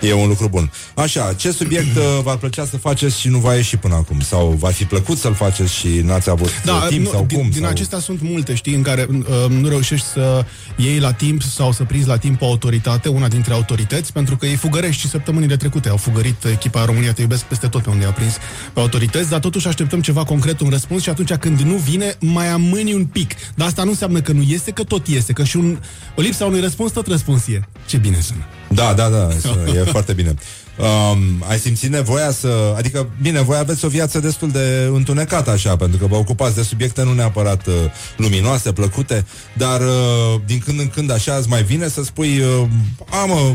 E 0.00 0.12
un 0.12 0.28
lucru 0.28 0.48
bun. 0.48 0.70
Așa, 0.94 1.32
ce 1.32 1.50
subiect 1.50 1.96
uh, 1.96 2.02
v-ar 2.22 2.36
plăcea 2.36 2.64
să 2.66 2.76
faceți 2.76 3.20
și 3.20 3.28
nu 3.28 3.38
va 3.38 3.54
ieși 3.54 3.76
până 3.76 3.94
acum? 3.94 4.20
Sau 4.20 4.56
v-ar 4.58 4.72
fi 4.72 4.84
plăcut 4.84 5.18
să-l 5.18 5.34
faceți 5.34 5.74
și 5.74 5.88
n-ați 5.88 6.30
avut 6.30 6.50
Da, 6.64 6.72
uh, 6.74 6.86
timp 6.88 7.04
nu, 7.04 7.10
sau 7.10 7.24
din, 7.24 7.38
cum? 7.38 7.48
din 7.50 7.60
sau... 7.60 7.70
acestea 7.70 7.98
sunt 7.98 8.18
multe, 8.22 8.54
știi, 8.54 8.74
în 8.74 8.82
care 8.82 9.06
uh, 9.10 9.24
nu 9.48 9.68
reușești 9.68 10.06
să 10.06 10.44
iei 10.76 10.98
la 10.98 11.12
timp 11.12 11.42
sau 11.42 11.72
să 11.72 11.84
prinzi 11.84 12.08
la 12.08 12.16
timp 12.16 12.42
o 12.42 12.44
autoritate, 12.46 13.08
una 13.08 13.28
dintre 13.28 13.52
autorități, 13.52 14.12
pentru 14.12 14.36
că 14.36 14.46
ei 14.46 14.56
fugărești 14.56 15.00
și 15.00 15.08
săptămânile 15.08 15.56
trecute. 15.56 15.88
Au 15.88 15.96
fugărit 15.96 16.44
echipa 16.44 16.84
România 16.84 17.12
Te 17.12 17.20
Iubesc 17.20 17.42
peste 17.42 17.66
tot 17.66 17.82
pe 17.82 17.90
unde 17.90 18.04
a 18.04 18.10
prins 18.10 18.32
pe 18.72 18.80
autorități, 18.80 19.30
dar 19.30 19.40
totuși 19.40 19.66
așteptăm 19.68 20.00
ceva 20.00 20.24
concret, 20.24 20.60
un 20.60 20.68
răspuns 20.70 21.02
și 21.02 21.08
atunci 21.08 21.32
când 21.32 21.60
nu 21.60 21.74
vine, 21.74 22.16
mai 22.20 22.48
amâni 22.48 22.92
un 22.92 23.04
pic. 23.04 23.33
Dar 23.54 23.66
asta 23.66 23.82
nu 23.82 23.90
înseamnă 23.90 24.20
că 24.20 24.32
nu 24.32 24.42
este, 24.42 24.70
că 24.70 24.82
tot 24.82 25.06
este, 25.06 25.32
că 25.32 25.44
și 25.44 25.56
un, 25.56 25.78
o 26.16 26.20
lipsa 26.20 26.44
unui 26.44 26.60
răspuns, 26.60 26.92
tot 26.92 27.06
răspuns 27.06 27.46
e. 27.46 27.60
Ce 27.86 27.96
bine 27.96 28.20
sună. 28.20 28.46
Da, 28.68 28.92
da, 28.92 29.08
da, 29.08 29.28
sună, 29.40 29.78
e 29.78 29.84
foarte 29.84 30.12
bine. 30.12 30.34
Um, 30.78 31.44
ai 31.48 31.58
simțit 31.58 31.90
nevoia 31.90 32.30
să... 32.30 32.74
Adică, 32.76 33.08
bine, 33.22 33.40
voi 33.40 33.56
aveți 33.56 33.84
o 33.84 33.88
viață 33.88 34.20
destul 34.20 34.50
de 34.50 34.90
întunecată 34.92 35.50
așa, 35.50 35.76
pentru 35.76 35.98
că 35.98 36.06
vă 36.06 36.16
ocupați 36.16 36.54
de 36.54 36.62
subiecte 36.62 37.02
nu 37.02 37.12
neapărat 37.12 37.66
uh, 37.66 37.74
luminoase, 38.16 38.72
plăcute, 38.72 39.26
dar 39.52 39.80
uh, 39.80 40.40
din 40.46 40.58
când 40.64 40.80
în 40.80 40.88
când 40.88 41.10
așa 41.10 41.34
îți 41.34 41.48
mai 41.48 41.62
vine 41.62 41.88
să 41.88 42.02
spui 42.02 42.38
uh, 42.38 42.68
a, 43.10 43.24
mă, 43.24 43.54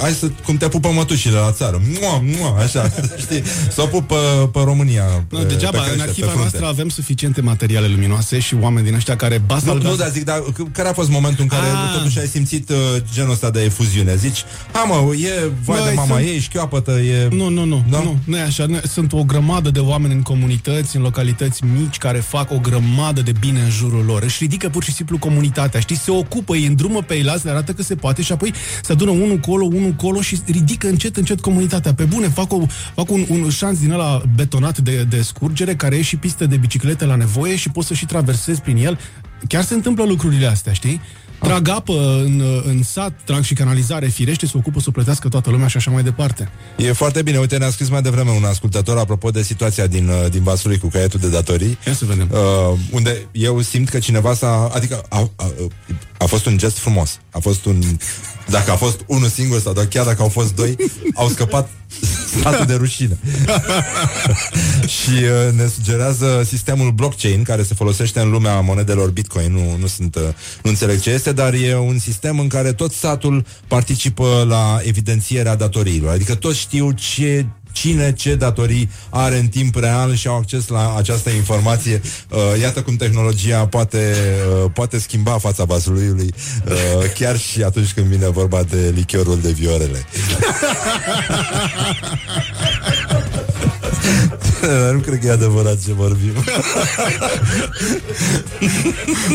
Hai 0.00 0.10
să, 0.12 0.30
cum 0.44 0.56
te 0.56 0.68
pupă 0.68 0.88
mătușile 0.88 1.38
la 1.38 1.52
țară 1.52 1.82
mua, 2.00 2.22
mua, 2.38 2.62
Așa, 2.62 2.90
știi 3.24 3.42
Să 3.70 3.82
o 3.82 3.86
pup 3.86 4.06
pe, 4.08 4.14
pe 4.52 4.60
România 4.64 5.04
Nu, 5.30 5.38
pe, 5.38 5.44
degeaba, 5.44 5.78
pe 5.78 5.84
crește, 5.84 5.92
în 5.92 6.04
pe 6.04 6.10
arhiva 6.10 6.26
frunte. 6.26 6.40
noastră 6.40 6.66
avem 6.66 6.88
suficiente 6.88 7.40
materiale 7.40 7.86
luminoase 7.86 8.38
și 8.38 8.54
oameni 8.60 8.86
din 8.86 8.94
ăștia 8.94 9.16
care 9.16 9.38
ba 9.46 9.54
Nu, 9.54 9.60
salvează- 9.60 9.88
nu, 9.88 9.96
dar 9.96 10.08
zic, 10.10 10.24
dar 10.24 10.38
c- 10.52 10.72
care 10.72 10.88
a 10.88 10.92
fost 10.92 11.10
momentul 11.10 11.42
în 11.42 11.48
care 11.48 11.66
Ah. 11.66 11.96
totuși 11.98 12.18
ai 12.18 12.26
simțit 12.26 12.68
uh, 12.70 12.76
genul 13.14 13.30
ăsta 13.32 13.50
de 13.50 13.62
efuziune? 13.62 14.16
Zici, 14.16 14.44
ha 14.72 14.82
mă, 14.82 15.14
e 15.14 15.50
vai 15.64 15.78
Băi, 15.78 15.88
de 15.88 15.94
mama 15.94 16.14
sunt- 16.16 16.28
ei, 16.28 16.38
șchioapătă, 16.38 16.90
e... 16.90 17.28
Nu, 17.30 17.48
nu, 17.48 17.64
nu, 17.64 17.84
Da? 17.90 17.98
nu, 18.02 18.18
nu 18.24 18.36
e 18.36 18.40
așa. 18.42 18.64
Nu, 18.66 18.78
Sunt 18.92 19.12
o 19.12 19.24
grămadă 19.24 19.70
de 19.70 19.78
oameni 19.80 20.12
în 20.14 20.22
comunități, 20.22 20.96
în 20.96 21.02
localități 21.02 21.60
mici, 21.80 21.96
care 21.98 22.18
fac 22.18 22.50
o 22.50 22.58
grămadă 22.58 23.20
de 23.20 23.32
bine 23.40 23.60
în 23.60 23.70
jurul 23.70 24.04
lor. 24.04 24.22
Își 24.22 24.36
ridică 24.40 24.68
pur 24.68 24.82
și 24.84 24.92
simplu 24.92 25.18
comunitatea, 25.18 25.80
știi? 25.80 25.96
Se 25.96 26.10
ocupă, 26.10 26.52
îi 26.54 26.66
îndrumă 26.66 27.02
pe 27.02 27.14
ei, 27.14 27.22
lasă, 27.22 27.40
le 27.44 27.50
arată 27.50 27.72
că 27.72 27.82
se 27.82 27.94
poate 27.94 28.22
și 28.22 28.32
apoi 28.32 28.52
se 28.82 28.92
adună 28.92 29.10
unul 29.10 29.36
colo, 29.38 29.64
unul 29.64 29.75
colo 29.96 30.20
și 30.20 30.38
ridică 30.46 30.88
încet, 30.88 31.16
încet 31.16 31.40
comunitatea. 31.40 31.94
Pe 31.94 32.04
bune, 32.04 32.28
fac, 32.28 32.52
o, 32.52 32.66
fac 32.94 33.10
un, 33.10 33.26
un 33.28 33.50
șans 33.50 33.78
din 33.78 33.92
ăla 33.92 34.22
betonat 34.34 34.78
de, 34.78 35.04
de 35.08 35.22
scurgere, 35.22 35.74
care 35.74 35.96
e 35.96 36.02
și 36.02 36.16
pistă 36.16 36.46
de 36.46 36.56
biciclete 36.56 37.04
la 37.04 37.14
nevoie 37.14 37.56
și 37.56 37.70
poți 37.70 37.86
să 37.86 37.94
și 37.94 38.06
traversezi 38.06 38.60
prin 38.60 38.76
el. 38.76 38.98
Chiar 39.48 39.64
se 39.64 39.74
întâmplă 39.74 40.04
lucrurile 40.04 40.46
astea, 40.46 40.72
știi? 40.72 41.00
Trag 41.40 41.68
apă 41.68 42.22
în, 42.24 42.42
în 42.64 42.82
sat, 42.82 43.12
trag 43.24 43.42
și 43.42 43.54
canalizare, 43.54 44.06
firește, 44.06 44.46
se 44.46 44.52
ocupă 44.56 44.80
să 44.80 44.86
o 44.88 44.90
plătească 44.92 45.28
toată 45.28 45.50
lumea 45.50 45.66
și 45.66 45.76
așa 45.76 45.90
mai 45.90 46.02
departe. 46.02 46.48
E 46.76 46.92
foarte 46.92 47.22
bine. 47.22 47.38
Uite, 47.38 47.56
ne-a 47.56 47.70
scris 47.70 47.88
mai 47.88 48.02
devreme 48.02 48.30
un 48.30 48.44
ascultător 48.44 48.98
apropo 48.98 49.30
de 49.30 49.42
situația 49.42 49.86
din, 49.86 50.08
uh, 50.08 50.30
din 50.30 50.42
Vaslui 50.42 50.78
cu 50.78 50.88
caietul 50.88 51.20
de 51.20 51.28
datorii. 51.28 51.78
Ia 51.86 51.92
să 51.92 52.04
vedem. 52.04 52.28
Uh, 52.32 52.78
unde 52.90 53.26
eu 53.32 53.60
simt 53.60 53.88
că 53.88 53.98
cineva 53.98 54.34
s-a... 54.34 54.70
Adică 54.74 55.02
a, 55.08 55.30
a, 55.36 55.52
a 56.18 56.24
fost 56.24 56.46
un 56.46 56.58
gest 56.58 56.78
frumos. 56.78 57.20
A 57.36 57.38
fost 57.40 57.64
un... 57.64 57.82
Dacă 58.48 58.70
a 58.70 58.76
fost 58.76 59.00
unul 59.06 59.28
singur 59.28 59.60
sau 59.60 59.72
chiar 59.90 60.04
dacă 60.04 60.22
au 60.22 60.28
fost 60.28 60.54
doi, 60.54 60.76
au 61.14 61.28
scăpat 61.28 61.68
statul 62.38 62.66
de 62.66 62.74
rușine. 62.74 63.18
și 64.96 65.10
uh, 65.10 65.52
ne 65.52 65.66
sugerează 65.66 66.42
sistemul 66.46 66.90
blockchain 66.90 67.42
care 67.42 67.62
se 67.62 67.74
folosește 67.74 68.20
în 68.20 68.30
lumea 68.30 68.60
monedelor 68.60 69.10
Bitcoin. 69.10 69.52
Nu, 69.52 69.76
nu, 69.80 69.86
sunt, 69.86 70.14
uh, 70.14 70.22
nu 70.62 70.70
înțeleg 70.70 71.00
ce 71.00 71.10
este, 71.10 71.32
dar 71.32 71.54
e 71.54 71.76
un 71.76 71.98
sistem 71.98 72.38
în 72.38 72.48
care 72.48 72.72
tot 72.72 72.92
statul 72.92 73.44
participă 73.66 74.44
la 74.48 74.78
evidențierea 74.82 75.56
datoriilor. 75.56 76.12
Adică 76.12 76.34
toți 76.34 76.58
știu 76.58 76.90
ce 76.90 77.46
cine 77.76 78.12
ce 78.12 78.34
datorii 78.34 78.90
are 79.10 79.38
în 79.38 79.46
timp 79.46 79.74
real 79.74 80.14
și 80.14 80.28
au 80.28 80.36
acces 80.36 80.68
la 80.68 80.94
această 80.96 81.30
informație. 81.30 82.00
Uh, 82.30 82.38
iată 82.60 82.82
cum 82.82 82.96
tehnologia 82.96 83.66
poate, 83.66 84.14
uh, 84.62 84.70
poate 84.74 84.98
schimba 84.98 85.38
fața 85.38 85.64
vasuluiului 85.64 86.34
uh, 86.68 86.74
chiar 87.18 87.38
și 87.38 87.62
atunci 87.62 87.92
când 87.92 88.06
vine 88.06 88.28
vorba 88.28 88.62
de 88.62 88.92
lichiorul 88.94 89.40
de 89.40 89.50
viorele. 89.50 90.04
Dar 94.66 94.92
nu 94.96 94.98
cred 94.98 95.18
că 95.20 95.26
e 95.26 95.30
adevărat 95.30 95.78
ce 95.84 95.92
vorbim. 95.92 96.32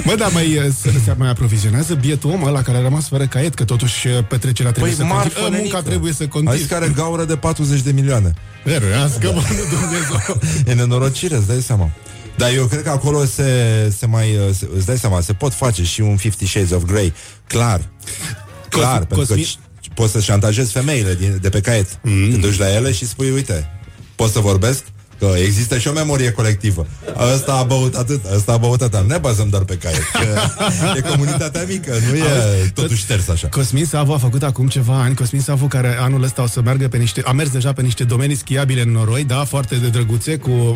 Bă, 0.05 0.15
dar 0.15 0.31
mai, 0.31 0.57
uh, 0.57 0.63
se, 0.81 0.91
se 1.05 1.15
mai 1.17 1.29
aprovizionează 1.29 1.93
bietul 1.93 2.29
om 2.31 2.43
ăla 2.43 2.61
care 2.61 2.77
a 2.77 2.81
rămas 2.81 3.07
fără 3.07 3.25
caiet, 3.25 3.53
că 3.53 3.63
totuși 3.63 4.07
uh, 4.07 4.13
petrecerea 4.27 4.71
trebuie 4.71 4.93
Păi 4.95 5.05
să 5.05 5.13
marfă, 5.13 5.27
continue. 5.27 5.49
nenică. 5.57 5.73
Munca 5.75 5.89
trebuie 5.89 6.13
să 6.13 6.21
Ai 6.21 6.27
continue. 6.27 6.57
zis 6.57 6.67
că 6.67 6.75
are 6.75 6.91
gaură 6.95 7.23
de 7.25 7.35
40 7.35 7.81
de 7.81 7.91
milioane. 7.91 8.33
Veruiască, 8.63 9.31
bă, 9.33 9.41
Dumnezeu. 9.69 10.39
E 10.67 10.73
nenorocire, 10.73 11.35
îți 11.35 11.47
dai 11.47 11.61
seama. 11.61 11.89
Dar 12.37 12.53
eu 12.53 12.65
cred 12.65 12.83
că 12.83 12.89
acolo 12.89 13.25
se, 13.25 13.45
se 13.97 14.05
mai, 14.05 14.39
se, 14.57 14.67
îți 14.75 14.85
dai 14.85 14.97
seama, 14.97 15.21
se 15.21 15.33
pot 15.33 15.53
face 15.53 15.83
și 15.83 16.01
un 16.01 16.17
Fifty 16.17 16.45
Shades 16.47 16.71
of 16.71 16.83
Grey. 16.85 17.13
Clar. 17.47 17.81
Clar, 18.69 19.01
Cosmi- 19.03 19.07
pentru 19.07 19.25
că 19.25 19.33
Cosmi- 19.41 19.45
c- 19.57 19.93
poți 19.93 20.11
să 20.11 20.19
șantajezi 20.19 20.71
femeile 20.71 21.15
din, 21.15 21.37
de 21.41 21.49
pe 21.49 21.61
caiet. 21.61 21.99
Mm. 22.03 22.29
Te 22.31 22.37
duci 22.37 22.57
la 22.57 22.73
ele 22.73 22.91
și 22.91 23.07
spui, 23.07 23.29
uite, 23.31 23.69
pot 24.15 24.31
să 24.31 24.39
vorbesc? 24.39 24.83
Că 25.21 25.33
există 25.37 25.77
și 25.77 25.87
o 25.87 25.91
memorie 25.91 26.31
colectivă. 26.31 26.87
Ăsta 27.33 27.53
a 27.53 27.63
băut 27.63 27.95
atât, 27.95 28.21
ăsta 28.35 28.51
a 28.51 28.57
băut 28.57 28.81
atât. 28.81 28.99
Nu 28.99 29.07
ne 29.07 29.17
bazăm 29.17 29.49
doar 29.49 29.63
pe 29.63 29.77
caiet. 29.77 30.03
Că 30.13 30.39
e 30.97 31.01
comunitatea 31.01 31.63
mică, 31.67 31.93
nu 32.09 32.15
e 32.15 32.23
totul 32.73 32.95
șters 32.95 33.27
așa. 33.27 33.47
Cosmin 33.47 33.85
Savu 33.85 34.11
a 34.11 34.17
făcut 34.17 34.43
acum 34.43 34.67
ceva 34.67 35.01
ani, 35.01 35.15
Cosmin 35.15 35.41
Savu 35.41 35.67
care 35.67 35.97
anul 35.99 36.23
ăsta 36.23 36.41
o 36.41 36.47
să 36.47 36.61
meargă 36.61 36.87
pe 36.87 36.97
niște, 36.97 37.21
a 37.25 37.31
mers 37.31 37.49
deja 37.49 37.73
pe 37.73 37.81
niște 37.81 38.03
domenii 38.03 38.35
schiabile 38.35 38.81
în 38.81 38.91
noroi, 38.91 39.23
da, 39.23 39.43
foarte 39.43 39.75
de 39.75 39.87
drăguțe, 39.87 40.37
cu 40.37 40.49
uh, 40.49 40.75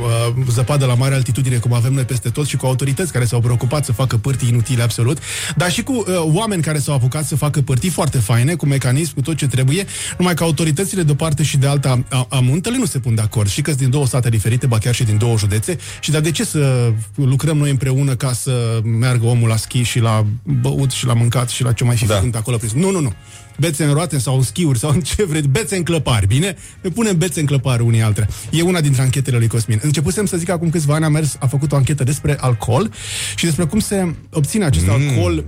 zăpadă 0.49 0.85
la 0.85 0.93
mare 0.93 1.15
altitudine, 1.15 1.57
cum 1.57 1.73
avem 1.73 1.93
noi 1.93 2.03
peste 2.03 2.29
tot 2.29 2.47
și 2.47 2.57
cu 2.57 2.65
autorități 2.65 3.11
care 3.11 3.25
s-au 3.25 3.39
preocupat 3.39 3.85
să 3.85 3.91
facă 3.91 4.17
pârtii 4.17 4.47
inutile 4.47 4.83
absolut, 4.83 5.17
dar 5.55 5.71
și 5.71 5.83
cu 5.83 5.93
uh, 5.93 6.05
oameni 6.17 6.61
care 6.61 6.79
s-au 6.79 6.95
apucat 6.95 7.25
să 7.25 7.35
facă 7.35 7.61
pârtii 7.61 7.89
foarte 7.89 8.17
faine, 8.17 8.55
cu 8.55 8.65
mecanism, 8.65 9.13
cu 9.13 9.21
tot 9.21 9.35
ce 9.35 9.47
trebuie, 9.47 9.85
numai 10.17 10.33
că 10.33 10.43
autoritățile 10.43 11.03
de 11.03 11.11
o 11.11 11.15
parte 11.15 11.43
și 11.43 11.57
de 11.57 11.67
alta 11.67 12.03
a, 12.09 12.25
a 12.29 12.39
muntele 12.39 12.77
nu 12.77 12.85
se 12.85 12.99
pun 12.99 13.15
de 13.15 13.21
acord 13.21 13.49
și 13.49 13.61
că 13.61 13.71
din 13.71 13.89
două 13.89 14.05
state 14.05 14.29
diferite, 14.35 14.67
ba 14.67 14.77
chiar 14.77 14.93
și 14.95 15.03
din 15.03 15.17
două 15.17 15.37
județe, 15.37 15.77
și 15.99 16.11
dar 16.11 16.21
de 16.21 16.31
ce 16.31 16.43
să 16.45 16.93
lucrăm 17.15 17.57
noi 17.57 17.69
împreună 17.69 18.15
ca 18.15 18.33
să 18.33 18.79
meargă 18.83 19.25
omul 19.25 19.49
la 19.49 19.55
schi 19.55 19.81
și 19.81 19.99
la 19.99 20.25
băut 20.43 20.91
și 20.91 21.05
la 21.05 21.13
mâncat 21.13 21.49
și 21.49 21.63
la 21.63 21.71
ce 21.71 21.83
mai 21.83 21.95
fi 21.95 22.05
da. 22.05 22.15
făcut 22.15 22.35
acolo? 22.35 22.57
prin- 22.57 22.79
Nu, 22.79 22.91
nu, 22.91 22.99
nu. 22.99 23.13
Bețe 23.57 23.83
în 23.83 23.93
roate 23.93 24.19
sau 24.19 24.35
în 24.35 24.43
schiuri 24.43 24.79
sau 24.79 24.89
în 24.89 25.01
ce 25.15 25.25
vreți, 25.25 25.47
bețe 25.47 25.75
în 25.75 25.83
clăpari, 25.83 26.27
bine? 26.27 26.55
Ne 26.81 26.89
punem 26.89 27.17
bețe 27.17 27.39
în 27.39 27.45
clăpari 27.45 27.83
unii 27.83 28.01
altre. 28.01 28.29
E 28.51 28.61
una 28.61 28.81
dintre 28.81 29.01
anchetele 29.01 29.37
lui 29.37 29.47
Cosmin. 29.47 29.79
Începusem 29.83 30.25
să 30.25 30.37
zic 30.37 30.49
acum 30.49 30.69
câțiva 30.69 30.93
ani, 30.93 31.05
a 31.05 31.09
mers, 31.09 31.35
a 31.39 31.47
făcut 31.47 31.71
o 31.71 31.75
anchetă 31.75 32.03
despre 32.03 32.37
alcool 32.39 32.91
și 33.35 33.45
despre 33.45 33.65
cum 33.65 33.79
se 33.79 34.15
obține 34.31 34.65
acest 34.65 34.85
mm. 34.85 34.91
alcool 34.91 35.45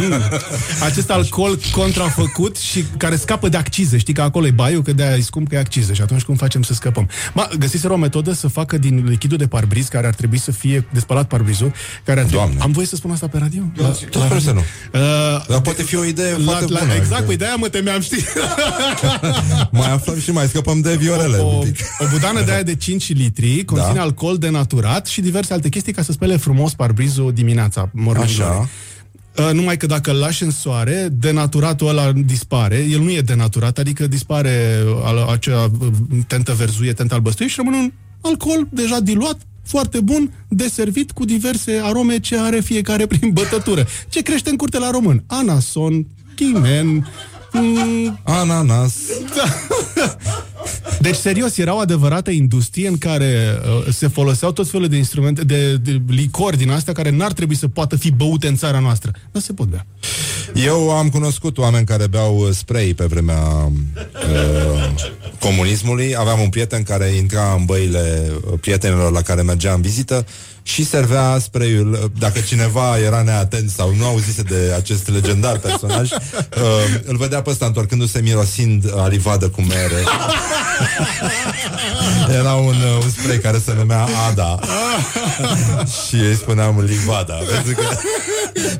mm, 0.00 0.22
acest 0.88 1.10
alcool 1.10 1.58
contrafăcut 1.72 2.56
și 2.56 2.84
care 2.96 3.16
scapă 3.16 3.48
de 3.48 3.56
accize. 3.56 3.98
Știi 3.98 4.14
că 4.14 4.22
acolo 4.22 4.46
e 4.46 4.50
baiul, 4.50 4.82
că 4.82 4.92
de-aia 4.92 5.16
e 5.16 5.20
scump 5.20 5.48
că 5.48 5.54
e 5.54 5.58
accize 5.58 5.94
și 5.94 6.02
atunci 6.02 6.22
cum 6.22 6.34
facem 6.34 6.62
să 6.62 6.74
scăpăm? 6.74 7.08
Ma, 7.34 7.48
găsiseră 7.58 7.92
o 7.92 7.96
metodă 7.96 8.32
să 8.32 8.48
facă 8.48 8.78
din 8.78 9.04
lichidul 9.08 9.38
de 9.38 9.46
parbriz, 9.46 9.88
care 9.88 10.06
ar 10.06 10.14
trebui 10.14 10.38
să 10.38 10.52
fie 10.52 10.86
de 10.92 11.00
spălat 11.00 11.26
parbrizul, 11.26 11.72
care 12.04 12.20
ar 12.20 12.26
trebui... 12.26 12.56
Am 12.58 12.72
voie 12.72 12.86
să 12.86 12.96
spun 12.96 13.10
asta 13.10 13.28
pe 13.28 13.38
radio? 13.38 13.62
La, 13.74 13.94
la, 14.10 14.28
la 14.28 14.38
să 14.38 14.52
nu. 14.52 14.58
Uh, 14.58 15.46
Dar 15.48 15.60
poate 15.60 15.82
fi 15.82 15.96
o 15.96 16.04
idee 16.04 16.32
la, 16.36 16.44
foarte 16.44 16.72
la, 16.72 16.78
bună. 16.78 16.92
Exact, 16.94 17.26
păi 17.36 17.46
de-aia 17.46 17.56
mă 17.56 17.68
temeam, 17.68 18.00
știi? 18.00 18.24
mai 19.80 19.92
aflăm 19.92 20.18
și 20.20 20.30
mai 20.30 20.46
scăpăm 20.46 20.80
de 20.80 20.96
viorele. 20.96 21.36
O, 21.36 21.46
o, 21.46 21.62
o 21.98 22.04
budană 22.10 22.42
de 22.42 22.52
aia 22.52 22.62
de 22.62 22.74
5 22.74 23.14
litri 23.14 23.64
conține 23.64 23.94
da. 23.94 24.00
alcool 24.00 24.38
denaturat 24.38 25.06
și 25.06 25.20
diverse 25.20 25.52
alte 25.52 25.68
chestii 25.68 25.92
ca 25.92 26.02
să 26.02 26.12
spele 26.12 26.36
frumos 26.36 26.74
parbrizul 26.74 27.32
dimineața. 27.32 27.90
Așa. 28.20 28.68
Uh, 29.38 29.50
numai 29.52 29.76
că 29.76 29.86
dacă 29.86 30.10
îl 30.10 30.16
lași 30.16 30.42
în 30.42 30.50
soare, 30.50 31.08
denaturatul 31.12 31.88
ăla 31.88 32.12
dispare. 32.12 32.86
El 32.90 33.00
nu 33.00 33.10
e 33.10 33.20
denaturat, 33.20 33.78
adică 33.78 34.06
dispare 34.06 34.84
acea 35.32 35.70
uh, 35.80 35.88
tentă 36.26 36.52
verzuie, 36.52 36.92
tentă 36.92 37.14
albăstuie 37.14 37.48
și 37.48 37.54
rămâne 37.56 37.76
un 37.76 37.92
alcool 38.20 38.68
deja 38.70 39.00
diluat, 39.00 39.38
foarte 39.62 40.00
bun, 40.00 40.32
deservit 40.48 41.10
cu 41.10 41.24
diverse 41.24 41.80
arome 41.82 42.18
ce 42.18 42.38
are 42.38 42.60
fiecare 42.60 43.06
prin 43.06 43.30
bătătură. 43.30 43.86
Ce 44.08 44.22
crește 44.22 44.50
în 44.50 44.56
curte 44.56 44.78
la 44.78 44.90
român? 44.90 45.24
Anason, 45.26 46.06
chimen, 46.36 47.06
mm, 47.52 48.16
ananas. 48.24 48.94
Da. 49.34 50.45
Deci, 51.00 51.14
serios, 51.14 51.56
era 51.56 51.74
o 51.74 51.78
adevărată 51.78 52.30
industrie 52.30 52.88
în 52.88 52.98
care 52.98 53.58
uh, 53.86 53.92
se 53.92 54.08
foloseau 54.08 54.52
tot 54.52 54.68
felul 54.68 54.88
de 54.88 54.96
instrumente, 54.96 55.44
de, 55.44 55.76
de 55.76 56.00
licori 56.08 56.56
din 56.56 56.70
astea 56.70 56.92
care 56.92 57.10
n-ar 57.10 57.32
trebui 57.32 57.56
să 57.56 57.68
poată 57.68 57.96
fi 57.96 58.10
băute 58.10 58.48
în 58.48 58.56
țara 58.56 58.78
noastră. 58.78 59.10
Nu 59.32 59.40
se 59.40 59.52
pot 59.52 59.66
bea. 59.66 59.86
Eu 60.54 60.90
am 60.90 61.08
cunoscut 61.08 61.58
oameni 61.58 61.86
care 61.86 62.06
beau 62.06 62.38
uh, 62.38 62.48
spray 62.52 62.94
pe 62.94 63.04
vremea 63.04 63.42
uh, 63.42 64.94
comunismului. 65.38 66.16
Aveam 66.16 66.40
un 66.40 66.48
prieten 66.48 66.82
care 66.82 67.06
intra 67.06 67.54
în 67.58 67.64
băile 67.64 68.30
uh, 68.30 68.58
prietenilor 68.60 69.12
la 69.12 69.22
care 69.22 69.42
mergea 69.42 69.72
în 69.72 69.80
vizită 69.80 70.26
și 70.62 70.84
servea 70.84 71.38
spray-ul. 71.38 72.10
Dacă 72.18 72.40
cineva 72.40 72.98
era 72.98 73.22
neatent 73.22 73.70
sau 73.70 73.94
nu 73.94 74.04
auzise 74.04 74.42
de 74.42 74.72
acest 74.76 75.08
legendar 75.08 75.58
personaj, 75.58 76.10
uh, 76.10 76.18
îl 77.04 77.16
vedea 77.16 77.42
pe 77.42 77.50
ăsta 77.50 77.66
întorcându-se 77.66 78.20
mirosind 78.20 78.92
alivadă 78.96 79.48
cu 79.48 79.62
mere. 79.62 80.02
Era 82.38 82.52
un, 82.52 82.74
uh, 82.74 83.02
un 83.02 83.10
spray 83.10 83.38
care 83.38 83.58
se 83.64 83.74
numea 83.74 84.06
Ada 84.28 84.58
și 86.08 86.16
ei 86.16 86.34
spuneam 86.34 86.80
Livada, 86.80 87.34
pentru 87.34 87.74
că 87.74 87.96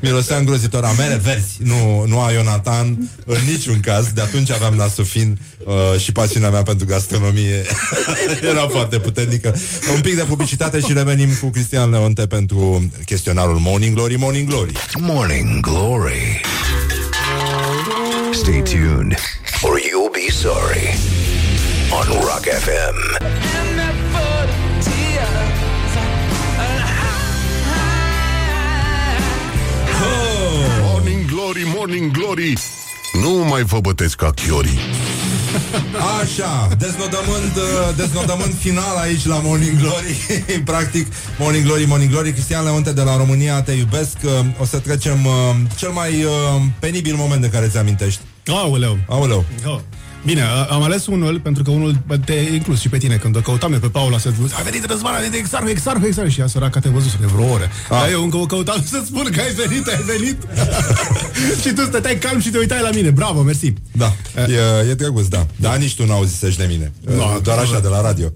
mirosea 0.01 0.37
îngrozitor 0.37 0.83
a 0.83 0.91
mere 0.97 1.19
verzi, 1.23 1.57
nu, 1.63 2.05
nu 2.07 2.19
a 2.19 2.31
Ionatan 2.31 3.09
în 3.25 3.37
niciun 3.47 3.79
caz. 3.79 4.07
De 4.11 4.21
atunci 4.21 4.51
aveam 4.51 4.73
nasul 4.73 5.05
fin 5.05 5.39
uh, 5.63 5.99
și 5.99 6.11
pasiunea 6.11 6.49
mea 6.49 6.63
pentru 6.63 6.85
gastronomie 6.85 7.65
era 8.51 8.67
foarte 8.67 8.99
puternică. 8.99 9.55
Un 9.95 10.01
pic 10.01 10.15
de 10.15 10.23
publicitate 10.23 10.79
și 10.79 10.93
revenim 10.93 11.29
cu 11.41 11.49
Cristian 11.49 11.89
Leonte 11.89 12.27
pentru 12.27 12.89
chestionarul 13.05 13.57
Morning 13.59 13.95
Glory, 13.95 14.15
Morning 14.15 14.49
Glory. 14.49 14.71
Morning 14.99 15.59
Glory. 15.59 16.41
Stay 18.31 18.61
tuned 18.61 19.15
or 19.61 19.79
you'll 19.79 20.11
be 20.11 20.31
sorry 20.31 21.06
on 21.91 22.07
Rock 22.25 22.43
FM. 22.45 23.17
Morning 30.83 31.25
Glory, 31.25 31.63
Morning 31.75 32.11
Glory. 32.11 32.57
Nu 33.21 33.29
mai 33.49 33.63
vă 33.63 33.79
bătesc 33.79 34.15
ca 34.15 34.31
chiorii. 34.31 34.79
Așa, 36.21 36.67
deznodământ, 36.77 37.55
uh, 37.55 37.95
deznodământ 37.95 38.53
final 38.59 38.95
aici 38.97 39.25
la 39.25 39.39
Morning 39.43 39.79
Glory. 39.79 40.43
Practic, 40.71 41.07
Morning 41.39 41.65
Glory, 41.65 41.85
Morning 41.85 42.11
Glory. 42.11 42.31
Cristian 42.31 42.63
Leonte 42.63 42.93
de 42.93 43.01
la 43.01 43.17
România, 43.17 43.61
te 43.61 43.71
iubesc. 43.71 44.17
Uh, 44.23 44.31
O 44.59 44.65
să 44.65 44.77
trecem 44.79 45.25
uh, 45.25 45.33
cel 45.77 45.89
mai 45.89 46.25
penibil 46.79 47.15
moment 47.15 47.41
de 47.41 47.49
care 47.49 47.67
ți 47.67 47.77
amintești 47.77 48.19
Aoleu. 48.47 48.97
Aoleu. 49.07 49.45
Oh. 49.65 49.79
Bine, 50.27 50.41
am 50.69 50.83
ales 50.83 51.05
unul 51.05 51.39
pentru 51.39 51.63
că 51.63 51.71
unul 51.71 51.97
te 52.25 52.33
inclus 52.33 52.79
și 52.79 52.89
pe 52.89 52.97
tine 52.97 53.15
când 53.15 53.35
o 53.35 53.39
căutam 53.39 53.73
eu 53.73 53.79
pe 53.79 53.87
Paula 53.87 54.17
să 54.17 54.33
a 54.59 54.61
venit 54.61 54.85
Răzvan, 54.85 55.13
a 55.13 55.17
venit 55.17 55.33
Exarhu, 55.33 55.69
Exarhu, 55.69 56.05
Exarhu 56.05 56.29
și 56.29 56.39
ea 56.39 56.47
săraca 56.47 56.79
te 56.79 56.89
văzut 56.89 57.15
de 57.19 57.25
vreo 57.25 57.51
oră. 57.51 57.63
Ah. 57.63 57.89
Dar 57.89 58.09
eu 58.11 58.23
încă 58.23 58.37
o 58.37 58.45
căutam 58.45 58.83
să 58.85 59.01
spun 59.05 59.29
că 59.31 59.41
ai 59.41 59.53
venit, 59.53 59.87
ai 59.87 60.01
venit. 60.01 60.37
și 61.61 61.73
tu 61.73 61.81
stăteai 61.81 62.17
calm 62.17 62.39
și 62.39 62.49
te 62.49 62.57
uitai 62.57 62.81
la 62.81 62.89
mine. 62.89 63.09
Bravo, 63.09 63.41
mersi. 63.41 63.73
Da, 63.91 64.13
e, 64.35 64.89
e 64.89 64.93
drăguț, 64.93 65.25
da. 65.25 65.45
Dar 65.55 65.77
nici 65.77 65.95
tu 65.95 66.05
n-auzisești 66.05 66.59
de 66.59 66.65
mine. 66.69 66.91
No, 67.15 67.39
Doar 67.43 67.57
așa, 67.57 67.79
de 67.79 67.87
la 67.87 68.01
radio. 68.01 68.31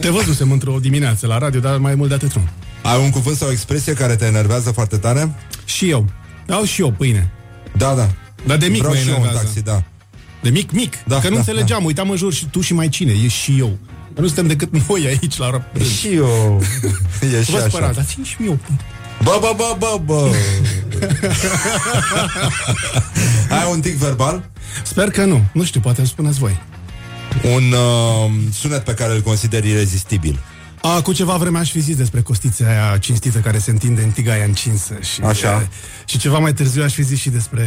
Te 0.00 0.08
văzusem 0.08 0.50
într-o 0.50 0.78
dimineață 0.80 1.26
la 1.26 1.38
radio, 1.38 1.60
dar 1.60 1.78
mai 1.78 1.94
mult 1.94 2.08
de 2.08 2.14
atât 2.14 2.34
nu. 2.34 2.48
Ai 2.82 3.00
un 3.04 3.10
cuvânt 3.10 3.36
sau 3.36 3.48
o 3.48 3.50
expresie 3.50 3.92
care 3.92 4.16
te 4.16 4.24
enervează 4.24 4.70
foarte 4.70 4.96
tare? 4.96 5.34
Și 5.64 5.90
eu. 5.90 6.08
Au 6.48 6.64
și 6.64 6.80
eu 6.80 6.90
pâine. 6.90 7.30
Da, 7.76 7.94
da. 7.94 8.10
Dar 8.46 8.56
de 8.56 8.66
mic 8.66 8.78
Vreau 8.78 8.94
mă 8.94 9.00
și 9.00 9.08
eu 9.08 9.20
un 9.20 9.28
taxi, 9.32 9.62
da. 9.62 9.82
De 10.42 10.50
mic, 10.50 10.70
mic. 10.70 10.96
Da, 11.06 11.18
că 11.18 11.28
nu 11.28 11.32
da, 11.32 11.38
înțelegeam, 11.38 11.80
da. 11.80 11.86
uitam 11.86 12.10
în 12.10 12.16
jur 12.16 12.32
și 12.32 12.46
tu 12.46 12.60
și 12.60 12.74
mai 12.74 12.88
cine, 12.88 13.12
e 13.24 13.28
și 13.28 13.56
eu. 13.58 13.78
Nu 14.14 14.26
suntem 14.26 14.46
decât 14.46 14.88
noi 14.88 15.06
aici 15.06 15.36
la 15.36 15.50
rând. 15.50 15.86
Și 15.86 16.08
eu. 16.08 16.62
e 17.38 17.42
și 17.42 17.50
Vă 17.50 17.56
așa. 17.56 17.68
Spărat, 17.68 17.94
dar 17.94 18.04
țin 18.04 18.24
și 18.24 18.36
eu. 18.44 18.58
Bă, 19.22 19.38
bă, 19.40 19.54
bă, 19.56 19.76
bă, 19.78 20.00
bă. 20.04 20.30
Ai 23.58 23.70
un 23.70 23.80
tic 23.80 23.94
verbal? 23.94 24.50
Sper 24.84 25.10
că 25.10 25.24
nu. 25.24 25.44
Nu 25.52 25.64
știu, 25.64 25.80
poate 25.80 26.00
îmi 26.00 26.08
spuneți 26.08 26.38
voi. 26.38 26.60
Un 27.54 27.72
uh, 27.72 28.30
sunet 28.52 28.84
pe 28.84 28.94
care 28.94 29.14
îl 29.14 29.20
consideri 29.20 29.68
irezistibil. 29.68 30.38
A, 30.94 31.02
cu 31.02 31.12
ceva 31.12 31.36
vreme 31.36 31.58
aș 31.58 31.70
fi 31.70 31.80
zis 31.80 31.96
despre 31.96 32.20
costița 32.20 32.64
aia 32.68 32.98
cinstită 32.98 33.38
care 33.38 33.58
se 33.58 33.70
întinde 33.70 34.02
în 34.02 34.10
tigaia 34.10 34.44
încinsă. 34.44 34.94
Și, 35.00 35.20
Așa. 35.20 35.68
Și 36.04 36.18
ceva 36.18 36.38
mai 36.38 36.52
târziu 36.52 36.82
aș 36.82 36.92
fi 36.92 37.02
zis 37.02 37.18
și 37.18 37.30
despre 37.30 37.64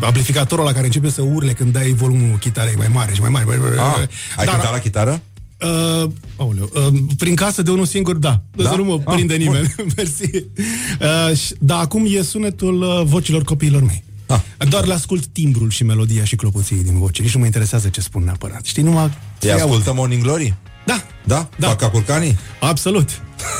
amplificatorul 0.00 0.64
la 0.64 0.72
care 0.72 0.84
începe 0.84 1.10
să 1.10 1.22
urle 1.22 1.52
când 1.52 1.72
dai 1.72 1.92
volumul 1.92 2.38
chitarei 2.38 2.74
mai 2.76 2.88
mare 2.92 3.14
și 3.14 3.20
mai 3.20 3.30
mare. 3.30 3.46
Ah, 3.78 3.96
ai 4.36 4.44
Dar, 4.44 4.54
cântat 4.54 4.72
la 4.72 4.78
chitară? 4.78 5.20
Uh, 5.62 6.10
aoleu, 6.36 6.70
uh, 6.74 7.00
prin 7.18 7.34
casă 7.34 7.62
de 7.62 7.70
unul 7.70 7.86
singur, 7.86 8.16
da. 8.16 8.40
da? 8.56 8.68
Să 8.70 8.76
nu 8.76 8.84
mă 8.84 9.00
ah, 9.04 9.14
prinde 9.14 9.34
nimeni. 9.34 9.74
Mersi. 9.96 10.30
Uh, 10.32 11.40
dar 11.58 11.80
acum 11.80 12.06
e 12.08 12.22
sunetul 12.22 12.82
uh, 12.82 13.02
vocilor 13.04 13.42
copiilor 13.42 13.82
mei. 13.82 14.04
Ah. 14.26 14.40
Doar 14.68 14.86
le 14.86 14.92
ascult 14.92 15.26
timbrul 15.26 15.70
și 15.70 15.84
melodia 15.84 16.24
și 16.24 16.36
clopoței 16.36 16.82
din 16.82 16.98
voce. 16.98 17.22
Nici 17.22 17.34
nu 17.34 17.40
mă 17.40 17.46
interesează 17.46 17.88
ce 17.88 18.00
spun 18.00 18.24
neapărat. 18.24 18.64
Știi, 18.64 18.82
numai... 18.82 19.10
Îi 19.40 19.52
ascultă 19.52 19.92
Morning 19.92 20.22
Glory? 20.22 20.54
Da. 20.84 21.02
Da? 21.24 21.48
Da. 21.56 21.68
Fac 21.68 21.78
ca 21.78 21.90
curcanii? 21.90 22.38
Absolut. 22.60 23.08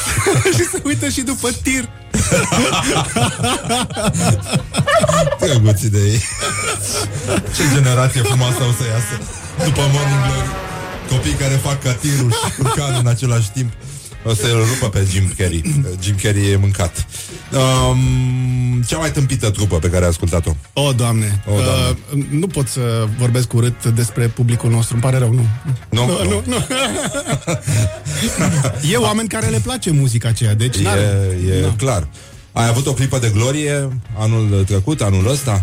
și 0.56 0.64
se 0.72 0.80
uită 0.84 1.08
și 1.08 1.20
după 1.20 1.48
tir. 1.62 1.88
Drăguții 5.40 5.88
de 5.88 5.98
ei. 5.98 6.22
Ce 7.56 7.62
generație 7.74 8.22
frumoasă 8.22 8.62
o 8.62 8.72
să 8.72 8.84
iasă 8.88 9.20
după 9.64 9.80
Morning 9.80 10.22
Glory. 10.26 10.48
Copii 11.08 11.32
care 11.32 11.54
fac 11.54 11.82
ca 11.82 11.92
tirul 11.92 12.30
și 12.30 12.52
curcanul 12.56 13.00
în 13.00 13.06
același 13.06 13.50
timp. 13.50 13.72
O 14.24 14.34
să-l 14.34 14.64
rupă 14.74 14.88
pe 14.88 15.06
Jim 15.10 15.32
Carrey. 15.38 15.84
Jim 16.02 16.16
Carrey 16.22 16.50
e 16.50 16.56
mâncat. 16.56 17.06
Um, 17.52 18.82
cea 18.86 18.98
mai 18.98 19.10
tâmpită 19.10 19.50
trupă 19.50 19.76
pe 19.76 19.88
care 19.88 20.02
ai 20.04 20.10
ascultat-o? 20.10 20.50
O, 20.72 20.92
Doamne. 20.92 21.42
O, 21.46 21.52
doamne. 21.52 21.96
Uh, 22.14 22.24
nu 22.30 22.46
pot 22.46 22.68
să 22.68 23.06
vorbesc 23.18 23.52
urât 23.52 23.84
despre 23.84 24.26
publicul 24.26 24.70
nostru. 24.70 24.94
Îmi 24.94 25.02
pare 25.02 25.18
rău, 25.18 25.32
nu. 25.32 25.46
Nu, 25.88 26.06
nu. 26.06 26.24
nu, 26.28 26.42
nu. 26.46 26.56
e 28.92 28.96
oameni 28.96 29.28
care 29.28 29.46
le 29.46 29.58
place 29.58 29.90
muzica 29.90 30.28
aceea, 30.28 30.54
deci 30.54 30.76
E, 30.76 31.56
e 31.56 31.60
no. 31.60 31.68
clar. 31.68 32.08
Ai 32.52 32.68
avut 32.68 32.86
o 32.86 32.92
clipă 32.92 33.18
de 33.18 33.30
glorie 33.34 33.88
anul 34.18 34.64
trecut, 34.66 35.00
anul 35.00 35.30
ăsta? 35.30 35.62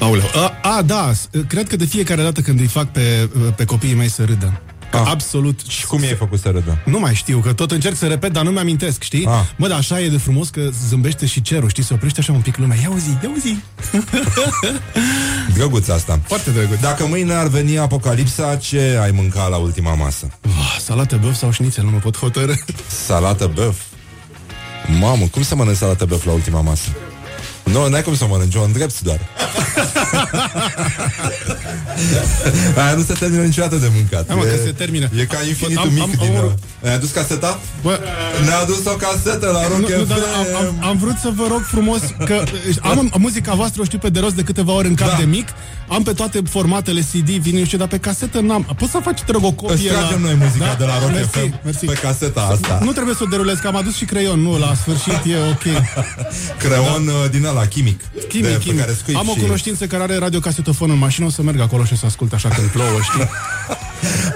Aoleu. 0.00 0.24
A, 0.34 0.68
a, 0.76 0.82
da, 0.82 1.12
cred 1.46 1.68
că 1.68 1.76
de 1.76 1.84
fiecare 1.84 2.22
dată 2.22 2.40
când 2.40 2.60
îi 2.60 2.66
fac 2.66 2.92
pe, 2.92 3.28
pe 3.56 3.64
copiii 3.64 3.94
mei 3.94 4.08
să 4.08 4.24
râdă. 4.24 4.60
Ah. 4.90 5.02
Absolut. 5.04 5.60
Și 5.68 5.86
cum 5.86 6.02
i-ai 6.02 6.14
făcut 6.14 6.40
să 6.40 6.48
râdă? 6.48 6.78
Nu 6.84 6.98
mai 6.98 7.14
știu, 7.14 7.38
că 7.38 7.52
tot 7.52 7.70
încerc 7.70 7.96
să 7.96 8.06
repet, 8.06 8.32
dar 8.32 8.44
nu 8.44 8.50
mi-amintesc, 8.50 9.02
știi? 9.02 9.26
Ah. 9.26 9.32
Mă, 9.56 9.68
dar 9.68 9.78
așa 9.78 10.00
e 10.00 10.08
de 10.08 10.16
frumos 10.18 10.48
că 10.48 10.60
zâmbește 10.88 11.26
și 11.26 11.42
cerul, 11.42 11.68
știi? 11.68 11.82
Se 11.82 11.94
oprește 11.94 12.20
așa 12.20 12.32
un 12.32 12.40
pic 12.40 12.56
lumea. 12.56 12.76
Ia 12.82 12.90
zi, 12.98 13.10
ia 13.10 13.30
zi. 13.40 13.58
Drăguț 15.54 15.88
asta. 15.88 16.20
Foarte 16.26 16.50
drăguț. 16.50 16.80
Dacă 16.80 17.06
mâine 17.06 17.32
ar 17.32 17.46
veni 17.46 17.78
apocalipsa, 17.78 18.56
ce 18.56 18.98
ai 19.02 19.10
mânca 19.10 19.46
la 19.46 19.56
ultima 19.56 19.94
masă? 19.94 20.26
Oh, 20.46 20.76
salată 20.80 21.18
băf 21.22 21.36
sau 21.36 21.50
șnițel, 21.50 21.84
nu 21.84 21.90
mă 21.90 21.98
pot 21.98 22.16
hotărâ. 22.16 22.52
Salată 23.04 23.50
băf? 23.54 23.76
Mamă, 25.00 25.26
cum 25.26 25.42
să 25.42 25.54
mănânci 25.54 25.76
salată 25.76 26.04
băf 26.04 26.24
la 26.24 26.32
ultima 26.32 26.60
masă? 26.60 26.88
Nu, 27.64 27.88
n-ai 27.88 28.02
cum 28.02 28.16
să 28.16 28.26
mănânci, 28.28 28.54
o 28.54 28.62
îndrepți 28.62 29.02
doar. 29.02 29.18
Aia 32.76 32.94
nu 32.94 33.02
se 33.02 33.12
termină 33.12 33.42
niciodată 33.42 33.76
de 33.76 33.90
mâncat. 33.94 34.24
Hai, 34.28 34.36
mă, 34.36 34.42
că 34.42 34.56
se 34.64 34.72
termină. 34.72 35.08
E 35.18 35.24
ca 35.24 35.36
infinitul 35.48 35.82
Am- 35.86 35.92
mic 35.92 36.02
am- 36.02 36.10
din... 36.20 36.36
am- 36.36 36.44
uh, 36.44 36.88
Ai 36.88 36.94
adus 36.94 37.10
caseta? 37.10 37.60
Bă, 37.82 37.98
Ne-a 38.44 38.58
adus 38.58 38.84
o 38.86 38.90
casetă 38.90 39.46
la 39.52 39.66
Rock 39.68 39.78
nu, 39.88 39.96
nu, 39.96 40.04
dar 40.04 40.18
FM. 40.18 40.56
am, 40.56 40.66
am, 40.66 40.88
am 40.88 40.96
vrut 40.96 41.16
să 41.22 41.30
vă 41.34 41.46
rog 41.48 41.60
frumos 41.62 42.00
că 42.24 42.42
am 42.82 43.12
muzica 43.18 43.54
voastră 43.54 43.80
o 43.80 43.84
știu 43.84 43.98
pe 43.98 44.08
de 44.08 44.20
rost 44.20 44.34
de 44.34 44.42
câteva 44.42 44.72
ori 44.72 44.88
în 44.88 44.94
cap 44.94 45.08
Da. 45.08 45.16
de 45.16 45.24
mic. 45.24 45.48
Am 45.88 46.02
pe 46.02 46.12
toate 46.12 46.42
formatele 46.50 47.00
CD, 47.00 47.28
vinil 47.28 47.66
și 47.66 47.76
dar 47.76 47.86
pe 47.88 47.98
casetă 47.98 48.40
n-am. 48.40 48.74
Poți 48.78 48.90
să 48.90 48.98
faci, 49.02 49.20
te 49.20 49.32
rog, 49.32 49.42
o 49.44 49.48
Îți 49.48 49.56
copie 49.56 49.90
tragem 49.90 50.22
la... 50.22 50.28
noi 50.28 50.34
muzica 50.34 50.64
Da? 50.64 50.74
de 50.78 50.84
la 50.84 50.98
Rock 50.98 51.10
Mersi, 51.12 51.28
FM 51.30 51.60
mersi. 51.64 51.84
pe 51.84 51.92
caseta 51.92 52.40
asta. 52.52 52.78
Nu 52.82 52.92
trebuie 52.92 53.14
să 53.14 53.22
o 53.24 53.26
derulez, 53.26 53.58
că 53.58 53.66
am 53.66 53.76
adus 53.76 53.94
și 53.96 54.04
creion, 54.04 54.40
nu, 54.40 54.58
la 54.58 54.74
sfârșit 54.74 55.20
e 55.32 55.36
ok. 55.50 55.64
Creon 56.62 57.06
uh, 57.06 57.30
din 57.30 57.44
ăla, 57.50 57.66
chimic. 57.66 58.00
Chimic, 58.28 58.46
de, 58.46 58.58
chimic. 58.58 58.76
Pe 58.76 58.84
care 58.84 58.96
scuip 59.00 59.16
Am 59.16 59.28
o 59.28 59.32
și... 59.34 59.40
cunoștință 59.40 59.86
care 59.86 60.02
are 60.02 60.16
radiocasetofon 60.18 60.90
în 60.90 60.98
mașină, 60.98 61.26
o 61.26 61.30
să 61.30 61.42
merg 61.42 61.60
acolo 61.60 61.84
și 61.84 61.92
o 61.92 61.96
să 61.96 62.06
ascult 62.06 62.32
așa 62.32 62.48
când 62.48 62.68
plouă, 62.68 62.98
știi? 63.02 63.28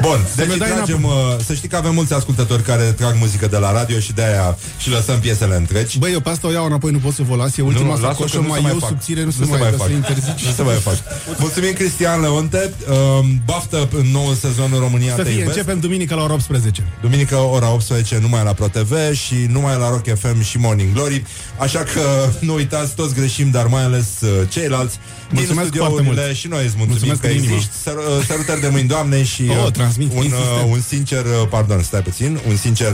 Bun, 0.02 0.18
deci 0.36 0.46
mi 0.46 0.52
îi 0.52 0.58
dai 0.58 0.68
tragem, 0.70 1.04
uh, 1.04 1.12
să 1.44 1.54
știi 1.54 1.68
că 1.68 1.76
avem 1.76 1.94
mulți 1.94 2.12
ascultători 2.14 2.62
care 2.62 2.82
trag 2.84 3.14
muzică 3.18 3.46
de 3.46 3.56
la 3.56 3.72
radio 3.72 3.98
și 3.98 4.12
de-aia 4.12 4.58
și 4.78 4.90
lăsăm 4.90 5.18
piesele 5.20 5.56
întregi. 5.56 5.98
Băi, 5.98 6.12
eu 6.12 6.20
pe 6.20 6.28
asta 6.28 6.46
o 6.46 6.50
iau 6.50 6.64
înapoi, 6.66 6.90
nu 6.90 6.98
pot 6.98 7.14
să 7.14 7.22
vă 7.28 7.36
las. 7.36 7.56
E 7.56 7.62
ultima 7.62 7.84
Nu, 7.84 7.90
lasă-o 7.90 8.06
sacoșă, 8.08 8.36
că 8.36 8.42
nu 8.42 8.48
mai 8.48 8.60
se 8.62 8.68
eu 8.68 8.78
fac. 8.78 8.88
subțire, 8.88 9.20
nu, 9.20 9.24
Nu 9.26 9.30
se 9.32 9.38
se 9.44 9.50
mai, 9.50 9.58
mai 9.60 9.68
mai 9.70 9.78
fac. 9.78 9.86
să 9.86 9.92
interzici. 9.92 10.44
Nu 10.46 10.52
se 10.52 10.62
mai 10.62 10.74
fac. 10.74 10.94
Mulțumim, 11.38 11.72
Cristian 11.72 12.20
Leonte. 12.20 12.72
Uh, 12.88 13.24
baftă 13.44 13.88
în 13.96 14.06
noul 14.12 14.34
sezon 14.34 14.70
în 14.72 14.78
România 14.78 15.14
Să 15.14 15.22
te 15.22 15.28
fie, 15.28 15.38
iubesc. 15.38 15.56
începem 15.56 15.80
duminică 15.80 16.14
la 16.14 16.22
ora 16.22 16.32
18. 16.32 16.82
Duminică 17.00 17.36
ora 17.36 17.72
18 17.72 18.18
numai 18.20 18.44
la 18.44 18.52
ProTV 18.52 18.92
și 19.12 19.34
numai 19.48 19.76
la 19.78 19.88
Rock 19.88 20.18
FM 20.18 20.42
și 20.42 20.58
Morning 20.58 20.92
Glory. 20.92 21.22
Așa 21.58 21.78
că 21.78 22.00
nu 22.40 22.54
uitați, 22.54 22.90
toți 23.04 23.14
greșim, 23.14 23.50
dar 23.50 23.66
mai 23.66 23.82
ales 23.82 24.06
uh, 24.22 24.30
ceilalți 24.48 24.98
Mulțumesc 25.30 25.70
din 25.70 25.78
foarte 25.80 25.94
studiourile 25.94 26.24
mult. 26.26 26.36
și 26.36 26.46
noi 26.48 26.64
îți 26.64 26.74
mulțumim 26.76 26.88
Mulțumesc 27.06 27.20
că 27.20 27.26
din 27.26 27.36
inimă. 27.36 27.54
existi. 27.54 27.76
Săr, 27.82 27.96
uh, 27.96 28.24
sărutări 28.26 28.60
de 28.60 28.68
mâini, 28.68 28.88
Doamne, 28.88 29.22
și 29.24 29.42
Oh, 29.50 29.64
uh, 29.66 29.72
transmit, 29.72 30.10
un, 30.10 30.16
insistent. 30.24 30.60
uh, 30.64 30.70
un 30.74 30.80
sincer, 30.80 31.24
uh, 31.24 31.48
pardon, 31.50 31.82
stai 31.82 32.00
puțin, 32.02 32.40
un 32.48 32.56
sincer, 32.56 32.92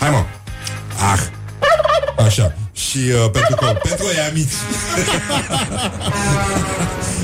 hai 0.00 0.10
mă, 0.10 0.22
ah, 1.12 1.20
așa, 2.26 2.56
și 2.72 2.98
uh, 2.98 3.30
pentru 3.30 3.54
că, 3.60 3.66
pentru 3.88 4.04
ei 4.14 4.28
amici. 4.30 4.56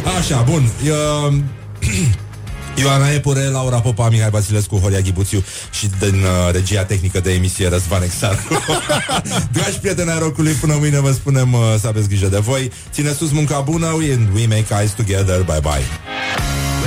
Așa, 0.18 0.42
bun, 0.50 0.70
uh, 0.84 1.34
Ioana 2.76 3.12
Epure, 3.12 3.48
Laura 3.48 3.80
Popa, 3.80 4.08
Mihai 4.08 4.30
Basilescu, 4.30 4.76
Horia 4.76 5.00
Ghibuțiu 5.00 5.44
și 5.70 5.90
din 5.98 6.14
uh, 6.14 6.52
regia 6.52 6.84
tehnică 6.84 7.20
de 7.20 7.32
emisie 7.32 7.68
Răzvan 7.68 8.02
Exaru. 8.02 8.38
Dragi 9.52 9.78
prieteni 9.78 10.10
ai 10.10 10.18
rocului, 10.18 10.52
până 10.52 10.76
mâine 10.78 11.00
vă 11.00 11.12
spunem 11.12 11.52
uh, 11.52 11.60
să 11.80 11.86
aveți 11.86 12.08
grijă 12.08 12.26
de 12.26 12.38
voi. 12.38 12.72
Ține 12.92 13.12
sus 13.12 13.30
munca 13.30 13.60
bună, 13.60 13.86
we, 13.86 14.18
we 14.34 14.46
make 14.46 14.74
eyes 14.78 14.90
together, 14.90 15.42
bye 15.42 15.60
bye. 15.60 15.86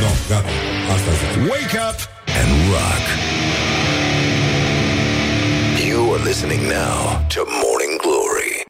No, 0.02 0.12
gata, 0.30 0.50
asta 0.94 1.12
zic. 1.20 1.50
Wake 1.52 1.78
up 1.90 1.98
and 2.40 2.50
rock. 2.74 3.06
You 5.88 6.14
are 6.14 6.24
listening 6.24 6.62
now 6.62 7.26
to 7.34 7.40
Morning 7.64 7.79